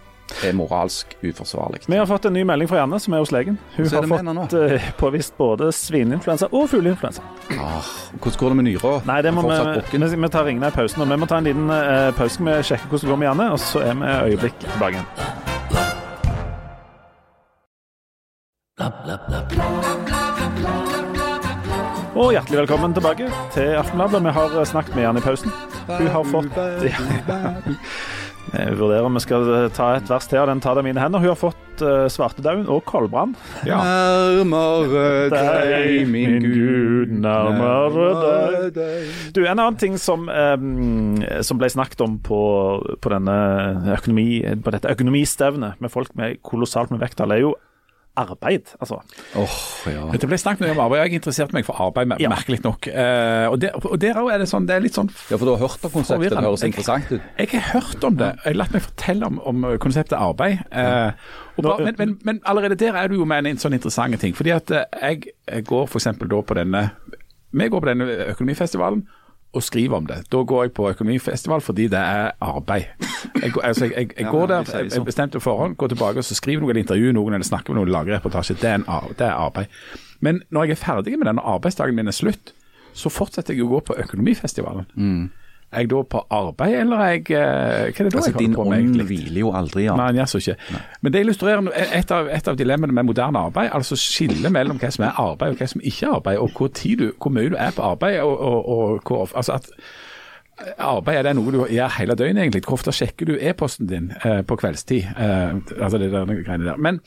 er 0.45 0.55
moralsk 0.55 1.17
uforsvarlig. 1.23 1.81
Vi 1.87 1.97
har 1.97 2.07
fått 2.07 2.25
en 2.25 2.33
ny 2.33 2.45
melding 2.47 2.69
fra 2.71 2.81
Janne, 2.81 3.01
som 3.03 3.15
er 3.15 3.23
hos 3.25 3.33
legen. 3.35 3.59
Hun 3.77 3.89
har 3.91 4.07
fått 4.13 4.55
uh, 4.55 4.89
påvist 5.01 5.37
både 5.39 5.73
svineinfluensa 5.75 6.51
og 6.53 6.69
fugleinfluensa. 6.71 7.25
Ah, 7.59 7.91
hvordan 8.21 8.39
går 8.39 8.55
det 8.55 8.61
med 8.61 8.69
nyra? 8.71 8.95
Nei, 9.11 9.21
det 9.27 9.35
må 9.35 9.45
vi, 9.49 9.59
vi, 9.93 10.15
vi 10.15 10.33
tar 10.33 10.47
ringene 10.49 10.71
i 10.71 10.75
pausen. 10.75 11.03
og 11.03 11.11
Vi 11.11 11.21
må 11.21 11.31
ta 11.31 11.41
en 11.41 11.51
liten 11.51 11.71
uh, 11.71 12.11
pause 12.19 12.47
med 12.47 12.63
å 12.63 12.67
sjekke 12.71 12.89
hvordan 12.89 13.07
det 13.07 13.13
går 13.15 13.23
med 13.25 13.31
Janne, 13.33 13.51
og 13.55 13.63
så 13.63 13.85
er 13.85 13.95
vi 13.99 14.11
et 14.15 14.33
øyeblikk 14.33 14.65
tilbake 14.67 14.95
igjen. 14.99 15.09
Bla, 18.81 18.89
bla, 19.05 19.19
bla, 19.29 19.45
bla. 19.51 21.10
Og 22.11 22.33
hjertelig 22.35 22.65
velkommen 22.65 22.95
tilbake 22.97 23.29
til 23.55 23.77
Aftenbladet. 23.79 24.19
Vi 24.25 24.33
har 24.35 24.65
snakket 24.67 24.97
med 24.97 25.05
Jan 25.05 25.19
i 25.21 25.23
pausen. 25.23 25.53
Hun 25.87 26.09
har 26.11 26.25
fått. 26.27 26.57
Jeg 28.51 28.75
vurderer 28.81 29.07
om 29.07 29.15
vi 29.15 29.23
skal 29.23 29.45
ta 29.77 29.93
et 29.95 30.09
vers 30.11 30.27
til 30.27 30.41
av 30.41 30.49
den 30.51 30.59
'Ta 30.61 30.75
det 30.75 30.83
mine 30.83 30.99
hender'. 30.99 31.21
Hun 31.23 31.31
har 31.31 31.39
fått 31.39 31.83
uh, 31.87 32.09
svartedauden 32.11 32.67
og 32.67 32.83
koldbrann. 32.85 33.37
Ja. 33.65 33.79
Nærmere 34.43 35.31
deg, 35.31 36.09
min 36.11 36.43
Gud, 36.43 37.15
nærmere 37.15 38.71
deg 38.75 39.07
Du, 39.35 39.45
En 39.47 39.59
annen 39.59 39.77
ting 39.77 39.99
som, 39.99 40.29
um, 40.29 41.23
som 41.43 41.59
ble 41.59 41.71
snakket 41.71 42.01
om 42.01 42.19
på, 42.19 42.43
på, 43.01 43.11
økonomi, 43.95 44.43
på 44.65 44.71
dette 44.71 44.91
økonomistevnet 44.91 45.79
med 45.79 45.91
folk 45.91 46.17
med 46.17 46.43
kolossalt 46.43 46.91
med 46.91 46.99
vekttall, 47.07 47.31
er 47.31 47.47
jo 47.47 47.55
arbeid, 48.19 48.73
altså. 48.81 48.99
Oh, 49.39 49.53
ja. 49.87 50.07
Det 50.13 50.29
ble 50.29 50.39
snakket 50.41 50.65
mye 50.67 50.73
om 50.75 50.81
arbeid, 50.85 51.05
jeg 51.07 51.21
interesserte 51.21 51.55
meg 51.57 51.65
for 51.65 51.79
arbeid, 51.81 52.09
mer- 52.11 52.21
Ja. 52.21 52.29
merkelig 52.29 52.59
nok. 52.65 52.89
Uh, 52.91 53.47
og, 53.53 53.61
der, 53.63 53.77
og 53.79 54.01
der 54.03 54.19
er 54.35 54.39
det 54.43 54.49
sånn, 54.51 54.67
det 54.67 54.75
er 54.77 54.81
litt 54.85 54.95
sånn 54.99 55.09
ja, 55.31 55.37
for 55.39 55.45
du 55.47 55.53
har 55.55 55.63
hørt 55.63 55.85
om 55.87 55.91
konseptet, 55.95 56.31
det 56.35 56.43
høres 56.45 56.65
interessant 56.67 57.13
ut. 57.13 57.21
Jeg 57.39 57.49
har 57.55 57.81
hørt 57.81 58.05
om 58.05 58.17
det. 58.17 58.33
Jeg 58.45 58.51
har 58.53 58.59
latt 58.59 58.75
meg 58.75 58.83
fortelle 58.83 59.27
om, 59.31 59.39
om 59.47 59.65
konseptet 59.79 60.19
arbeid. 60.19 60.59
Uh, 60.75 61.13
og 61.57 61.65
bare, 61.65 61.85
men, 61.85 61.95
men, 61.99 62.19
men 62.25 62.41
allerede 62.45 62.77
der 62.77 62.97
er 62.99 63.09
du 63.09 63.15
jo 63.21 63.25
med 63.29 63.47
en 63.47 63.59
sånn 63.63 63.75
interessante 63.79 64.19
ting. 64.21 64.35
Fordi 64.37 64.51
at 64.55 64.71
eh, 64.71 64.85
jeg, 65.03 65.33
jeg 65.49 65.65
går 65.69 65.87
f.eks. 65.89 66.11
da 66.21 66.43
på 66.43 66.55
denne 66.59 66.91
Vi 67.53 67.67
går 67.69 67.81
på 67.83 67.89
denne 67.91 68.07
økonomifestivalen 68.35 69.07
og 69.53 69.63
skriver 69.67 69.97
om 69.97 70.07
det. 70.07 70.21
Da 70.31 70.43
går 70.47 70.63
jeg 70.69 70.73
på 70.77 70.85
økonomifestival 70.93 71.61
fordi 71.61 71.89
det 71.91 71.99
er 71.99 72.31
arbeid. 72.41 72.85
Jeg, 73.43 73.51
går- 73.53 73.65
altså, 73.67 73.85
jeg, 73.89 73.95
jeg, 73.97 74.13
jeg 74.19 74.31
går 74.31 74.47
der, 74.47 74.57
jeg 74.79 74.93
sånn. 74.95 75.05
bestemte 75.09 75.41
forhånd, 75.43 75.75
går 75.77 75.89
tilbake 75.95 76.23
og 76.23 76.25
så 76.25 76.35
skriver 76.39 76.63
noe 76.63 76.71
eller 76.71 76.85
intervjuer 76.85 77.13
noen 77.17 77.35
eller 77.35 77.45
snakker 77.49 77.75
med 77.75 77.81
noen, 77.83 77.91
lager 77.93 78.15
reportasje. 78.19 78.55
Det 78.61 78.71
er, 78.71 78.79
en, 78.79 78.87
det 79.19 79.27
er 79.27 79.35
arbeid. 79.35 79.67
Men 80.21 80.43
når 80.51 80.65
jeg 80.71 80.77
er 80.79 80.83
ferdig 80.85 81.19
med 81.19 81.27
denne 81.27 81.43
arbeidsdagen 81.43 81.97
min 81.99 82.07
er 82.13 82.15
slutt, 82.15 82.55
så 82.95 83.11
fortsetter 83.11 83.55
jeg 83.55 83.65
å 83.67 83.71
gå 83.75 83.81
på 83.91 83.95
økonomifestivalen. 84.03 85.31
Er 85.73 85.85
jeg 85.85 85.91
da 85.93 86.01
på 86.03 86.21
arbeid, 86.35 86.75
eller 86.81 86.97
er 87.05 87.11
jeg 87.15 87.21
eh, 87.31 87.37
Hva 87.39 87.87
er 87.87 88.09
det 88.09 88.13
da 88.13 88.19
Altså, 88.19 88.31
jeg 88.31 88.39
din 88.41 88.55
holder 88.55 88.57
på 88.57 88.65
med? 88.65 88.79
ånd 88.79 88.89
egentlig? 88.89 89.07
hviler 89.07 89.41
jo 89.41 89.53
aldri, 89.55 89.85
ja. 89.85 89.95
Nei, 89.97 90.09
jaså 90.19 90.41
ikke. 90.43 90.57
ikke. 90.69 90.83
Men 91.01 91.13
det 91.15 91.21
illustrerer 91.21 91.71
et 92.01 92.11
av, 92.17 92.29
et 92.35 92.49
av 92.49 92.59
dilemmaene 92.59 92.93
med 92.99 93.07
moderne 93.07 93.39
arbeid, 93.39 93.71
altså 93.73 93.97
skillet 93.97 94.51
mellom 94.53 94.79
hva 94.83 94.91
som 94.91 95.05
er 95.07 95.19
arbeid 95.23 95.55
og 95.55 95.63
hva 95.63 95.69
som 95.71 95.81
ikke 95.85 96.07
er 96.07 96.15
arbeid, 96.19 96.39
og 96.43 96.51
hvor, 96.59 96.73
tid 96.75 96.97
du, 96.99 97.13
hvor 97.23 97.31
mye 97.31 97.53
du 97.55 97.57
er 97.59 97.71
på 97.77 97.83
arbeid. 97.83 98.21
og, 98.21 98.41
og, 98.41 98.69
og 98.69 99.01
hvor, 99.07 99.31
altså 99.35 99.53
at 99.61 99.71
Arbeid 100.79 101.17
er 101.17 101.23
det 101.23 101.31
noe 101.39 101.53
du 101.55 101.63
gjør 101.73 101.95
hele 101.97 102.15
døgnet, 102.15 102.43
egentlig. 102.43 102.61
Hvor 102.67 102.77
ofte 102.77 102.93
sjekker 102.93 103.31
du 103.31 103.39
e-posten 103.41 103.89
din 103.89 104.11
eh, 104.25 104.43
på 104.45 104.59
kveldstid? 104.61 105.07
Eh, 105.17 105.55
altså 105.81 105.99
det 105.99 106.11
der 106.13 106.27
greiene 106.29 106.67
der. 106.67 106.77
Men 106.77 107.01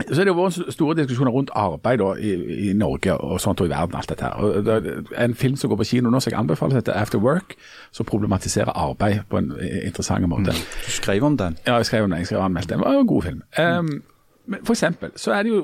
så 0.00 0.20
er 0.20 0.26
det 0.26 0.32
jo 0.32 0.38
vært 0.38 0.72
store 0.74 0.96
diskusjoner 0.98 1.34
rundt 1.34 1.50
arbeid 1.58 2.00
da, 2.00 2.12
i, 2.18 2.32
i 2.68 2.72
Norge 2.76 3.14
og 3.14 3.40
sånt 3.40 3.60
og 3.60 3.68
i 3.68 3.70
verden. 3.70 3.94
alt 3.98 4.08
dette 4.08 4.24
her. 4.24 4.62
Det 4.64 5.04
En 5.18 5.34
film 5.34 5.56
som 5.56 5.70
går 5.70 5.78
på 5.82 5.88
kino 5.92 6.10
nå, 6.10 6.20
som 6.20 6.32
jeg 6.32 6.38
anbefaler, 6.40 6.80
heter 6.80 6.96
After 6.96 7.20
Work, 7.22 7.54
som 7.92 8.08
problematiserer 8.08 8.72
arbeid 8.74 9.20
på 9.30 9.38
en 9.38 9.52
interessant 9.60 10.26
måte. 10.28 10.56
Du 10.86 10.90
skrev 10.90 11.24
om 11.24 11.36
den. 11.36 11.58
Ja, 11.66 11.76
jeg 11.76 11.86
skrev 11.86 12.04
om 12.04 12.10
den, 12.10 12.18
jeg 12.24 12.32
skrev 12.32 12.42
anmeldt 12.42 12.70
den. 12.70 12.80
Det 12.80 12.88
var 12.88 13.00
en 13.00 13.06
god 13.06 13.22
film. 13.22 13.42
Um, 13.58 14.02
men 14.46 14.64
for 14.64 14.74
eksempel 14.74 15.12
så 15.16 15.36
er 15.36 15.46
det 15.46 15.54
jo 15.54 15.62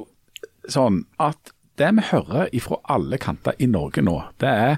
sånn 0.69 1.03
at 1.19 1.55
det 1.79 1.91
vi 1.97 2.05
hører 2.11 2.53
fra 2.63 2.79
alle 2.95 3.19
kanter 3.19 3.57
i 3.59 3.67
Norge 3.71 4.03
nå, 4.03 4.21
det 4.43 4.49
er 4.51 4.77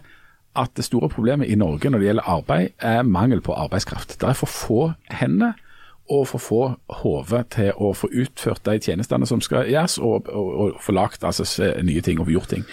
at 0.58 0.72
det 0.76 0.84
store 0.84 1.08
problemet 1.08 1.48
i 1.50 1.58
Norge 1.58 1.90
når 1.90 2.02
det 2.02 2.08
gjelder 2.08 2.30
arbeid, 2.30 2.72
er 2.78 3.02
mangel 3.02 3.40
på 3.40 3.54
arbeidskraft. 3.54 4.16
Det 4.20 4.28
er 4.28 4.38
for 4.38 4.50
få 4.50 4.80
hender 5.10 5.58
og 6.10 6.26
få 6.28 6.38
få 6.42 6.62
hoder 7.02 7.44
til 7.54 7.70
å 7.78 7.92
få 7.94 8.08
utført 8.12 8.64
de 8.66 8.78
tjenestene 8.82 9.26
som 9.30 9.40
skal 9.44 9.68
gjøres, 9.70 9.98
og, 10.02 10.26
og, 10.28 10.48
og 10.64 10.80
få 10.82 10.92
lagt 10.96 11.24
altså, 11.24 11.46
nye 11.86 12.02
ting 12.02 12.18
og 12.20 12.26
få 12.26 12.34
gjort 12.34 12.50
ting. 12.56 12.64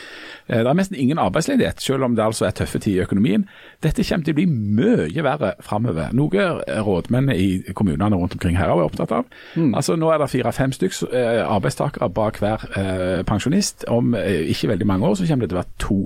Eh, 0.47 0.63
Det 0.63 0.67
er 0.71 0.77
nesten 0.79 0.97
ingen 0.97 1.19
arbeidsledighet, 1.21 1.81
selv 1.83 2.03
om 2.07 2.15
det 2.17 2.23
altså 2.25 2.47
er 2.47 2.55
tøffe 2.57 2.79
tider 2.79 3.01
i 3.01 3.05
økonomien. 3.05 3.45
Dette 3.83 4.03
kommer 4.07 4.25
til 4.25 4.33
å 4.33 4.39
bli 4.39 4.47
mye 4.49 5.23
verre 5.25 5.53
framover. 5.61 6.09
Noe 6.17 6.47
rådmennene 6.87 7.35
i 7.37 7.73
kommunene 7.77 8.15
rundt 8.17 8.33
omkring 8.39 8.57
her 8.57 8.71
er 8.73 8.85
opptatt 8.87 9.11
av. 9.11 9.25
Altså 9.77 9.95
Nå 9.95 10.09
er 10.13 10.23
det 10.23 10.29
fire-fem 10.33 10.73
stykker 10.73 11.13
eh, 11.13 11.43
arbeidstakere 11.45 12.09
bak 12.09 12.39
hver 12.41 12.65
eh, 12.73 13.21
pensjonist. 13.27 13.85
Om 13.91 14.15
eh, 14.17 14.47
ikke 14.53 14.71
veldig 14.73 14.87
mange 14.89 15.07
år 15.07 15.19
så 15.19 15.27
kommer 15.29 15.45
det 15.45 15.53
til 15.53 15.59
å 15.59 15.61
være 15.61 15.77
to 15.83 15.99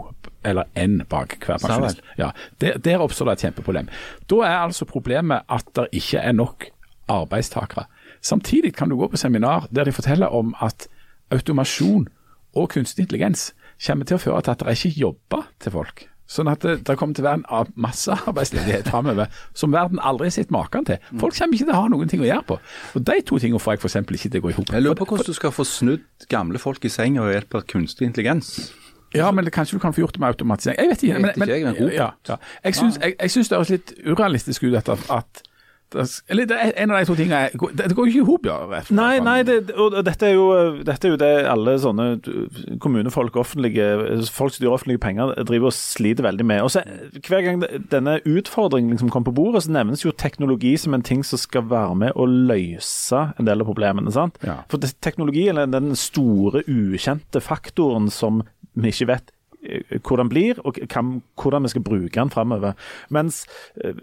eller 0.43 0.65
én 0.75 0.99
bak 1.05 1.36
hver 1.45 1.59
pensjonist. 1.61 2.01
Ja, 2.17 2.32
der, 2.61 2.77
der 2.82 3.01
oppstår 3.05 3.29
det 3.29 3.38
et 3.38 3.43
kjempeproblem. 3.45 3.89
Da 4.32 4.39
er 4.47 4.55
altså 4.65 4.88
problemet 4.89 5.45
at 5.53 5.67
det 5.77 5.88
ikke 6.01 6.17
er 6.25 6.34
nok 6.34 6.65
arbeidstakere. 7.12 7.88
Samtidig 8.22 8.74
kan 8.78 8.89
du 8.89 8.97
gå 8.99 9.09
på 9.12 9.20
seminar 9.20 9.68
der 9.72 9.89
de 9.89 9.95
forteller 9.95 10.32
om 10.34 10.55
at 10.62 10.88
automasjon 11.32 12.07
og 12.53 12.70
kunstig 12.70 13.05
intelligens 13.07 13.51
kommer 13.82 14.05
til 14.05 14.20
å 14.20 14.22
føre 14.22 14.41
til 14.45 14.53
at 14.55 14.64
det 14.64 14.78
ikke 14.78 14.99
jobber 15.05 15.45
til 15.64 15.74
folk. 15.74 16.07
Sånn 16.32 16.47
at 16.47 16.64
det, 16.64 16.78
det 16.88 16.95
kommer 16.99 17.16
til 17.18 17.26
å 17.26 17.28
være 17.28 17.41
en 17.41 17.72
massearbeidsledighet 17.84 18.88
framover 18.88 19.32
som 19.57 19.74
verden 19.74 19.99
aldri 19.99 20.30
har 20.30 20.36
sett 20.38 20.53
maken 20.53 20.86
til. 20.88 21.01
Folk 21.20 21.36
kommer 21.36 21.57
ikke 21.57 21.68
til 21.68 21.74
å 21.74 21.82
ha 21.82 21.89
noen 21.91 22.12
ting 22.12 22.24
å 22.24 22.30
gjøre 22.30 22.45
på. 22.53 22.59
Og 22.95 23.03
De 23.09 23.18
to 23.28 23.39
tingene 23.41 23.59
får 23.59 23.76
jeg 23.76 23.82
f.eks. 23.82 23.97
ikke 23.99 24.30
til 24.30 24.39
å 24.39 24.45
gå 24.45 24.53
i 24.53 24.55
hop. 24.55 24.72
Jeg 24.72 24.86
lurer 24.86 24.99
på 25.01 25.09
hvordan 25.09 25.28
du 25.28 25.36
skal 25.36 25.51
få 25.55 25.66
snudd 25.68 26.30
gamle 26.32 26.62
folk 26.62 26.88
i 26.88 26.93
senga 26.93 27.26
ved 27.28 27.36
hjelp 27.36 27.59
av 27.59 27.68
kunstig 27.74 28.07
intelligens. 28.07 28.53
Ja, 29.12 29.28
men 29.36 29.43
det, 29.43 29.51
kanskje 29.51 29.76
du 29.76 29.84
kan 29.84 29.91
få 29.91 30.05
gjort 30.05 30.16
det 30.16 30.24
med 30.24 30.32
automatisering. 30.32 30.80
Jeg 30.80 30.89
vet 30.93 31.03
ikke. 31.03 31.24
Vet 31.26 31.36
ikke, 31.36 31.59
jeg 31.59 31.95
ja, 31.97 32.09
ja. 32.30 32.38
Jeg 32.64 32.80
syns, 32.80 33.49
det 33.51 33.57
høres 33.57 33.74
litt 33.74 33.91
urealistisk 34.07 34.70
ut 34.70 34.78
at, 34.80 34.93
at 35.12 35.41
eller 35.95 36.45
det 36.47 36.57
er 36.57 36.71
en 36.83 36.91
av 36.91 36.99
de 37.01 37.05
to 37.09 37.15
tingene 37.19 37.49
Det, 37.77 37.89
går 37.95 38.05
jo 38.07 38.11
ikke 38.11 38.21
i 38.23 38.27
hop, 38.29 38.45
ja. 38.47 38.57
rett- 38.71 38.91
Nei, 38.95 39.19
nei 39.19 39.43
det, 39.43 39.57
og 39.75 39.97
dette 40.05 40.29
er, 40.29 40.33
jo, 40.37 40.45
dette 40.87 41.07
er 41.07 41.11
jo 41.15 41.19
det 41.19 41.31
alle 41.51 41.73
sånne 41.83 42.05
kommunefolk, 42.83 43.35
offentlige, 43.41 43.87
folk 44.31 44.53
som 44.53 44.59
styrer 44.61 44.75
offentlige 44.75 45.01
penger, 45.03 45.33
driver 45.47 45.71
og 45.71 45.75
sliter 45.75 46.23
veldig 46.25 46.45
med. 46.47 46.61
Og 46.65 46.71
så 46.73 46.83
Hver 47.27 47.43
gang 47.45 47.61
denne 47.91 48.17
utfordringen 48.27 48.91
liksom 48.93 49.11
kommer 49.11 49.31
på 49.31 49.35
bordet, 49.41 49.63
så 49.65 49.73
nevnes 49.75 50.05
jo 50.05 50.11
teknologi 50.15 50.75
som 50.79 50.93
en 50.97 51.03
ting 51.05 51.23
som 51.27 51.39
skal 51.41 51.67
være 51.71 51.95
med 52.05 52.15
å 52.15 52.25
løse 52.27 53.33
en 53.39 53.45
del 53.47 53.61
av 53.63 53.67
problemene. 53.69 54.11
sant? 54.11 54.37
Ja. 54.45 54.61
For 54.71 54.79
teknologi 55.01 55.47
er 55.51 55.65
den 55.67 55.93
store, 55.95 56.63
ukjente 56.67 57.41
faktoren 57.43 58.09
som 58.11 58.43
vi 58.75 58.89
ikke 58.93 59.07
vet 59.11 59.31
eh, 59.64 59.99
hvordan 59.99 60.30
blir, 60.30 60.59
og 60.66 60.80
hvem, 60.82 61.22
hvordan 61.41 61.64
vi 61.64 61.74
skal 61.74 61.86
bruke 61.86 62.20
den 62.20 62.34
framover. 62.34 62.74
Mens 63.09 63.45
eh, 63.84 63.95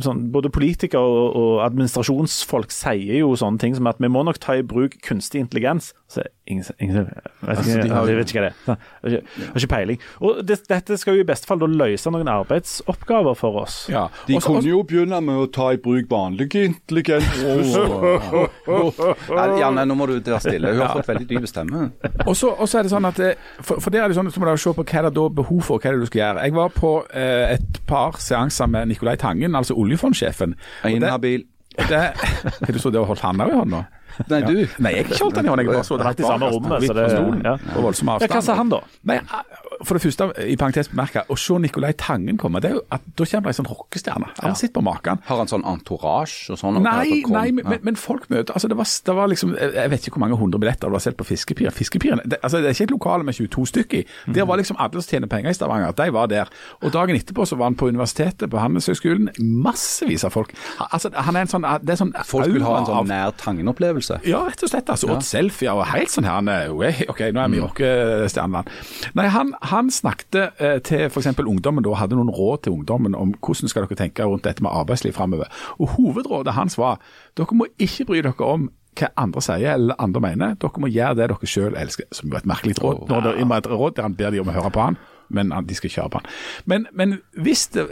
sånn, 0.00 0.26
både 0.32 0.52
politikere 0.54 1.02
og, 1.02 1.36
og 1.36 1.64
administrasjonsfolk 1.66 2.74
sier 2.74 3.22
jo 3.22 3.34
sånne 3.38 3.62
ting 3.62 3.78
som 3.78 3.90
at 3.90 4.00
vi 4.02 4.12
må 4.12 4.24
nok 4.26 4.40
ta 4.42 4.58
i 4.58 4.66
bruk 4.66 4.98
kunstig 5.06 5.44
intelligens. 5.44 5.92
Så 6.10 6.24
ingen, 6.50 6.64
ingen 6.82 7.04
vet, 7.06 7.10
ikke, 7.14 7.50
Altså, 7.52 7.74
de 7.82 7.90
har 7.94 8.08
jeg 8.10 8.16
vet 8.18 8.30
ikke 8.32 8.40
hva 8.40 8.48
det 8.48 8.50
er. 8.50 8.78
Har 9.04 9.12
ikke, 9.12 9.44
har 9.46 9.60
ikke 9.60 9.68
peiling. 9.70 10.00
Og 10.26 10.40
det, 10.42 10.56
dette 10.66 10.96
skal 10.98 11.14
jo 11.14 11.22
i 11.22 11.26
beste 11.28 11.46
fall 11.46 11.60
da 11.62 11.68
løse 11.70 12.10
noen 12.10 12.30
arbeidsoppgaver 12.32 13.36
for 13.38 13.60
oss. 13.62 13.76
Ja. 13.92 14.08
De 14.26 14.34
Også- 14.40 14.50
kunne 14.56 14.66
jo 14.72 14.80
begynne 14.82 15.20
med 15.22 15.38
å 15.38 15.46
ta 15.54 15.68
i 15.70 15.78
bruk 15.78 16.08
vanlig 16.10 16.48
intelligens. 16.64 17.30
Oh, 17.46 18.50
oh, 18.66 18.98
oh, 18.98 19.54
Janne, 19.60 19.84
nå 19.86 19.94
må 19.94 20.08
du 20.10 20.16
være 20.18 20.40
stille. 20.42 20.72
Hun 20.74 20.82
har 20.82 20.96
fått 20.98 21.12
veldig 21.12 21.28
dyp 21.30 21.46
stemme. 21.50 21.84
Og 22.26 22.34
så 22.34 22.50
er 22.58 22.88
det 22.88 22.92
sånn 22.96 23.06
at 23.06 23.22
for, 23.62 23.78
for 23.78 23.94
der 23.94 24.02
er 24.04 24.10
det 24.10 24.18
sånn, 24.18 24.26
at 24.32 24.34
så 24.34 24.42
må 24.42 24.50
du 24.50 24.58
se 24.60 24.74
på 24.74 24.82
hva 24.82 25.04
det 25.06 25.12
er 25.12 25.16
da 25.20 25.28
behov 25.40 25.62
for, 25.68 25.78
hva 25.78 25.92
er 25.92 25.96
det 26.00 26.08
du 26.08 26.10
skal 26.10 26.22
gjøre. 26.24 26.48
Jeg 26.48 26.56
var 26.58 26.74
på 26.74 26.92
eh, 27.14 27.54
et 27.54 27.80
par 27.86 28.18
seanser 28.18 28.66
med 28.74 28.90
Nicolai 28.90 29.14
Tangen, 29.20 29.54
altså 29.54 29.78
oljefondsjefen. 29.78 30.58
Det- 30.82 30.92
Inhabil. 30.98 31.46
det, 31.78 32.02
Har 32.18 32.72
du 32.74 32.78
så 32.82 32.90
det 32.90 32.98
og 32.98 33.06
holdt 33.12 33.22
handa 33.22 33.46
i 33.46 33.54
hånda? 33.54 33.84
Nei, 34.28 34.40
du. 34.42 34.66
Nei, 34.78 34.92
jeg 34.94 35.04
har 35.06 35.12
ikke 35.14 35.22
holdt 35.24 35.34
den 35.34 35.46
i 35.46 35.48
hånden, 35.48 35.64
Jeg 35.66 35.74
bare 35.74 35.84
så 35.88 35.96
det 35.98 36.06
Rett 36.06 36.20
i 36.20 36.22
samme 36.22 36.50
rommet, 36.50 36.82
så 36.86 36.94
det- 36.94 37.44
ja. 37.44 37.52
Og 37.76 37.82
voldsom 37.84 38.08
Ja, 38.20 38.26
hva 38.26 38.42
sa 38.42 38.54
han 38.54 38.68
da? 38.68 38.80
Nei, 39.04 39.20
For 39.84 39.94
det 39.96 40.02
første, 40.02 40.26
i 40.44 40.56
parentes 40.56 40.88
bemerka, 40.88 41.24
å 41.30 41.38
se 41.38 41.54
Nicolai 41.58 41.92
Tangen 41.96 42.36
komme, 42.36 42.60
det 42.60 42.70
er 42.70 42.74
jo 42.74 42.82
at 42.92 43.00
da 43.16 43.24
kommer 43.24 43.48
det 43.48 43.58
en 43.58 43.64
sånn 43.64 43.70
rockestjerne. 43.70 44.28
Han 44.42 44.54
sitter 44.54 44.74
på 44.80 44.84
maken. 44.84 45.20
Har 45.24 45.36
han 45.38 45.46
sånn 45.48 45.64
entourage 45.64 46.50
og 46.50 46.58
sånn? 46.60 46.82
Nei, 46.82 47.22
nei, 47.26 47.50
men, 47.50 47.64
Ja. 47.64 47.78
men, 47.82 47.94
folk 47.96 48.28
møter 48.28 48.52
altså 48.52 48.68
det 48.68 48.76
var, 48.76 48.84
det 48.84 49.14
var 49.14 49.28
liksom, 49.28 49.54
Jeg 49.56 49.90
vet 49.90 50.00
ikke 50.06 50.18
hvor 50.18 50.28
mange 50.28 50.36
hundre 50.36 50.58
billetter 50.60 50.88
det 50.88 50.92
var 50.92 50.98
selv 51.00 51.16
på 51.16 51.24
Fiskepiren. 51.24 51.72
Fiskepirene, 51.72 52.22
det, 52.28 52.38
altså 52.42 52.60
det 52.60 52.66
er 52.66 52.74
ikke 52.76 52.88
et 52.90 52.90
lokale 52.90 53.24
med 53.24 53.34
22 53.34 53.66
stykker 53.66 53.98
i. 54.00 54.04
Der 54.32 54.44
var 54.44 54.56
liksom 54.58 54.76
alle 54.78 55.00
som 55.02 55.08
tjener 55.20 55.28
penger 55.28 55.50
i 55.50 55.54
Stavanger. 55.54 55.92
De 55.96 56.10
var 56.12 56.26
der. 56.26 56.48
Og 56.82 56.92
dagen 56.92 57.16
etterpå 57.16 57.46
så 57.46 57.56
var 57.56 57.66
han 57.70 57.74
på 57.74 57.88
universitetet, 57.88 58.50
på 58.50 58.58
Handelshøyskolen. 58.58 59.30
Massevis 59.38 60.24
av 60.24 60.32
folk. 60.32 60.52
Altså, 60.92 61.10
han 61.14 61.36
er 61.36 61.40
en 61.46 61.46
sånn, 61.52 61.64
det 61.84 61.94
er 61.94 62.00
sånn 62.04 62.12
Folk 62.24 62.46
vil 62.52 62.62
ha 62.66 62.78
en 62.80 62.86
sånn 62.88 63.08
nær 63.08 63.32
Tangen-opplevelse. 63.40 64.09
Ja, 64.24 64.40
rett 64.46 64.62
og 64.62 64.68
slett. 64.72 64.90
altså, 64.90 65.08
Og 65.14 65.22
selfie 65.22 65.70
og 65.72 65.84
helt 65.86 66.08
sånn 66.10 66.24
her. 66.24 66.40
er, 66.50 66.70
"Oi, 66.74 67.06
OK, 67.08 67.20
nå 67.32 67.40
er 67.44 67.48
Mm. 67.48 67.52
vi 67.52 67.60
rockestjerneland. 67.60 68.66
Nei, 69.14 69.26
han, 69.28 69.54
han 69.62 69.90
snakket 69.90 70.34
eh, 70.60 70.78
til 70.80 71.06
f.eks. 71.08 71.26
ungdommen 71.38 71.82
da, 71.84 71.94
hadde 71.94 72.16
noen 72.16 72.30
råd 72.30 72.62
til 72.62 72.72
ungdommen 72.72 73.14
om 73.14 73.34
hvordan 73.40 73.68
skal 73.68 73.86
dere 73.86 73.96
tenke 73.96 74.24
rundt 74.24 74.42
dette 74.44 74.62
med 74.62 74.70
arbeidsliv 74.72 75.12
framover. 75.12 75.46
Og 75.78 75.88
hovedrådet 75.96 76.54
hans 76.54 76.76
var 76.78 76.98
dere 77.36 77.54
må 77.56 77.66
ikke 77.78 78.06
bry 78.06 78.20
dere 78.22 78.40
om 78.46 78.70
hva 78.96 79.08
andre 79.16 79.40
sier 79.40 79.72
eller 79.74 79.94
andre 79.98 80.20
mener. 80.20 80.54
Dere 80.60 80.80
må 80.82 80.90
gjøre 80.90 81.16
det 81.16 81.28
dere 81.30 81.46
selv 81.46 81.76
elsker. 81.78 82.04
Som 82.12 82.32
er 82.32 82.36
et 82.42 82.46
merkelig 82.46 82.76
råd. 82.82 83.08
Når 83.08 83.22
det 83.22 83.34
er 83.40 83.56
et 83.56 83.66
råd 83.70 83.94
der 83.96 84.02
han 84.02 84.14
ber 84.14 84.30
de 84.30 84.40
om 84.40 84.48
å 84.48 84.52
høre 84.52 84.70
på 84.70 84.80
han. 84.84 84.96
Men 85.30 85.52
de 85.66 85.74
skal 85.78 85.90
ikke 85.90 86.00
høre 86.02 86.10
på 86.10 86.20
den. 86.24 86.30
Men, 86.66 86.86
men 86.92 87.16
hvis 87.38 87.68
det 87.74 87.84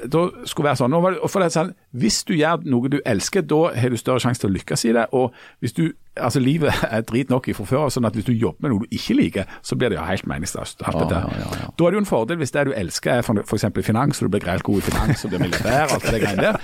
skulle 0.51 0.68
være 0.68 0.76
sånn, 0.80 0.91
det- 0.91 1.53
sånn, 1.55 1.72
hvis 1.95 2.24
du 2.26 2.34
gjør 2.34 2.64
noe 2.66 2.89
du 2.91 2.99
elsker, 3.07 3.43
da 3.47 3.61
har 3.78 3.89
du 3.91 3.97
større 3.97 4.20
sjanse 4.20 4.41
til 4.43 4.51
å 4.51 4.55
lykkes 4.57 4.84
i 4.89 4.93
det. 4.97 5.07
Og 5.12 5.32
hvis 5.62 5.72
du, 5.76 5.93
altså 6.16 6.41
livet 6.43 6.74
er 6.91 7.01
drit 7.07 7.30
nok 7.30 7.47
fra 7.55 7.64
før, 7.64 7.89
sånn 7.95 8.05
at 8.09 8.14
hvis 8.18 8.26
du 8.26 8.32
jobber 8.34 8.66
med 8.66 8.74
noe 8.74 8.86
du 8.86 8.97
ikke 8.99 9.14
liker, 9.14 9.45
så 9.62 9.76
blir 9.78 9.89
det 9.95 9.99
jo 10.01 10.05
helt 10.09 10.26
meningsløst. 10.26 10.82
alt 10.84 10.99
dette. 11.05 11.14
ja, 11.14 11.39
ja, 11.39 11.61
ja. 11.62 11.70
Da 11.78 11.84
er 11.86 11.91
det 11.95 12.01
jo 12.01 12.05
en 12.05 12.11
fordel 12.11 12.36
hvis 12.43 12.51
det 12.57 12.66
du 12.66 12.72
elsker 12.74 13.20
er 13.20 13.22
f.eks. 13.22 13.64
finans, 13.86 14.18
og 14.22 14.26
du 14.28 14.34
blir 14.34 14.45
greit 14.45 14.62
god 14.66 14.78
i 14.82 14.86
finans 14.91 15.24
og 15.24 15.30
blir 15.30 15.45
militær 15.47 15.86
og 15.89 15.99
alt 16.01 16.11
det 16.11 16.20
greiene 16.24 16.43
der. 16.49 16.61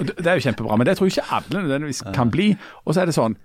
Det 0.00 0.16
det 0.16 0.26
er 0.32 0.40
jo 0.40 0.46
kjempebra, 0.48 0.76
men 0.80 0.86
det 0.88 0.96
tror 0.96 1.06
jeg 1.10 1.16
ikke 1.18 1.34
alle 1.36 1.62
nødvendigvis 1.62 2.02
kan 2.16 2.30
bli. 2.32 2.48
Og 2.84 2.94
så 2.96 3.02
er 3.04 3.06
det 3.10 3.14
sånn, 3.16 3.36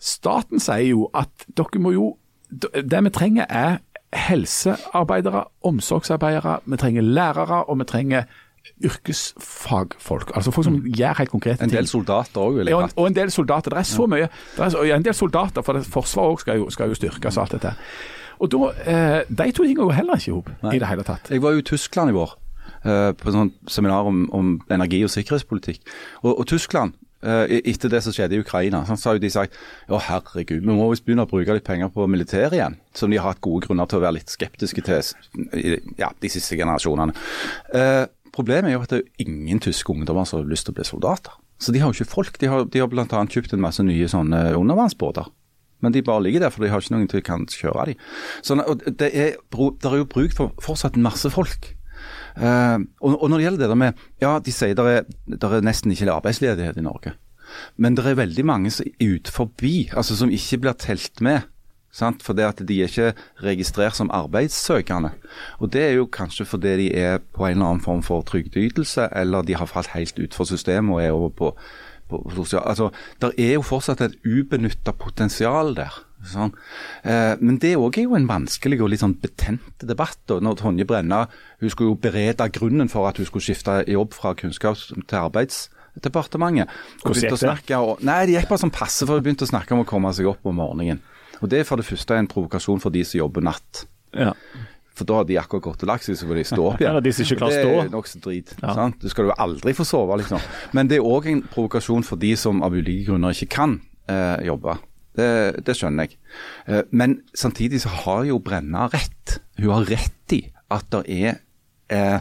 staten 0.00 0.62
sier 0.62 0.86
jo 0.94 1.08
at 1.14 1.46
dere 1.58 1.82
må 1.82 1.92
jo 1.94 2.16
Det 2.50 2.98
vi 3.04 3.10
trenger 3.14 3.46
er 3.46 3.76
helsearbeidere, 4.12 5.44
omsorgsarbeidere, 5.62 6.58
vi 6.66 6.76
trenger 6.76 7.02
lærere, 7.02 7.64
og 7.64 7.78
vi 7.78 7.84
trenger 7.84 8.22
yrkesfagfolk. 8.84 10.30
Altså 10.34 10.50
folk 10.50 10.64
som 10.64 10.78
gjør 10.84 11.18
helt 11.18 11.30
konkrete 11.30 11.62
En 11.62 11.68
ting. 11.70 11.76
del 11.78 11.86
soldater 11.88 12.40
òg, 12.40 12.54
vil 12.58 12.66
jeg 12.66 12.76
kalle 12.76 12.92
og 12.96 13.06
en 13.06 13.14
del 13.16 13.30
soldater. 13.30 13.70
Det 13.70 13.78
er 13.78 13.82
så 13.88 14.06
mye. 14.06 14.28
Det 14.56 14.64
er 14.64 14.68
så, 14.68 14.82
ja, 14.86 14.96
en 14.96 15.04
del 15.04 15.14
soldater, 15.14 15.62
for 15.62 15.80
Forsvaret 15.82 16.30
også 16.30 16.40
skal 16.40 16.70
skal 16.70 16.88
jo 16.88 16.94
styrkes 16.94 17.36
og 17.36 17.42
alt 17.42 17.52
dette. 17.52 17.74
Og 18.40 18.50
da, 18.50 18.58
eh, 18.86 19.22
De 19.28 19.52
to 19.52 19.62
tingene 19.64 19.84
går 19.84 19.92
heller 19.92 20.14
ikke 20.16 20.28
i 20.28 20.34
hop 20.34 20.50
i 20.74 20.78
det 20.78 20.88
hele 20.88 21.02
tatt. 21.02 21.30
Jeg 21.30 21.42
var 21.42 21.50
jo 21.50 21.58
i 21.58 21.62
Tyskland 21.62 22.10
i 22.10 22.12
vår, 22.12 22.30
eh, 22.84 23.12
på 23.12 23.28
et 23.28 23.52
seminar 23.68 24.06
om, 24.06 24.30
om 24.32 24.60
energi- 24.70 25.04
og 25.04 25.10
sikkerhetspolitikk. 25.10 25.80
Og, 26.22 26.38
og 26.38 26.46
Tyskland, 26.46 26.92
etter 27.20 27.92
det 27.92 28.00
som 28.04 28.14
skjedde 28.16 28.38
i 28.38 28.40
Ukraina, 28.40 28.82
så 28.88 29.10
har 29.10 29.20
de 29.20 29.30
sagt 29.32 29.56
å 29.92 30.00
herregud, 30.00 30.62
vi 30.62 30.76
må 30.76 30.88
visst 30.90 31.04
begynne 31.04 31.26
å 31.26 31.30
bruke 31.30 31.56
litt 31.56 31.66
penger 31.66 31.90
på 31.92 32.06
militæret 32.08 32.56
igjen. 32.56 32.78
Som 32.96 33.12
de 33.12 33.20
har 33.20 33.34
hatt 33.34 33.42
gode 33.44 33.66
grunner 33.66 33.90
til 33.90 34.00
å 34.00 34.04
være 34.06 34.18
litt 34.20 34.32
skeptiske 34.32 34.84
til 34.86 35.92
ja, 36.00 36.10
de 36.10 36.32
siste 36.32 36.56
generasjonene. 36.56 37.16
Eh, 37.76 38.06
problemet 38.32 38.70
er 38.70 38.78
jo 38.78 38.84
at 38.86 38.94
det 38.94 39.02
er 39.02 39.26
ingen 39.26 39.60
tyske 39.62 39.92
ungdommer 39.92 40.28
som 40.28 40.40
har 40.40 40.48
lyst 40.50 40.68
til 40.68 40.74
å 40.74 40.80
bli 40.80 40.88
soldater. 40.88 41.36
Så 41.60 41.74
de 41.74 41.82
har 41.82 41.92
jo 41.92 41.98
ikke 41.98 42.14
folk. 42.14 42.40
De 42.40 42.48
har, 42.48 42.64
de 42.64 42.80
har 42.80 42.88
bl.a. 42.88 43.04
kjøpt 43.04 43.52
en 43.52 43.60
masse 43.60 43.84
nye 43.84 44.08
sånne 44.08 44.46
undervannsbåter. 44.56 45.28
Men 45.80 45.92
de 45.92 46.02
bare 46.04 46.22
ligger 46.24 46.44
der, 46.44 46.52
for 46.52 46.64
de 46.64 46.70
har 46.72 46.82
ikke 46.82 46.94
noen 46.94 47.08
til 47.08 47.22
kan 47.24 47.46
kjøre 47.48 47.90
dem. 47.90 48.00
Sånn, 48.44 48.62
det, 48.86 49.10
er, 49.12 49.36
det 49.36 49.90
er 49.90 50.00
jo 50.02 50.08
bruk 50.08 50.36
for 50.36 50.56
fortsatt 50.60 50.98
masse 51.00 51.32
folk. 51.32 51.72
Eh, 52.36 52.78
og, 53.00 53.16
og 53.16 53.30
når 53.30 53.36
det 53.36 53.46
gjelder 53.46 53.64
det 53.64 53.72
der 53.72 53.80
med 53.80 54.04
Ja, 54.22 54.38
de 54.38 54.54
sier 54.54 54.76
det 54.78 54.86
er, 54.86 55.08
der 55.26 55.56
er 55.56 55.66
nesten 55.66 55.92
ikke 55.92 56.12
arbeidsledighet 56.12 56.78
i 56.78 56.86
Norge. 56.86 57.14
Men 57.76 57.96
det 57.96 58.06
er 58.06 58.18
veldig 58.18 58.44
mange 58.46 58.70
som 58.70 58.86
er 58.86 59.16
ute 59.16 59.32
forbi, 59.32 59.90
altså 59.96 60.16
som 60.16 60.30
ikke 60.30 60.60
blir 60.62 60.78
telt 60.78 61.20
med. 61.24 61.48
Sant? 61.90 62.22
det 62.22 62.44
at 62.46 62.60
de 62.62 62.76
er 62.78 62.86
ikke 62.86 63.14
registrert 63.42 63.96
som 63.96 64.10
arbeidssøkende. 64.14 65.10
Og 65.58 65.72
Det 65.72 65.82
er 65.82 65.92
jo 65.98 66.06
kanskje 66.06 66.46
fordi 66.46 66.76
de 66.76 66.94
er 66.94 67.18
på 67.18 67.46
en 67.46 67.50
eller 67.50 67.66
annen 67.66 67.82
form 67.82 68.02
for 68.02 68.22
trygdeytelse, 68.22 69.08
eller 69.12 69.42
de 69.42 69.56
har 69.56 69.66
falt 69.66 69.90
helt 69.94 70.18
utfor 70.18 70.44
systemet 70.44 70.94
og 70.94 71.02
er 71.02 71.10
over 71.10 71.28
på, 71.28 71.56
på 72.08 72.30
sosial... 72.34 72.62
Altså, 72.64 72.90
Det 73.20 73.34
er 73.38 73.54
jo 73.54 73.62
fortsatt 73.62 74.00
et 74.00 74.14
ubenytta 74.24 74.92
potensial 74.92 75.74
der. 75.74 76.06
Sånn. 76.26 76.52
Eh, 77.02 77.36
men 77.40 77.56
det 77.58 77.76
òg 77.80 77.96
er 77.98 78.02
jo 78.04 78.14
en 78.14 78.26
vanskelig 78.28 78.80
og 78.82 78.90
litt 78.92 79.00
sånn 79.00 79.14
betent 79.20 79.78
debatt. 79.88 80.18
Og 80.30 80.42
når 80.44 80.58
Tonje 80.60 80.84
Brenna 80.86 81.22
hun 81.60 81.70
skulle 81.70 81.90
jo 81.94 81.96
berede 81.96 82.50
grunnen 82.52 82.90
for 82.92 83.08
at 83.08 83.16
hun 83.16 83.26
skulle 83.26 83.42
skifte 83.46 83.84
jobb 83.88 84.12
fra 84.12 84.34
kunnskaps- 84.34 84.92
til 85.06 85.18
arbeidsdepartementet. 85.18 86.68
Og 87.04 87.12
Hvordan 87.12 87.14
begynte 87.14 87.34
å 87.34 87.36
gikk 87.36 87.40
det? 87.40 87.48
snakke, 87.48 87.78
og, 87.80 88.02
nei, 88.04 88.26
det 88.26 88.34
gikk 88.36 88.48
bare 88.52 88.62
sånn 88.64 88.72
passe, 88.74 89.06
for 89.06 89.16
hun 89.16 89.24
begynte 89.24 89.46
å 89.48 89.52
snakke 89.52 89.72
om 89.72 89.84
å 89.84 89.88
komme 89.88 90.12
seg 90.12 90.26
opp 90.28 90.44
om 90.46 90.56
morgenen. 90.60 91.00
Og 91.42 91.48
Det 91.48 91.60
er 91.60 91.64
for 91.64 91.76
det 91.80 91.86
første 91.86 92.18
en 92.18 92.28
provokasjon 92.28 92.80
for 92.82 92.90
de 92.90 93.02
som 93.04 93.18
jobber 93.18 93.40
natt. 93.40 93.86
Ja. 94.12 94.34
For 94.94 95.04
da 95.08 95.14
har 95.14 95.24
de 95.24 95.38
akkurat 95.40 95.62
gått 95.62 95.82
og 95.82 95.88
lagt 95.88 96.04
seg, 96.04 96.16
så 96.20 96.26
får 96.28 96.34
de 96.36 96.44
stå 96.44 96.64
opp 96.66 96.80
igjen. 96.82 96.90
Eller 96.90 97.00
de 97.00 97.12
som 97.12 97.24
ikke 97.24 97.38
klarer 97.40 97.54
å 97.54 97.56
Det 97.56 97.64
stå. 97.64 97.84
er 97.84 97.88
nokså 97.94 98.20
drit. 98.20 98.54
Ja. 98.60 98.74
Sant? 98.74 98.98
Du 99.00 99.08
skal 99.08 99.24
jo 99.24 99.32
aldri 99.38 99.72
få 99.72 99.86
sove, 99.88 100.18
liksom. 100.20 100.40
Men 100.74 100.88
det 100.88 100.98
er 100.98 101.06
òg 101.08 101.26
en 101.32 101.40
provokasjon 101.42 102.04
for 102.04 102.16
de 102.20 102.34
som 102.36 102.60
av 102.62 102.72
ulike 102.76 103.06
grunner 103.08 103.30
ikke 103.32 103.48
kan 103.48 103.80
eh, 104.08 104.44
jobbe. 104.44 104.76
Det, 105.16 105.64
det 105.66 105.74
skjønner 105.76 106.06
jeg. 106.06 106.18
Eh, 106.70 106.82
men 106.90 107.20
samtidig 107.34 107.82
så 107.82 107.92
har 108.04 108.24
jo 108.28 108.38
Brenna 108.42 108.86
rett. 108.92 109.40
Hun 109.58 109.72
har 109.74 109.88
rett 109.90 110.36
i 110.36 110.44
at 110.70 110.86
det 110.94 111.04
er 111.10 111.40
eh, 111.90 112.20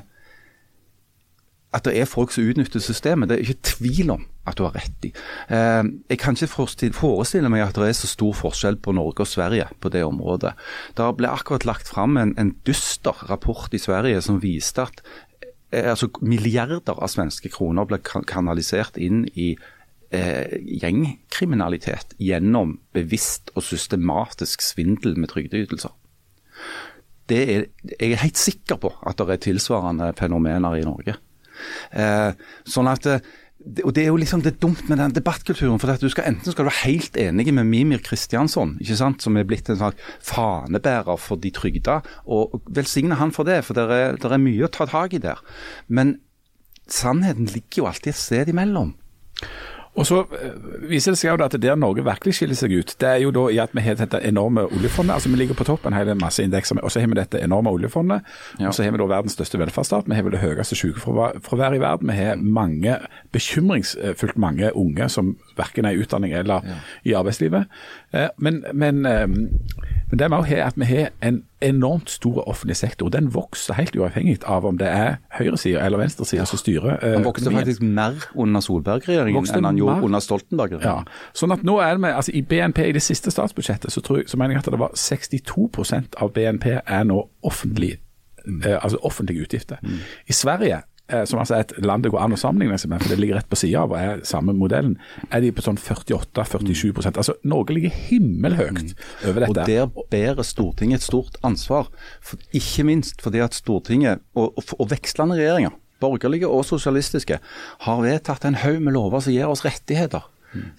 at 1.70 1.86
det 1.86 1.94
er 2.02 2.10
folk 2.10 2.34
som 2.34 2.48
utnytter 2.50 2.82
systemet. 2.82 3.30
Det 3.30 3.38
er 3.38 3.46
ikke 3.46 3.70
tvil 3.78 4.10
om 4.16 4.26
at 4.50 4.58
du 4.58 4.64
har 4.66 4.74
rett 4.74 5.06
i. 5.06 5.12
Eh, 5.54 5.84
jeg 6.10 6.20
kan 6.22 6.34
ikke 6.34 6.50
forestille, 6.98 7.50
meg 7.50 7.68
at 7.68 7.78
det 7.78 7.92
er 7.92 7.98
så 7.98 8.10
stor 8.10 8.34
forskjell 8.34 8.80
på 8.82 8.96
Norge 8.98 9.26
og 9.26 9.30
Sverige 9.30 9.68
på 9.80 9.92
det 9.94 10.04
området. 10.06 10.56
Det 10.98 11.10
ble 11.18 11.30
akkurat 11.30 11.68
lagt 11.70 11.90
fram 11.92 12.18
en, 12.18 12.34
en 12.42 12.56
dyster 12.66 13.14
rapport 13.30 13.74
i 13.74 13.82
Sverige 13.82 14.22
som 14.26 14.42
viste 14.42 14.82
at 14.82 15.04
eh, 15.72 15.92
altså, 15.92 16.10
milliarder 16.22 16.98
av 16.98 17.14
svenske 17.14 17.54
kroner 17.54 17.86
ble 17.86 18.02
kanalisert 18.02 18.98
inn 18.98 19.28
i 19.36 19.54
eh, 20.16 20.60
gjengkriminalitet 20.82 22.16
gjennom 22.22 22.78
bevisst 22.96 23.54
og 23.56 23.66
systematisk 23.66 24.64
svindel 24.66 25.18
med 25.20 25.32
trygdeytelser. 25.34 25.94
Det 27.30 27.42
er, 27.44 27.68
jeg 27.94 28.14
er 28.14 28.24
helt 28.24 28.40
sikker 28.42 28.80
på 28.82 28.94
at 29.06 29.20
det 29.20 29.36
er 29.36 29.44
tilsvarende 29.50 30.14
fenomener 30.18 30.80
i 30.80 30.88
Norge. 30.88 31.20
Eh, 31.94 32.32
sånn 32.70 32.90
at 32.90 33.08
eh, 33.10 33.30
og 33.84 33.92
Det 33.92 34.06
er 34.06 34.08
jo 34.08 34.16
liksom 34.16 34.40
det 34.40 34.54
er 34.54 34.62
dumt 34.64 34.86
med 34.88 35.02
den 35.02 35.12
debattkulturen. 35.12 35.80
for 35.80 35.92
at 35.92 36.00
du 36.00 36.08
skal 36.10 36.24
Enten 36.30 36.52
skal 36.52 36.64
du 36.64 36.70
være 36.70 36.88
helt 36.88 37.18
enig 37.18 37.54
med 37.54 37.66
Mimir 37.66 38.00
Kristiansson, 38.00 38.78
ikke 38.80 38.96
sant, 38.96 39.22
som 39.22 39.36
er 39.36 39.44
blitt 39.44 39.70
en 39.70 39.76
slags 39.76 40.00
fanebærer 40.22 41.20
for 41.20 41.36
de 41.36 41.52
trygda, 41.52 42.00
og 42.26 42.62
velsigne 42.70 43.16
han 43.16 43.32
for 43.32 43.44
det, 43.44 43.66
for 43.66 43.74
det 43.74 43.84
er, 43.92 44.16
det 44.16 44.32
er 44.32 44.38
mye 44.38 44.64
å 44.64 44.72
ta 44.72 44.86
tak 44.86 45.14
i 45.14 45.20
der. 45.20 45.44
Men 45.90 46.22
sannheten 46.88 47.52
ligger 47.52 47.84
jo 47.84 47.88
alltid 47.92 48.14
et 48.14 48.16
sted 48.16 48.48
imellom. 48.48 48.96
Og 50.00 50.08
så 50.08 50.22
eh, 50.40 50.54
viser 50.88 51.12
det 51.12 51.20
seg 51.20 51.34
jo 51.34 51.38
at 51.44 51.50
at 51.50 51.62
der 51.62 51.76
Norge 51.76 52.06
virkelig 52.06 52.38
skiller 52.38 52.56
seg 52.56 52.72
ut, 52.72 52.94
det 53.02 53.08
er 53.10 53.18
jo 53.26 53.34
da 53.36 53.46
i 53.52 53.58
at 53.60 53.74
vi 53.76 53.84
har 53.84 53.98
dette 54.00 54.22
enorme 54.24 54.64
oljefondet. 54.70 55.14
altså 55.18 55.30
Vi 55.34 55.36
ligger 55.42 55.58
på 55.60 55.68
toppen 55.68 55.96
hele 55.98 56.16
masse 56.16 56.44
indekser, 56.46 56.80
og 56.84 56.92
så 56.94 57.02
har 57.04 57.12
vi 57.12 57.18
dette 57.20 57.42
enorme 57.44 57.74
oljefondet. 57.76 58.24
Ja. 58.60 58.70
Og 58.70 58.78
så 58.78 58.86
har 58.86 58.96
vi 58.96 59.02
da 59.02 59.10
verdens 59.12 59.36
største 59.36 59.60
velferdsstat. 59.60 60.08
Vi 60.08 60.16
har 60.16 60.24
vel 60.24 60.38
det 60.38 60.44
høyeste 60.44 60.78
sykefraværet 60.80 61.76
i 61.76 61.84
verden. 61.84 62.12
Vi 62.14 62.18
har 62.22 62.40
mange, 62.40 62.96
bekymringsfullt 63.36 64.38
mange 64.40 64.72
unge 64.78 65.10
som 65.12 65.36
verken 65.58 65.86
er 65.90 65.98
i 65.98 66.04
utdanning 66.06 66.34
eller 66.34 66.64
i 67.04 67.14
arbeidslivet. 67.18 67.66
Eh, 68.14 68.30
Men, 68.38 68.64
men, 68.74 69.06
eh, 69.06 69.28
men 70.10 70.20
det 70.20 70.30
vi 70.32 70.36
har, 70.36 70.68
at 70.68 70.78
vi 70.80 70.86
har 70.86 71.10
en 71.22 71.44
enormt 71.62 72.10
stor 72.10 72.48
offentlig 72.50 72.76
sektor. 72.78 73.10
Den 73.10 73.28
vokser 73.34 73.74
helt 73.78 73.96
uavhengig 73.96 74.40
av 74.48 74.66
om 74.66 74.78
det 74.78 74.88
er 74.88 75.18
høyresida 75.38 75.84
eller 75.86 75.98
venstresida 76.02 76.46
som 76.46 76.58
styrer. 76.58 76.98
eh, 77.04 77.14
Han 77.14 77.24
vokste 77.24 77.52
faktisk 77.52 77.82
mer 77.82 78.16
under 78.36 78.60
Solberg-regjeringen 78.62 79.46
enn 79.56 79.66
han 79.66 79.78
gjorde 79.78 80.04
under 80.04 80.20
Stoltenberg-regjeringen. 80.20 81.08
sånn 81.34 81.52
at 81.54 81.64
nå 81.64 81.80
er 81.80 81.92
det 81.92 82.00
med, 82.02 82.16
altså 82.16 82.32
I 82.34 82.42
BNP 82.42 82.88
i 82.90 82.92
det 82.92 83.02
siste 83.04 83.32
statsbudsjettet 83.32 83.92
så, 83.92 84.02
tror 84.02 84.24
så 84.26 84.38
mener 84.38 84.56
jeg 84.56 84.64
at 84.66 84.72
det 84.72 84.80
var 84.80 84.92
62% 84.96 86.16
av 86.22 86.34
BNP 86.34 86.66
er 86.86 87.04
nå 87.04 87.30
offentlig, 87.44 88.00
eh, 88.48 88.78
altså 88.84 88.98
offentlige 89.04 89.42
utgifter. 89.46 89.78
I 90.28 90.34
Sverige, 90.34 90.76
eh, 90.76 90.82
som 91.30 91.42
altså 91.42 91.58
er 91.58 91.66
et 91.66 91.74
land 91.86 92.06
det 92.06 92.12
går 92.14 92.22
an 92.22 92.36
å 92.36 92.40
sammenligne 92.40 92.78
seg 92.82 92.92
med, 92.92 93.04
for 93.04 93.14
det 93.14 93.20
ligger 93.22 93.40
rett 93.40 93.50
på 93.50 93.60
sida 93.60 93.84
av 93.84 93.94
og 93.94 94.00
er 94.00 94.24
samme 94.28 94.54
modellen, 94.58 94.96
er 95.34 95.44
de 95.44 95.52
på 95.56 95.66
sånn 95.66 95.80
48-47% 95.82 97.20
Altså 97.20 97.36
Norge 97.48 97.76
ligger 97.76 97.94
himmelhøyt 98.10 98.96
over 99.28 99.46
dette. 99.46 99.50
Og 99.50 99.60
der 99.70 100.10
bærer 100.14 100.46
Stortinget 100.46 101.02
et 101.02 101.08
stort 101.08 101.38
ansvar. 101.46 101.90
For, 102.26 102.42
ikke 102.56 102.86
minst 102.88 103.24
fordi 103.26 103.42
at 103.44 103.58
Stortinget 103.58 104.24
og, 104.38 104.58
og, 104.60 104.76
og 104.78 104.92
vekslende 104.94 105.38
regjeringer, 105.40 105.76
borgerlige 106.00 106.48
og 106.48 106.64
sosialistiske, 106.68 107.40
har 107.86 108.04
vedtatt 108.04 108.48
en 108.48 108.60
haug 108.62 108.80
med 108.84 108.96
lover 108.96 109.26
som 109.26 109.36
gir 109.36 109.52
oss 109.52 109.66
rettigheter. 109.68 110.28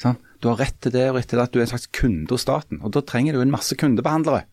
Sant? 0.00 0.22
Du 0.40 0.48
har 0.48 0.60
rett 0.62 0.78
til 0.80 0.94
det 0.94 1.04
og 1.10 1.18
rett 1.18 1.28
til 1.30 1.38
det 1.38 1.44
at 1.48 1.52
du 1.52 1.60
er 1.60 1.66
en 1.66 1.74
slags 1.74 1.90
kunde 1.94 2.32
hos 2.32 2.46
staten. 2.46 2.80
Og 2.80 2.94
da 2.96 3.02
trenger 3.04 3.36
du 3.36 3.42
en 3.42 3.52
masse 3.52 3.76
kundebehandlere. 3.78 4.46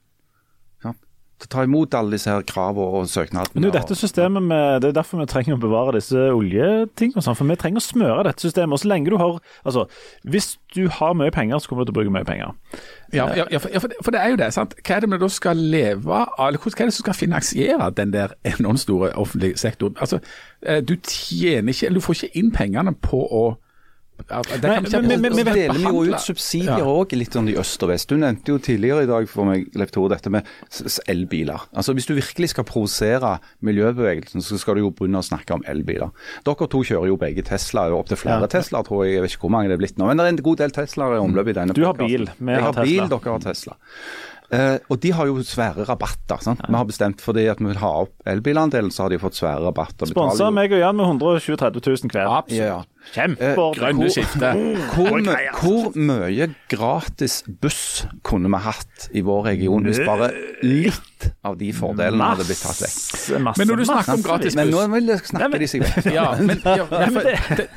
Til 1.38 1.46
å 1.46 1.52
ta 1.54 1.64
imot 1.68 1.94
alle 1.94 2.16
disse 2.16 2.32
her 2.34 2.42
kravene 2.50 2.98
og 2.98 3.10
søknadene. 3.12 3.54
Men 3.54 3.68
det 3.68 3.74
dette 3.76 3.94
systemet 3.96 4.42
med, 4.42 4.82
det 4.82 4.88
er 4.90 4.96
derfor 4.98 5.20
vi 5.22 5.28
trenger 5.30 5.54
å 5.54 5.60
bevare 5.62 5.94
disse 6.00 6.18
oljetingene. 6.34 7.22
sånn, 7.22 7.38
For 7.38 7.46
vi 7.46 7.58
trenger 7.62 7.78
å 7.78 7.86
smøre 7.86 8.24
dette 8.26 8.42
systemet. 8.42 8.74
Og 8.74 8.82
så 8.82 8.90
lenge 8.90 9.12
du 9.14 9.18
har 9.22 9.38
Altså, 9.64 9.84
hvis 10.26 10.58
du 10.74 10.88
har 10.90 11.14
mye 11.14 11.30
penger, 11.32 11.60
så 11.60 11.70
kommer 11.70 11.86
du 11.86 11.92
til 11.92 11.94
å 11.94 12.00
bruke 12.00 12.14
mye 12.16 12.26
penger. 12.26 12.56
Ja, 13.14 13.28
ja, 13.38 13.46
ja, 13.54 13.60
for, 13.62 13.70
ja 13.70 13.80
for, 13.80 13.88
det, 13.94 14.02
for 14.02 14.12
det 14.12 14.22
er 14.24 14.34
jo 14.34 14.40
det. 14.42 14.50
sant? 14.58 14.74
Hva 14.82 14.96
er 14.98 15.06
det 15.06 15.12
vi 15.12 15.22
da 15.22 15.30
skal 15.30 15.62
leve 15.78 16.10
av? 16.24 16.34
Eller 16.48 16.58
hva 16.64 16.74
er 16.74 16.90
det 16.90 16.98
som 16.98 17.06
skal 17.06 17.20
finansiere 17.22 17.92
den 18.02 18.12
der 18.18 18.34
enormt 18.44 18.82
store 18.82 19.14
offentlige 19.14 19.62
sektoren? 19.62 19.96
Altså, 20.02 20.20
eh, 20.66 20.82
Du 20.82 20.96
tjener 21.06 21.70
ikke, 21.70 21.86
eller 21.86 22.02
du 22.02 22.06
får 22.08 22.24
ikke 22.24 22.38
inn 22.42 22.52
pengene 22.52 22.96
på 22.98 23.22
å 23.30 23.46
vi 24.18 24.24
ikke- 24.24 25.02
men- 25.08 25.22
men- 25.22 25.34
Så 25.34 25.46
men- 25.46 25.54
deler 25.54 25.80
jo 25.92 26.04
ut 26.04 26.20
subsidier 26.20 26.78
Ja. 26.80 27.18
litt 27.18 27.32
sånn 27.34 27.50
i 27.50 27.54
øst 27.56 27.84
og 27.84 27.90
vest. 27.90 28.08
Du 28.10 28.16
nevnte 28.18 28.46
jo 28.48 28.58
tidligere 28.58 29.04
i 29.04 29.06
dag 29.06 29.28
for 29.30 29.46
meg, 29.46 29.70
Leif 29.76 29.92
Tore, 29.92 30.10
dette 30.10 30.30
med 30.30 30.44
elbiler. 31.08 31.60
Altså 31.76 31.94
Hvis 31.94 32.06
du 32.08 32.14
virkelig 32.16 32.50
skal 32.50 32.64
provosere 32.64 33.40
miljøbevegelsen, 33.64 34.42
så 34.42 34.58
skal 34.60 34.76
du 34.76 34.82
jo 34.82 34.92
begynne 34.92 35.20
å 35.22 35.26
snakke 35.26 35.52
om 35.54 35.64
elbiler. 35.68 36.12
Dere 36.44 36.68
to 36.68 36.84
kjører 36.84 37.08
jo 37.08 37.18
begge 37.18 37.44
Tesla, 37.44 37.90
opptil 37.92 38.18
flere 38.18 38.42
Ja. 38.42 38.48
Tesla, 38.48 38.84
tror 38.84 39.06
jeg. 39.06 39.14
Jeg 39.16 39.22
vet 39.24 39.32
ikke 39.38 39.42
hvor 39.48 39.52
mange 39.52 39.68
det 39.70 39.74
er 39.74 39.84
blitt 39.86 39.98
nå. 39.98 40.08
Men 40.08 40.18
det 40.18 40.26
er 40.26 40.30
en 40.30 40.44
god 40.44 40.58
del 40.58 40.72
Teslaer 40.72 41.16
i 41.18 41.20
omløp 41.20 41.48
i 41.48 41.54
denne 41.54 41.74
Du 41.74 41.84
har 41.86 41.94
podcasten. 41.94 42.08
bil, 42.08 42.30
vi 42.40 42.54
har 42.54 42.62
har 42.74 42.84
bil, 42.84 43.08
dere 43.08 43.32
har 43.32 43.40
Tesla. 43.40 43.74
Uh, 44.50 44.80
og 44.90 45.02
de 45.02 45.12
har 45.12 45.26
jo 45.26 45.36
svære 45.44 45.84
rabatter. 45.86 46.40
sant? 46.42 46.62
Vi 46.66 46.74
har 46.74 46.86
bestemt 46.86 47.20
fordi 47.20 47.50
at 47.52 47.60
vi 47.60 47.66
vil 47.66 47.76
ha 47.76 48.02
opp 48.04 48.14
elbilandelen, 48.26 48.90
så 48.92 49.04
har 49.04 49.10
de 49.10 49.18
fått 49.20 49.36
svære 49.36 49.60
rabatter. 49.60 50.08
Sponsa 50.08 50.50
meg 50.54 50.72
og 50.72 50.80
Jan 50.80 50.96
med 50.96 51.06
120 51.06 51.58
000 51.60 52.10
hver. 52.10 52.28
Absolutt. 52.32 52.58
Ja. 52.58 52.84
Kjempeordning. 53.14 53.82
Grønne 53.82 54.10
skifte. 54.14 54.54
Hvor, 54.96 55.20
nei, 55.22 55.38
altså. 55.52 55.62
hvor 55.68 56.00
mye 56.00 56.50
gratis 56.72 57.42
buss 57.62 58.06
kunne 58.28 58.52
vi 58.54 58.64
hatt 58.66 59.10
i 59.18 59.24
vår 59.26 59.46
region 59.52 59.86
hvis 59.88 60.02
bare 60.08 60.32
litt 60.66 61.04
av 61.48 61.58
de 61.60 61.72
fordelene 61.76 62.32
hadde 62.32 62.46
blitt 62.48 62.62
tatt 62.64 62.84
vekk? 62.86 63.56
Men 63.58 63.72
når 63.72 63.82
du 63.82 63.86
snakker 63.90 64.18
om 64.18 64.26
gratis 64.26 64.38
gratis 64.38 64.56
Men 64.56 64.70
nå 64.72 64.84
vil 64.94 65.08
jeg 65.12 65.18
Nei, 65.18 65.30
snakke 65.32 65.50
men- 65.52 65.62
de 65.62 65.68
seg 65.68 65.84
vekk. 65.86 66.10
Ja, 66.14 66.26
men, 66.40 66.62
ja, 66.80 66.86
men, 66.92 67.14
det, 67.26 67.68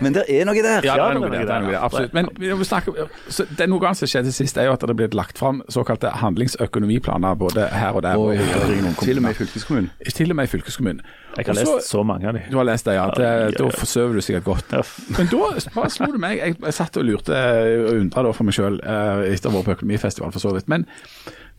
Men 0.00 0.16
det 0.16 0.24
er 0.28 0.48
noe 0.48 0.62
der. 0.62 0.86
ja, 0.86 0.94
det 0.96 1.06
er 1.06 1.18
noe 1.20 1.30
der. 1.30 1.44
Det 1.46 1.54
er 1.56 1.60
noe 1.66 1.72
der, 1.72 1.80
absolutt. 1.82 2.16
Men 2.16 2.30
vi 2.36 2.64
snakker, 2.68 3.10
så 3.28 3.46
det 3.58 3.68
noe 3.70 3.84
annet 3.86 4.00
som 4.00 4.10
skjedde 4.10 4.32
sist, 4.34 4.56
er 4.58 4.70
jo 4.70 4.76
at 4.76 4.86
det 4.86 4.96
ble 4.96 5.08
lagt 5.16 5.38
fram 5.38 5.62
såkalte 5.72 6.10
handlingsøkonomiplaner 6.22 7.38
både 7.38 7.68
her 7.72 7.96
og 7.96 8.02
der. 8.06 8.16
Og, 8.16 8.34
og 8.36 9.02
til 9.02 9.20
og 9.20 9.26
med 9.26 9.36
i 9.36 9.40
fylkeskommunen. 9.42 9.90
Til 10.16 10.30
og 10.32 10.36
med 10.40 10.48
i 10.48 10.52
fylkeskommunen. 10.56 11.02
Jeg 11.36 11.46
har 11.46 11.52
Også, 11.52 11.76
lest 11.76 11.92
så 11.92 12.02
mange 12.06 12.28
av 12.28 12.36
dem. 12.38 12.46
Du 12.50 12.56
har 12.56 12.64
lest 12.64 12.86
det, 12.88 12.94
ja. 12.96 13.06
Det, 13.12 13.22
Ja, 13.22 13.32
ja, 13.32 13.48
ja. 13.50 13.56
Da 13.58 13.68
forsøver 13.76 14.14
du 14.16 14.24
sikkert 14.24 14.44
godt. 14.44 14.76
Men 15.18 15.28
da 15.32 15.50
bare 15.74 15.90
slo 15.92 16.08
det 16.14 16.20
meg. 16.22 16.38
Jeg, 16.40 16.56
jeg 16.64 16.76
satt 16.76 16.96
og 16.96 17.04
lurte 17.04 17.40
og 17.86 17.90
undra 17.98 18.32
for 18.32 18.48
meg 18.48 18.56
sjøl 18.56 18.78
etter 18.80 19.50
å 19.50 19.52
ha 19.52 19.58
vært 19.58 19.68
på 19.68 19.76
økonomifestival, 19.80 20.32
for 20.32 20.42
så 20.42 20.54
vidt. 20.56 20.70
Men 20.72 20.86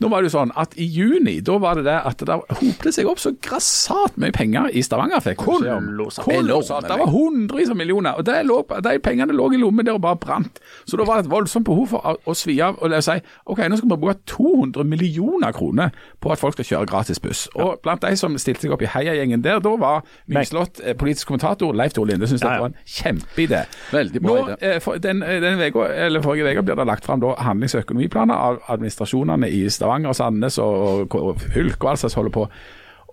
nå 0.02 0.10
var 0.12 0.22
det 0.22 0.30
jo 0.30 0.36
sånn 0.38 0.52
at 0.56 0.76
i 0.78 0.86
juni 0.86 1.40
da 1.42 1.58
var 1.62 1.80
det 1.80 1.88
det 1.88 1.96
at 2.06 2.20
det 2.28 2.36
hopet 2.60 2.94
seg 2.94 3.08
opp 3.10 3.22
så 3.22 3.32
grassat 3.42 4.18
mye 4.22 4.32
penger 4.36 4.70
i 4.78 4.84
Stavanger. 4.86 5.22
fikk. 5.26 5.38
Kolossalt. 5.42 6.88
Det 6.88 6.98
var 7.00 7.10
hundrevis 7.12 7.70
av 7.74 7.78
millioner. 7.80 8.18
Og 8.20 8.28
lå, 8.46 8.60
de 8.84 9.00
pengene 9.04 9.34
lå 9.34 9.50
i 9.54 9.58
lommen 9.62 9.86
der 9.86 9.98
og 9.98 10.02
bare 10.06 10.20
brant. 10.22 10.60
Så 10.86 10.98
da 11.00 11.06
var 11.08 11.18
det 11.18 11.26
et 11.28 11.32
voldsomt 11.32 11.66
behov 11.66 11.88
for 11.94 12.06
å, 12.06 12.16
å 12.26 12.36
svi 12.38 12.60
av 12.62 12.78
og 12.82 12.94
si 13.04 13.18
ok, 13.48 13.64
nå 13.70 13.78
skal 13.80 13.90
vi 13.90 13.98
bruke 13.98 14.20
200 14.30 14.86
millioner 14.88 15.52
kroner 15.56 15.94
på 16.22 16.32
at 16.34 16.42
folk 16.42 16.54
skal 16.58 16.68
kjøre 16.72 16.90
gratis 16.92 17.20
buss. 17.24 17.48
Og 17.56 17.80
blant 17.84 18.02
de 18.06 18.14
som 18.20 18.38
stilte 18.38 18.66
seg 18.68 18.76
opp 18.76 18.86
i 18.86 18.92
heiagjengen 18.92 19.42
der, 19.46 19.60
da 19.64 19.74
var 19.80 20.04
nyslått 20.30 20.82
eh, 20.84 20.94
politisk 20.98 21.28
kommentator 21.32 21.74
Leif 21.78 21.94
Tore 21.98 22.12
Linde. 22.12 22.30
Syns 22.30 22.44
Ja, 22.46 22.54
ja. 22.54 22.54
det 22.54 22.62
var 22.62 22.70
en 22.70 22.80
kjempeidé. 22.86 23.64
Veldig 23.92 24.22
bra 24.22 24.36
Nå, 24.38 24.46
idé. 24.54 24.74
eh, 24.78 25.00
den, 25.08 25.24
eh, 25.24 25.40
den 25.42 25.58
veka, 25.60 25.88
eller 26.08 26.22
Forrige 26.26 26.54
uke 26.54 26.62
blir 26.70 26.76
det 26.76 26.86
lagt 26.88 27.06
fram 27.06 27.22
handlings- 27.22 27.76
og 27.76 27.82
økonomiplaner 27.86 28.36
av 28.36 28.60
administrasjonene 28.68 29.50
i 29.50 29.64
Stavanger, 29.70 29.87
Sandnes 30.18 30.58
og, 30.58 31.08
og, 31.16 31.16
og 31.32 31.42
fylke 31.42 31.86
og 31.88 31.92
alt 31.92 32.00
som 32.04 32.12
holder 32.20 32.32
på. 32.36 32.48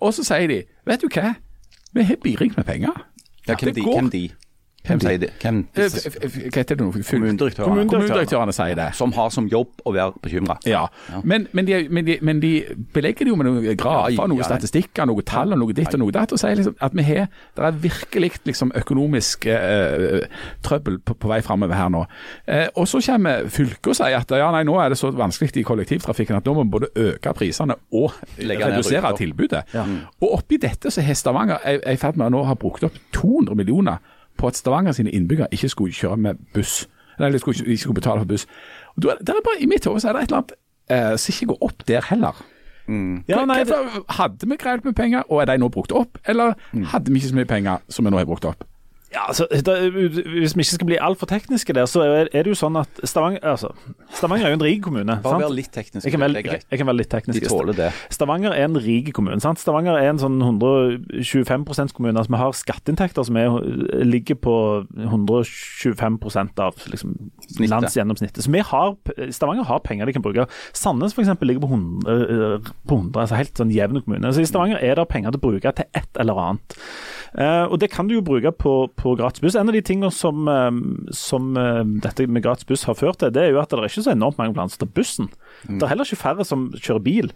Og 0.01 0.13
så 0.13 0.23
sier 0.27 0.47
de 0.51 0.61
vet 0.85 1.01
du 1.01 1.07
hva, 1.07 1.33
vi 1.95 2.03
har 2.03 2.15
biring 2.23 2.53
med 2.57 2.65
penger. 2.67 2.91
Ja, 3.47 3.55
hvem 3.55 3.73
de? 3.75 3.81
går- 3.85 3.99
Hvem 4.01 4.09
de? 4.09 4.23
Hvem 4.85 4.99
sier 5.03 5.17
det? 5.21 5.29
Hvem 5.41 5.61
Eh, 5.75 5.89
Hva 6.51 6.61
heter 6.61 6.75
det 6.75 6.85
nå? 6.85 6.91
Kommunedirektørene. 6.93 7.85
Kommunedirektørene 7.89 8.53
sier 8.55 8.75
det. 8.75 8.87
som 8.95 9.11
har 9.15 9.29
som 9.33 9.47
jobb 9.47 9.81
å 9.85 9.93
være 9.93 10.13
bekymra? 10.21 10.57
Ja, 10.65 10.87
Men, 11.23 11.47
men, 11.51 11.65
de, 11.65 11.87
men, 11.89 12.05
de, 12.05 12.17
men 12.21 12.39
de 12.39 12.51
belegger 12.93 13.25
det 13.25 13.33
jo 13.33 13.35
med 13.35 13.45
noen 13.49 13.77
grafer, 13.77 14.11
Ja, 14.13 14.21
ja, 14.21 14.27
noen 14.27 14.43
ja. 14.43 14.49
statistikker, 14.49 15.05
noen 15.09 15.23
tall 15.25 15.53
og 15.53 15.59
noe 15.59 15.73
ditt 15.73 15.93
og 15.93 15.99
noe 15.99 16.11
datt. 16.15 16.31
Og 16.35 16.39
sier 16.41 16.55
liksom 16.55 16.75
at 16.79 16.93
vi 16.95 17.03
har 17.03 17.27
Det 17.55 17.63
er 17.65 17.71
virkelig 17.71 18.31
liksom 18.45 18.71
økonomisk 18.75 19.45
eh, 19.45 20.25
trøbbel 20.65 20.99
på, 20.99 21.13
på 21.13 21.27
vei 21.31 21.41
framover 21.45 21.75
her 21.75 21.89
nå. 21.89 22.05
Eh, 22.47 22.67
og 22.75 22.87
så 22.87 23.01
kommer 23.05 23.47
fylket 23.49 23.87
og 23.93 23.95
sier 23.97 24.17
at 24.19 24.31
ja, 24.31 24.51
nei, 24.51 24.63
nå 24.67 24.77
er 24.81 24.89
det 24.93 24.97
så 24.99 25.11
vanskelig 25.15 25.55
i 25.61 25.63
kollektivtrafikken 25.67 26.37
at 26.39 26.45
nå 26.45 26.53
må 26.57 26.65
vi 26.65 26.73
både 26.77 26.91
øke 26.95 27.33
prisene 27.37 27.75
og 27.93 28.11
redusere 28.37 29.13
tilbudet. 29.17 29.65
tilbudet. 29.75 30.05
Og 30.21 30.33
oppi 30.39 30.57
dette 30.61 30.91
så 30.91 31.01
har 31.05 31.13
Stavanger 31.17 31.59
er 31.63 31.79
er 31.85 31.93
i 31.93 31.99
ferd 32.01 32.17
med 32.17 32.27
å 32.27 32.33
nå 32.37 32.43
ha 32.47 32.55
brukt 32.59 32.83
opp 32.87 32.95
200 33.13 33.55
millioner 33.55 33.97
på 34.37 34.47
at 34.47 34.55
Stavanger 34.55 34.91
sine 34.91 35.11
innbyggere 35.11 35.47
ikke 35.51 35.69
skulle 35.69 35.93
kjøre 35.93 36.17
med 36.17 36.35
buss. 36.53 36.87
Eller 37.19 37.37
skulle, 37.39 37.65
ikke 37.65 37.77
skulle 37.81 37.95
betale 38.01 38.19
for 38.19 38.25
buss. 38.25 38.45
Og 38.97 39.03
er- 39.05 39.17
er 39.21 39.41
bare, 39.45 39.61
I 39.61 39.65
mitt 39.65 39.85
hode 39.85 40.01
er 40.07 40.13
det 40.13 40.23
et 40.23 40.27
eller 40.31 40.37
annet 40.37 40.51
eh, 40.89 41.15
som 41.17 41.31
ikke 41.33 41.45
går 41.53 41.57
opp 41.61 41.85
der 41.87 42.01
heller. 42.09 42.35
Ja, 43.27 43.45
nei, 43.45 43.63
Hvorfor 43.63 44.05
hadde 44.13 44.45
vi 44.49 44.55
greid 44.61 44.83
med 44.85 44.93
penger, 44.95 45.23
og 45.31 45.41
er 45.41 45.45
de 45.45 45.57
nå 45.57 45.69
brukt 45.73 45.91
opp? 45.91 46.17
Eller 46.27 46.53
hadde 46.91 47.09
vi 47.11 47.17
ikke 47.19 47.29
så 47.31 47.35
mye 47.35 47.45
penger 47.49 47.77
som 47.89 48.05
vi 48.05 48.11
nå 48.11 48.17
har 48.17 48.25
brukt 48.29 48.45
opp? 48.45 48.63
Ja, 49.15 49.23
altså, 49.27 49.45
da, 49.65 49.75
hvis 49.89 50.55
vi 50.57 50.63
ikke 50.65 50.75
skal 50.75 50.89
bli 50.89 50.97
altfor 51.01 51.29
tekniske 51.29 51.73
der, 51.73 51.85
så 51.87 52.01
er, 52.03 52.27
er 52.33 52.43
det 52.43 52.51
jo 52.51 52.57
sånn 52.59 52.75
at 52.81 52.99
Stavanger, 53.07 53.39
altså, 53.47 53.69
Stavanger 54.17 54.49
er 54.49 54.53
jo 54.53 54.57
en 54.59 54.65
rik 54.65 54.81
kommune. 54.83 55.15
Bare 55.23 55.37
sant? 55.37 55.45
vær 55.45 55.53
litt 55.55 55.71
teknisk. 55.71 56.03
Jeg 56.03 56.15
kan, 56.15 56.23
vel, 56.25 56.35
det 56.35 56.43
greit. 56.47 56.65
jeg 56.67 56.81
kan 56.81 56.89
være 56.89 56.99
litt 56.99 57.11
teknisk. 57.13 57.45
De 57.45 57.51
tåler 57.51 57.77
det. 57.77 57.87
Stavanger 58.13 58.55
er 58.55 58.67
en 58.67 58.75
rik 58.83 59.13
kommune. 59.15 59.39
sant? 59.43 59.61
Stavanger 59.61 59.95
er 59.95 60.09
en 60.11 60.19
sånn 60.19 60.35
125 60.43 61.63
%-kommune. 61.63 62.17
Altså, 62.19 62.33
vi 62.35 62.41
har 62.41 62.57
skatteinntekter 62.59 63.27
som 63.29 63.39
er, 63.39 63.55
ligger 64.03 64.39
på 64.43 64.57
125% 64.99 66.63
av 66.67 66.85
liksom, 66.91 67.15
Snittet. 67.47 67.71
landsgjennomsnittet. 67.71 68.43
Så 68.43 68.51
vi 68.51 68.65
har, 68.73 68.95
Stavanger 69.31 69.69
har 69.71 69.83
penger 69.87 70.11
de 70.11 70.17
kan 70.17 70.25
bruke. 70.25 70.49
Sandnes 70.75 71.15
eksempel, 71.15 71.47
ligger 71.47 71.63
på 71.63 71.71
100, 71.71 72.19
eh, 72.19 72.71
på 72.83 72.99
100 72.99 73.23
altså 73.23 73.39
helt 73.39 73.63
sånn 73.63 73.71
jevn 73.71 74.03
kommune. 74.03 74.35
Så 74.35 74.43
I 74.43 74.49
Stavanger 74.49 74.83
er 74.83 74.99
det 74.99 75.07
penger 75.11 75.31
til 75.31 75.39
å 75.39 75.47
bruke 75.47 75.75
til 75.79 75.87
et 75.95 76.19
eller 76.19 76.41
annet. 76.49 76.79
Eh, 77.35 77.65
og 77.67 77.79
Det 77.79 77.91
kan 77.91 78.07
du 78.07 78.15
jo 78.15 78.23
bruke 78.25 78.51
på, 78.55 78.73
på 78.95 79.15
gratis 79.19 79.43
buss. 79.43 79.57
En 79.59 79.67
av 79.71 79.75
de 79.75 79.83
tingene 79.83 80.11
som, 80.13 80.47
eh, 80.47 80.71
som 81.11 81.55
eh, 81.59 81.83
dette 82.05 82.27
med 82.31 82.45
gratis 82.45 82.67
buss 82.67 82.85
har 82.87 82.95
ført 82.99 83.19
til, 83.19 83.33
det 83.35 83.43
er 83.43 83.51
jo 83.51 83.61
at 83.61 83.71
det 83.71 83.79
er 83.81 83.89
ikke 83.89 84.05
så 84.07 84.15
enormt 84.15 84.39
mange 84.39 84.55
plasser 84.55 84.83
til 84.83 84.91
bussen. 84.95 85.31
Det 85.67 85.83
er 85.83 85.91
heller 85.91 86.07
ikke 86.07 86.23
færre 86.23 86.47
som 86.47 86.69
kjører 86.77 87.03
bil. 87.03 87.33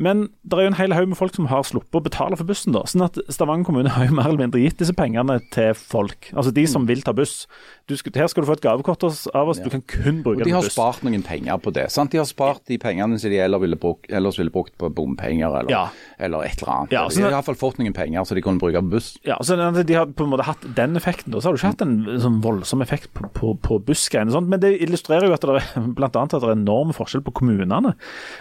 Men 0.00 0.30
det 0.48 0.56
er 0.56 0.62
jo 0.64 0.70
en 0.72 0.78
hel 0.78 0.94
haug 0.96 1.08
med 1.10 1.18
folk 1.18 1.34
som 1.36 1.46
har 1.50 1.60
sluppet 1.68 1.98
å 1.98 2.02
betale 2.06 2.36
for 2.40 2.48
bussen. 2.48 2.72
da, 2.72 2.80
sånn 2.88 3.04
at 3.04 3.18
Stavanger 3.28 3.66
kommune 3.68 3.90
har 3.92 4.06
jo 4.08 4.14
mer 4.16 4.30
eller 4.30 4.40
mindre 4.46 4.62
gitt 4.62 4.78
disse 4.80 4.94
pengene 4.96 5.36
til 5.52 5.74
folk. 5.76 6.30
Altså 6.32 6.54
de 6.56 6.64
som 6.66 6.86
vil 6.88 7.02
ta 7.04 7.12
buss. 7.12 7.46
Du 7.90 7.96
skal, 7.98 8.12
her 8.16 8.28
skal 8.32 8.44
du 8.44 8.48
få 8.48 8.54
et 8.56 8.62
gavekort 8.64 9.02
av 9.34 9.48
oss, 9.50 9.58
du 9.60 9.68
kan 9.68 9.82
kun 9.82 10.22
bruke 10.24 10.40
Og 10.40 10.44
det 10.44 10.48
de 10.48 10.54
har 10.56 10.62
buss. 10.64 10.72
spart 10.72 11.02
noen 11.04 11.22
penger 11.26 11.58
på 11.60 11.72
det. 11.76 11.90
sant? 11.92 12.10
De 12.14 12.18
har 12.22 12.24
spart 12.24 12.62
de 12.70 12.78
pengene 12.78 13.18
som 13.20 13.28
de 13.30 13.36
ellers 13.44 13.60
ville 13.60 13.76
brukt, 13.76 14.08
ellers 14.08 14.38
ville 14.40 14.50
brukt 14.54 14.72
på 14.78 14.88
bompenger 14.94 15.50
eller, 15.60 15.70
Ja. 15.70 15.88
eller 16.18 16.44
et 16.48 16.62
eller 16.62 16.72
annet. 16.72 16.92
Ja, 16.96 17.04
de 17.08 17.14
så 17.14 17.20
har 17.22 17.30
det- 17.30 17.36
iallfall 17.36 17.60
fått 17.60 17.78
noen 17.78 17.92
penger 17.92 18.24
så 18.24 18.34
de 18.34 18.40
kunne 18.42 18.58
bruke 18.58 18.80
på 18.80 18.90
buss. 18.90 19.18
Ja, 19.24 19.36
så 19.42 19.56
den- 19.56 19.84
De 19.84 19.94
har 19.94 20.06
på 20.06 20.24
en 20.24 20.30
måte 20.30 20.44
hatt 20.44 20.64
den 20.74 20.96
effekten. 20.96 21.30
da, 21.32 21.40
Så 21.40 21.44
har 21.48 21.52
du 21.52 21.58
ikke 21.58 21.72
hatt 21.76 21.82
en 21.82 22.04
sånn 22.20 22.40
voldsom 22.40 22.80
effekt 22.80 23.12
på, 23.12 23.28
på, 23.34 23.58
på 23.60 23.78
bussgreiene. 23.84 24.30
sånt, 24.32 24.48
Men 24.48 24.60
det 24.60 24.80
illustrerer 24.80 25.26
jo 25.28 25.32
at 25.34 25.40
det 25.42 25.50
er 25.76 25.80
blant 25.92 26.14
annet 26.16 26.32
at 26.34 26.40
det 26.40 26.48
er 26.48 26.56
enorm 26.56 26.94
forskjell 26.94 27.20
på 27.22 27.32
kommunene. 27.34 27.94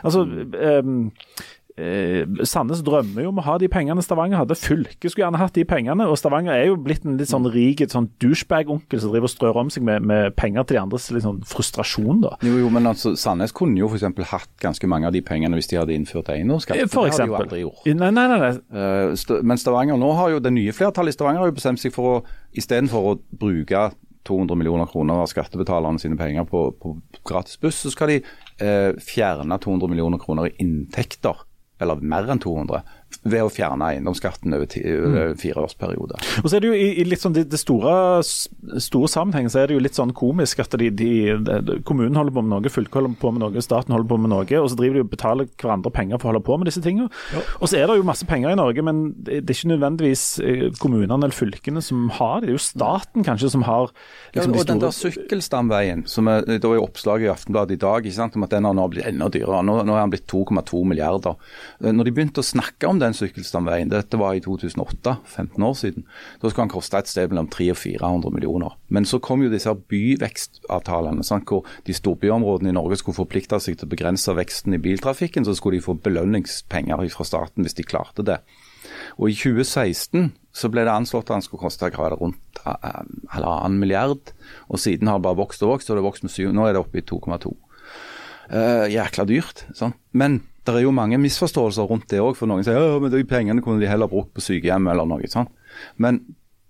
Altså, 0.06 0.24
ehm, 0.56 1.12
eh, 1.80 2.44
Sandnes 2.48 2.82
drømmer 2.86 3.24
jo 3.24 3.32
om 3.32 3.40
å 3.42 3.46
ha 3.48 3.56
de 3.62 3.70
pengene 3.72 4.04
Stavanger 4.04 4.42
hadde. 4.42 4.58
Fylket 4.60 5.14
skulle 5.14 5.26
gjerne 5.26 5.40
hatt 5.42 5.56
de 5.56 5.64
pengene. 5.70 6.06
Og 6.10 6.18
Stavanger 6.20 6.54
er 6.58 6.68
jo 6.70 6.76
blitt 6.84 7.06
en 7.08 7.16
litt 7.20 7.32
sånn 7.32 7.48
rik 7.54 7.82
sånn 7.90 8.10
douchebag-onkel 8.22 9.00
som 9.02 9.14
driver 9.14 9.30
og 9.30 9.34
strør 9.34 9.60
om 9.64 9.72
seg 9.74 9.86
med, 9.88 10.04
med 10.10 10.36
penger 10.40 10.68
til 10.68 10.78
de 10.78 10.82
andres 10.84 11.08
sånn 11.10 11.40
frustrasjon. 11.48 12.20
da. 12.26 12.36
Jo, 12.46 12.58
jo, 12.62 12.70
men 12.74 12.90
altså, 12.92 13.16
Sandnes 13.20 13.56
kunne 13.56 13.80
jo 13.80 13.88
f.eks. 13.90 14.06
hatt 14.34 14.52
ganske 14.62 14.92
mange 14.92 15.08
av 15.10 15.16
de 15.16 15.24
pengene 15.26 15.56
hvis 15.60 15.72
de 15.72 15.80
hadde 15.80 15.96
innført 15.96 16.30
eiendomsskatt. 16.36 16.84
For 16.92 17.08
det 17.08 17.16
har 17.16 17.26
de 17.26 17.32
jo 17.32 17.40
aldri 17.40 17.64
gjort. 17.64 17.88
Nei, 18.04 18.12
nei, 18.12 18.28
nei. 18.30 18.40
nei. 18.44 18.52
Eh, 18.76 19.16
St- 19.20 19.42
Men 19.48 19.58
Stavanger 19.62 19.98
nå 20.00 20.12
har 20.20 20.36
jo 20.36 20.44
det 20.44 20.52
nye 20.54 20.76
flertallet 20.76 21.16
i 21.16 21.18
Stavanger 21.18 21.44
har 21.46 21.50
jo 21.54 21.58
bestemt 21.58 21.82
seg 21.82 21.96
for 21.96 22.20
å 22.20 22.22
istedenfor 22.60 23.12
å 23.14 23.18
bruke 23.40 23.90
200 24.30 24.58
millioner 24.60 24.86
kroner 24.92 25.24
av 25.24 25.30
skattebetalerne 25.32 25.98
sine 26.02 26.18
penger 26.20 26.44
på, 26.46 26.66
på 26.78 26.92
gratis 27.26 27.56
buss, 27.62 27.80
så 27.86 27.90
skal 27.94 28.12
de 28.12 28.18
eh, 28.62 28.92
fjerne 29.02 29.58
200 29.64 29.90
millioner 29.90 30.20
kroner 30.22 30.50
i 30.50 30.54
inntekter, 30.62 31.40
eller 31.80 32.02
mer 32.02 32.30
enn 32.30 32.42
200, 32.44 32.82
ved 33.24 33.44
å 33.44 33.50
fjerne 33.52 33.88
eiendomsskatten 33.94 34.54
over, 34.56 34.68
ti, 34.70 34.82
over 34.86 35.32
en 35.32 35.40
fireårsperiode. 35.40 36.20
Og 36.44 36.48
så 36.48 36.58
er 36.58 36.64
det 36.64 36.70
jo 36.70 36.78
i, 36.78 36.88
i 37.02 37.06
litt 37.08 37.24
sånn 37.24 37.36
det, 37.36 37.48
det 37.52 37.60
store, 37.60 38.22
store 38.24 39.10
sammenhengen 39.12 39.52
så 39.52 39.64
er 39.64 39.70
det 39.70 39.76
jo 39.78 39.84
litt 39.84 39.98
sånn 39.98 40.14
komisk 40.16 40.62
at 40.64 40.76
de, 40.80 40.90
de, 40.94 41.12
de, 41.44 41.80
kommunen 41.88 42.18
holder 42.20 42.36
på 42.36 42.44
med 42.46 42.54
noe, 42.54 42.72
fylket 42.74 43.00
holder 43.00 43.18
på 43.20 43.34
med 43.36 43.44
noe, 43.44 43.64
staten 43.66 43.96
holder 43.96 44.10
på 44.12 44.20
med 44.22 44.34
noe, 44.34 44.46
og 44.62 44.70
så 44.72 44.80
driver 44.80 45.00
de 45.00 45.06
og 45.06 45.12
betaler 45.12 45.50
hverandre 45.60 45.94
penger 45.96 46.22
for 46.22 46.30
å 46.30 46.34
holde 46.34 46.46
på 46.48 46.60
med 46.62 46.70
disse 46.72 46.84
tingene. 46.86 47.10
Og 47.60 47.68
så 47.72 47.82
er 47.82 47.90
det 47.90 47.98
jo 48.00 48.08
masse 48.08 48.28
penger 48.30 48.54
i 48.54 48.60
Norge, 48.60 48.86
men 48.86 49.02
det, 49.18 49.42
det 49.44 49.56
er 49.56 49.60
ikke 49.60 49.74
nødvendigvis 49.74 50.26
eh, 50.46 50.66
kommunene 50.80 51.20
eller 51.20 51.36
fylkene 51.36 51.84
som 51.84 52.08
har 52.20 52.40
det. 52.40 52.50
Det 52.50 52.54
er 52.54 52.58
jo 52.58 52.64
staten 52.64 53.26
kanskje 53.28 53.52
som 53.54 53.66
har 53.68 53.90
liksom, 53.90 54.40
ja, 54.40 54.46
de 54.46 54.62
og 54.62 54.70
den 54.70 54.84
der 54.84 54.96
sykkelstamveien, 54.96 56.06
som 56.10 56.30
er, 56.32 56.46
det 56.48 56.62
er 56.64 56.82
oppslaget 56.82 57.28
i 57.28 57.34
Aftenbladet 57.34 57.76
i 57.78 57.82
dag, 57.82 58.06
ikke 58.06 58.16
sant, 58.16 58.38
om 58.40 58.46
at 58.48 58.56
den 58.56 58.68
har 58.70 58.78
nå 58.78 58.88
blitt 58.94 59.10
enda 59.10 59.30
dyrere. 59.34 59.62
Nå, 59.66 59.82
nå 59.86 59.96
er 59.98 60.02
den 60.06 60.16
blitt 60.16 60.28
2,2 60.32 60.82
milliarder. 60.90 61.38
Eh, 61.84 61.92
Når 61.94 62.08
de 62.08 62.16
begynte 62.16 62.44
å 62.44 62.48
snakke 62.48 62.90
om 62.90 62.99
den 63.02 63.16
sykkelstamveien, 63.18 63.92
dette 63.92 64.20
var 64.20 64.38
i 64.38 64.44
2008, 64.44 65.16
15 65.26 65.66
år 65.66 65.76
siden, 65.80 66.06
da 66.42 66.50
skulle 66.50 66.68
han 66.68 66.74
koste 66.74 67.02
et 67.02 67.12
sted 67.12 67.32
mellom 67.32 67.50
300 67.52 67.74
og 67.74 67.80
400 67.82 68.36
millioner. 68.36 68.78
Men 68.88 69.08
så 69.10 69.22
kom 69.24 69.44
jo 69.44 69.52
disse 69.52 69.74
byvekstavtalene, 69.92 71.26
sant, 71.28 71.50
hvor 71.50 71.68
de 71.88 71.96
storbyområdene 71.96 72.74
i 72.74 72.78
Norge 72.78 73.00
skulle 73.02 73.20
forplikte 73.20 73.60
seg 73.64 73.80
til 73.80 73.90
å 73.90 73.94
begrense 73.94 74.36
veksten 74.36 74.76
i 74.78 74.82
biltrafikken, 74.84 75.48
så 75.48 75.56
skulle 75.58 75.80
de 75.80 75.86
få 75.86 75.98
belønningspenger 76.00 77.08
fra 77.14 77.28
staten 77.28 77.66
hvis 77.66 77.78
de 77.80 77.88
klarte 77.88 78.26
det. 78.26 78.42
Og 79.20 79.32
i 79.32 79.38
2016 79.38 80.32
så 80.56 80.70
ble 80.72 80.84
det 80.88 80.94
anslått 80.94 81.30
at 81.30 81.38
han 81.38 81.46
skulle 81.46 81.62
koste 81.62 81.90
rundt 81.94 82.62
eh, 82.66 83.02
halvannen 83.36 83.80
milliard. 83.82 84.34
Og 84.68 84.82
siden 84.82 85.08
har 85.08 85.20
det 85.20 85.28
bare 85.28 85.40
vokst 85.40 85.64
og 85.64 85.76
vokst, 85.76 85.90
og 85.90 85.98
det 85.98 86.04
har 86.04 86.10
vokst 86.10 86.26
med 86.26 86.34
syv. 86.34 86.54
Nå 86.56 86.66
er 86.66 86.76
det 86.76 86.84
oppe 86.84 87.02
i 87.02 87.06
2,2. 87.06 87.54
Uh, 88.50 88.88
jækla 88.90 89.28
dyrt. 89.30 89.68
Sånn. 89.78 89.94
Men 90.18 90.42
det 90.74 90.82
er 90.82 90.88
jo 90.88 90.96
mange 90.96 91.20
misforståelser 91.22 91.88
rundt 91.90 92.10
det 92.12 92.22
òg. 92.24 92.36
For 92.38 92.50
noen 92.50 92.66
sier 92.66 92.98
at 92.98 93.14
de 93.14 93.24
pengene 93.28 93.64
kunne 93.66 93.82
de 93.82 93.90
heller 93.90 94.12
brukt 94.12 94.34
på 94.36 94.44
sykehjem 94.44 94.90
eller 94.92 95.08
noe 95.10 95.32
sånt. 95.32 95.52
Men 95.98 96.24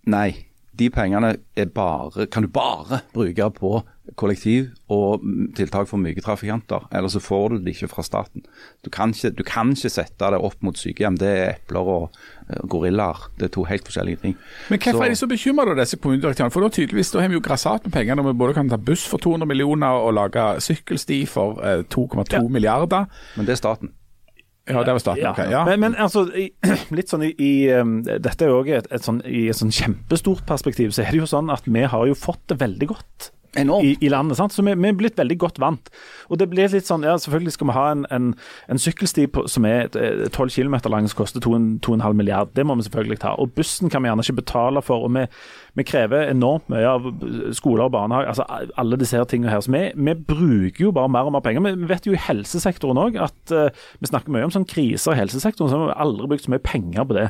nei. 0.09 0.45
De 0.79 0.87
pengene 0.87 1.33
bare, 1.75 2.25
kan 2.31 2.45
du 2.45 2.47
bare 2.55 3.01
bruke 3.11 3.49
på 3.51 3.71
kollektiv 4.15 4.69
og 4.89 5.21
tiltak 5.57 5.87
for 5.89 5.97
myke 6.01 6.21
trafikanter. 6.23 6.87
Ellers 6.95 7.13
så 7.17 7.21
får 7.21 7.49
du 7.49 7.57
det 7.65 7.75
ikke 7.75 7.89
fra 7.91 8.03
staten. 8.03 8.43
Du 8.85 8.89
kan 8.89 9.09
ikke, 9.13 9.31
du 9.35 9.43
kan 9.43 9.71
ikke 9.75 9.89
sette 9.93 10.31
det 10.33 10.39
opp 10.39 10.55
mot 10.65 10.77
sykehjem. 10.79 11.17
Det 11.19 11.29
er 11.29 11.51
epler 11.57 11.91
og 11.93 12.09
eh, 12.49 12.63
gorillaer. 12.71 13.27
Det 13.37 13.49
er 13.49 13.53
to 13.57 13.63
helt 13.69 13.85
forskjellige 13.85 14.21
ting. 14.23 14.35
Men 14.69 14.79
hvorfor 14.79 14.99
Så- 14.99 15.05
er 15.05 15.09
de 15.09 15.15
så 15.21 15.27
bekymra, 15.27 15.75
disse 15.81 15.97
kommunedirektørene? 15.97 16.51
For 16.51 16.61
da 16.61 16.69
tydeligvis, 16.69 17.11
da 17.11 17.21
har 17.21 17.27
vi 17.29 17.39
jo 17.39 17.45
grassat 17.45 17.83
med 17.85 17.93
penger 17.93 18.15
når 18.15 18.31
vi 18.31 18.37
både 18.39 18.53
kan 18.53 18.69
ta 18.69 18.77
buss 18.77 19.05
for 19.07 19.17
200 19.17 19.45
millioner 19.47 19.87
og 20.01 20.13
lage 20.13 20.47
sykkelsti 20.61 21.25
for 21.27 21.59
eh, 21.63 21.83
2,2 21.83 22.33
Ja. 22.33 22.41
milliarder. 22.47 23.05
Men 23.37 23.45
det 23.45 23.53
er 23.57 23.61
staten. 23.61 23.91
Ja, 24.69 24.83
det 24.83 24.93
var 24.93 24.99
starten. 24.99 25.23
Ja. 25.23 25.31
Okay, 25.31 25.49
ja. 25.49 25.63
Men, 25.65 25.79
men 25.79 25.95
altså, 25.97 26.27
i, 26.37 26.51
litt 26.93 27.09
sånn 27.09 27.23
i, 27.25 27.31
i 27.41 27.71
um, 27.73 28.03
Dette 28.05 28.45
er 28.45 28.51
jo 28.51 28.59
også 28.59 28.75
et, 28.77 28.87
et 28.93 29.01
sånn, 29.07 29.21
I 29.25 29.47
et 29.49 29.57
sånn 29.57 29.71
kjempestort 29.73 30.43
perspektiv 30.45 30.91
så 30.93 31.01
er 31.07 31.09
det 31.15 31.23
jo 31.23 31.25
sånn 31.25 31.49
at 31.49 31.65
vi 31.65 31.81
har 31.89 32.05
jo 32.05 32.13
fått 32.13 32.43
det 32.51 32.59
veldig 32.61 32.87
godt 32.91 33.31
i, 33.57 33.97
i, 33.99 34.09
landet. 34.09 34.37
Sant? 34.37 34.53
Så 34.53 34.61
vi, 34.61 34.73
vi, 34.77 34.89
er 34.89 34.97
blitt 34.97 35.17
veldig 35.17 35.37
godt 35.41 35.59
vant. 35.61 35.89
Og 36.29 36.37
det 36.37 36.49
blir 36.51 36.69
litt 36.69 36.87
sånn, 36.87 37.05
ja 37.05 37.15
Selvfølgelig 37.17 37.55
skal 37.55 37.69
vi 37.69 37.75
ha 37.75 37.85
en, 37.93 38.03
en, 38.13 38.27
en 38.69 38.81
sykkelsti 38.81 39.25
på, 39.33 39.45
som 39.49 39.65
er 39.65 39.89
12 39.89 40.53
km 40.53 40.77
lang 40.91 41.09
som 41.09 41.17
koster 41.17 41.41
2,5 41.41 42.13
milliard. 42.13 42.53
Det 42.53 42.65
må 42.67 42.77
vi 42.77 42.85
selvfølgelig 42.85 43.19
ta. 43.23 43.33
Og 43.41 43.55
bussen 43.57 43.89
kan 43.89 44.03
vi 44.03 44.11
gjerne 44.11 44.25
ikke 44.25 44.39
betale 44.41 44.83
for. 44.85 45.07
og 45.07 45.15
Vi, 45.17 45.25
vi 45.81 45.87
krever 45.87 46.29
enormt 46.29 46.69
mye 46.69 46.93
av 46.93 47.09
skoler 47.57 47.87
og 47.87 47.93
barnehager. 47.97 48.33
altså 48.35 48.71
Alle 48.77 49.01
disse 49.01 49.17
her 49.17 49.27
tingene 49.29 49.53
her. 49.53 49.65
Så 49.65 49.73
vi, 49.73 49.85
vi, 49.97 50.17
bruker 50.29 50.85
jo 50.85 50.93
bare 50.95 51.09
mer 51.09 51.29
og 51.29 51.35
mer 51.35 51.45
penger. 51.45 51.65
Vi 51.73 51.89
vet 51.89 52.07
jo 52.07 52.15
i 52.15 52.23
helsesektoren 52.29 53.01
òg 53.01 53.19
at 53.23 53.55
uh, 53.55 53.69
vi 53.99 54.11
snakker 54.11 54.33
mye 54.33 54.45
om 54.47 54.53
sånn 54.53 54.67
kriser 54.69 55.15
i 55.15 55.21
helsesektoren, 55.23 55.71
så 55.71 55.79
vi 55.79 55.89
har 55.89 56.01
aldri 56.05 56.29
brukt 56.29 56.45
så 56.45 56.53
mye 56.53 56.65
penger 56.65 57.07
på 57.09 57.17
det. 57.17 57.29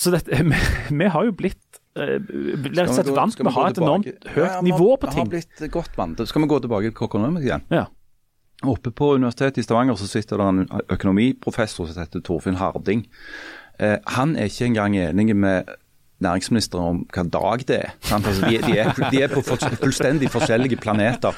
Så 0.00 0.12
dette, 0.14 0.32
vi, 0.50 0.62
vi 0.96 1.12
har 1.12 1.28
jo 1.28 1.36
blitt 1.36 1.69
rett 2.00 3.08
og 3.10 3.16
vant 3.16 3.38
med 3.40 3.50
å 3.50 3.54
ha 3.56 3.68
et 3.70 3.80
enormt 3.80 4.28
høyt 4.34 4.44
ja, 4.46 4.58
nivå 4.64 4.90
på 5.00 5.10
ting. 5.10 5.24
Har 5.24 5.32
blitt 5.32 5.64
godt 5.72 5.96
vant. 5.98 6.22
Skal 6.28 6.44
vi 6.44 6.50
gå 6.50 6.60
tilbake 6.64 6.90
til 6.90 6.98
Coconomics 6.98 7.48
igjen? 7.48 7.66
Ja. 7.74 7.86
Oppe 8.68 8.92
på 8.92 9.14
Universitetet 9.16 9.62
i 9.62 9.64
Stavanger 9.64 9.96
så 9.96 10.08
sitter 10.10 10.40
det 10.40 10.48
en 10.50 10.64
økonomiprofessor 10.92 11.88
som 11.88 12.02
heter 12.02 12.24
Torfinn 12.24 12.58
Harding. 12.60 13.06
Eh, 13.80 13.96
han 14.16 14.34
er 14.36 14.50
ikke 14.50 14.68
engang 14.68 14.96
enig 15.00 15.36
med 15.36 15.70
næringsministeren 16.20 16.84
om 16.84 17.00
hva 17.14 17.24
dag 17.32 17.64
det 17.68 17.76
er. 17.78 17.92
Altså, 18.12 18.46
de, 18.46 18.58
de, 18.64 18.78
er, 18.78 18.92
de, 19.10 19.22
er, 19.22 19.32
på 19.32 19.42
fullstendig 19.42 20.30
forskjellige 20.32 20.76
planeter. 20.80 21.36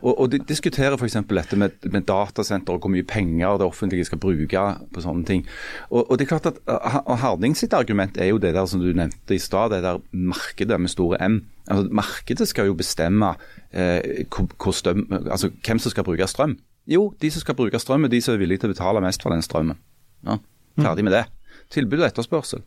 Og, 0.00 0.14
og 0.20 0.30
De 0.32 0.40
diskuterer 0.48 0.96
f.eks. 0.96 1.18
dette 1.28 1.58
med, 1.58 1.76
med 1.84 2.06
datasenter 2.08 2.74
og 2.74 2.82
hvor 2.82 2.92
mye 2.92 3.06
penger 3.06 3.60
det 3.60 3.68
offentlige 3.68 4.08
skal 4.08 4.20
bruke 4.22 4.64
på 4.94 5.04
sånne 5.04 5.24
ting. 5.28 5.44
Og, 5.90 6.06
og 6.10 6.18
det 6.18 6.26
er 6.26 6.32
klart 6.32 6.48
at 6.50 7.18
Harding 7.22 7.56
sitt 7.58 7.76
argument 7.76 8.18
er 8.18 8.32
jo 8.32 8.40
det 8.42 8.54
der 8.56 8.66
som 8.66 8.82
du 8.82 8.90
nevnte 8.90 9.36
i 9.36 9.42
stad, 9.42 9.74
det 9.74 9.82
der 9.84 10.00
markedet 10.12 10.80
med 10.80 10.92
store 10.92 11.20
M. 11.28 11.42
Altså, 11.68 11.88
markedet 11.92 12.48
skal 12.48 12.70
jo 12.70 12.78
bestemme 12.78 13.34
eh, 13.70 14.24
hvor, 14.32 14.48
hvor 14.56 14.76
strøm, 14.76 15.06
altså, 15.22 15.52
hvem 15.66 15.78
som 15.78 15.94
skal 15.94 16.08
bruke 16.08 16.26
strøm. 16.26 16.56
Jo, 16.90 17.12
de 17.22 17.30
som 17.30 17.44
skal 17.44 17.54
bruke 17.54 17.78
strøm, 17.78 18.04
er 18.04 18.10
de 18.10 18.20
som 18.20 18.34
er 18.34 18.42
villige 18.42 18.64
til 18.64 18.72
å 18.72 18.74
betale 18.74 19.04
mest 19.04 19.22
for 19.22 19.30
den 19.30 19.44
strømmen. 19.44 19.78
Ja, 20.26 20.40
ferdig 20.80 21.04
med 21.04 21.14
det 21.14 21.26
tilbud 21.72 22.02
og 22.02 22.08
etterspørsel. 22.08 22.62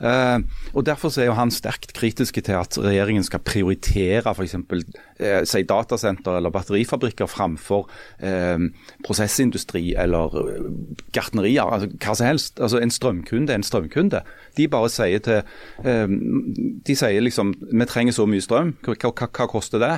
Eh, 0.00 0.38
og 0.72 0.86
Derfor 0.86 1.12
er 1.20 1.28
jo 1.28 1.36
han 1.38 1.52
sterkt 1.54 1.92
kritiske 1.96 2.42
til 2.46 2.58
at 2.58 2.78
regjeringen 2.80 3.26
skal 3.26 3.42
prioritere 3.44 4.32
f.eks. 4.32 4.56
Eh, 5.20 5.42
si 5.48 5.62
datasenter 5.68 6.38
eller 6.38 6.54
batterifabrikker 6.54 7.28
framfor 7.30 7.86
eh, 8.20 8.66
prosessindustri 9.06 9.94
eller 9.98 10.36
eh, 10.42 10.66
gartnerier. 11.16 11.64
altså 11.64 11.90
Hva 11.94 12.16
som 12.16 12.30
helst. 12.30 12.60
Altså 12.60 12.82
En 12.82 12.94
strømkunde 12.94 13.52
er 13.52 13.60
en 13.60 13.66
strømkunde. 13.66 14.22
De 14.56 14.68
bare 14.72 14.90
sier 14.92 15.22
til 15.22 15.42
De 16.86 16.94
sier 16.96 17.22
liksom 17.22 17.54
vi 17.70 17.86
trenger 17.88 18.14
så 18.16 18.26
mye 18.28 18.42
strøm, 18.42 18.74
hva, 18.84 18.96
hva, 18.96 19.28
hva 19.28 19.48
koster 19.50 19.82
det? 19.82 19.96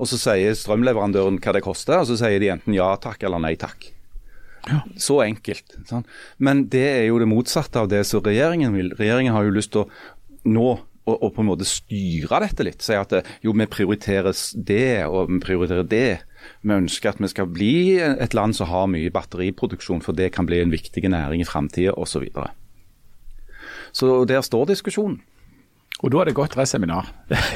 Og 0.00 0.10
så 0.10 0.18
sier 0.18 0.56
strømleverandøren 0.58 1.38
hva 1.42 1.54
det 1.54 1.62
koster, 1.64 2.00
og 2.00 2.08
så 2.10 2.18
sier 2.18 2.40
de 2.42 2.50
enten 2.54 2.74
ja 2.76 2.94
takk 3.00 3.22
eller 3.26 3.42
nei 3.42 3.54
takk. 3.60 3.93
Ja. 4.70 4.80
Så 5.00 5.20
enkelt. 5.24 5.76
Sant? 5.88 6.08
Men 6.38 6.66
det 6.72 6.86
er 6.88 7.06
jo 7.08 7.20
det 7.20 7.28
motsatte 7.28 7.82
av 7.82 7.90
det 7.92 8.04
som 8.08 8.24
regjeringen 8.24 8.74
vil. 8.76 8.92
Regjeringen 8.98 9.36
har 9.36 9.46
jo 9.46 9.56
lyst 9.58 9.74
til 9.74 9.84
å 9.84 9.90
nå 10.44 10.68
og, 11.04 11.16
og, 11.18 11.30
på 11.36 11.42
en 11.42 11.50
måte 11.50 11.66
styre 11.68 12.40
dette 12.46 12.64
litt. 12.64 12.84
Si 12.84 12.96
at 12.96 13.12
jo, 13.44 13.52
vi 13.52 13.66
prioriterer 13.68 14.32
det 14.56 15.04
og 15.04 15.28
vi 15.32 15.40
prioriterer 15.42 15.84
det. 15.88 16.08
Vi 16.64 16.76
ønsker 16.76 17.12
at 17.12 17.20
vi 17.20 17.30
skal 17.32 17.50
bli 17.52 17.74
et 18.00 18.36
land 18.36 18.56
som 18.56 18.70
har 18.70 18.88
mye 18.92 19.12
batteriproduksjon, 19.12 20.02
for 20.04 20.16
det 20.16 20.32
kan 20.36 20.48
bli 20.48 20.62
en 20.62 20.72
viktig 20.72 21.04
næring 21.04 21.44
i 21.44 21.48
framtida 21.48 21.92
osv. 21.92 22.14
Så, 22.14 22.24
videre. 22.24 22.50
så 23.92 24.16
der 24.28 24.44
står 24.44 24.72
diskusjonen. 24.72 25.20
Og 26.02 26.10
da 26.12 26.20
er 26.20 26.28
det 26.28 26.36
godt 26.36 26.56
å 26.56 26.60
ha 26.60 26.64
seminar. 26.68 27.12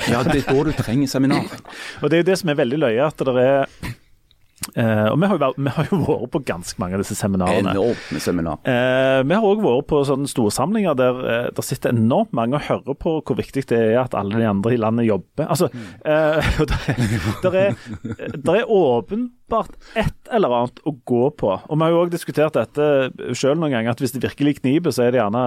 ja, 0.08 0.22
det 0.24 0.38
er 0.38 0.46
da 0.46 0.60
du 0.64 0.70
trenger 0.76 1.10
seminar. 1.10 1.48
og 2.00 2.08
det 2.08 2.18
er 2.18 2.22
jo 2.22 2.28
det 2.30 2.38
som 2.40 2.52
er 2.52 2.60
veldig 2.60 2.78
løye, 2.80 3.08
at 3.08 3.24
det 3.26 3.42
er 3.42 3.96
Uh, 4.76 5.08
og 5.12 5.16
vi 5.22 5.30
har, 5.30 5.40
jo, 5.40 5.50
vi 5.56 5.72
har, 5.76 5.88
jo, 5.90 6.00
vært 6.04 6.32
på 6.34 6.42
ganske 6.48 6.82
mange 6.82 6.98
av 6.98 7.04
disse 7.04 7.16
seminarene. 7.18 7.72
Enormt 7.72 8.12
med 8.14 8.24
seminar. 8.24 8.60
Uh, 8.66 9.20
vi 9.24 9.36
har 9.36 9.48
òg 9.48 9.64
vært 9.64 9.88
på 9.92 10.02
sånne 10.08 10.30
storsamlinger 10.30 10.98
der 10.98 11.22
uh, 11.22 11.48
der 11.54 11.66
sitter 11.66 11.94
enormt 11.94 12.34
mange 12.36 12.58
og 12.58 12.66
hører 12.68 12.98
på 12.98 13.16
hvor 13.22 13.38
viktig 13.38 13.64
det 13.70 13.80
er 13.92 14.02
at 14.02 14.16
alle 14.18 14.40
de 14.40 14.48
andre 14.48 14.74
i 14.74 14.80
landet 14.80 15.08
jobber. 15.08 15.48
Altså, 15.48 15.70
uh, 16.08 16.52
der, 17.44 17.58
er, 17.64 17.74
der 18.36 18.60
er 18.60 18.70
åpenbart 19.48 19.70
et 19.96 20.30
eller 20.32 20.52
annet 20.52 20.80
å 20.84 20.92
gå 21.08 21.30
på. 21.30 21.50
Og 21.56 21.78
Vi 21.78 21.82
har 21.82 21.90
jo 21.90 22.00
òg 22.02 22.10
diskutert 22.12 22.54
dette 22.56 23.34
sjøl 23.36 23.58
noen 23.58 23.72
ganger, 23.72 23.90
at 23.90 24.00
hvis 24.02 24.12
det 24.12 24.22
virkelig 24.22 24.60
kniper, 24.60 24.90
så 24.90 25.06
er 25.06 25.12
det 25.12 25.20
gjerne, 25.22 25.44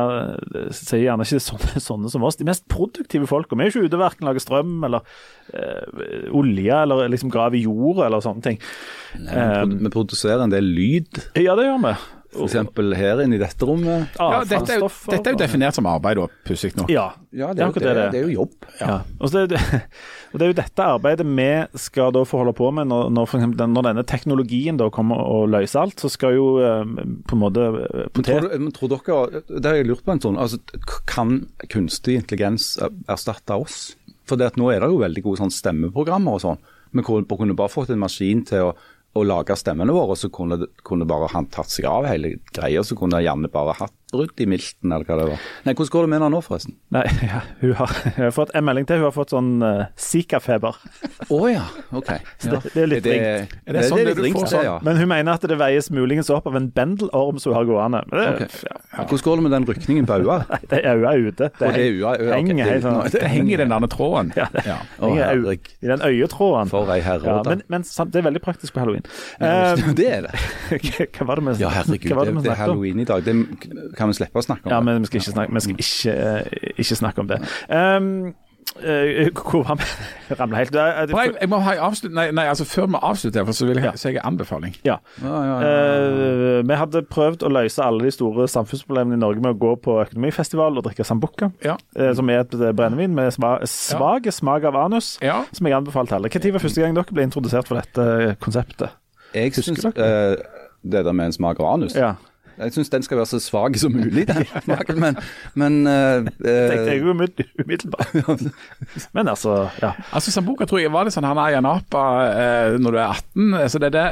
så 0.73 0.95
er 0.97 1.03
gjerne 1.05 1.27
ikke 1.27 1.41
sånne, 1.41 1.81
sånne, 1.89 2.11
som 2.13 2.23
oss. 2.23 2.39
De 2.39 2.47
mest 2.47 2.67
produktive 2.71 3.29
folka. 3.29 3.55
Vi 3.55 3.65
er 3.65 3.73
ikke 3.73 3.85
ute 3.85 4.01
verken 4.01 4.27
lager 4.29 4.43
strøm 4.43 4.81
eller 4.87 5.05
olje 6.31 6.81
eller 6.81 7.11
liksom 7.11 7.31
grave 7.33 7.59
i 7.59 7.65
jorda 7.65 8.07
eller 8.07 8.23
sånne 8.23 8.45
ting. 8.45 8.59
Nei, 9.19 9.45
vi, 9.67 9.77
um, 9.85 9.91
produserer 9.93 10.45
en 10.45 10.53
del 10.53 10.65
lyd. 10.65 11.21
Ja, 11.39 11.57
det 11.59 11.67
gjør 11.67 11.81
vi. 11.85 11.95
F.eks. 12.31 12.53
her 12.95 13.21
inne 13.25 13.35
i 13.35 13.39
dette 13.41 13.67
rommet. 13.67 14.13
Ja, 14.15 14.41
dette, 14.47 14.77
er 14.77 14.79
jo, 14.79 14.87
dette 15.11 15.29
er 15.29 15.35
jo 15.35 15.39
definert 15.41 15.75
som 15.75 15.87
arbeid, 15.89 16.21
pussig 16.47 16.71
nok. 16.77 16.91
Ja, 16.91 17.09
ja 17.35 17.49
det, 17.55 17.65
er, 17.65 17.73
det, 17.75 17.83
det, 17.83 18.05
det, 18.13 18.21
er 18.21 18.29
jo 18.29 18.35
jobb. 18.45 18.67
Ja. 18.79 18.95
Og, 19.19 19.33
det, 19.33 19.59
og, 20.31 20.35
det, 20.37 20.45
er 20.45 20.51
jo 20.53 20.57
dette 20.61 20.87
arbeidet 20.95 21.27
vi 21.27 21.49
skal 21.83 22.13
da 22.15 22.23
få 22.27 22.41
holde 22.41 22.55
på 22.55 22.69
med 22.75 22.87
når, 22.91 23.09
når, 23.11 23.35
eksempel, 23.39 23.67
når 23.73 23.87
denne 23.89 24.05
teknologien 24.07 24.79
da 24.79 24.87
kommer 24.93 25.19
og 25.19 25.49
løser 25.51 25.83
alt. 25.83 25.99
Så 25.99 26.11
skal 26.13 26.37
jo 26.37 26.47
um, 26.63 26.95
på 27.27 27.35
en 27.35 27.43
måte 27.43 27.67
uh, 27.67 28.05
men 28.15 28.27
tror, 28.27 28.47
men 28.55 28.71
tror 28.75 28.93
dere, 28.95 29.43
Det 29.51 29.65
har 29.67 29.81
jeg 29.81 29.89
lurt 29.91 30.05
på 30.07 30.15
en 30.15 30.23
sånn, 30.23 30.39
altså, 30.39 30.61
Kan 31.09 31.41
kunstig 31.71 32.15
intelligens 32.21 32.77
erstatte 33.11 33.59
oss? 33.59 33.81
For 34.29 34.39
nå 34.39 34.71
er 34.71 34.79
det 34.79 34.87
jo 34.87 35.01
veldig 35.01 35.25
gode 35.25 35.43
sånn 35.43 35.51
stemmeprogrammer 35.51 36.39
og 36.39 36.43
sånn. 36.45 36.63
Vi 36.95 37.03
kunne 37.03 37.55
bare 37.55 37.71
fått 37.71 37.91
en 37.91 37.99
maskin 37.99 38.43
til 38.47 38.69
å 38.69 38.73
å 39.13 39.23
lage 39.27 39.55
stemmene 39.59 39.93
våre, 39.95 40.15
så 40.15 40.29
kunne, 40.31 40.69
kunne 40.87 41.07
bare 41.07 41.29
han 41.33 41.49
tatt 41.51 41.71
seg 41.73 41.87
av 41.89 42.07
hele 42.07 42.37
greia. 42.53 42.83
Så 42.83 42.95
kunne 42.99 43.19
han 43.19 43.25
gjerne 43.25 43.51
bare 43.51 43.75
hatt 43.79 44.00
brudd 44.11 44.41
i 44.43 44.47
milten, 44.49 44.91
eller 44.91 45.07
hva 45.07 45.17
det 45.19 45.27
var. 45.31 45.45
Nei, 45.65 45.73
Hvordan 45.77 45.91
går 45.93 46.05
det 46.05 46.11
med 46.11 46.19
henne 46.19 46.29
nå, 46.33 46.41
forresten? 46.45 46.75
Nei, 46.93 47.03
ja, 47.23 47.41
hun 47.61 47.73
har, 47.79 47.93
har 48.17 48.33
fått 48.35 48.53
en 48.57 48.65
melding 48.67 48.87
til. 48.89 49.01
Hun 49.01 49.07
har 49.07 49.15
fått 49.15 49.33
sånn 49.33 49.51
uh, 49.63 49.85
Zika-feber. 49.99 50.79
Å 51.27 51.37
oh, 51.37 51.47
ja, 51.49 51.63
ok. 51.95 52.11
Så 52.43 52.51
det, 52.51 52.61
det, 52.73 52.81
er 52.83 52.91
litt 52.91 53.07
ringt. 53.07 53.55
Er 53.65 53.77
det, 53.77 53.85
sånn 53.87 54.01
det, 54.01 54.15
det 54.17 54.25
ringt, 54.25 54.41
sånn? 54.51 54.65
ja. 54.67 54.77
Men 54.85 54.99
hun 54.99 55.09
mener 55.11 55.39
at 55.39 55.47
det 55.47 55.57
veies 55.59 55.91
muligens 55.93 56.31
opp 56.33 56.49
av 56.49 56.57
en 56.59 56.69
bendelorm 56.75 57.39
som 57.41 57.53
hun 57.53 57.59
har 57.59 57.69
gående. 57.69 58.03
Det, 58.11 58.27
okay. 58.35 58.65
ja. 58.67 58.79
Hvordan 58.99 59.25
går 59.27 59.41
det 59.41 59.45
med 59.47 59.55
den 59.55 59.69
rykningen 59.71 60.09
på 60.09 60.19
øyet? 60.21 60.53
det 60.73 60.81
er 60.81 61.01
øyet 61.01 61.31
ute. 61.31 61.51
Det, 61.59 61.71
det, 61.77 61.87
øya, 61.87 62.15
øya, 62.17 62.35
henger 62.35 62.71
helt 62.71 62.87
sånn. 62.87 63.01
Det 63.15 63.31
henger 63.31 63.55
i 63.55 63.61
den 63.63 63.75
der 63.75 63.91
tråden. 63.95 64.33
Ja, 64.37 64.49
det 64.51 64.65
henger 64.67 65.51
i 65.55 65.91
den 65.93 66.05
øyetråden. 66.07 66.71
For 66.71 66.91
ei 66.93 66.99
herre. 67.05 67.37
Ja, 67.37 67.41
men, 67.47 67.63
men, 67.71 67.87
det 68.11 68.19
er 68.19 68.27
veldig 68.27 68.43
praktisk 68.43 68.75
på 68.75 68.83
halloween. 68.83 69.05
Det 69.97 70.07
er 70.11 70.27
det. 70.27 70.35
hva 71.15 71.27
var 71.27 71.39
det 71.39 71.45
vi 71.47 71.63
Ja, 71.63 71.71
herregud, 71.73 72.41
det, 72.41 72.51
er 72.51 72.59
halloween 72.59 73.01
i 73.03 73.07
dag. 73.07 73.23
Det 73.25 73.35
kan 74.01 74.11
vi 74.11 74.19
slippe 74.19 74.41
å 74.41 74.45
snakke 74.45 74.67
om. 74.67 74.73
Ja, 74.73 74.83
men 74.85 75.03
vi 75.03 75.11
skal 75.11 75.21
ikke 75.21 75.35
snakke, 75.35 75.65
skal 75.65 75.83
ikke, 75.85 76.15
eh, 76.15 76.71
ikke 76.81 77.01
snakke 77.03 77.25
om 77.25 77.29
det. 77.31 77.43
Um, 77.69 78.33
Uh, 78.71 79.27
hvor 79.35 79.63
han 79.67 79.79
ramla 80.39 80.61
helt 80.61 80.75
jeg, 80.75 81.09
jeg, 81.41 81.49
må 81.49 81.57
ha 81.59 81.73
avslut, 81.89 82.13
nei, 82.15 82.29
nei, 82.31 82.45
altså 82.47 82.63
Før 82.63 82.85
vi 82.87 82.99
avslutter, 83.03 83.43
for 83.43 83.57
så 83.57 83.65
vil 83.67 83.81
jeg 83.81 83.89
ja. 83.89 83.91
si 83.99 84.11
en 84.13 84.21
anbefaling. 84.29 84.77
Ja. 84.87 84.95
ja, 85.19 85.41
ja 85.43 85.57
uh, 85.65 86.61
vi 86.69 86.77
hadde 86.79 87.01
prøvd 87.11 87.43
å 87.43 87.51
løse 87.51 87.83
alle 87.83 88.05
de 88.07 88.13
store 88.15 88.47
samfunnsproblemene 88.47 89.17
i 89.17 89.21
Norge 89.21 89.43
med 89.43 89.57
å 89.57 89.59
gå 89.59 89.73
på 89.83 89.97
økonomifestival 90.05 90.79
og 90.79 90.87
drikke 90.87 91.03
sambuca, 91.03 91.51
uh, 91.65 92.13
som 92.15 92.31
er 92.31 92.45
et 92.45 92.55
brennevin 92.77 93.17
med 93.17 93.33
sma 93.35 93.57
svak 93.67 94.29
smak 94.31 94.69
av 94.69 94.79
anus, 94.85 95.17
som 95.19 95.67
jeg 95.67 95.75
anbefalte 95.75 96.15
alle. 96.15 96.31
Når 96.31 96.55
var 96.55 96.63
første 96.63 96.85
gang 96.85 96.95
dere 96.95 97.17
ble 97.17 97.27
introdusert 97.27 97.67
for 97.67 97.81
dette 97.81 98.37
konseptet? 98.39 98.95
Jeg 99.35 99.57
syns 99.57 99.83
det 99.83 101.03
der 101.05 101.13
med 101.13 101.29
en 101.29 101.35
smak 101.35 101.59
av 101.59 101.73
anus. 101.75 101.97
Ja. 101.97 102.15
Jeg 102.61 102.75
syns 102.75 102.91
den 102.93 103.05
skal 103.05 103.19
være 103.21 103.29
så 103.31 103.39
svak 103.41 103.77
som 103.81 103.95
mulig, 103.95 104.27
den 104.29 104.45
smaken, 104.47 104.99
men, 105.05 105.19
men 105.57 105.79
uh, 105.87 106.27
Tenkte 106.41 106.91
jeg 106.91 107.03
umiddelbart. 107.03 108.15
men 109.15 109.31
altså, 109.31 109.57
ja. 109.81 109.93
Altså 110.11 110.31
Sambuca 110.31 110.67
tror 110.69 110.81
jeg 110.83 110.93
var 110.93 111.07
det 111.07 111.15
sånn 111.15 111.27
han 111.27 111.41
er 111.41 111.55
i 111.55 111.59
Anapa 111.59 112.05
uh, 112.29 112.77
når 112.81 112.95
du 112.95 113.01
er 113.01 113.07
18. 113.07 113.59
så 113.73 113.81
det, 113.81 113.93
det, 113.97 114.05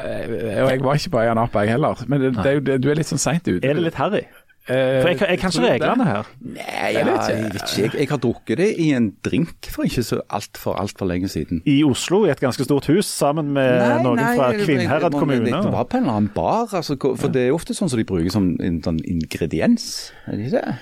og 0.64 0.70
jeg 0.72 0.84
var 0.86 1.02
ikke 1.02 1.16
på 1.16 1.24
Ayanapa, 1.24 1.66
jeg 1.66 1.78
heller. 1.78 2.06
Men 2.08 2.30
det, 2.30 2.56
det, 2.66 2.80
du 2.84 2.89
er 2.91 3.00
litt 3.00 3.10
sånn 3.10 3.22
seint 3.22 3.45
ute. 3.47 3.62
Er 3.62 3.78
det 3.78 3.86
litt 3.86 4.00
harry? 4.00 4.26
For 4.70 5.09
jeg, 5.09 5.17
jeg 5.20 5.39
kan 5.41 5.53
ikke 5.53 5.65
reglene 5.65 6.05
her. 6.05 6.28
Nei, 6.45 6.89
jeg, 6.93 7.05
vet 7.07 7.32
ikke. 7.32 7.82
Jeg, 7.82 7.93
jeg, 7.95 8.09
har 8.11 8.22
drukket 8.22 8.61
det 8.61 8.67
i 8.82 8.89
en 8.97 9.09
drink 9.26 9.70
for 9.74 9.88
ikke 9.88 10.03
så 10.05 10.20
altfor 10.30 10.78
alt 10.80 10.97
for 10.99 11.09
lenge 11.09 11.30
siden. 11.32 11.63
I 11.70 11.80
Oslo, 11.88 12.22
i 12.28 12.34
et 12.34 12.43
ganske 12.43 12.65
stort 12.67 12.89
hus, 12.91 13.09
sammen 13.09 13.53
med 13.55 13.72
nei, 13.82 13.95
noen 14.05 14.22
nei, 14.22 14.36
fra 14.38 14.51
Kvinnherad 14.59 15.17
kommune? 15.17 15.49
Det 15.49 15.74
var 15.74 15.89
på 15.89 15.97
en 15.97 16.05
eller 16.05 16.20
annen 16.20 16.32
bar. 16.36 16.70
Altså, 16.70 16.97
for 16.99 17.34
det 17.34 17.47
er 17.47 17.55
ofte 17.55 17.74
sånn 17.78 17.91
som 17.91 17.99
de 17.99 18.05
bruker 18.09 18.30
som 18.34 18.51
en 18.61 18.80
sånn 18.86 19.01
ingrediens. 19.09 19.89
Er 20.28 20.38
det 20.38 20.49
ikke 20.49 20.61
det? 20.61 20.78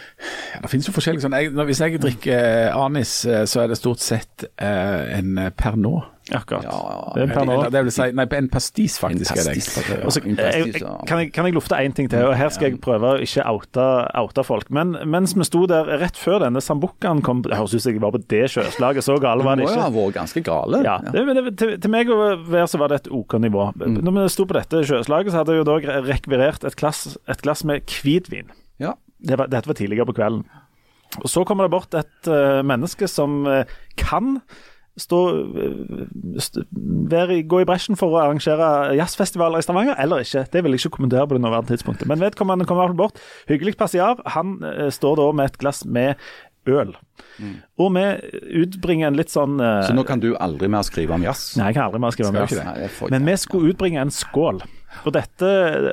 Ja, 0.51 0.61
det 0.65 0.73
finnes 0.73 0.91
jo 0.91 0.97
forskjellige 0.97 1.27
sånn. 1.27 1.39
Hvis 1.71 1.83
jeg 1.85 2.03
drikker 2.03 2.75
anis, 2.75 3.17
eh, 3.29 3.45
så 3.47 3.63
er 3.63 3.71
det 3.71 3.79
stort 3.79 4.03
sett 4.03 4.47
uh, 4.59 5.07
en 5.15 5.47
Pernod 5.57 6.16
Akkurat. 6.35 6.65
Ja, 6.67 7.11
det 7.15 7.23
er 7.23 7.31
per 7.31 7.45
nå. 7.47 7.55
Det 7.71 7.81
vil 7.85 7.93
si, 7.95 8.07
nei, 8.17 8.25
en 8.35 8.49
pastis, 8.51 8.97
faktisk. 8.99 9.31
er 9.31 9.47
det. 9.47 9.53
pastis. 9.55 9.91
Og 10.03 10.11
så- 10.11 10.23
jeg, 10.25 10.35
jeg, 10.37 10.81
kan, 11.07 11.21
jeg, 11.23 11.31
kan 11.33 11.45
jeg 11.47 11.55
lufte 11.55 11.75
én 11.79 11.93
ting 11.95 12.09
til? 12.11 12.25
og 12.27 12.35
Her 12.35 12.49
skal 12.49 12.71
jeg 12.71 12.81
prøve 12.83 13.13
å 13.15 13.21
ikke 13.23 13.45
oute, 13.47 13.85
oute 14.19 14.43
folk. 14.43 14.69
Men 14.69 14.97
mens 15.07 15.35
vi 15.37 15.47
sto 15.47 15.65
der 15.69 15.87
rett 16.01 16.19
før 16.19 16.43
denne 16.43 16.61
sambukkaen 16.63 17.23
kom 17.23 17.43
Jeg 17.47 17.55
høres 17.55 17.73
ut 17.77 17.81
som 17.81 17.93
jeg 17.93 18.01
var 18.03 18.11
på 18.11 18.23
det 18.27 18.43
sjøslaget, 18.51 19.03
så 19.07 19.17
gale 19.23 19.45
var 19.45 19.55
den 19.55 19.65
ikke. 19.65 19.71
Du 19.71 19.79
må 19.79 19.83
jo 19.83 19.87
ha 19.87 19.95
vært 19.95 20.19
ganske 20.19 20.43
gale. 20.43 20.83
Ja, 20.83 20.97
det, 20.99 21.25
det, 21.39 21.57
til, 21.57 21.75
til 21.79 21.91
meg 21.91 22.11
å 22.11 22.19
være 22.43 22.67
så 22.67 22.77
var 22.81 22.91
det 22.91 23.01
et 23.05 23.11
OK 23.13 23.39
nivå. 23.39 23.71
Mm. 23.79 23.99
Når 24.03 24.17
vi 24.19 24.27
sto 24.35 24.47
på 24.49 24.57
dette 24.59 24.83
sjøslaget, 24.83 25.31
så 25.31 25.43
hadde 25.43 25.55
jeg 25.55 25.63
jo 25.63 25.67
da 25.71 25.99
rekvirert 26.07 26.67
et 26.67 26.75
glass, 26.79 27.17
et 27.27 27.43
glass 27.45 27.63
med 27.67 27.87
hvitvin. 28.01 28.51
Ja. 28.83 28.97
Det 29.17 29.37
var, 29.39 29.47
dette 29.49 29.69
var 29.69 29.77
tidligere 29.79 30.05
på 30.09 30.17
kvelden. 30.19 30.43
Og 31.23 31.29
Så 31.31 31.43
kommer 31.47 31.65
det 31.65 31.71
bort 31.73 31.95
et 31.97 32.27
uh, 32.29 32.61
menneske 32.67 33.07
som 33.09 33.45
uh, 33.47 33.63
kan 33.97 34.41
stå, 34.97 35.19
være, 37.11 37.41
gå 37.49 37.61
i 37.61 37.67
bresjen 37.69 37.99
for 37.99 38.15
å 38.15 38.21
arrangere 38.23 38.95
jazzfestivaler 38.97 39.61
i 39.61 39.65
Stavanger, 39.65 39.97
eller 40.01 40.25
ikke. 40.25 40.45
Det 40.53 40.63
vil 40.63 40.75
jeg 40.75 40.85
ikke 40.85 40.97
kommentere 40.97 41.27
på 41.29 41.37
det 41.37 41.43
nåværende 41.45 41.73
tidspunktet. 41.73 42.09
Men 42.09 42.21
vedkommende 42.23 42.67
kommer 42.69 42.95
bort. 42.97 43.21
Hyggelig 43.49 43.77
passiar. 43.77 44.21
Han 44.37 44.57
eh, 44.65 44.89
står 44.93 45.19
da 45.21 45.31
med 45.37 45.51
et 45.51 45.59
glass 45.61 45.83
med 45.85 46.17
øl. 46.67 46.95
Og 47.77 47.93
vi 47.95 48.05
utbringer 48.63 49.11
en 49.11 49.17
litt 49.17 49.31
sånn 49.31 49.59
uh, 49.61 49.85
Så 49.85 49.93
nå 49.95 50.03
kan 50.07 50.21
du 50.21 50.31
aldri 50.41 50.69
mer 50.71 50.83
skrive 50.85 51.15
om 51.15 51.23
jazz? 51.23 51.51
Nei, 51.59 51.69
jeg 51.69 51.77
kan 51.77 51.87
aldri 51.87 52.01
mer 52.03 52.15
skrive 52.15 52.33
om 52.33 52.39
jazz. 52.41 53.03
Men 53.13 53.29
vi 53.29 53.37
skulle 53.39 53.71
utbringe 53.73 54.01
en 54.01 54.13
skål. 54.13 54.63
Og 55.05 55.13
dette, 55.13 55.51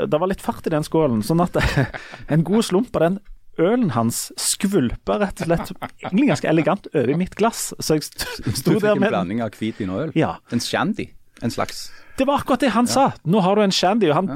det 0.09 0.21
var 0.21 0.31
litt 0.31 0.43
fart 0.43 0.67
i 0.67 0.73
den 0.73 0.87
skålen, 0.87 1.21
sånn 1.27 1.43
at 1.45 1.59
en 2.33 2.45
god 2.47 2.65
slump 2.67 2.97
av 2.97 3.09
den 3.09 3.21
ølen 3.63 3.91
hans 3.95 4.29
skvulpa 4.41 5.19
rett 5.23 5.43
og 5.45 5.51
slett 5.51 5.75
egentlig 6.03 6.31
ganske 6.33 6.49
elegant 6.51 6.89
over 6.93 7.13
i 7.15 7.19
mitt 7.19 7.37
glass. 7.39 7.73
Så 7.79 7.99
jeg 7.99 8.09
sto 8.09 8.25
der 8.25 8.51
med 8.55 8.55
Du 8.65 8.81
fikk 8.81 8.91
en 8.95 9.05
blanding 9.09 9.45
av 9.45 9.59
hvitvin 9.59 9.93
og 9.95 10.07
øl? 10.07 10.17
Ja. 10.19 10.37
En 10.55 10.63
shandy? 10.63 11.11
En 11.43 11.51
slags? 11.51 11.89
Det 12.17 12.27
var 12.29 12.39
akkurat 12.39 12.63
det 12.63 12.71
han 12.77 12.87
sa. 12.87 13.09
Nå 13.27 13.41
har 13.43 13.59
du 13.59 13.65
en 13.65 13.75
shandy. 13.75 14.11
Og 14.13 14.15
han, 14.15 14.29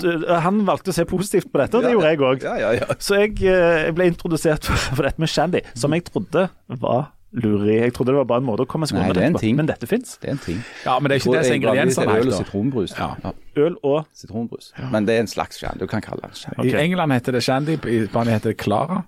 han 0.43 0.65
valgte 0.67 0.91
å 0.91 0.97
se 0.97 1.05
positivt 1.09 1.53
på 1.53 1.61
dette, 1.61 1.79
og 1.79 1.87
det 1.87 1.93
gjorde 1.95 2.11
jeg 2.11 2.23
òg. 2.27 2.47
Ja, 2.49 2.57
ja, 2.59 2.73
ja. 2.81 2.97
Så 2.99 3.21
jeg, 3.21 3.37
eh, 3.47 3.85
jeg 3.87 3.95
ble 3.99 4.09
introdusert 4.11 4.67
for 4.97 5.07
dette 5.07 5.23
med 5.23 5.31
shandy, 5.31 5.63
som 5.79 5.95
jeg 5.95 6.09
trodde 6.11 6.49
var 6.83 7.13
lureri. 7.33 7.75
Jeg 7.83 7.95
trodde 7.97 8.13
det 8.15 8.21
var 8.23 8.29
bare 8.31 8.43
en 8.43 8.49
måte 8.49 8.65
å 8.65 8.71
komme 8.71 8.89
seg 8.89 8.99
unna 8.99 9.13
det 9.13 9.25
er 9.27 9.37
på. 9.37 9.43
Men 9.59 9.69
dette 9.69 9.89
fins. 9.91 10.17
Det 10.23 10.31
er 10.31 10.37
en 10.37 10.41
ting. 10.43 10.63
Ja, 10.85 10.99
men 10.99 11.11
det 11.11 11.19
er 11.19 11.23
ikke 11.23 11.35
det 11.37 11.45
som 11.45 11.53
er 11.53 11.61
ingrediensene 11.61 12.17
Øl 12.23 12.31
og 12.33 12.39
sitronbrus. 12.39 12.95
Ja. 12.97 13.11
Ja. 13.25 13.33
Øl 13.59 13.77
og 13.83 14.07
Sitronbrus. 14.17 14.73
Men 14.93 15.09
det 15.09 15.17
er 15.19 15.27
en 15.27 15.31
slags 15.31 15.61
shandy. 15.61 15.83
Du 15.83 15.87
kan 15.91 16.05
kalle 16.05 16.25
det 16.25 16.39
shandy. 16.41 16.71
I 16.71 16.77
England 16.81 17.13
heter 17.13 17.37
det 17.37 17.43
Shandy, 17.45 17.77
i 17.85 18.07
Spania 18.07 18.39
heter 18.39 18.55
det 18.55 18.61
Clara. 18.63 19.03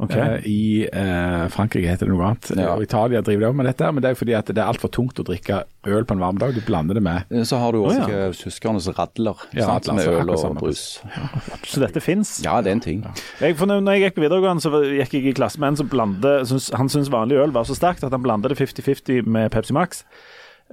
Ok. 0.00 0.14
Eh, 0.16 0.46
I 0.48 0.88
eh, 0.92 1.46
Frankrike 1.52 1.90
heter 1.90 2.08
det 2.08 2.14
noe 2.14 2.30
annet. 2.30 2.50
Ja. 2.56 2.72
Og 2.74 2.84
Italia 2.84 3.20
driver 3.24 3.44
det 3.44 3.48
også 3.50 3.58
med 3.60 3.68
dette, 3.68 3.90
men 3.92 4.04
det 4.04 4.10
er 4.10 4.18
fordi 4.18 4.36
at 4.38 4.48
det 4.48 4.62
er 4.62 4.70
altfor 4.72 4.92
tungt 4.94 5.20
å 5.20 5.26
drikke 5.28 5.62
øl 5.90 6.06
på 6.08 6.16
en 6.16 6.22
varm 6.22 6.40
dag. 6.40 6.54
Du 6.56 6.62
blander 6.64 6.96
det 6.96 7.02
med 7.04 7.28
Så 7.48 7.60
har 7.60 7.76
du 7.76 7.82
også 7.82 8.06
oh, 8.06 8.12
ja. 8.12 8.30
tyskernes 8.36 8.88
radler, 8.96 9.44
Ja, 9.56 9.68
sant, 9.68 9.90
med 9.96 10.08
øl 10.08 10.32
og 10.32 10.56
brus. 10.60 10.84
Så 11.68 11.84
dette 11.84 12.02
fins. 12.04 12.38
Ja, 12.44 12.58
det 12.64 12.72
er 12.72 12.78
en 12.78 12.84
ting. 12.84 13.04
Jeg, 13.42 13.58
for 13.60 13.68
når 13.68 13.84
jeg 13.92 14.06
gikk 14.06 14.18
på 14.18 14.24
videregående, 14.24 14.64
så 14.64 14.82
gikk 14.88 15.18
jeg 15.18 15.32
i 15.32 15.36
klasse 15.36 15.60
med 15.60 15.74
en 15.74 15.80
som 15.82 15.90
blandet 15.92 16.52
Han 16.78 16.92
syntes 16.92 17.12
vanlig 17.12 17.40
øl 17.40 17.52
var 17.54 17.68
så 17.68 17.76
sterkt 17.76 18.04
at 18.06 18.14
han 18.14 18.24
blandet 18.24 18.54
det 18.54 18.60
50-50 18.60 19.28
med 19.28 19.52
Pepsi 19.52 19.76
Max. 19.76 20.04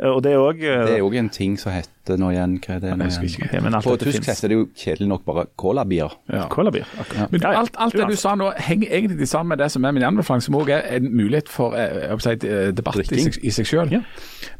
Eh, 0.01 0.09
Og 0.09 0.23
det 0.23 0.31
er 0.31 0.37
òg 0.37 0.59
Det 0.61 0.97
er 0.97 1.01
òg 1.01 1.15
en 1.17 1.29
ting 1.29 1.55
som 1.59 1.71
heter 1.73 2.17
nå 2.21 2.29
igjen 2.29 2.59
Hva 2.61 2.75
er 2.75 2.79
det? 2.79 2.89
Jeg 2.89 3.05
husker 3.07 3.23
igjen? 3.23 3.41
ikke. 3.47 3.55
ja, 3.55 3.61
men 3.61 3.73
På 3.81 3.95
tysk 3.97 4.11
finnes. 4.21 4.27
heter 4.27 4.47
det 4.47 4.55
jo 4.57 4.67
kjedelig 4.77 5.07
nok 5.09 5.23
bare 5.25 5.45
colabier. 5.57 6.13
ja. 6.31 6.47
Colabier. 6.49 6.85
Men 7.31 7.41
Ja, 7.41 7.51
ja. 7.51 7.59
alt, 7.59 7.75
alt 7.77 7.93
det 7.93 8.07
du 8.07 8.15
sa 8.15 8.35
nå, 8.35 8.51
henger 8.57 8.87
egentlig 8.91 9.27
sammen 9.27 9.49
med 9.49 9.57
det 9.57 9.71
som 9.71 9.83
er 9.83 9.91
min 9.91 10.03
anbefaling, 10.03 10.41
som 10.43 10.55
òg 10.55 10.69
er 10.69 10.81
en 10.97 11.09
mulighet 11.17 11.49
for 11.49 11.73
eh, 11.73 12.09
jeg 12.11 12.21
si, 12.21 12.47
eh, 12.47 12.71
debatt 12.77 12.95
i 12.99 13.03
seg, 13.23 13.39
i 13.43 13.49
seg 13.49 13.65
sjøl. 13.65 13.91
Ja. 13.91 14.01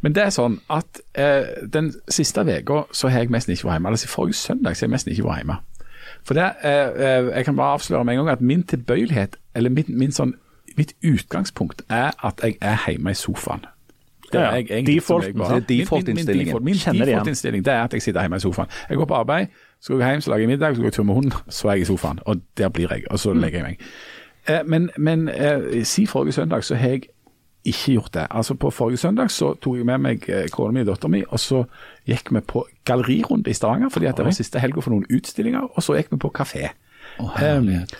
Men 0.02 0.14
det 0.14 0.24
er 0.24 0.30
sånn 0.34 0.60
at 0.70 1.02
eh, 1.14 1.46
den 1.74 1.94
siste 2.10 2.42
uka 2.42 2.84
så 2.92 3.08
har 3.10 3.20
jeg 3.20 3.30
nesten 3.30 3.54
ikke 3.54 3.68
vært 3.70 3.78
hjemme. 3.78 3.90
Altså 3.94 4.08
forrige 4.08 4.34
søndag 4.42 4.76
så 4.76 4.86
har 4.86 4.88
jeg 4.90 4.96
nesten 4.98 5.14
ikke 5.14 5.24
vært 5.30 5.38
hjemme. 5.46 5.60
For 6.24 6.34
det, 6.34 6.50
eh, 6.64 6.90
eh, 6.98 7.30
Jeg 7.38 7.46
kan 7.46 7.56
bare 7.56 7.74
avsløre 7.78 8.04
med 8.06 8.18
en 8.18 8.26
gang 8.26 8.34
at 8.34 8.42
min 8.42 8.64
tilbøyelighet, 8.64 9.36
eller 9.56 9.70
min, 9.70 9.86
min 9.88 10.12
sånn, 10.12 10.34
mitt 10.78 10.94
utgangspunkt, 11.06 11.82
er 11.90 12.12
at 12.24 12.42
jeg 12.44 12.58
er 12.62 12.78
hjemme 12.88 13.12
i 13.12 13.14
sofaen. 13.14 13.66
Det 14.32 14.42
er 14.42 14.52
jeg 14.56 14.68
egentlig 14.72 15.02
som 15.04 15.22
Default- 15.22 15.26
jeg 15.26 15.36
bare- 15.36 15.60
default-innstillingen. 15.60 16.56
Min, 16.56 16.64
min, 16.64 16.74
default, 16.74 16.94
min 16.96 17.02
det 17.02 17.08
default-innstilling 17.08 17.68
er 17.68 17.84
at 17.84 17.94
jeg 17.94 18.02
sitter 18.02 18.22
hjemme 18.22 18.36
i 18.36 18.40
sofaen. 18.40 18.68
Jeg 18.90 18.98
går 18.98 19.06
på 19.06 19.14
arbeid, 19.14 19.48
så 19.82 19.94
går 19.94 20.00
jeg 20.02 20.10
hjem, 20.12 20.22
så 20.22 20.30
lager 20.32 20.40
jeg 20.40 20.48
middag, 20.50 20.76
så 20.76 20.82
går 20.82 20.86
jeg 20.88 20.94
tur 20.94 21.04
med 21.04 21.14
hunden, 21.14 21.34
så 21.50 21.68
er 21.68 21.72
jeg 21.72 21.82
i 21.82 21.86
sofaen. 21.86 22.20
Og 22.26 22.36
der 22.58 22.70
blir 22.70 22.88
jeg, 22.92 23.04
og 23.12 23.20
så 23.20 23.34
Mm. 23.34 23.40
legger 23.40 23.58
jeg 23.60 23.64
meg. 23.68 23.80
Eh, 24.50 24.64
men 24.66 24.90
men 24.98 25.30
eh, 25.30 25.84
si 25.84 26.06
forrige 26.06 26.32
søndag 26.32 26.64
så 26.64 26.76
har 26.76 26.90
jeg 26.90 27.02
ikke 27.66 27.92
gjort 27.94 28.14
det. 28.14 28.28
Altså 28.32 28.54
På 28.54 28.70
forrige 28.72 28.98
søndag 28.98 29.30
så 29.32 29.54
tok 29.62 29.78
jeg 29.78 29.86
med 29.86 29.98
meg 29.98 30.30
eh, 30.30 30.48
kona 30.52 30.72
mi 30.72 30.80
og 30.82 30.86
dattera 30.88 31.10
mi, 31.10 31.24
og 31.30 31.40
så 31.40 31.64
gikk 32.08 32.32
vi 32.34 32.40
på 32.40 32.66
gallerirunde 32.86 33.50
i 33.50 33.54
Stavanger, 33.54 33.90
fordi 33.90 34.06
at 34.06 34.18
det 34.18 34.26
var 34.26 34.32
siste 34.32 34.60
helga 34.60 34.80
for 34.82 34.92
noen 34.92 35.06
utstillinger, 35.14 35.62
og 35.76 35.84
så 35.84 35.94
gikk 35.96 36.12
vi 36.12 36.18
på 36.18 36.32
kafé. 36.40 36.70
Å, 37.20 37.32
herlighet. 37.38 37.96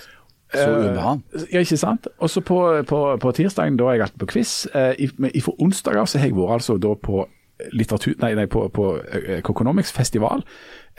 Så 0.54 0.68
uvant. 0.72 1.24
Ja, 1.52 1.60
ikke 1.60 1.78
sant? 1.78 2.08
Og 2.24 2.30
så 2.32 2.42
på, 2.42 2.60
på, 2.88 3.00
på 3.20 3.32
tirsdagen, 3.36 3.80
da 3.80 3.90
er 3.90 3.98
jeg 3.98 4.08
alltid 4.08 4.22
på 4.24 4.30
quiz. 4.32 4.54
Eh, 4.76 4.94
i, 5.08 5.42
onsdag 5.58 6.00
av 6.00 6.08
så 6.08 6.22
har 6.22 6.30
jeg 6.30 6.38
vært 6.38 6.60
altså 6.60 6.78
da 6.82 6.94
på 6.96 7.26
litteratur... 7.74 8.16
Nei, 8.22 8.34
nei 8.38 8.46
på, 8.52 8.68
på 8.74 8.90
eh, 9.02 9.42
Coconomics 9.46 9.92
festival. 9.96 10.44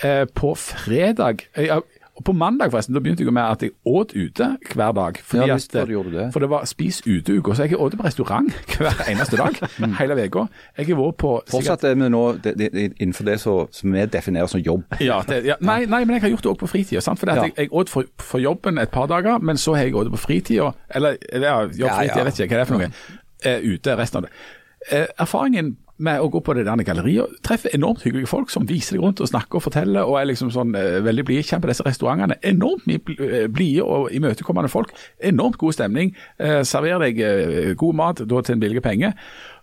Eh, 0.05 0.25
på 0.35 0.53
fredag 0.59 1.47
eh, 1.55 1.69
ja, 1.71 1.81
og 2.19 2.25
På 2.27 2.33
mandag 2.35 2.73
forresten, 2.73 2.95
da 2.97 3.01
begynte 3.01 3.23
jeg 3.23 3.33
med 3.33 3.43
at 3.47 3.63
jeg 3.63 3.71
åt 3.87 4.11
ute 4.17 4.47
hver 4.75 4.93
dag. 4.93 5.19
Fordi 5.23 5.47
Ja, 5.47 5.55
visst 5.55 5.75
at, 5.77 5.89
var 5.89 6.03
det 6.03 6.13
det. 6.13 6.25
For 6.35 6.41
det 6.43 6.49
var 6.51 6.65
spis 6.67 6.99
ute-uka, 7.07 7.55
Så 7.55 7.63
jeg 7.63 7.71
har 7.71 7.79
åt 7.85 7.95
på 7.97 8.05
restaurant 8.05 8.51
hver 8.79 9.05
eneste 9.09 9.37
dag 9.39 9.55
hele 10.01 10.17
uka. 10.27 10.47
Jeg 10.79 10.87
har 10.89 10.99
vært 10.99 11.17
på 11.23 11.31
Fortsatt 11.51 11.85
er 11.85 11.95
vi 11.95 12.09
nå 12.11 12.23
det, 12.43 12.57
det, 12.59 12.93
innenfor 12.99 13.25
det 13.25 13.39
så- 13.41 13.69
som 13.71 13.93
vi 13.93 14.05
definerer 14.07 14.47
som 14.51 14.61
jobb. 14.61 14.83
ja, 15.01 15.21
det, 15.29 15.45
ja, 15.47 15.55
nei, 15.61 15.85
nei, 15.87 16.05
men 16.05 16.15
jeg 16.17 16.23
har 16.23 16.31
gjort 16.31 16.43
det 16.43 16.51
òg 16.53 16.59
på 16.59 16.67
fritida. 16.69 17.01
For 17.15 17.31
Ja. 17.31 17.43
jeg, 17.43 17.53
jeg 17.57 17.69
åt 17.73 17.89
for, 17.89 18.05
for 18.19 18.39
jobben 18.39 18.79
et 18.79 18.91
par 18.91 19.07
dager, 19.07 19.39
men 19.39 19.57
så 19.57 19.75
har 19.77 19.85
jeg 19.85 19.95
åt 19.95 20.11
på 20.11 20.17
fritida. 20.19 20.73
Eller 20.91 21.17
ja, 21.33 21.61
jobb, 21.63 21.91
fritid, 21.91 22.17
jeg 22.17 22.25
vet 22.25 22.41
ikke 22.41 22.55
hva 22.55 22.59
det 22.59 22.61
er 22.61 22.65
for 22.65 22.79
noe. 22.79 22.91
Uh, 23.47 23.75
ute 23.75 23.97
resten 23.97 24.17
av 24.17 24.23
det. 24.27 24.31
Uh, 24.93 25.07
erfaringen 25.23 25.77
med 25.99 26.23
å 26.23 26.29
gå 26.31 26.41
på 26.45 26.55
det 26.55 26.65
der 26.69 26.83
galleriet, 26.87 27.27
og 27.27 27.43
treffe 27.47 27.73
enormt 27.75 28.05
hyggelige 28.07 28.31
folk 28.31 28.53
som 28.55 28.67
viser 28.69 28.97
deg 28.97 29.05
rundt 29.05 29.23
og 29.25 29.31
snakker 29.31 29.59
og 29.59 29.65
forteller, 29.67 30.07
og 30.07 30.21
er 30.21 30.29
liksom 30.31 30.53
sånn 30.55 30.75
eh, 30.79 31.01
veldig 31.05 31.25
blide. 31.27 31.47
Kommer 31.49 31.67
på 31.67 31.73
disse 31.73 31.87
restaurantene. 31.87 32.39
Enormt 32.47 32.87
mye 32.89 33.03
eh, 33.19 33.47
blide 33.51 33.85
og 33.85 34.13
imøtekommende 34.15 34.71
folk. 34.73 34.95
Enormt 35.19 35.59
god 35.59 35.75
stemning. 35.79 36.15
Eh, 36.39 36.61
serverer 36.69 37.09
deg 37.09 37.23
eh, 37.25 37.71
god 37.79 37.99
mat 37.99 38.23
da 38.25 38.43
til 38.47 38.57
en 38.57 38.63
billig 38.63 38.83
penge. 38.85 39.13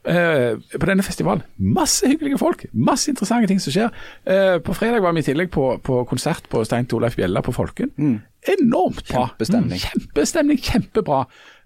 Eh, 0.05 0.59
på 0.75 0.85
denne 0.85 1.01
festivalen. 1.07 1.41
Masse 1.57 2.05
hyggelige 2.11 2.37
folk, 2.37 2.67
masse 2.77 3.09
interessante 3.09 3.49
ting 3.49 3.61
som 3.63 3.73
skjer. 3.73 3.95
Eh, 4.29 4.59
på 4.61 4.75
fredag 4.77 5.01
var 5.01 5.15
vi 5.17 5.23
i 5.23 5.29
tillegg 5.31 5.49
på, 5.55 5.71
på 5.81 6.03
konsert 6.11 6.45
på 6.51 6.61
Stein 6.67 6.85
Torleif 6.85 7.17
Bjella 7.17 7.41
på 7.41 7.55
Folken. 7.55 7.89
Enormt 8.45 9.07
bra. 9.07 9.23
Kjempestemning. 9.31 9.79
Mm, 9.81 9.85
Kjempestemning, 9.87 10.61
kjempebra. 10.61 11.23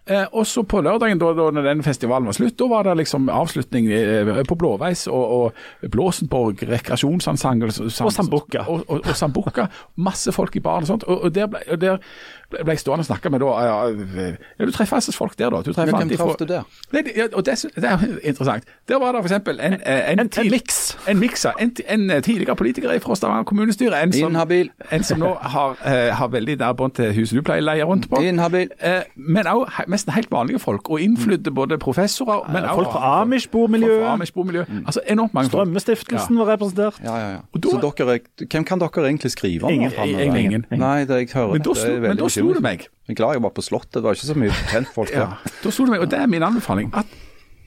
Eh, 0.10 0.26
og 0.34 0.48
så 0.48 0.64
på 0.66 0.82
lørdagen, 0.82 1.20
da, 1.22 1.30
da 1.38 1.64
den 1.68 1.84
festivalen 1.86 2.26
var 2.30 2.34
slutt, 2.34 2.56
da 2.58 2.68
var 2.72 2.88
det 2.88 2.96
liksom 3.04 3.28
avslutning 3.30 3.92
eh, 3.94 4.32
på 4.50 4.58
Blåveis 4.58 5.06
og, 5.08 5.36
og 5.36 5.92
Blåsenborg 5.94 6.64
rekreasjonsensemble. 6.72 7.70
Og 7.70 8.14
Sambukka. 8.16 8.66
Og, 8.66 8.88
og, 8.88 9.04
og 9.04 9.16
Sambukka. 9.18 9.68
Masse 10.02 10.34
folk 10.34 10.58
i 10.58 10.64
baren 10.66 10.88
og 10.88 10.94
sånt. 10.94 11.06
Og, 11.06 11.28
og 11.28 11.36
der 11.36 11.52
ble, 11.52 11.62
og 11.70 11.82
der 11.82 12.02
ble 12.50 12.74
jeg 12.74 12.80
stående 12.82 13.04
og 13.04 13.06
snakke 13.06 13.30
med 13.30 13.40
da 13.44 13.50
ja, 13.62 13.74
ja, 13.88 14.66
Du 14.66 14.72
treffer 14.74 14.98
altså 14.98 15.14
folk 15.14 15.36
der, 15.38 15.50
da. 15.54 15.62
Du 15.62 15.74
treffer 15.74 15.94
Men 15.94 16.08
hvem 16.10 16.18
traff 16.18 16.38
du 16.40 16.46
der? 16.50 16.64
Nei, 16.94 17.02
det- 17.06 17.14
ja, 17.18 17.28
og 17.34 17.46
det, 17.46 17.56
det 17.76 17.84
er 17.84 17.98
interessant. 18.24 18.64
Der 18.90 19.00
var 19.00 19.12
det 19.12 19.22
f.eks. 19.22 19.32
en, 19.32 19.60
en, 19.60 19.74
en, 19.74 20.20
En, 20.20 20.30
en 20.38 20.52
miks. 20.52 20.98
en 21.08 21.20
mikser. 21.20 21.52
En, 21.60 21.76
en 21.90 22.12
eh, 22.12 22.22
tidligere 22.22 22.56
politiker 22.56 23.00
fra 23.00 23.16
Stavanger 23.16 23.44
kommunestyre. 23.44 24.02
En 24.04 24.14
som, 24.14 24.32
Inhabil. 24.32 24.70
en 24.92 25.04
som 25.04 25.20
nå 25.20 25.34
har, 25.42 25.70
uh, 25.70 26.16
har 26.18 26.28
veldig 26.28 26.58
nær 26.60 26.74
bånd 26.74 26.92
til 26.98 27.14
huset 27.14 27.38
du 27.38 27.42
pleier 27.46 27.62
å 27.62 27.66
leie 27.70 27.86
rundt 27.86 28.10
på. 28.10 28.22
Inhabil. 28.26 28.70
Uh, 28.82 29.02
men 29.16 29.48
òg 29.48 29.70
nesten 29.88 30.14
helt 30.14 30.32
vanlige 30.32 30.60
folk. 30.60 30.90
Og 30.90 31.02
innflydde 31.02 31.52
både 31.52 31.78
professorer 31.78 32.50
men 32.54 32.66
Folk 32.70 32.92
fra 32.94 33.22
Amish-bomiljøet. 33.22 34.08
Amish 34.10 34.34
mm. 34.36 34.84
Altså 34.86 35.02
enormt 35.08 35.34
mange 35.34 35.50
folk. 35.50 35.68
Strømmestiftelsen 35.68 36.40
var 36.40 36.54
representert. 36.54 37.00
Ja, 37.04 37.16
ja, 37.18 37.30
ja. 37.32 37.38
Og 37.54 37.64
da- 37.64 37.70
Så 37.70 37.94
dere, 37.98 38.16
er- 38.16 38.46
hvem 38.52 38.64
kan 38.64 38.80
dere 38.80 39.06
egentlig 39.08 39.32
skrive 39.32 39.64
om? 39.64 39.72
Ingen. 39.74 39.92
Ingen. 40.06 40.36
Ingen. 40.36 40.66
Nei, 40.72 41.06
det 41.06 41.10
jeg 41.10 41.30
hører 41.34 41.52
Men 41.54 41.62
da 41.62 41.74
det 41.74 42.38
er 42.38 42.39
slo, 42.46 42.54
det 42.54 42.62
meg. 42.64 42.80
Jeg 43.08 43.14
er 43.16 43.20
glad 43.20 43.34
jeg 43.38 43.44
var 43.44 43.50
på 43.56 43.62
Slottet, 43.66 43.94
det 44.00 44.04
var 44.04 44.14
ikke 44.18 44.26
så 44.30 44.36
mye 44.38 44.52
kjentfolk 44.72 45.12
Ja, 45.14 45.20
der. 45.20 45.54
da 45.64 45.72
slo 45.72 45.86
det 45.86 45.92
meg, 45.96 46.02
og 46.06 46.12
det 46.12 46.20
er 46.20 46.28
min 46.28 46.44
anbefaling. 46.44 46.92
At, 46.94 47.06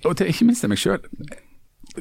og 0.04 0.16
til, 0.16 0.26
ikke 0.32 0.44
minst 0.48 0.60
til 0.64 0.68
meg 0.72 0.78
sjøl. 0.78 1.00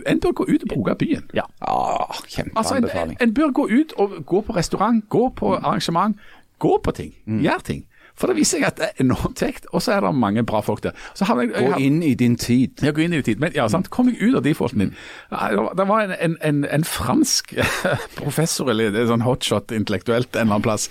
En 0.07 0.19
bør 0.23 0.31
gå 0.31 0.43
ut 0.47 0.63
og 0.63 0.69
bruke 0.71 0.95
byen. 0.95 1.25
Ja. 1.35 1.43
Ja, 1.61 1.73
Altså, 2.07 2.39
en, 2.39 2.51
kjempeanbefaling. 2.53 3.17
en 3.21 3.33
bør 3.33 3.51
gå 3.51 3.65
ut 3.81 3.93
og 3.97 4.11
gå 4.25 4.41
på 4.41 4.55
restaurant, 4.55 5.03
gå 5.09 5.29
på 5.35 5.55
arrangement, 5.55 6.15
gå 6.59 6.77
på 6.83 6.91
ting. 6.91 7.13
Gjør 7.27 7.59
ting. 7.65 7.85
For 8.21 8.29
det 8.29 8.37
viser 8.37 8.59
seg 8.61 8.67
at 8.67 8.77
det 8.77 8.87
er 8.91 9.01
enormt 9.03 9.41
kjekt, 9.41 9.65
og 9.73 9.81
så 9.81 9.95
er 9.97 10.05
det 10.05 10.11
mange 10.21 10.43
bra 10.47 10.61
folk 10.61 10.83
der. 10.85 10.93
Jeg, 11.17 11.25
jeg, 11.49 11.71
Gå 11.71 11.79
inn 11.81 11.99
i 12.05 12.13
din 12.19 12.35
tid. 12.37 12.83
ja, 12.85 12.91
gå 12.93 13.01
inn 13.07 13.15
i 13.15 13.19
din 13.21 13.25
tid. 13.31 13.41
Men 13.41 13.55
ja, 13.57 13.65
sant, 13.71 13.89
kom 13.89 14.11
deg 14.11 14.21
ut 14.21 14.37
av 14.37 14.43
de 14.45 14.53
folkene 14.57 14.91
dine. 14.91 15.71
Det 15.75 15.87
var- 15.89 16.03
en, 16.05 16.13
en, 16.21 16.37
en, 16.45 16.61
en 16.77 16.83
fransk 16.85 17.55
professor, 18.19 18.69
eller 18.71 18.93
en 19.01 19.09
sånn 19.09 19.23
hotshot 19.25 19.71
intellektuelt 19.75 20.35
en 20.35 20.45
eller 20.47 20.57
annen 20.59 20.65
plass, 20.65 20.87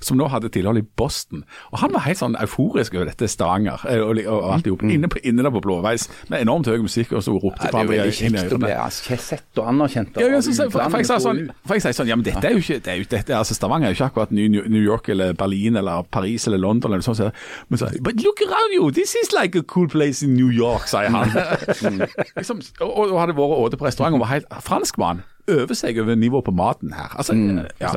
som 0.00 0.18
nå 0.18 0.28
hadde 0.32 0.50
tilhold 0.54 0.80
i 0.80 0.84
Boston. 0.98 1.44
Og 1.72 1.78
Han 1.82 1.92
var 1.94 2.04
helt 2.06 2.20
sånn 2.20 2.36
euforisk 2.40 2.94
over 2.96 3.10
dette 3.10 3.28
Stavanger 3.30 3.82
eh, 3.88 4.00
og, 4.02 4.16
og, 4.22 4.26
og 4.38 4.48
alt 4.56 4.66
i 4.68 4.72
hop. 4.74 4.84
Inne, 4.88 5.10
på- 5.12 5.22
inne 5.28 5.44
der 5.46 5.52
på 5.54 5.62
Blåveis 5.64 6.08
med 6.32 6.44
enormt 6.46 6.70
høy 6.70 6.80
musikk, 6.84 7.12
og 7.16 7.24
så 7.26 7.34
ropte 7.36 7.68
på 7.72 7.82
er 7.82 7.86
jo 7.86 7.92
veldig 7.92 8.16
inn 8.28 8.36
i 8.38 8.42
ørene. 8.46 8.72
altså, 8.86 9.18
sett 9.22 9.60
og 9.62 9.68
anerkjent. 9.72 10.16
Ja, 10.20 10.28
jeg, 10.32 10.42
så, 10.46 10.68
for, 10.70 10.86
for, 10.88 10.98
jeg 11.02 11.08
sa 11.10 11.18
sånn, 11.22 11.42
for 11.66 11.78
jeg 11.78 11.86
sier 11.86 11.98
sånn, 12.00 12.10
ja, 12.12 12.16
men 12.18 12.26
dette 12.26 12.46
er 12.48 12.56
jo 12.56 12.62
ikke, 12.62 12.78
det 12.86 12.92
er 12.94 13.00
jo, 13.02 13.08
dette, 13.12 13.36
altså 13.38 13.56
Stavanger 13.58 13.90
er 13.90 13.94
jo 13.94 13.98
ikke 14.00 14.10
akkurat 14.12 14.34
New, 14.36 14.48
New 14.72 14.82
York 14.82 15.10
eller 15.12 15.34
Berlin 15.38 15.76
eller 15.80 16.06
Paris 16.12 16.46
eller 16.50 16.61
London 16.62 16.94
eller 16.94 17.04
sånn. 17.04 17.18
Så, 17.18 17.30
men 17.68 17.80
så, 17.82 17.90
but 18.06 18.22
look 18.24 18.40
around 18.46 18.76
you, 18.76 18.88
this 18.94 19.16
is 19.18 19.34
like 19.36 19.58
a 19.58 19.64
cool 19.74 19.90
place 19.90 20.22
in 20.24 20.34
New 20.38 20.50
York, 20.54 20.86
sier 20.90 21.10
han. 21.12 21.34
liksom, 22.38 22.62
og, 22.80 22.96
og 23.10 23.18
hadde 23.20 23.36
vært 23.36 23.58
åte 23.66 23.80
på 23.80 23.88
restaurant 23.90 24.16
og 24.16 24.24
var 24.24 24.34
helt 24.36 24.50
franskmann. 24.64 25.22
Øver 25.50 25.74
seg 25.74 25.96
over 25.98 26.14
nivået 26.14 26.44
på 26.46 26.52
maten 26.54 26.92
her. 26.94 27.16
Altså, 27.18 27.34
ja. 27.82 27.88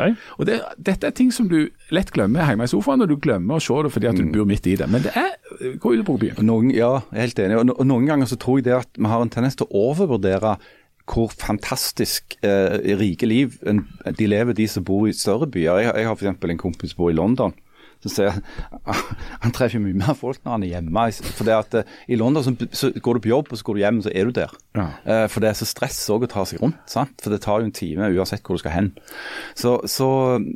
Og 0.42 0.48
det, 0.50 0.56
Dette 0.82 1.12
er 1.12 1.14
ting 1.14 1.30
som 1.34 1.46
du 1.52 1.68
lett 1.94 2.10
glemmer 2.16 2.42
hjemme 2.50 2.66
i 2.66 2.72
sofaen, 2.72 3.04
og 3.06 3.12
du 3.12 3.20
glemmer 3.22 3.60
å 3.60 3.62
se 3.62 3.76
det 3.86 3.92
fordi 3.94 4.10
at 4.10 4.18
du 4.18 4.24
bor 4.34 4.48
midt 4.50 4.66
i 4.72 4.74
det. 4.82 4.88
Men 4.90 5.06
det 5.06 5.14
er 5.14 5.36
Gå 5.80 5.92
ut 5.94 6.00
og 6.02 6.08
bruk 6.08 6.24
byen. 6.24 6.40
Noen, 6.44 6.72
ja, 6.74 7.04
jeg 7.14 7.20
er 7.22 7.28
helt 7.28 7.42
enig. 7.44 7.60
Og, 7.62 7.68
no- 7.70 7.76
og 7.78 7.86
noen 7.88 8.08
ganger 8.10 8.28
så 8.28 8.36
tror 8.42 8.58
jeg 8.60 8.66
det 8.66 8.74
at 8.80 8.98
vi 8.98 9.08
har 9.08 9.22
en 9.24 9.30
tendens 9.32 9.56
til 9.62 9.70
å 9.70 9.84
overvurdere 9.92 10.56
hvor 11.06 11.30
fantastisk 11.38 12.34
eh, 12.42 12.80
rike 12.98 13.30
liv 13.30 13.60
en, 13.70 13.84
de 14.10 14.26
lever, 14.28 14.58
de 14.58 14.66
som 14.68 14.84
bor 14.84 15.06
i 15.06 15.14
større 15.14 15.46
byer. 15.54 15.84
Jeg, 15.84 15.92
jeg 16.02 16.10
har 16.10 16.18
f.eks. 16.18 16.50
en 16.50 16.62
kompis 16.66 16.96
som 16.96 17.04
bor 17.04 17.14
i 17.14 17.18
London. 17.18 17.54
Så 18.06 18.12
ser 18.14 18.30
jeg, 18.30 18.44
Han 19.44 19.54
treffer 19.56 19.82
mye 19.82 19.98
mer 19.98 20.18
folk 20.18 20.44
når 20.44 20.56
han 20.56 20.66
er 20.68 20.74
hjemme. 20.76 21.06
For 21.26 21.48
det 21.48 21.56
at 21.58 21.78
eh, 21.80 21.96
I 22.14 22.20
London 22.20 22.46
så, 22.46 22.54
så 22.76 22.92
går 22.94 23.18
du 23.18 23.26
på 23.26 23.32
jobb, 23.32 23.50
og 23.52 23.60
så 23.60 23.66
går 23.66 23.78
du 23.78 23.82
hjem, 23.82 24.02
så 24.06 24.14
er 24.14 24.30
du 24.30 24.36
der. 24.36 24.54
Ja. 24.78 24.88
Eh, 25.04 25.26
for 25.32 25.44
det 25.44 25.52
er 25.52 25.58
så 25.58 25.68
stress 25.70 25.98
å 26.14 26.20
ta 26.30 26.46
seg 26.48 26.62
rundt. 26.62 26.78
sant? 26.92 27.18
For 27.24 27.34
det 27.34 27.42
tar 27.46 27.62
jo 27.62 27.70
en 27.70 27.76
time 27.76 28.12
uansett 28.14 28.46
hvor 28.46 28.60
du 28.60 28.64
skal 28.64 28.76
hen. 28.76 28.92
Så, 29.58 29.78
så 29.90 30.08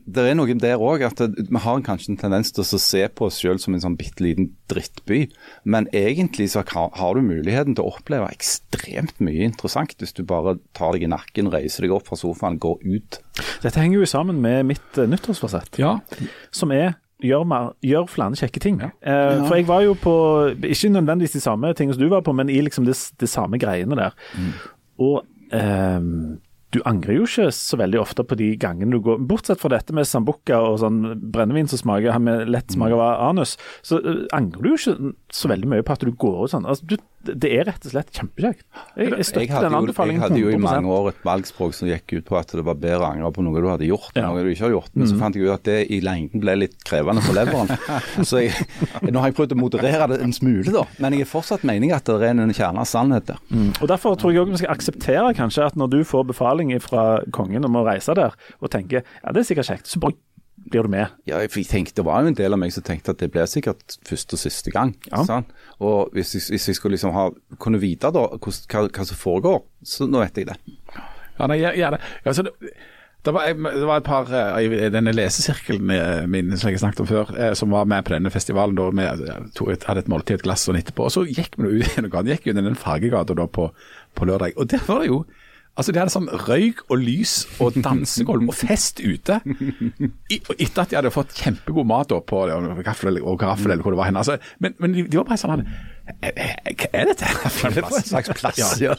det 0.06 0.28
er 0.30 0.38
noe 0.38 0.58
der 0.60 0.82
òg 0.82 1.06
at 1.08 1.22
vi 1.40 1.64
har 1.64 1.84
kanskje 1.86 2.14
en 2.14 2.22
tendens 2.22 2.54
til 2.54 2.64
å 2.64 2.82
se 2.82 3.04
på 3.10 3.30
oss 3.30 3.40
sjøl 3.42 3.60
som 3.62 3.76
en 3.76 3.84
sånn 3.84 3.98
bitte 4.00 4.24
liten 4.26 4.52
drittby. 4.72 5.26
Men 5.64 5.90
egentlig 5.96 6.52
så 6.54 6.64
har, 6.68 7.16
du 7.16 7.26
muligheten 7.26 7.76
til 7.78 7.86
å 7.86 7.96
oppleve 7.96 8.30
ekstremt 8.30 9.18
mye 9.24 9.48
interessant 9.48 9.98
hvis 10.00 10.16
du 10.18 10.24
bare 10.28 10.58
tar 10.78 10.96
deg 10.96 11.08
i 11.08 11.12
nakken, 11.12 11.52
reiser 11.54 11.86
deg 11.86 11.96
opp 11.96 12.10
fra 12.10 12.20
sofaen, 12.20 12.60
går 12.62 12.84
ut. 12.86 13.20
Dette 13.64 13.80
henger 13.80 14.04
jo 14.04 14.10
sammen 14.10 14.42
med 14.44 14.68
mitt 14.70 15.00
nyttårsfasett, 15.00 15.80
Ja, 15.82 15.98
som 16.52 16.74
er 16.76 16.98
Gjør, 17.20 17.44
mer, 17.48 17.74
gjør 17.84 18.06
flere 18.08 18.38
kjekke 18.40 18.62
ting. 18.64 18.78
Eh, 18.80 19.40
For 19.44 19.58
jeg 19.58 19.68
var 19.68 19.84
jo 19.84 19.96
på, 20.00 20.14
ikke 20.56 20.94
nødvendigvis 20.94 21.36
de 21.36 21.44
samme 21.44 21.74
tingene 21.76 21.98
som 21.98 22.04
du 22.04 22.12
var 22.14 22.24
på, 22.24 22.36
men 22.36 22.52
i 22.52 22.62
liksom 22.64 22.88
det, 22.88 22.96
det 23.20 23.28
samme 23.28 23.60
greiene 23.60 23.98
der. 24.00 24.16
Og 25.04 25.26
eh, 25.52 26.00
du 26.70 26.80
angrer 26.86 27.18
jo 27.18 27.26
ikke 27.26 27.48
så 27.56 27.80
veldig 27.82 28.00
ofte 28.02 28.24
på 28.28 28.38
de 28.38 28.52
gangene 28.62 28.94
du 28.94 29.02
går 29.06 29.22
Bortsett 29.30 29.62
fra 29.62 29.72
dette 29.74 29.94
med 29.96 30.08
sambuca 30.08 30.60
og 30.68 30.78
sånn 30.84 31.00
brennevin 31.34 31.70
som 31.70 31.82
smaker 31.82 32.20
med 32.22 32.52
lett 32.54 32.76
smak 32.76 32.94
av 32.94 33.02
anus, 33.32 33.56
så 33.86 33.98
uh, 34.04 34.28
angrer 34.38 34.62
du 34.62 34.70
jo 34.70 34.78
ikke 34.78 35.14
så 35.34 35.50
veldig 35.50 35.72
mye 35.72 35.86
på 35.86 35.96
at 35.96 36.06
du 36.06 36.14
går 36.14 36.44
ut 36.44 36.54
sånn. 36.54 36.68
Altså, 36.70 36.86
du, 36.92 36.98
det 37.28 37.50
er 37.52 37.66
rett 37.68 37.84
og 37.86 37.92
slett 37.92 38.12
kjempekjekt. 38.16 38.64
Jeg, 38.96 39.10
jeg 39.12 39.26
støtter 39.28 39.66
den 39.66 39.76
anbefalingen 39.76 40.22
den 40.24 40.38
jo, 40.40 40.48
jeg 40.50 40.56
hadde 40.56 40.56
jo 40.56 40.60
i 40.60 40.64
mange 40.64 40.94
år 40.96 41.10
et 41.12 41.24
valgspråk 41.28 41.74
som 41.76 41.90
gikk 41.90 42.14
ut 42.16 42.26
på 42.30 42.38
at 42.40 42.54
det 42.56 42.64
var 42.64 42.78
bedre 42.80 43.02
å 43.04 43.10
angre 43.10 43.32
på 43.36 43.44
noe 43.44 43.60
du 43.64 43.68
hadde 43.68 43.90
gjort, 43.90 44.14
enn 44.16 44.24
Ja. 44.24 44.30
noe 44.32 44.46
du 44.46 44.52
ikke 44.54 44.66
har 44.68 44.74
gjort. 44.78 44.92
Men 44.96 45.10
så 45.12 45.18
fant 45.20 45.36
jeg 45.36 45.44
ut 45.50 45.54
at 45.58 45.66
det 45.68 45.78
i 45.92 46.00
lengden 46.06 46.40
ble 46.44 46.56
litt 46.62 46.78
krevende 46.88 47.24
for 47.26 47.36
leveren. 47.36 47.74
så 48.30 48.44
jeg, 48.46 48.56
nå 49.12 49.20
har 49.20 49.32
jeg 49.34 49.38
prøvd 49.42 49.58
å 49.58 49.60
moderere 49.60 50.08
det 50.14 50.22
en 50.24 50.34
smule, 50.36 50.72
da. 50.72 50.86
Men 51.04 51.18
jeg 51.18 51.28
er 51.28 51.32
fortsatt 51.34 51.68
mening 51.68 51.92
at 51.96 52.08
det 52.08 52.16
er 52.30 52.40
en 52.40 52.56
kjerne 52.56 52.86
av 52.86 52.90
sannhet 52.90 53.28
der. 53.34 53.44
Og 53.82 53.86
Derfor 53.92 54.16
tror 54.20 54.32
jeg 54.34 54.44
også 54.46 54.56
vi 54.56 54.64
skal 54.64 54.74
akseptere 54.78 55.36
kanskje 55.38 55.68
at 55.68 55.78
når 55.80 55.92
du 55.98 56.00
får 56.08 56.28
befaling 56.32 56.72
fra 56.84 57.06
kongen 57.36 57.68
om 57.68 57.76
å 57.82 57.86
reise 57.88 58.16
der, 58.18 58.36
og 58.64 58.72
tenker 58.72 59.04
ja 59.04 59.34
det 59.36 59.44
er 59.44 59.48
sikkert 59.52 59.70
kjekt, 59.74 59.92
så 59.92 60.00
bare 60.02 60.16
blir 60.70 60.86
du 60.86 60.92
med. 60.92 61.16
Ja, 61.30 61.40
for 61.48 61.62
jeg 61.62 61.70
tenkte, 61.70 61.96
Det 62.00 62.06
var 62.06 62.22
jo 62.22 62.32
en 62.32 62.38
del 62.38 62.54
av 62.54 62.60
meg 62.60 62.74
som 62.74 62.84
tenkte 62.84 63.14
at 63.16 63.22
det 63.22 63.32
ble 63.32 63.46
sikkert 63.48 63.98
første 64.08 64.38
og 64.38 64.44
siste 64.44 64.72
gang. 64.72 64.94
Ja. 65.10 65.24
sant? 65.26 65.50
Og 65.80 66.14
hvis 66.14 66.36
jeg, 66.36 66.46
hvis 66.50 66.68
jeg 66.68 66.76
skulle 66.80 66.98
liksom 66.98 67.16
ha, 67.16 67.30
kunne 67.60 67.82
vite 67.82 68.12
da 68.12 68.28
hva, 68.36 68.86
hva 68.88 69.08
som 69.08 69.18
foregår, 69.18 69.64
så 69.84 70.08
nå 70.10 70.22
vet 70.24 70.38
jeg 70.38 70.50
det. 70.52 70.58
Ja, 71.40 71.48
nei, 71.48 71.62
jeg, 71.62 71.80
jeg, 71.80 71.92
det. 71.96 72.00
Altså, 72.28 72.44
det, 72.44 72.74
det, 73.26 73.34
var, 73.36 73.48
det 73.48 73.88
var 73.88 74.02
et 74.02 74.08
par 74.08 74.32
eh, 74.36 74.62
i 74.68 74.92
denne 74.92 75.14
lesesirkelen 75.16 76.30
min 76.32 76.56
som 76.60 76.72
jeg 76.72 76.82
snakket 76.84 77.04
om 77.06 77.10
før, 77.10 77.34
eh, 77.36 77.54
som 77.56 77.72
var 77.72 77.88
med 77.90 78.04
på 78.08 78.16
denne 78.16 78.32
festivalen. 78.34 78.76
da 78.76 78.90
vi 78.92 79.08
hadde 79.08 80.02
et 80.04 80.12
måltid, 80.12 80.40
et 80.40 80.48
glass 80.48 80.68
sånn 80.68 80.80
etterpå. 80.80 81.08
Og 81.08 81.16
så 81.16 81.26
gikk 81.28 81.60
vi 81.60 81.80
ut. 81.80 82.00
Gikk 82.30 82.50
jo 82.52 82.58
den 82.58 82.80
fargegata 82.80 83.48
på, 83.48 83.70
på 84.16 84.28
lørdag. 84.28 84.58
Og 84.58 84.68
der 84.72 84.84
var 84.88 85.04
det 85.04 85.14
jo 85.14 85.24
Altså, 85.80 85.94
De 85.96 86.02
hadde 86.02 86.12
sånn 86.12 86.28
røyk 86.50 86.82
og 86.92 87.00
lys 87.00 87.34
og 87.64 87.78
dansegulv 87.80 88.50
og 88.52 88.56
fest 88.60 89.00
ute. 89.00 89.38
I, 89.48 90.42
etter 90.60 90.84
at 90.84 90.92
de 90.92 90.98
hadde 91.00 91.12
fått 91.16 91.32
kjempegod 91.40 91.88
mat 91.88 92.10
da 92.12 92.20
på 92.20 92.42
gaffel 92.84 93.22
og 93.24 93.40
gaffel 93.40 93.72
eller 93.72 93.86
hvor 93.86 93.96
det 93.96 94.02
var 94.02 94.10
hen. 94.12 94.20
Altså, 94.20 94.36
men, 94.60 94.76
men 94.84 94.98
de, 94.98 95.06
de 95.08 95.22
var 95.22 95.30
bare 95.30 95.40
sånn 95.40 95.64
"Eh, 95.64 96.34
eh, 96.36 96.74
Hva 96.74 96.90
er 97.00 97.10
dette 97.14 97.32
for 97.54 97.80
en 97.80 98.04
slags 98.12 98.34
plass, 98.36 98.60
Ja. 98.82 98.98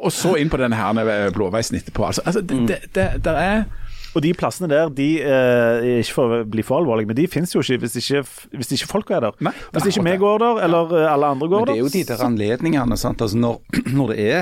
Og 0.00 0.08
så 0.14 0.36
inn 0.40 0.48
på 0.50 0.60
denne 0.62 0.78
her 0.78 1.30
Blåveisen 1.36 1.76
etterpå. 1.76 2.06
Altså, 2.06 2.22
altså 2.24 2.40
det, 2.40 2.60
det, 2.70 2.80
det, 2.96 3.08
det 3.26 3.36
er 3.44 3.64
Og 4.10 4.24
de 4.24 4.32
plassene 4.34 4.66
der, 4.70 4.90
de 4.90 5.08
eh, 5.22 6.00
ikke 6.00 6.14
for 6.16 6.34
å 6.34 6.38
bli 6.50 6.64
for 6.66 6.80
alvorlige, 6.80 7.10
men 7.10 7.18
de 7.18 7.26
finnes 7.30 7.52
jo 7.54 7.62
ikke 7.62 7.84
hvis 7.84 7.98
ikke, 8.00 8.22
hvis 8.58 8.72
ikke 8.74 8.88
folk 8.90 9.12
er 9.14 9.22
der. 9.26 9.36
Nei, 9.46 9.52
hvis 9.74 9.90
ikke 9.92 10.04
vi 10.08 10.16
går 10.24 10.42
der, 10.42 10.60
eller 10.66 10.94
ja. 10.96 11.04
alle 11.12 11.30
andre 11.36 11.50
går 11.52 11.62
Men 11.62 11.70
det 11.70 11.76
er 11.76 11.82
jo 11.84 11.92
de 11.94 12.02
der 12.08 12.24
anledningene. 12.26 12.98
sant? 12.98 13.22
Altså 13.22 13.38
når, 13.38 13.60
når 13.98 14.12
det 14.12 14.26
er 14.26 14.40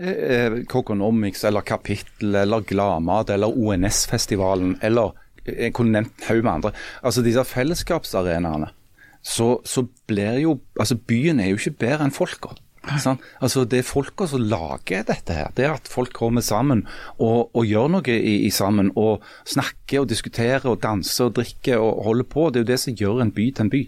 eh, 0.00 0.58
Coconomics 0.70 1.44
eller 1.48 1.66
Kapittel 1.68 2.40
eller 2.44 2.64
Gladmat 2.64 3.34
eller 3.36 3.52
ONS-festivalen 3.52 4.78
eller 4.86 5.12
eh, 5.44 5.66
jeg 5.66 5.76
kunne 5.76 5.98
nevnt 5.98 6.16
en 6.16 6.28
haug 6.30 6.42
med 6.46 6.52
andre. 6.54 6.74
Altså 7.04 7.24
disse 7.26 7.44
fellesskapsarenaene. 7.52 8.72
Så, 9.20 9.58
så 9.68 9.82
blir 10.08 10.38
jo 10.40 10.54
Altså 10.80 10.94
byen 10.96 11.42
er 11.44 11.50
jo 11.50 11.58
ikke 11.60 11.76
bedre 11.82 12.06
enn 12.06 12.14
folka. 12.14 12.54
Sant? 12.98 13.22
Altså 13.40 13.64
Det 13.64 13.78
er 13.80 13.86
folka 13.86 14.26
som 14.30 14.42
lager 14.42 15.04
dette 15.06 15.36
her. 15.36 15.52
Det 15.54 15.66
er 15.66 15.76
at 15.76 15.88
folk 15.90 16.12
kommer 16.16 16.44
sammen 16.44 16.86
og, 17.18 17.50
og 17.54 17.64
gjør 17.68 17.90
noe 17.96 18.16
i, 18.16 18.46
i 18.46 18.50
sammen. 18.50 18.90
Og 18.98 19.24
snakker 19.48 20.02
og 20.02 20.10
diskuterer 20.10 20.66
og 20.70 20.80
danser 20.82 21.28
og 21.28 21.36
drikker 21.38 21.78
og 21.78 22.04
holder 22.08 22.30
på. 22.30 22.48
Det 22.50 22.60
er 22.60 22.66
jo 22.66 22.72
det 22.72 22.80
som 22.82 22.96
gjør 22.98 23.24
en 23.24 23.34
by 23.36 23.50
til 23.54 23.68
en 23.68 23.72
by. 23.72 23.82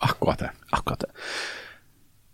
akkurat 0.00 0.38
det. 0.38 0.50
Akkurat 0.72 1.00
det. 1.00 1.10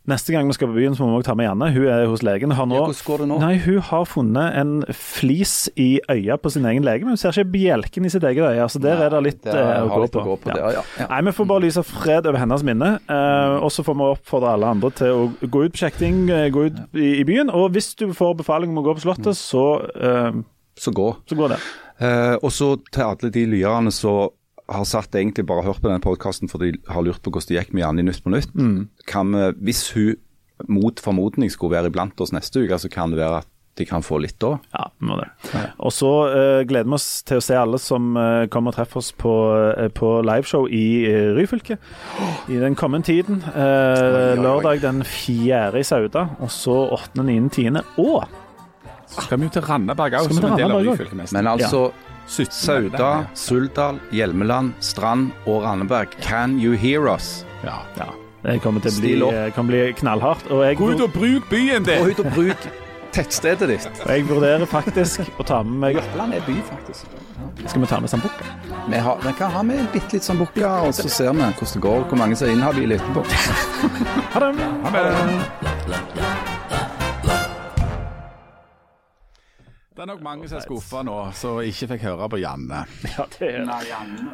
Neste 0.07 0.31
gang 0.31 0.47
vi 0.47 0.55
skal 0.55 0.69
på 0.71 0.77
byen, 0.77 0.95
så 0.95 1.03
må 1.03 1.17
vi 1.17 1.17
også 1.19 1.27
ta 1.33 1.35
med 1.35 1.47
Janne. 1.49 1.67
Hun 1.75 1.87
er 1.91 2.05
hos 2.07 2.23
legen. 2.23 2.53
Har 2.55 2.67
nå, 2.71 2.77
Ja, 2.77 2.83
hvordan 2.87 3.07
går 3.09 3.19
det 3.19 3.27
nå? 3.33 3.39
Nei, 3.43 3.57
Hun 3.65 3.79
har 3.89 4.05
funnet 4.07 4.55
en 4.61 4.75
flis 4.95 5.55
i 5.77 6.01
øya 6.09 6.37
på 6.39 6.53
sin 6.55 6.65
egen 6.71 6.85
lege, 6.87 7.01
men 7.03 7.17
hun 7.17 7.21
ser 7.21 7.35
ikke 7.35 7.51
bjelken 7.57 8.07
i 8.07 8.13
sitt 8.15 8.23
eget 8.23 8.45
øye. 8.47 8.69
Så 8.71 8.79
der 8.85 9.03
er 9.03 9.11
det 9.17 9.23
litt 9.27 9.43
der 9.43 9.59
eh, 9.59 9.83
å, 9.83 9.89
gå 9.91 10.01
litt 10.05 10.15
å 10.15 10.23
på. 10.23 10.25
gå 10.29 10.37
på 10.45 10.53
der, 10.55 10.63
ja, 10.77 10.85
ja. 11.01 11.09
Nei, 11.11 11.21
Vi 11.27 11.35
får 11.41 11.49
bare 11.51 11.65
lyse 11.67 11.83
fred 11.83 12.27
over 12.31 12.39
hennes 12.39 12.63
minne. 12.63 12.93
eh, 13.09 13.57
og 13.67 13.71
så 13.75 13.83
får 13.83 13.99
vi 13.99 14.09
oppfordre 14.15 14.53
alle 14.55 14.71
andre 14.77 14.91
til 14.95 15.11
å 15.11 15.27
gå 15.51 15.65
ut 15.67 15.73
på 15.75 15.83
sjekting, 15.83 16.23
eh, 16.31 16.49
gå 16.55 16.69
ut 16.71 16.79
i, 16.95 17.11
i 17.21 17.25
byen. 17.27 17.51
Og 17.51 17.73
hvis 17.75 17.91
du 17.99 18.07
får 18.15 18.37
befaling 18.45 18.71
om 18.71 18.79
å 18.79 18.87
gå 18.87 18.95
på 19.01 19.07
Slottet, 19.09 19.35
så, 19.35 19.67
eh, 19.99 20.33
Så 20.79 20.93
gå. 20.95 21.17
så 21.27 21.35
går 21.35 21.57
det. 21.57 21.61
Eh, 21.99 22.37
og 22.45 22.51
så 22.53 22.77
til 22.93 23.03
alle 23.03 23.31
de 23.33 23.47
lyerne 23.47 23.91
som 23.91 24.29
har 24.69 24.87
satt 24.89 25.15
egentlig 25.15 25.47
bare 25.47 25.63
hørt 25.67 25.83
på 25.83 25.91
denne 25.91 26.03
podkasten 26.03 26.51
for 26.51 26.63
de 26.63 26.73
har 26.91 27.05
lurt 27.07 27.23
på 27.23 27.31
hvordan 27.31 27.53
det 27.53 27.59
gikk 27.61 27.75
med 27.75 27.85
Janne 27.85 28.03
i 28.03 28.07
Nytt 28.09 28.25
på 28.25 28.33
Nytt. 28.35 28.57
Kan 29.07 29.35
vi, 29.37 29.51
hvis 29.69 29.85
hun 29.95 30.17
mot 30.73 31.01
formodning 31.03 31.53
skulle 31.53 31.77
være 31.77 31.93
iblant 31.93 32.21
oss 32.25 32.33
neste 32.33 32.65
uke, 32.65 32.79
så 32.81 32.89
kan 32.91 33.13
det 33.13 33.21
være 33.21 33.43
at 33.45 33.51
de 33.77 33.85
kan 33.85 34.01
få 34.01 34.17
litt 34.25 34.39
da. 34.41 34.55
Ja, 34.73 34.87
vi 34.97 35.09
må 35.11 35.19
det. 35.21 35.27
Og 35.85 35.93
så 35.93 36.09
uh, 36.33 36.63
gleder 36.65 36.89
vi 36.89 36.97
oss 36.97 37.09
til 37.29 37.43
å 37.43 37.45
se 37.45 37.59
alle 37.61 37.77
som 37.83 38.15
uh, 38.17 38.47
kommer 38.53 38.73
og 38.73 38.79
treffer 38.79 39.03
oss 39.03 39.11
på, 39.13 39.33
uh, 39.53 39.89
på 39.93 40.15
liveshow 40.25 40.65
i 40.73 40.87
uh, 41.05 41.35
Ryfylke 41.37 41.77
i 42.49 42.57
den 42.63 42.79
kommende 42.79 43.11
tiden. 43.11 43.43
Eh, 43.53 44.33
lørdag 44.41 44.81
den 44.81 45.03
4. 45.05 45.75
i 45.77 45.85
Sauda, 45.85 46.25
og 46.41 46.51
så 46.53 46.77
8., 46.97 47.21
9., 47.27 47.37
10. 47.53 47.83
og 48.01 48.25
Så 49.13 49.27
skal 49.27 49.43
vi 49.43 49.51
jo 49.51 49.57
til 49.59 49.67
Randaberg 49.69 50.23
òg, 50.23 50.33
som 50.33 50.49
en 50.49 50.57
del 50.57 50.73
av? 50.73 50.87
Ryfylke. 50.87 51.21
Men 51.37 51.53
altså 51.53 51.83
Ja. 51.91 52.16
Sauda, 52.27 53.27
Suldal, 53.35 54.01
Hjelmeland, 54.13 54.75
Strand 54.81 55.31
og 55.47 55.63
Randeberg. 55.63 56.09
can 56.23 56.59
you 56.61 56.73
hear 56.77 57.09
us? 57.15 57.47
Ja. 57.65 57.79
ja, 57.97 58.11
det 58.43 58.61
kommer 58.63 58.81
til 58.81 58.91
å 58.91 59.01
bli, 59.01 59.15
eh, 59.35 59.53
kan 59.55 59.67
bli 59.67 59.93
knallhardt. 59.93 60.51
Og 60.51 60.65
jeg, 60.65 60.77
Gå 60.77 60.91
ut 60.91 61.01
og 61.01 61.13
bruk 61.13 61.49
byen 61.51 61.87
din! 61.87 62.03
Gå 62.03 62.11
ut 62.11 62.25
og 62.25 62.33
bruk 62.35 62.67
tettstedet 63.17 63.69
ditt. 63.69 63.87
og 64.05 64.11
jeg 64.11 64.27
vurderer 64.29 64.67
faktisk 64.69 65.25
å 65.39 65.47
ta 65.47 65.63
med 65.63 65.79
meg 65.81 65.97
Jørpeland 66.01 66.37
er 66.37 66.45
by, 66.47 66.57
faktisk. 66.69 67.07
Skal 67.67 67.81
vi 67.81 67.87
ta 67.87 68.01
med 68.01 68.11
sambukka? 68.13 68.51
Vi, 68.89 68.99
har, 68.99 69.23
vi 69.23 69.33
kan 69.39 69.51
ha 69.51 69.63
med 69.63 69.87
bitte 69.93 70.19
litt 70.19 70.27
sambukka, 70.27 70.61
bukka, 70.61 70.75
og 70.89 70.95
så 70.95 71.09
ser 71.09 71.33
vi 71.33 71.47
hvordan 71.47 71.73
det 71.73 71.83
går, 71.89 72.05
hvor 72.11 72.21
mange 72.21 72.37
som 72.37 72.49
er 72.49 72.59
inhabile 72.59 73.01
etterpå. 73.01 73.25
Ha 74.35 74.45
det! 74.45 74.53
Ha 74.85 74.95
det. 74.99 76.56
Det 79.97 80.03
er 80.03 80.09
nok 80.11 80.19
mange 80.21 80.45
som 80.45 80.59
er 80.59 80.65
skuffa 80.67 81.01
nå, 81.09 81.13
som 81.33 81.63
ikke 81.65 81.87
fikk 81.95 82.03
høre 82.05 82.27
på 82.29 82.37
Janne. 82.43 82.83
Ja, 83.15 83.25
det 83.33 83.47
er 83.49 83.63
Nei, 83.65 83.79
Janne, 83.89 84.27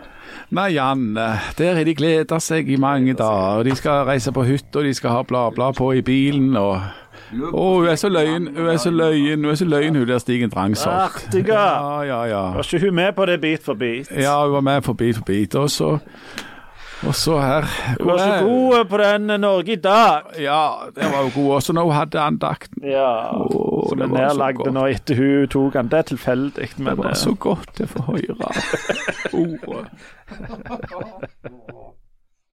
Nei, 0.59 0.65
Janne. 0.75 1.27
der 1.55 1.77
har 1.79 1.87
de 1.87 1.95
gleda 1.95 2.41
seg 2.43 2.67
i 2.67 2.79
mange 2.83 3.15
dager. 3.15 3.63
De 3.69 3.77
skal 3.79 4.03
reise 4.09 4.33
på 4.35 4.43
hytta, 4.49 4.83
de 4.83 4.91
skal 4.99 5.15
ha 5.15 5.21
bla, 5.23 5.45
bla 5.55 5.69
på 5.77 5.93
i 5.95 6.03
bilen. 6.03 6.57
og... 6.59 6.81
Å, 7.33 7.63
hun 7.79 7.87
er 7.89 7.95
så 7.97 8.11
løyen, 8.11 8.51
hun 8.57 8.73
er 8.75 8.81
så 8.83 8.91
løyen, 8.91 9.45
hun 9.47 9.53
er 9.55 9.61
så 9.63 9.69
løyen, 9.71 10.01
hun 10.01 10.09
der 10.11 10.19
Stigen 10.21 10.51
Drangsholt. 10.51 11.23
Artiga. 11.31 11.61
Ja, 11.63 12.01
ja, 12.11 12.19
ja. 12.33 12.43
Var 12.59 12.67
ikke 12.67 12.89
hun 12.89 12.99
med 12.99 13.15
på 13.15 13.31
det 13.31 13.39
bit 13.41 13.63
for 13.63 13.79
bit? 13.79 14.11
Ja, 14.19 14.35
hun 14.43 14.59
var 14.59 14.67
med 14.67 14.83
på 14.83 14.97
Bit 14.99 15.21
for 15.23 15.31
bit. 15.31 15.55
Og 15.55 15.71
så, 15.71 15.93
og 17.07 17.15
så 17.19 17.39
her 17.43 17.67
Du 17.99 18.05
var 18.05 18.19
så 18.19 18.45
god 18.47 18.85
på 18.91 18.97
den 19.03 19.41
Norge 19.41 19.73
i 19.73 19.77
dag. 19.77 20.23
Ja, 20.39 20.65
det 20.95 21.09
var 21.13 21.27
jo 21.27 21.31
god 21.35 21.55
også 21.59 21.73
når 21.77 21.89
hun 21.89 21.97
hadde 21.97 22.21
andakten. 22.21 22.85
Ja. 22.87 23.09
oh, 23.37 23.89
Som 23.91 24.05
er 24.05 24.13
nedlagd 24.13 24.67
nå 24.73 24.87
etter 24.93 25.19
hun 25.19 25.49
tok 25.53 25.73
den. 25.79 25.91
Det 25.93 25.99
er 25.99 26.09
tilfeldig, 26.13 26.69
men 26.79 26.93
Det 26.93 26.99
var 27.05 27.11
eh, 27.11 27.19
så 27.25 27.35
godt 27.35 27.83
å 27.83 27.91
få 27.95 28.07
høre 28.13 28.53
ordet. 29.43 29.87